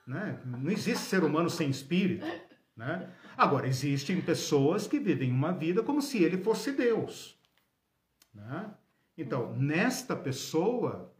Né? 0.06 0.38
Não 0.44 0.70
existe 0.70 1.06
ser 1.06 1.24
humano 1.24 1.48
sem 1.48 1.70
espírito. 1.70 2.26
Né? 2.76 3.10
Agora, 3.38 3.66
existem 3.66 4.20
pessoas 4.20 4.86
que 4.86 5.00
vivem 5.00 5.32
uma 5.32 5.50
vida 5.50 5.82
como 5.82 6.02
se 6.02 6.22
ele 6.22 6.36
fosse 6.36 6.72
Deus. 6.72 7.40
Né? 8.34 8.70
Então, 9.16 9.56
nesta 9.56 10.14
pessoa, 10.14 11.13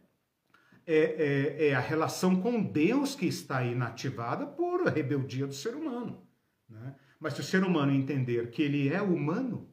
é, 0.87 0.97
é, 0.97 1.69
é, 1.69 1.75
a 1.75 1.79
relação 1.79 2.35
com 2.35 2.61
Deus 2.61 3.15
que 3.15 3.25
está 3.25 3.63
inativada 3.63 4.45
por 4.45 4.85
rebeldia 4.85 5.47
do 5.47 5.53
ser 5.53 5.75
humano. 5.75 6.21
Né? 6.69 6.93
Mas 7.19 7.33
se 7.33 7.41
o 7.41 7.43
ser 7.43 7.63
humano 7.63 7.91
entender 7.91 8.51
que 8.51 8.61
ele 8.61 8.89
é 8.89 9.01
humano, 9.01 9.67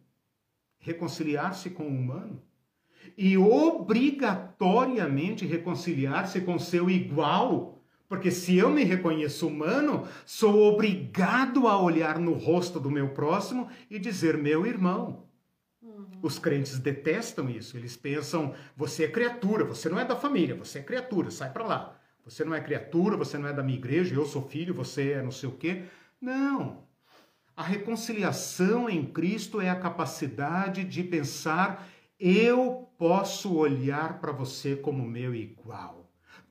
reconciliar-se 0.79 1.69
com 1.71 1.85
o 1.85 1.89
humano, 1.89 2.43
e 3.17 3.37
obrigatoriamente 3.37 5.45
reconciliar-se 5.45 6.41
com 6.41 6.57
seu 6.59 6.89
igual, 6.89 7.83
porque 8.09 8.31
se 8.31 8.57
eu 8.57 8.71
me 8.71 8.85
reconheço 8.85 9.49
humano, 9.49 10.07
sou 10.25 10.73
obrigado 10.73 11.67
a 11.67 11.81
olhar 11.81 12.17
no 12.19 12.35
rosto 12.35 12.79
do 12.79 12.91
meu 12.91 13.09
próximo 13.11 13.69
e 13.91 13.99
dizer 13.99 14.37
meu 14.37 14.67
irmão. 14.67 15.25
Os 16.23 16.39
crentes 16.39 16.79
detestam 16.79 17.51
isso. 17.51 17.77
Eles 17.77 17.97
pensam: 17.97 18.55
você 18.77 19.05
é 19.05 19.09
criatura, 19.09 19.65
você 19.65 19.89
não 19.89 19.99
é 19.99 20.05
da 20.05 20.17
família, 20.17 20.55
você 20.55 20.79
é 20.79 20.83
criatura, 20.83 21.31
sai 21.31 21.53
para 21.53 21.65
lá. 21.65 21.99
Você 22.25 22.45
não 22.45 22.55
é 22.55 22.61
criatura, 22.61 23.17
você 23.17 23.37
não 23.37 23.49
é 23.49 23.53
da 23.53 23.63
minha 23.63 23.79
igreja, 23.79 24.15
eu 24.15 24.25
sou 24.25 24.43
filho, 24.43 24.73
você 24.73 25.13
é 25.13 25.23
não 25.23 25.33
sei 25.33 25.49
o 25.49 25.57
quê. 25.57 25.85
Não. 26.21 26.85
A 27.57 27.63
reconciliação 27.63 28.89
em 28.89 29.05
Cristo 29.05 29.61
é 29.61 29.69
a 29.69 29.79
capacidade 29.79 30.85
de 30.85 31.03
pensar: 31.03 31.89
eu 32.19 32.89
posso 32.97 33.57
olhar 33.57 34.21
para 34.21 34.31
você 34.31 34.77
como 34.77 35.05
meu 35.05 35.35
igual. 35.35 36.02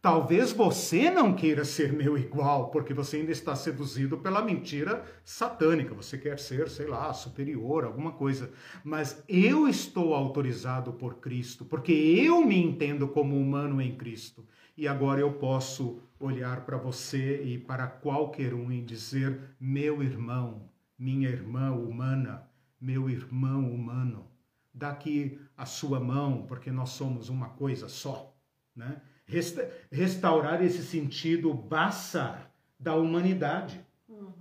Talvez 0.01 0.51
você 0.51 1.11
não 1.11 1.31
queira 1.31 1.63
ser 1.63 1.93
meu 1.93 2.17
igual, 2.17 2.71
porque 2.71 2.91
você 2.91 3.17
ainda 3.17 3.31
está 3.31 3.55
seduzido 3.55 4.17
pela 4.17 4.41
mentira 4.41 5.05
satânica. 5.23 5.93
Você 5.93 6.17
quer 6.17 6.39
ser, 6.39 6.69
sei 6.69 6.87
lá, 6.87 7.13
superior, 7.13 7.83
alguma 7.83 8.11
coisa. 8.11 8.51
Mas 8.83 9.23
eu 9.29 9.67
estou 9.67 10.15
autorizado 10.15 10.91
por 10.93 11.19
Cristo, 11.19 11.63
porque 11.65 11.91
eu 11.91 12.43
me 12.43 12.57
entendo 12.57 13.07
como 13.09 13.39
humano 13.39 13.79
em 13.79 13.95
Cristo. 13.95 14.43
E 14.75 14.87
agora 14.87 15.21
eu 15.21 15.33
posso 15.33 16.01
olhar 16.19 16.65
para 16.65 16.77
você 16.77 17.43
e 17.43 17.59
para 17.59 17.85
qualquer 17.85 18.55
um 18.55 18.71
e 18.71 18.81
dizer: 18.81 19.39
meu 19.59 20.01
irmão, 20.01 20.67
minha 20.97 21.29
irmã 21.29 21.71
humana, 21.73 22.49
meu 22.79 23.07
irmão 23.07 23.71
humano, 23.71 24.25
dá 24.73 24.89
aqui 24.89 25.39
a 25.55 25.67
sua 25.67 25.99
mão, 25.99 26.47
porque 26.47 26.71
nós 26.71 26.89
somos 26.89 27.29
uma 27.29 27.49
coisa 27.49 27.87
só, 27.87 28.35
né? 28.75 28.99
Resta 29.31 29.71
restaurar 29.89 30.61
esse 30.61 30.83
sentido 30.83 31.53
baçar 31.53 32.51
da 32.77 32.95
humanidade. 32.95 33.83
Uhum. 34.09 34.33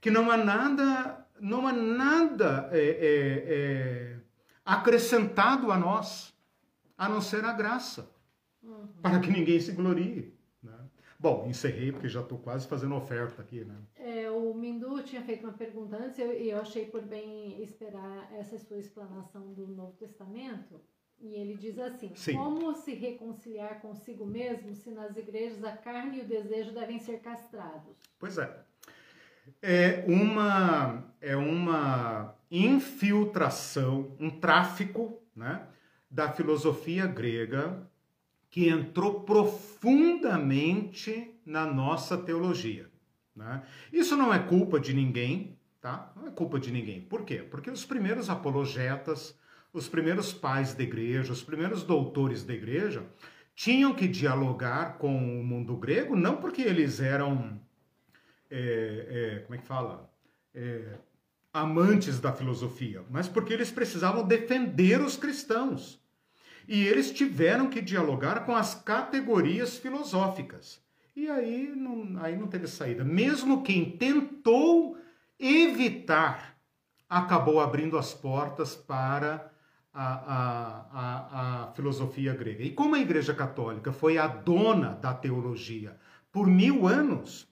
Que 0.00 0.10
não 0.10 0.30
há 0.30 0.36
nada, 0.36 1.26
não 1.40 1.66
há 1.66 1.72
nada 1.72 2.68
é, 2.72 2.78
é, 2.78 3.44
é, 3.46 4.16
acrescentado 4.64 5.72
a 5.72 5.78
nós, 5.78 6.32
a 6.96 7.08
não 7.08 7.20
ser 7.20 7.44
a 7.44 7.52
graça, 7.52 8.08
uhum. 8.62 8.86
para 9.02 9.18
que 9.18 9.30
ninguém 9.30 9.58
se 9.58 9.72
glorie. 9.72 10.32
Né? 10.62 10.78
Bom, 11.18 11.46
encerrei 11.48 11.90
porque 11.90 12.08
já 12.08 12.20
estou 12.20 12.38
quase 12.38 12.68
fazendo 12.68 12.94
oferta 12.94 13.42
aqui, 13.42 13.64
né? 13.64 13.76
É, 13.96 14.30
o 14.30 14.54
Mindu 14.54 15.02
tinha 15.02 15.22
feito 15.22 15.44
uma 15.44 15.52
pergunta 15.52 15.96
antes 15.96 16.18
e 16.18 16.22
eu, 16.22 16.32
eu 16.32 16.60
achei 16.60 16.86
por 16.86 17.02
bem 17.02 17.60
esperar 17.62 18.32
essa 18.38 18.58
sua 18.58 18.78
explanação 18.78 19.52
do 19.52 19.66
Novo 19.66 19.96
Testamento. 19.96 20.80
E 21.22 21.36
ele 21.36 21.54
diz 21.54 21.78
assim: 21.78 22.10
Sim. 22.16 22.34
Como 22.34 22.74
se 22.74 22.92
reconciliar 22.94 23.80
consigo 23.80 24.26
mesmo 24.26 24.74
se 24.74 24.90
nas 24.90 25.16
igrejas 25.16 25.62
a 25.62 25.76
carne 25.76 26.18
e 26.18 26.22
o 26.22 26.26
desejo 26.26 26.72
devem 26.72 26.98
ser 26.98 27.20
castrados? 27.20 27.94
Pois 28.18 28.38
é. 28.38 28.52
É 29.60 30.04
uma, 30.08 31.04
é 31.20 31.36
uma 31.36 32.34
infiltração, 32.50 34.16
um 34.18 34.30
tráfico 34.30 35.20
né, 35.34 35.66
da 36.10 36.32
filosofia 36.32 37.06
grega 37.06 37.88
que 38.50 38.68
entrou 38.68 39.20
profundamente 39.20 41.32
na 41.46 41.64
nossa 41.66 42.18
teologia. 42.18 42.90
Né? 43.34 43.62
Isso 43.92 44.16
não 44.16 44.34
é 44.34 44.38
culpa 44.38 44.78
de 44.78 44.92
ninguém, 44.92 45.58
tá? 45.80 46.12
Não 46.14 46.26
é 46.26 46.30
culpa 46.30 46.60
de 46.60 46.70
ninguém. 46.70 47.00
Por 47.00 47.24
quê? 47.24 47.36
Porque 47.36 47.70
os 47.70 47.82
primeiros 47.84 48.28
apologetas 48.28 49.34
os 49.72 49.88
primeiros 49.88 50.32
pais 50.32 50.74
da 50.74 50.82
igreja, 50.82 51.32
os 51.32 51.42
primeiros 51.42 51.82
doutores 51.82 52.44
da 52.44 52.52
igreja, 52.52 53.04
tinham 53.54 53.94
que 53.94 54.08
dialogar 54.08 54.98
com 54.98 55.40
o 55.40 55.44
mundo 55.44 55.76
grego, 55.76 56.16
não 56.16 56.36
porque 56.36 56.62
eles 56.62 57.00
eram, 57.00 57.60
é, 58.50 59.06
é, 59.08 59.38
como 59.40 59.54
é 59.54 59.58
que 59.58 59.66
fala, 59.66 60.10
é, 60.54 60.98
amantes 61.52 62.18
da 62.18 62.32
filosofia, 62.32 63.04
mas 63.10 63.28
porque 63.28 63.52
eles 63.52 63.70
precisavam 63.70 64.26
defender 64.26 65.00
os 65.00 65.16
cristãos. 65.16 66.00
E 66.66 66.86
eles 66.86 67.10
tiveram 67.10 67.68
que 67.68 67.82
dialogar 67.82 68.46
com 68.46 68.54
as 68.54 68.74
categorias 68.74 69.76
filosóficas. 69.76 70.80
E 71.14 71.28
aí 71.28 71.66
não, 71.74 72.22
aí 72.22 72.36
não 72.36 72.46
teve 72.46 72.66
saída. 72.66 73.04
Mesmo 73.04 73.62
quem 73.62 73.96
tentou 73.96 74.96
evitar, 75.38 76.56
acabou 77.08 77.60
abrindo 77.60 77.98
as 77.98 78.14
portas 78.14 78.74
para 78.74 79.51
a, 79.92 80.86
a, 80.92 81.64
a, 81.64 81.72
filosofia 81.72 82.34
grega. 82.34 82.62
E 82.62 82.70
como 82.70 82.94
a 82.94 83.00
Igreja 83.00 83.34
Católica 83.34 83.92
foi 83.92 84.16
a 84.18 84.26
dona 84.26 84.94
da 84.94 85.12
teologia 85.12 85.96
por 86.30 86.46
mil 86.46 86.86
anos, 86.86 87.46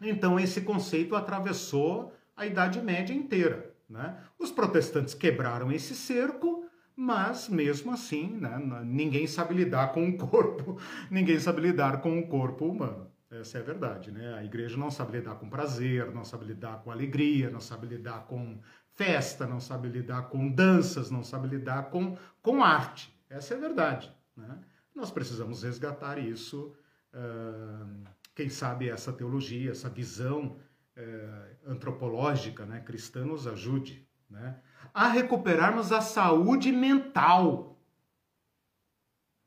então 0.00 0.38
esse 0.38 0.60
conceito 0.60 1.16
atravessou 1.16 2.14
a 2.36 2.46
Idade 2.46 2.80
Média 2.80 3.14
inteira. 3.14 3.72
Né? 3.88 4.16
Os 4.38 4.50
protestantes 4.50 5.12
quebraram 5.12 5.70
esse 5.72 5.94
cerco, 5.94 6.64
mas 6.94 7.48
mesmo 7.48 7.92
assim, 7.92 8.28
né, 8.28 8.58
ninguém 8.84 9.26
sabe 9.26 9.54
lidar 9.54 9.92
com 9.92 10.08
o 10.08 10.16
corpo, 10.16 10.78
ninguém 11.10 11.38
sabe 11.38 11.60
lidar 11.60 12.00
com 12.00 12.18
o 12.18 12.26
corpo 12.26 12.66
humano. 12.66 13.10
Essa 13.30 13.58
é 13.58 13.60
a 13.62 13.64
verdade, 13.64 14.10
né? 14.10 14.34
A 14.34 14.44
igreja 14.44 14.76
não 14.76 14.90
sabe 14.90 15.12
lidar 15.12 15.36
com 15.36 15.48
prazer, 15.48 16.12
não 16.12 16.22
sabe 16.22 16.44
lidar 16.44 16.82
com 16.82 16.90
alegria, 16.90 17.48
não 17.48 17.60
sabe 17.60 17.86
lidar 17.86 18.26
com 18.26 18.58
festa, 18.94 19.46
não 19.46 19.60
sabe 19.60 19.88
lidar 19.88 20.28
com 20.28 20.50
danças, 20.50 21.10
não 21.10 21.22
sabe 21.22 21.48
lidar 21.48 21.90
com, 21.90 22.16
com 22.40 22.62
arte. 22.62 23.14
Essa 23.28 23.54
é 23.54 23.56
a 23.56 23.60
verdade, 23.60 24.12
né? 24.36 24.58
Nós 24.94 25.10
precisamos 25.10 25.62
resgatar 25.62 26.18
isso, 26.18 26.74
uh, 27.14 28.04
quem 28.34 28.50
sabe 28.50 28.90
essa 28.90 29.12
teologia, 29.12 29.70
essa 29.70 29.88
visão 29.88 30.58
uh, 30.96 31.70
antropológica, 31.70 32.66
né, 32.66 32.80
cristã 32.80 33.24
nos 33.24 33.46
ajude, 33.46 34.06
né? 34.28 34.60
a 34.92 35.08
recuperarmos 35.08 35.92
a 35.92 36.00
saúde 36.00 36.70
mental, 36.70 37.78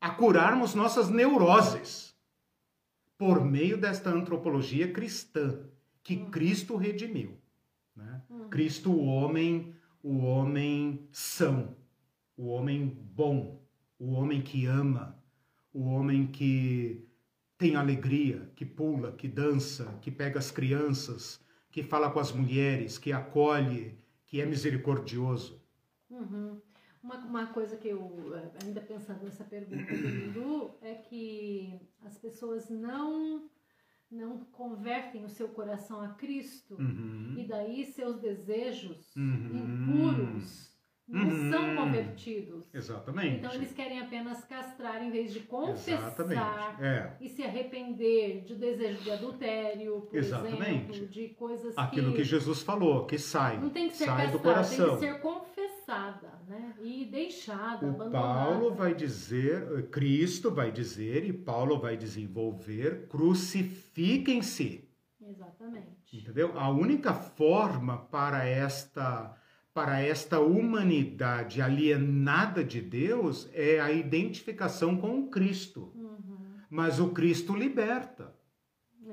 a 0.02 0.10
curarmos 0.10 0.74
nossas 0.74 1.10
neuroses 1.10 2.16
por 3.18 3.44
meio 3.44 3.78
desta 3.78 4.10
antropologia 4.10 4.92
cristã 4.92 5.60
que 6.04 6.16
uhum. 6.18 6.32
Cristo 6.32 6.76
redimiu. 6.76 7.40
Né? 7.96 8.22
Uhum. 8.30 8.50
Cristo, 8.50 8.92
o 8.92 9.06
homem, 9.06 9.74
o 10.04 10.18
homem 10.18 11.08
são, 11.12 11.76
o 12.36 12.48
homem 12.48 12.88
bom, 12.88 13.62
o 13.98 14.12
homem 14.12 14.42
que 14.42 14.66
ama, 14.66 15.18
o 15.74 15.86
homem 15.86 16.28
que 16.28 17.08
tem 17.58 17.76
alegria, 17.76 18.52
que 18.56 18.66
pula, 18.66 19.14
que 19.14 19.28
dança, 19.28 19.98
que 20.02 20.12
pega 20.12 20.40
as 20.40 20.52
crianças, 20.52 21.40
que 21.72 21.84
fala 21.84 22.12
com 22.12 22.20
as 22.20 22.32
mulheres, 22.32 22.98
que 22.98 23.12
acolhe, 23.12 23.98
que 24.26 24.42
é 24.42 24.46
misericordioso. 24.46 25.62
Uhum. 26.10 26.62
Uma, 27.02 27.18
uma 27.18 27.48
coisa 27.48 27.78
que 27.78 27.90
eu, 27.90 28.34
eh, 28.36 28.52
ainda 28.64 28.82
pensando 28.82 29.24
nessa 29.24 29.44
pergunta 29.44 29.96
do 29.96 30.08
Lindu, 30.08 30.72
é 30.82 30.96
que 30.96 31.80
as 32.04 32.18
pessoas 32.18 32.70
não 32.70 33.48
não 34.12 34.40
convertem 34.52 35.26
o 35.26 35.30
seu 35.30 35.50
coração 35.50 36.02
a 36.02 36.10
Cristo 36.10 36.76
uhum. 36.76 37.36
e 37.38 37.46
daí 37.48 37.86
seus 37.86 38.20
desejos 38.20 39.16
uhum. 39.16 39.52
impuros 39.54 40.76
não 41.08 41.22
uhum. 41.22 41.52
são 41.52 41.76
convertidos. 41.76 42.74
Exatamente. 42.74 43.38
Então 43.38 43.54
eles 43.54 43.72
querem 43.72 44.00
apenas 44.00 44.44
castrar 44.46 45.04
em 45.04 45.12
vez 45.12 45.32
de 45.32 45.42
confessar 45.42 46.82
é. 46.82 47.14
e 47.22 47.30
se 47.30 47.44
arrepender 47.44 48.44
de 48.44 48.56
desejo 48.56 49.04
de 49.04 49.12
adultério, 49.12 50.02
por 50.02 50.18
Exatamente. 50.18 50.92
exemplo, 50.92 51.08
de 51.08 51.30
coisas 51.30 51.78
Aquilo 51.78 52.12
que... 52.12 52.18
que 52.18 52.24
Jesus 52.24 52.64
falou, 52.64 53.06
que 53.06 53.20
sai. 53.20 53.60
Não 53.60 53.70
tem 53.70 53.88
que 53.88 53.98
ser 53.98 54.06
sai 54.06 54.32
castrado, 54.32 54.38
do 54.38 54.44
coração. 54.44 54.98
tem 54.98 55.10
que 55.10 55.14
ser 55.14 55.22
confessada, 55.86 56.42
né? 56.48 56.74
E 56.82 57.06
deixada, 57.06 57.86
o 57.86 57.90
abandonada. 57.90 58.12
Paulo 58.12 58.74
vai 58.74 58.94
dizer, 58.96 59.88
Cristo 59.90 60.52
vai 60.52 60.72
dizer 60.72 61.24
e 61.24 61.32
Paulo 61.32 61.80
vai 61.80 61.96
desenvolver, 61.96 63.08
crucifiquem-se. 63.08 64.90
Exatamente. 65.22 66.18
Entendeu? 66.18 66.58
A 66.58 66.70
única 66.70 67.14
forma 67.14 67.98
para 67.98 68.46
esta 68.46 69.38
para 69.74 70.00
esta 70.00 70.40
humanidade 70.40 71.62
alienada 71.62 72.64
de 72.64 72.80
Deus 72.80 73.50
é 73.52 73.78
a 73.82 73.92
identificação 73.92 74.96
com 74.96 75.20
o 75.20 75.30
Cristo. 75.30 75.92
Uhum. 75.94 76.38
Mas 76.70 76.98
o 76.98 77.10
Cristo 77.10 77.54
liberta. 77.54 78.34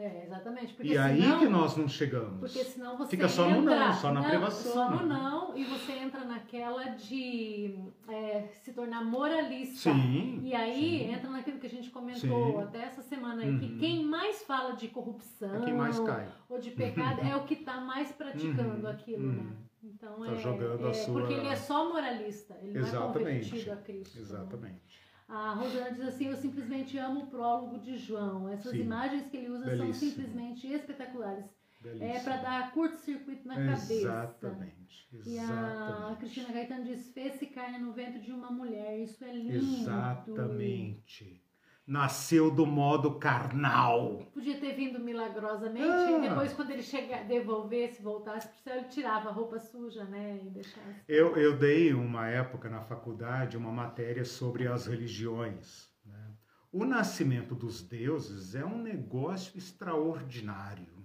É, 0.03 0.25
exatamente. 0.25 0.75
Porque 0.75 0.89
e 0.89 0.97
senão, 0.97 1.05
aí 1.05 1.39
que 1.39 1.47
nós 1.47 1.77
não 1.77 1.87
chegamos. 1.87 2.41
Porque 2.41 2.65
senão 2.65 2.99
você 2.99 3.11
Fica 3.11 3.29
só 3.29 3.49
entra, 3.49 3.61
no 3.61 3.87
não, 3.87 3.93
só 3.93 4.13
na 4.13 4.21
não, 4.21 4.29
privação. 4.29 4.73
Só 4.73 4.91
no 4.91 5.07
não, 5.07 5.57
e 5.57 5.63
você 5.65 5.93
entra 5.93 6.25
naquela 6.25 6.89
de 6.89 7.79
é, 8.09 8.49
se 8.65 8.73
tornar 8.73 9.05
moralista. 9.05 9.93
Sim. 9.93 10.41
E 10.43 10.53
aí 10.53 10.99
sim. 10.99 11.13
entra 11.13 11.31
naquilo 11.31 11.61
que 11.61 11.67
a 11.69 11.71
gente 11.71 11.91
comentou 11.91 12.53
sim. 12.53 12.63
até 12.63 12.83
essa 12.83 13.01
semana 13.03 13.43
aí, 13.43 13.51
uhum. 13.51 13.59
que 13.61 13.77
quem 13.79 14.05
mais 14.05 14.43
fala 14.43 14.75
de 14.75 14.89
corrupção 14.89 15.63
é 15.63 15.65
quem 15.65 15.75
mais 15.75 16.01
cai. 16.01 16.27
ou 16.49 16.59
de 16.59 16.73
pecado 16.73 17.21
é 17.21 17.37
o 17.37 17.45
que 17.45 17.55
está 17.55 17.81
mais 17.81 18.11
praticando 18.11 18.85
uhum. 18.85 18.93
aquilo, 18.93 19.33
né? 19.33 19.43
uhum. 19.43 19.73
Então 19.85 20.21
tá 20.21 20.33
é, 20.33 20.37
jogando 20.37 20.87
é, 20.87 20.91
a 20.91 20.95
sua... 20.95 21.21
porque 21.21 21.33
ele 21.33 21.49
é 21.49 21.57
só 21.57 21.89
moralista, 21.89 22.57
ele 22.61 22.79
Exatamente. 22.79 22.97
não 22.97 23.11
é 23.11 23.13
convertido 23.13 23.73
a 23.73 23.77
Cristo. 23.77 24.17
Né? 24.17 24.21
Exatamente. 24.23 24.75
Né? 24.75 25.02
A 25.29 25.55
Rosana 25.55 25.93
diz 25.93 26.03
assim: 26.03 26.27
Eu 26.27 26.37
simplesmente 26.37 26.99
amo 26.99 27.25
o 27.25 27.27
prólogo 27.27 27.79
de 27.79 27.97
João. 27.97 28.49
Essas 28.49 28.73
Sim. 28.73 28.81
imagens 28.81 29.29
que 29.29 29.37
ele 29.37 29.51
usa 29.51 29.65
Belíssimo. 29.65 29.95
são 29.95 30.09
simplesmente 30.09 30.67
espetaculares. 30.67 31.45
É 31.45 31.83
Belíssimo. 31.83 32.11
É 32.11 32.21
para 32.21 32.37
dar 32.37 32.73
curto-circuito 32.73 33.49
na 33.49 33.55
cabeça. 33.55 33.93
Exatamente. 33.95 35.09
E 35.27 35.39
a 35.39 36.17
Cristina 36.19 36.53
Gaetano 36.53 36.85
diz: 36.85 37.09
Fez-se 37.13 37.47
carne 37.47 37.79
no 37.79 37.93
ventre 37.93 38.21
de 38.21 38.33
uma 38.33 38.51
mulher. 38.51 38.99
Isso 39.01 39.25
é 39.25 39.33
lindo. 39.33 39.57
Exatamente 39.57 41.42
nasceu 41.87 42.51
do 42.51 42.65
modo 42.65 43.19
carnal. 43.19 44.27
Podia 44.33 44.59
ter 44.59 44.75
vindo 44.75 44.99
milagrosamente 45.01 45.85
ah. 45.85 46.19
e 46.19 46.29
depois 46.29 46.53
quando 46.53 46.71
ele 46.71 46.83
chegar, 46.83 47.25
devolvesse, 47.25 48.03
voltasse 48.03 48.49
para 48.49 48.57
o 48.57 48.61
céu, 48.63 48.77
ele 48.77 48.89
tirava 48.89 49.29
a 49.29 49.33
roupa 49.33 49.59
suja, 49.59 50.05
né, 50.05 50.41
e 50.43 50.51
deixasse. 50.51 51.03
Eu, 51.09 51.37
eu 51.37 51.57
dei 51.57 51.93
uma 51.93 52.29
época 52.29 52.69
na 52.69 52.81
faculdade 52.81 53.57
uma 53.57 53.73
matéria 53.73 54.25
sobre 54.25 54.67
as 54.67 54.87
religiões. 54.87 55.91
Né? 56.05 56.31
O 56.71 56.85
nascimento 56.85 57.55
dos 57.55 57.83
deuses 57.83 58.55
é 58.55 58.65
um 58.65 58.81
negócio 58.81 59.59
extraordinário. 59.59 61.03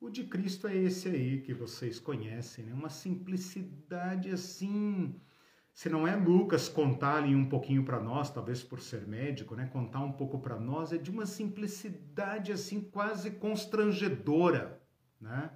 O 0.00 0.10
de 0.10 0.24
Cristo 0.24 0.66
é 0.66 0.76
esse 0.76 1.08
aí 1.08 1.40
que 1.40 1.54
vocês 1.54 2.00
conhecem, 2.00 2.64
né? 2.64 2.74
Uma 2.74 2.88
simplicidade 2.88 4.30
assim 4.30 5.14
se 5.72 5.88
não 5.88 6.06
é 6.06 6.14
Lucas 6.14 6.68
contar 6.68 7.22
um 7.24 7.48
pouquinho 7.48 7.84
para 7.84 8.00
nós, 8.00 8.30
talvez 8.30 8.62
por 8.62 8.80
ser 8.80 9.06
médico, 9.06 9.54
né, 9.54 9.66
contar 9.72 10.00
um 10.00 10.12
pouco 10.12 10.38
para 10.38 10.58
nós, 10.58 10.92
é 10.92 10.98
de 10.98 11.10
uma 11.10 11.26
simplicidade 11.26 12.52
assim 12.52 12.80
quase 12.80 13.30
constrangedora, 13.32 14.80
né? 15.20 15.50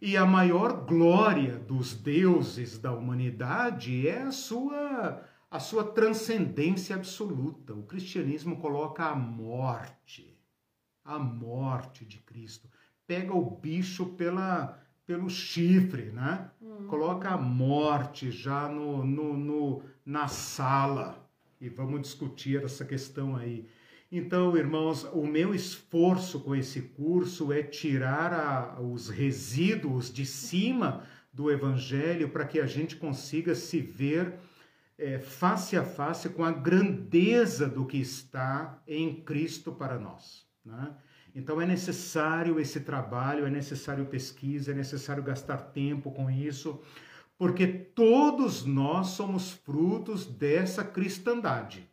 E 0.00 0.16
a 0.16 0.26
maior 0.26 0.84
glória 0.84 1.56
dos 1.58 1.94
deuses 1.94 2.78
da 2.78 2.92
humanidade 2.92 4.08
é 4.08 4.22
a 4.22 4.32
sua 4.32 5.24
a 5.50 5.60
sua 5.60 5.84
transcendência 5.84 6.96
absoluta. 6.96 7.72
O 7.74 7.84
cristianismo 7.84 8.56
coloca 8.56 9.04
a 9.04 9.14
morte, 9.14 10.36
a 11.04 11.16
morte 11.16 12.04
de 12.04 12.18
Cristo. 12.18 12.68
Pega 13.06 13.32
o 13.32 13.50
bicho 13.52 14.06
pela 14.16 14.83
pelo 15.06 15.28
chifre, 15.28 16.10
né? 16.10 16.50
Hum. 16.62 16.86
Coloca 16.88 17.30
a 17.30 17.36
morte 17.36 18.30
já 18.30 18.68
no, 18.68 19.04
no, 19.04 19.36
no, 19.36 19.82
na 20.04 20.28
sala 20.28 21.28
e 21.60 21.68
vamos 21.68 22.02
discutir 22.02 22.62
essa 22.62 22.84
questão 22.84 23.36
aí. 23.36 23.66
Então, 24.10 24.56
irmãos, 24.56 25.04
o 25.12 25.26
meu 25.26 25.54
esforço 25.54 26.40
com 26.40 26.54
esse 26.54 26.82
curso 26.82 27.52
é 27.52 27.62
tirar 27.62 28.32
a, 28.32 28.80
os 28.80 29.08
resíduos 29.08 30.12
de 30.12 30.24
cima 30.24 31.04
do 31.32 31.50
Evangelho 31.50 32.28
para 32.28 32.44
que 32.44 32.60
a 32.60 32.66
gente 32.66 32.96
consiga 32.96 33.54
se 33.54 33.80
ver 33.80 34.34
é, 34.96 35.18
face 35.18 35.76
a 35.76 35.84
face 35.84 36.28
com 36.28 36.44
a 36.44 36.52
grandeza 36.52 37.68
do 37.68 37.84
que 37.84 37.98
está 37.98 38.80
em 38.86 39.22
Cristo 39.22 39.72
para 39.72 39.98
nós. 39.98 40.46
Né? 40.64 40.94
Então 41.34 41.60
é 41.60 41.66
necessário 41.66 42.60
esse 42.60 42.80
trabalho, 42.80 43.44
é 43.44 43.50
necessário 43.50 44.06
pesquisa, 44.06 44.70
é 44.70 44.74
necessário 44.74 45.22
gastar 45.22 45.56
tempo 45.58 46.12
com 46.12 46.30
isso, 46.30 46.80
porque 47.36 47.66
todos 47.66 48.64
nós 48.64 49.08
somos 49.08 49.50
frutos 49.50 50.24
dessa 50.26 50.84
cristandade. 50.84 51.90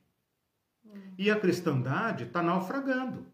E 1.18 1.32
a 1.32 1.40
cristandade 1.40 2.26
está 2.26 2.44
naufragando. 2.44 3.26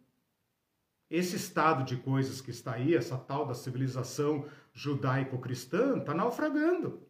Esse 1.10 1.36
estado 1.36 1.84
de 1.84 1.98
coisas 1.98 2.40
que 2.40 2.52
está 2.52 2.74
aí, 2.74 2.96
essa 2.96 3.18
tal 3.18 3.46
da 3.46 3.54
civilização 3.54 4.46
judaico-cristã, 4.74 5.98
está 5.98 6.14
naufragando. 6.14 7.02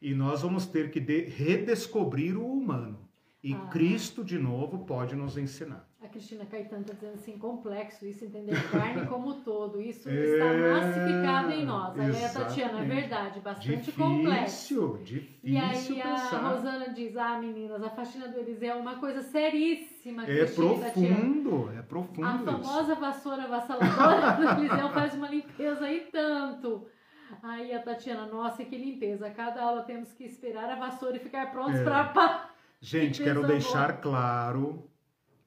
E 0.00 0.14
nós 0.14 0.42
vamos 0.42 0.66
ter 0.66 0.90
que 0.90 1.00
redescobrir 1.00 2.36
o 2.36 2.50
humano. 2.50 3.08
E 3.42 3.52
ah. 3.52 3.66
Cristo, 3.68 4.24
de 4.24 4.38
novo, 4.38 4.84
pode 4.84 5.14
nos 5.14 5.36
ensinar. 5.36 5.89
A 6.02 6.08
Cristina 6.08 6.46
Caetano 6.46 6.80
está 6.80 6.94
dizendo 6.94 7.12
assim, 7.12 7.36
complexo 7.36 8.06
isso, 8.06 8.24
entender 8.24 8.56
carne 8.70 9.06
como 9.06 9.34
todo. 9.42 9.82
Isso 9.82 10.08
é, 10.08 10.14
está 10.14 10.46
massificado 10.46 11.52
em 11.52 11.66
nós. 11.66 11.98
Aí 11.98 12.24
a 12.24 12.28
Tatiana, 12.30 12.80
é 12.80 12.84
verdade, 12.86 13.40
bastante 13.40 13.76
difícil, 13.76 13.92
complexo. 14.02 14.98
Difícil, 15.04 15.38
E 15.44 15.58
aí 15.58 16.00
a 16.00 16.38
Rosana 16.38 16.88
diz, 16.94 17.14
ah, 17.18 17.38
meninas, 17.38 17.82
a 17.82 17.90
faxina 17.90 18.28
do 18.28 18.38
Eliseu 18.38 18.70
é 18.70 18.76
uma 18.76 18.98
coisa 18.98 19.20
seríssima. 19.20 20.24
É 20.26 20.46
profundo, 20.46 21.70
é 21.78 21.82
profundo. 21.82 22.26
A 22.26 22.38
famosa 22.38 22.92
isso. 22.92 23.00
vassoura 23.00 23.46
vassaladora 23.46 24.32
do 24.56 24.60
Eliseu 24.62 24.88
faz 24.88 25.14
uma 25.14 25.28
limpeza 25.28 25.92
e 25.92 26.00
tanto. 26.10 26.86
Aí 27.42 27.74
a 27.74 27.82
Tatiana, 27.82 28.24
nossa, 28.24 28.64
que 28.64 28.76
limpeza. 28.76 29.28
Cada 29.28 29.62
aula 29.62 29.82
temos 29.82 30.14
que 30.14 30.24
esperar 30.24 30.70
a 30.70 30.76
vassoura 30.76 31.16
e 31.16 31.20
ficar 31.20 31.52
prontos 31.52 31.78
é. 31.78 31.84
para 31.84 32.48
Gente, 32.80 33.22
quero 33.22 33.46
deixar 33.46 34.00
claro 34.00 34.89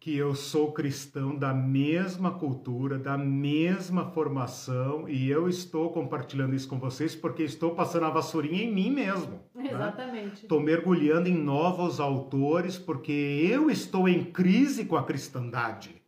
que 0.03 0.17
eu 0.17 0.35
sou 0.35 0.73
cristão 0.73 1.34
da 1.34 1.53
mesma 1.53 2.30
cultura, 2.31 2.99
da 2.99 3.17
mesma 3.17 4.11
formação 4.11 5.07
e 5.07 5.30
eu 5.30 5.47
estou 5.47 5.93
compartilhando 5.93 6.53
isso 6.53 6.67
com 6.67 6.77
vocês 6.77 7.15
porque 7.15 7.41
estou 7.41 7.73
passando 7.73 8.07
a 8.07 8.09
vassourinha 8.09 8.65
em 8.65 8.69
mim 8.69 8.91
mesmo. 8.91 9.39
Né? 9.55 9.71
Exatamente. 9.71 10.41
Estou 10.41 10.59
né? 10.59 10.65
mergulhando 10.65 11.30
em 11.30 11.38
novos 11.38 12.01
autores 12.01 12.77
porque 12.77 13.47
eu 13.49 13.69
estou 13.69 14.09
em 14.09 14.25
crise 14.25 14.84
com 14.84 14.97
a 14.97 15.05
cristandade. 15.05 16.03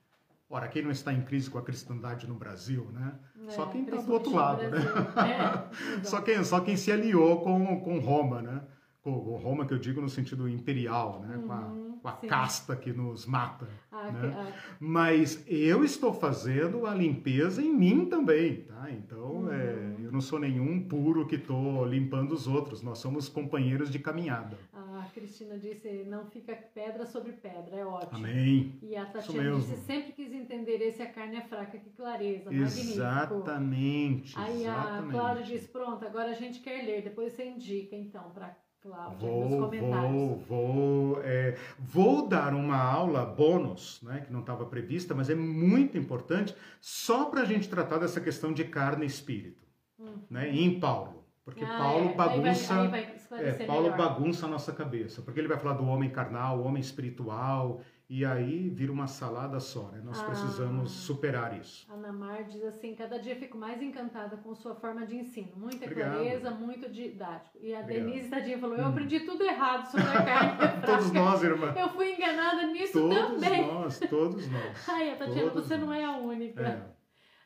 Ora, 0.49 0.67
quem 0.67 0.84
não 0.84 0.91
está 0.91 1.13
em 1.13 1.22
crise 1.22 1.49
com 1.49 1.57
a 1.57 1.63
cristandade 1.63 2.27
no 2.27 2.35
Brasil, 2.35 2.89
né? 2.91 3.13
É, 3.47 3.49
só 3.51 3.65
quem 3.67 3.84
está 3.84 3.95
do 3.95 4.11
outro 4.11 4.35
lado, 4.35 4.61
né? 4.63 4.77
É, 6.01 6.03
só, 6.03 6.19
quem, 6.19 6.43
só 6.43 6.59
quem 6.59 6.76
se 6.76 6.91
aliou 6.91 7.39
com, 7.39 7.80
com 7.80 7.97
Roma, 7.99 8.41
né? 8.41 8.61
Com 9.01 9.11
Roma 9.38 9.65
que 9.65 9.73
eu 9.73 9.80
digo 9.80 10.01
no 10.01 10.09
sentido 10.09 10.49
imperial, 10.49 11.22
né? 11.22 11.38
Uhum. 11.38 11.85
A 12.07 12.14
Sim. 12.18 12.27
casta 12.27 12.76
que 12.76 12.91
nos 12.94 13.26
mata. 13.26 13.68
Ah, 13.91 14.11
né? 14.11 14.34
ah. 14.38 14.53
Mas 14.80 15.44
eu 15.48 15.84
estou 15.84 16.14
fazendo 16.14 16.86
a 16.86 16.94
limpeza 16.94 17.61
em 17.61 17.73
mim 17.73 18.06
também, 18.06 18.61
tá? 18.61 18.91
Então 18.91 19.44
uhum. 19.44 19.52
é, 19.52 19.95
eu 20.03 20.11
não 20.11 20.22
sou 20.22 20.40
nenhum 20.40 20.82
puro 20.82 21.26
que 21.27 21.36
estou 21.36 21.86
limpando 21.86 22.32
os 22.34 22.48
outros. 22.48 22.82
Nós 22.82 22.99
somos 22.99 23.27
companheiros 23.30 23.91
de 23.91 23.99
caminhada. 23.99 24.57
A 24.73 25.10
Cristina 25.14 25.57
disse: 25.57 26.03
não 26.06 26.26
fica 26.26 26.56
pedra 26.56 27.06
sobre 27.06 27.34
pedra, 27.34 27.76
é 27.76 27.86
ótimo. 27.86 28.18
Amém. 28.18 28.77
E 28.82 28.95
a 28.95 29.06
Tatiana 29.06 29.57
disse: 29.57 29.77
sempre 29.77 30.14
quis 30.14 30.34
entender 30.34 30.77
esse 30.82 31.02
a 31.02 31.11
carne 31.11 31.38
é 31.38 31.41
fraca, 31.41 31.77
que 31.77 31.90
clareza, 31.91 32.53
Exatamente. 32.53 34.36
Magnífico. 34.36 34.40
Aí 34.40 34.64
exatamente. 34.64 35.10
a 35.10 35.19
Cláudia 35.19 35.44
disse: 35.44 35.68
pronto, 35.68 36.06
agora 36.06 36.32
a 36.32 36.34
gente 36.34 36.60
quer 36.60 36.84
ler, 36.86 37.03
depois 37.03 37.34
você 37.34 37.45
indica 37.45 37.95
então 37.95 38.32
para 38.32 38.56
Cláudia, 38.86 39.18
vou. 39.18 39.72
Vou, 39.72 40.38
vou, 40.48 41.22
é, 41.24 41.57
vou 41.80 42.28
dar 42.28 42.53
uma 42.53 42.78
aula 42.78 43.26
bônus, 43.26 43.99
né, 44.03 44.22
que 44.24 44.32
não 44.32 44.41
estava 44.41 44.64
prevista, 44.64 45.16
mas 45.16 45.28
é 45.28 45.34
muito 45.34 45.98
importante, 45.98 46.56
só 46.80 47.26
para 47.26 47.41
a 47.41 47.45
gente 47.45 47.68
tratar 47.68 47.98
dessa 47.98 48.22
questão 48.22 48.53
de 48.53 48.64
carne 48.64 49.03
e 49.03 49.07
espírito, 49.07 49.66
uhum. 49.98 50.22
né, 50.30 50.52
em 50.52 50.80
Paulo. 50.80 51.26
Porque 51.44 51.64
ah, 51.64 51.78
Paulo 51.80 52.10
é. 52.10 52.14
bagunça, 52.14 52.82
aí 52.82 52.88
vai, 52.88 52.99
aí 53.06 53.16
vai 53.28 53.49
é, 53.49 53.53
Paulo 53.66 53.91
melhor. 53.91 53.98
bagunça 53.98 54.45
a 54.45 54.49
nossa 54.49 54.72
cabeça, 54.72 55.24
porque 55.24 55.40
ele 55.40 55.48
vai 55.48 55.57
falar 55.57 55.74
do 55.74 55.86
homem 55.88 56.12
carnal, 56.12 56.60
o 56.60 56.64
homem 56.64 56.82
espiritual, 56.82 57.82
e 58.07 58.23
aí 58.23 58.69
vira 58.69 58.91
uma 58.91 59.07
salada 59.07 59.60
só, 59.60 59.90
né? 59.91 59.99
Nós 60.03 60.19
ah, 60.19 60.26
precisamos 60.26 60.91
superar 60.91 61.60
isso. 61.60 61.91
Ana 61.91 62.11
Mar 62.11 62.44
diz 62.44 62.64
assim: 62.64 62.94
cada 62.94 63.18
dia 63.18 63.36
fico 63.36 63.57
mais 63.57 63.82
encantada 63.82 64.38
com 64.38 64.53
sua 64.53 64.76
forma 64.76 65.06
de 65.07 65.15
ensino. 65.15 65.52
Muita 65.56 65.86
Obrigado. 65.86 66.14
clareza, 66.14 66.52
muito 66.52 66.88
didático. 66.90 67.57
E 67.60 67.73
a 67.73 67.80
Obrigado. 67.80 68.06
Denise 68.06 68.30
Tadinha 68.30 68.60
falou: 68.60 68.77
eu 68.77 68.86
hum. 68.86 68.90
aprendi 68.90 69.22
tudo 69.22 69.44
errado 69.44 69.90
sobre 69.90 70.07
a 70.07 70.23
carne. 70.23 70.82
todos 70.86 71.11
nós, 71.11 71.44
irmã. 71.44 71.73
Eu 71.76 71.90
fui 71.90 72.14
enganada 72.14 72.68
nisso 72.68 72.94
todos 72.94 73.18
também. 73.18 73.64
Todos 73.64 73.73
nós, 73.73 73.99
todos 73.99 74.52
nós. 74.52 74.90
Ai, 74.90 75.11
a 75.11 75.15
Tatiana, 75.15 75.49
todos 75.49 75.68
você 75.68 75.77
nós. 75.77 75.86
não 75.86 75.94
é 75.94 76.06
a 76.06 76.18
única. 76.18 76.61
É. 76.61 76.94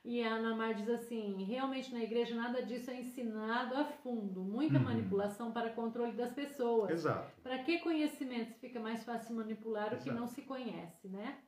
E 0.03 0.23
a 0.23 0.35
Ana 0.35 0.55
Mar 0.55 0.73
diz 0.73 0.89
assim: 0.89 1.43
realmente 1.43 1.93
na 1.93 2.01
igreja 2.01 2.33
nada 2.33 2.61
disso 2.63 2.89
é 2.89 2.99
ensinado 2.99 3.75
a 3.75 3.85
fundo. 3.85 4.43
Muita 4.43 4.77
uhum. 4.77 4.85
manipulação 4.85 5.51
para 5.51 5.71
controle 5.71 6.13
das 6.13 6.33
pessoas. 6.33 6.91
Exato. 6.91 7.31
Para 7.41 7.59
que 7.63 7.79
conhecimento 7.79 8.53
fica 8.59 8.79
mais 8.79 9.03
fácil 9.03 9.35
manipular 9.35 9.87
Exato. 9.87 10.01
o 10.01 10.03
que 10.03 10.11
não 10.11 10.27
se 10.27 10.41
conhece, 10.43 11.07
né? 11.09 11.39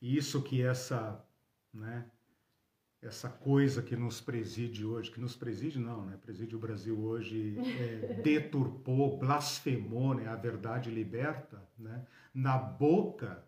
Isso 0.00 0.42
que 0.42 0.62
essa, 0.62 1.24
né? 1.72 2.10
Essa 3.00 3.28
coisa 3.28 3.80
que 3.80 3.94
nos 3.94 4.20
preside 4.20 4.84
hoje, 4.84 5.10
que 5.10 5.20
nos 5.20 5.36
preside 5.36 5.78
não, 5.78 6.04
né? 6.04 6.16
Preside 6.16 6.56
o 6.56 6.58
Brasil 6.58 6.98
hoje, 6.98 7.56
é, 7.80 8.14
deturpou, 8.22 9.18
blasfemou, 9.18 10.14
né? 10.14 10.26
A 10.26 10.34
verdade 10.34 10.90
liberta, 10.90 11.62
né? 11.78 12.04
Na 12.34 12.56
boca 12.56 13.46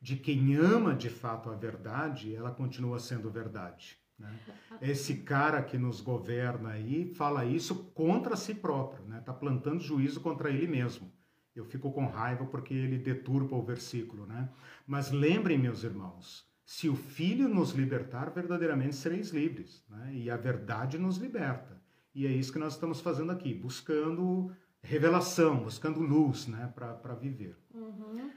de 0.00 0.16
quem 0.16 0.54
ama 0.56 0.94
de 0.94 1.10
fato 1.10 1.50
a 1.50 1.54
verdade, 1.54 2.34
ela 2.34 2.50
continua 2.50 2.98
sendo 2.98 3.30
verdade. 3.30 3.98
Né? 4.18 4.38
Esse 4.80 5.16
cara 5.16 5.62
que 5.62 5.76
nos 5.76 6.00
governa 6.00 6.70
aí 6.70 7.04
fala 7.14 7.44
isso 7.44 7.74
contra 7.92 8.36
si 8.36 8.54
próprio, 8.54 9.02
está 9.02 9.14
né? 9.14 9.20
Tá 9.20 9.32
plantando 9.32 9.80
juízo 9.80 10.20
contra 10.20 10.50
ele 10.50 10.66
mesmo. 10.66 11.12
Eu 11.54 11.64
fico 11.64 11.90
com 11.92 12.06
raiva 12.06 12.44
porque 12.44 12.74
ele 12.74 12.98
deturpa 12.98 13.54
o 13.54 13.62
versículo. 13.62 14.26
Né? 14.26 14.48
Mas 14.86 15.10
lembrem, 15.10 15.58
meus 15.58 15.82
irmãos, 15.82 16.46
se 16.64 16.88
o 16.88 16.94
Filho 16.94 17.48
nos 17.48 17.70
libertar, 17.70 18.30
verdadeiramente 18.30 18.96
sereis 18.96 19.30
livres. 19.30 19.84
Né? 19.88 20.12
E 20.14 20.30
a 20.30 20.36
verdade 20.36 20.98
nos 20.98 21.16
liberta. 21.16 21.80
E 22.14 22.26
é 22.26 22.30
isso 22.30 22.52
que 22.52 22.58
nós 22.58 22.74
estamos 22.74 23.00
fazendo 23.00 23.32
aqui, 23.32 23.54
buscando 23.54 24.54
revelação, 24.82 25.64
buscando 25.64 26.00
luz 26.00 26.46
né? 26.46 26.72
para 26.74 27.14
viver. 27.14 27.56
Uhum. 27.74 28.30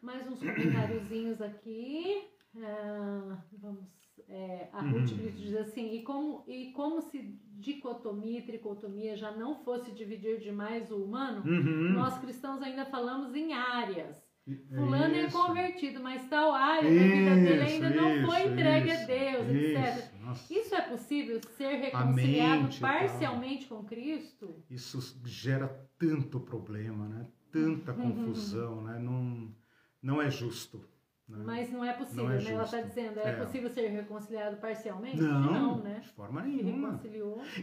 Mais 0.00 0.26
uns 0.26 0.38
comentáriozinhos 0.38 1.40
aqui. 1.42 2.28
Uh, 2.54 3.36
vamos. 3.58 3.98
É, 4.28 4.68
a 4.72 4.82
Ruth 4.82 5.12
uhum. 5.12 5.30
diz 5.36 5.56
assim: 5.56 5.94
e 5.94 6.02
como, 6.02 6.44
e 6.46 6.72
como 6.72 7.00
se 7.00 7.40
dicotomia 7.58 8.40
e 8.40 8.42
tricotomia 8.42 9.16
já 9.16 9.30
não 9.32 9.54
fosse 9.64 9.90
dividir 9.92 10.38
demais 10.38 10.90
o 10.90 11.02
humano, 11.02 11.42
uhum. 11.46 11.92
nós 11.92 12.18
cristãos 12.18 12.60
ainda 12.62 12.84
falamos 12.84 13.34
em 13.34 13.54
áreas. 13.54 14.28
Fulano 14.74 15.14
é 15.14 15.24
isso. 15.24 15.36
é 15.36 15.46
convertido, 15.46 16.02
mas 16.02 16.26
tal 16.28 16.52
área 16.52 16.82
da 16.82 16.88
vida 16.88 17.34
dele 17.34 17.62
ainda 17.62 17.88
isso, 17.90 17.96
não 17.96 18.26
foi 18.26 18.46
entregue 18.46 18.90
isso, 18.90 19.02
a 19.02 19.06
Deus, 19.06 19.48
etc. 19.48 20.20
Nossa. 20.20 20.54
Isso 20.54 20.74
é 20.74 20.80
possível 20.80 21.40
ser 21.56 21.74
reconciliado 21.74 22.62
mente, 22.62 22.80
parcialmente 22.80 23.66
tá. 23.66 23.74
com 23.74 23.84
Cristo? 23.84 24.64
Isso 24.70 25.20
gera 25.26 25.68
tanto 25.98 26.40
problema, 26.40 27.08
né? 27.08 27.26
Tanta 27.52 27.92
uhum. 27.92 28.12
confusão, 28.12 28.82
né? 28.82 28.98
Não 28.98 29.54
não 30.02 30.20
é 30.20 30.30
justo. 30.30 30.84
Né? 31.28 31.42
Mas 31.44 31.70
não 31.70 31.84
é 31.84 31.92
possível, 31.92 32.24
não 32.24 32.32
é 32.32 32.38
né? 32.38 32.50
Ela 32.52 32.62
está 32.62 32.80
dizendo, 32.80 33.20
é, 33.20 33.28
é, 33.28 33.32
possível 33.34 33.68
ser 33.68 33.88
reconciliado 33.88 34.56
parcialmente? 34.56 35.20
Não, 35.20 35.40
não 35.40 35.78
né? 35.82 36.00
de 36.02 36.08
forma 36.08 36.40
nenhuma. 36.40 36.98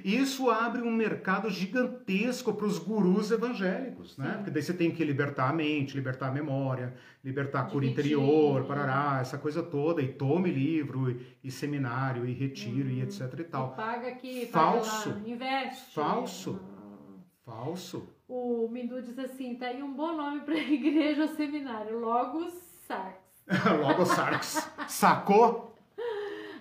Isso 0.04 0.52
abre 0.52 0.84
um 0.84 0.92
mercado 0.92 1.50
gigantesco 1.50 2.54
para 2.54 2.68
os 2.68 2.78
gurus 2.78 3.32
evangélicos, 3.32 4.18
né? 4.20 4.34
Porque 4.36 4.52
daí 4.52 4.62
você 4.62 4.74
tem 4.74 4.92
que 4.92 5.04
libertar 5.04 5.50
a 5.50 5.54
mente, 5.54 5.96
libertar 5.96 6.28
a 6.28 6.32
memória, 6.32 6.94
libertar 7.24 7.62
a 7.62 7.64
cura 7.64 7.88
interior, 7.88 8.66
parará, 8.66 9.20
essa 9.20 9.40
coisa 9.40 9.64
toda, 9.64 10.00
e 10.00 10.14
tome 10.14 10.52
livro, 10.52 11.10
e, 11.10 11.38
e 11.44 11.50
seminário, 11.50 12.24
e 12.24 12.34
retiro, 12.34 12.88
e 12.88 13.02
etc 13.02 13.22
e 13.40 13.44
tal. 13.46 13.74
E 13.74 13.76
paga 13.76 14.08
aqui, 14.10 14.46
Falso. 14.46 15.10
Paga 15.10 15.22
lá, 15.22 15.28
investe. 15.28 15.96
Falso. 15.96 16.60
Ah. 16.62 16.86
Falso. 17.44 18.15
O 18.28 18.68
Mindu 18.68 19.02
diz 19.02 19.18
assim: 19.20 19.56
tá 19.56 19.68
aí 19.68 19.84
um 19.84 19.94
bom 19.94 20.16
nome 20.16 20.42
para 20.42 20.58
igreja 20.58 21.24
ou 21.24 21.28
seminário, 21.30 22.00
Logos 22.00 22.54
Sarx. 22.88 23.20
Logos 23.82 24.10
Sarx. 24.10 24.72
Sacou? 24.88 25.76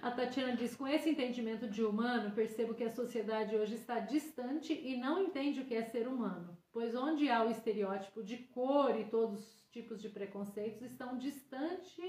A 0.02 0.10
Tatiana 0.10 0.54
diz: 0.54 0.76
com 0.76 0.86
esse 0.86 1.08
entendimento 1.08 1.66
de 1.66 1.82
humano, 1.82 2.30
percebo 2.32 2.74
que 2.74 2.84
a 2.84 2.90
sociedade 2.90 3.56
hoje 3.56 3.74
está 3.74 4.00
distante 4.00 4.72
e 4.72 4.96
não 4.98 5.22
entende 5.22 5.60
o 5.60 5.64
que 5.64 5.74
é 5.74 5.82
ser 5.82 6.06
humano, 6.06 6.58
pois 6.70 6.94
onde 6.94 7.30
há 7.30 7.42
o 7.42 7.50
estereótipo 7.50 8.22
de 8.22 8.36
cor 8.36 9.00
e 9.00 9.06
todos 9.06 9.40
os 9.40 9.64
tipos 9.70 10.02
de 10.02 10.10
preconceitos 10.10 10.82
estão 10.82 11.16
distante 11.16 12.02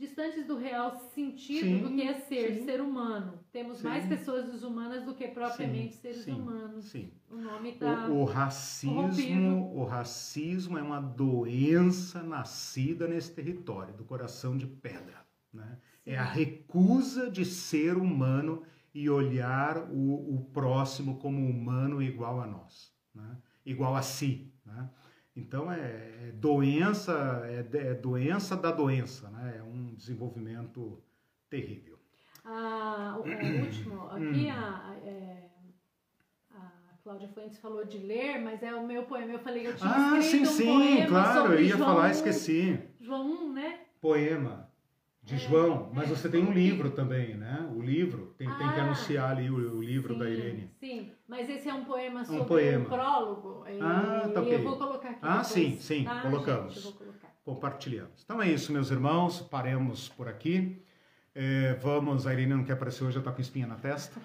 distantes 0.00 0.46
do 0.46 0.56
real 0.56 0.98
sentido 1.14 1.66
sim, 1.66 1.82
do 1.82 1.90
que 1.90 2.00
é 2.00 2.14
ser, 2.14 2.54
sim. 2.54 2.64
ser 2.64 2.80
humano. 2.80 3.38
Temos 3.52 3.78
sim. 3.78 3.84
mais 3.84 4.06
pessoas 4.06 4.46
desumanas 4.46 5.04
do 5.04 5.14
que 5.14 5.28
propriamente 5.28 5.94
seres 5.96 6.26
humanos. 6.26 6.86
Sim. 6.86 7.12
O 7.30 7.36
nome 7.36 7.72
tá 7.72 8.08
o, 8.08 8.22
o 8.22 8.24
racismo, 8.24 9.70
o 9.76 9.84
racismo 9.84 10.78
é 10.78 10.82
uma 10.82 11.00
doença 11.00 12.22
nascida 12.22 13.06
nesse 13.06 13.34
território 13.34 13.92
do 13.92 14.02
coração 14.02 14.56
de 14.56 14.66
pedra, 14.66 15.24
né? 15.52 15.78
É 16.06 16.16
a 16.16 16.24
recusa 16.24 17.30
de 17.30 17.44
ser 17.44 17.98
humano 17.98 18.62
e 18.94 19.10
olhar 19.10 19.76
o, 19.90 20.34
o 20.34 20.44
próximo 20.50 21.18
como 21.18 21.46
humano 21.46 22.02
igual 22.02 22.40
a 22.40 22.46
nós, 22.46 22.90
né? 23.14 23.36
igual 23.66 23.94
a 23.94 24.02
si. 24.02 24.50
Né? 24.64 24.90
Então 25.40 25.72
é, 25.72 25.78
é 26.28 26.32
doença, 26.34 27.42
é, 27.44 27.78
é, 27.78 27.94
doença 27.94 28.56
da 28.56 28.70
doença, 28.70 29.30
né? 29.30 29.56
É 29.58 29.62
um 29.62 29.94
desenvolvimento 29.94 31.02
terrível. 31.48 31.98
Ah, 32.44 33.16
o, 33.18 33.22
o 33.22 33.60
último, 33.60 34.06
aqui 34.12 34.46
hum. 34.46 34.52
a, 34.52 34.96
é, 35.04 35.50
a 36.54 36.94
Cláudia 37.02 37.28
Fuentes 37.28 37.58
falou 37.58 37.84
de 37.84 37.98
ler, 37.98 38.38
mas 38.38 38.62
é 38.62 38.74
o 38.74 38.86
meu 38.86 39.04
poema. 39.04 39.32
Eu 39.32 39.38
falei 39.38 39.62
que 39.62 39.68
eu 39.68 39.76
tinha 39.76 40.12
ah, 40.12 40.18
escrito 40.18 40.46
sim, 40.46 40.68
um 40.68 40.80
sim, 40.80 41.06
claro, 41.06 41.52
eu 41.54 41.62
ia 41.62 41.76
João 41.76 41.88
falar, 41.88 42.10
esqueci. 42.10 42.78
João 43.00 43.48
1, 43.48 43.52
né? 43.54 43.80
Poema 44.00 44.70
de 45.22 45.34
é, 45.34 45.38
João, 45.38 45.90
mas 45.94 46.10
é, 46.10 46.14
você 46.14 46.28
tem 46.28 46.42
um 46.42 46.52
livro 46.52 46.90
também, 46.90 47.34
né? 47.34 47.68
O 47.74 47.80
livro, 47.80 48.34
tem, 48.38 48.46
ah, 48.46 48.54
tem 48.54 48.68
que 48.68 48.80
ah, 48.80 48.84
anunciar 48.84 49.30
ali 49.30 49.50
o, 49.50 49.76
o 49.76 49.82
livro 49.82 50.14
sim, 50.14 50.20
da 50.20 50.30
Irene. 50.30 50.70
Sim, 50.78 51.12
mas 51.30 51.48
esse 51.48 51.68
é 51.68 51.72
um 51.72 51.84
poema 51.84 52.24
sobre 52.24 52.42
um, 52.42 52.44
poema. 52.44 52.84
um 52.84 52.88
prólogo. 52.88 53.64
E, 53.68 53.80
ah, 53.80 54.28
tá 54.34 54.40
ok. 54.40 54.52
eu 54.52 54.62
vou 54.64 54.76
colocar 54.76 55.10
aqui. 55.10 55.18
Ah, 55.22 55.28
depois, 55.28 55.46
sim, 55.46 55.78
sim, 55.78 56.04
tá, 56.04 56.22
colocamos. 56.22 56.74
Gente, 56.74 56.98
Compartilhamos. 57.44 58.22
Então 58.24 58.42
é 58.42 58.48
isso, 58.48 58.72
meus 58.72 58.90
irmãos, 58.90 59.40
paremos 59.40 60.08
por 60.08 60.26
aqui. 60.26 60.84
É, 61.32 61.74
vamos, 61.74 62.26
a 62.26 62.32
Irene 62.32 62.52
não 62.52 62.64
quer 62.64 62.72
aparecer 62.72 63.04
hoje, 63.04 63.14
já 63.14 63.20
está 63.20 63.30
com 63.30 63.40
espinha 63.40 63.68
na 63.68 63.76
testa. 63.76 64.20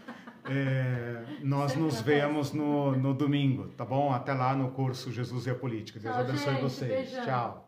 É, 0.46 1.24
nós 1.44 1.76
nos 1.76 2.02
vemos 2.02 2.52
no, 2.52 2.96
no 2.96 3.14
domingo, 3.14 3.68
tá 3.70 3.86
bom? 3.86 4.12
Até 4.12 4.34
lá 4.34 4.56
no 4.56 4.72
curso 4.72 5.12
Jesus 5.12 5.46
e 5.46 5.52
a 5.52 5.56
Política. 5.56 6.00
Deus 6.00 6.14
Tchau, 6.14 6.24
abençoe 6.24 6.54
gente, 6.54 6.62
vocês. 6.62 6.92
Beijão. 6.92 7.26
Tchau. 7.26 7.65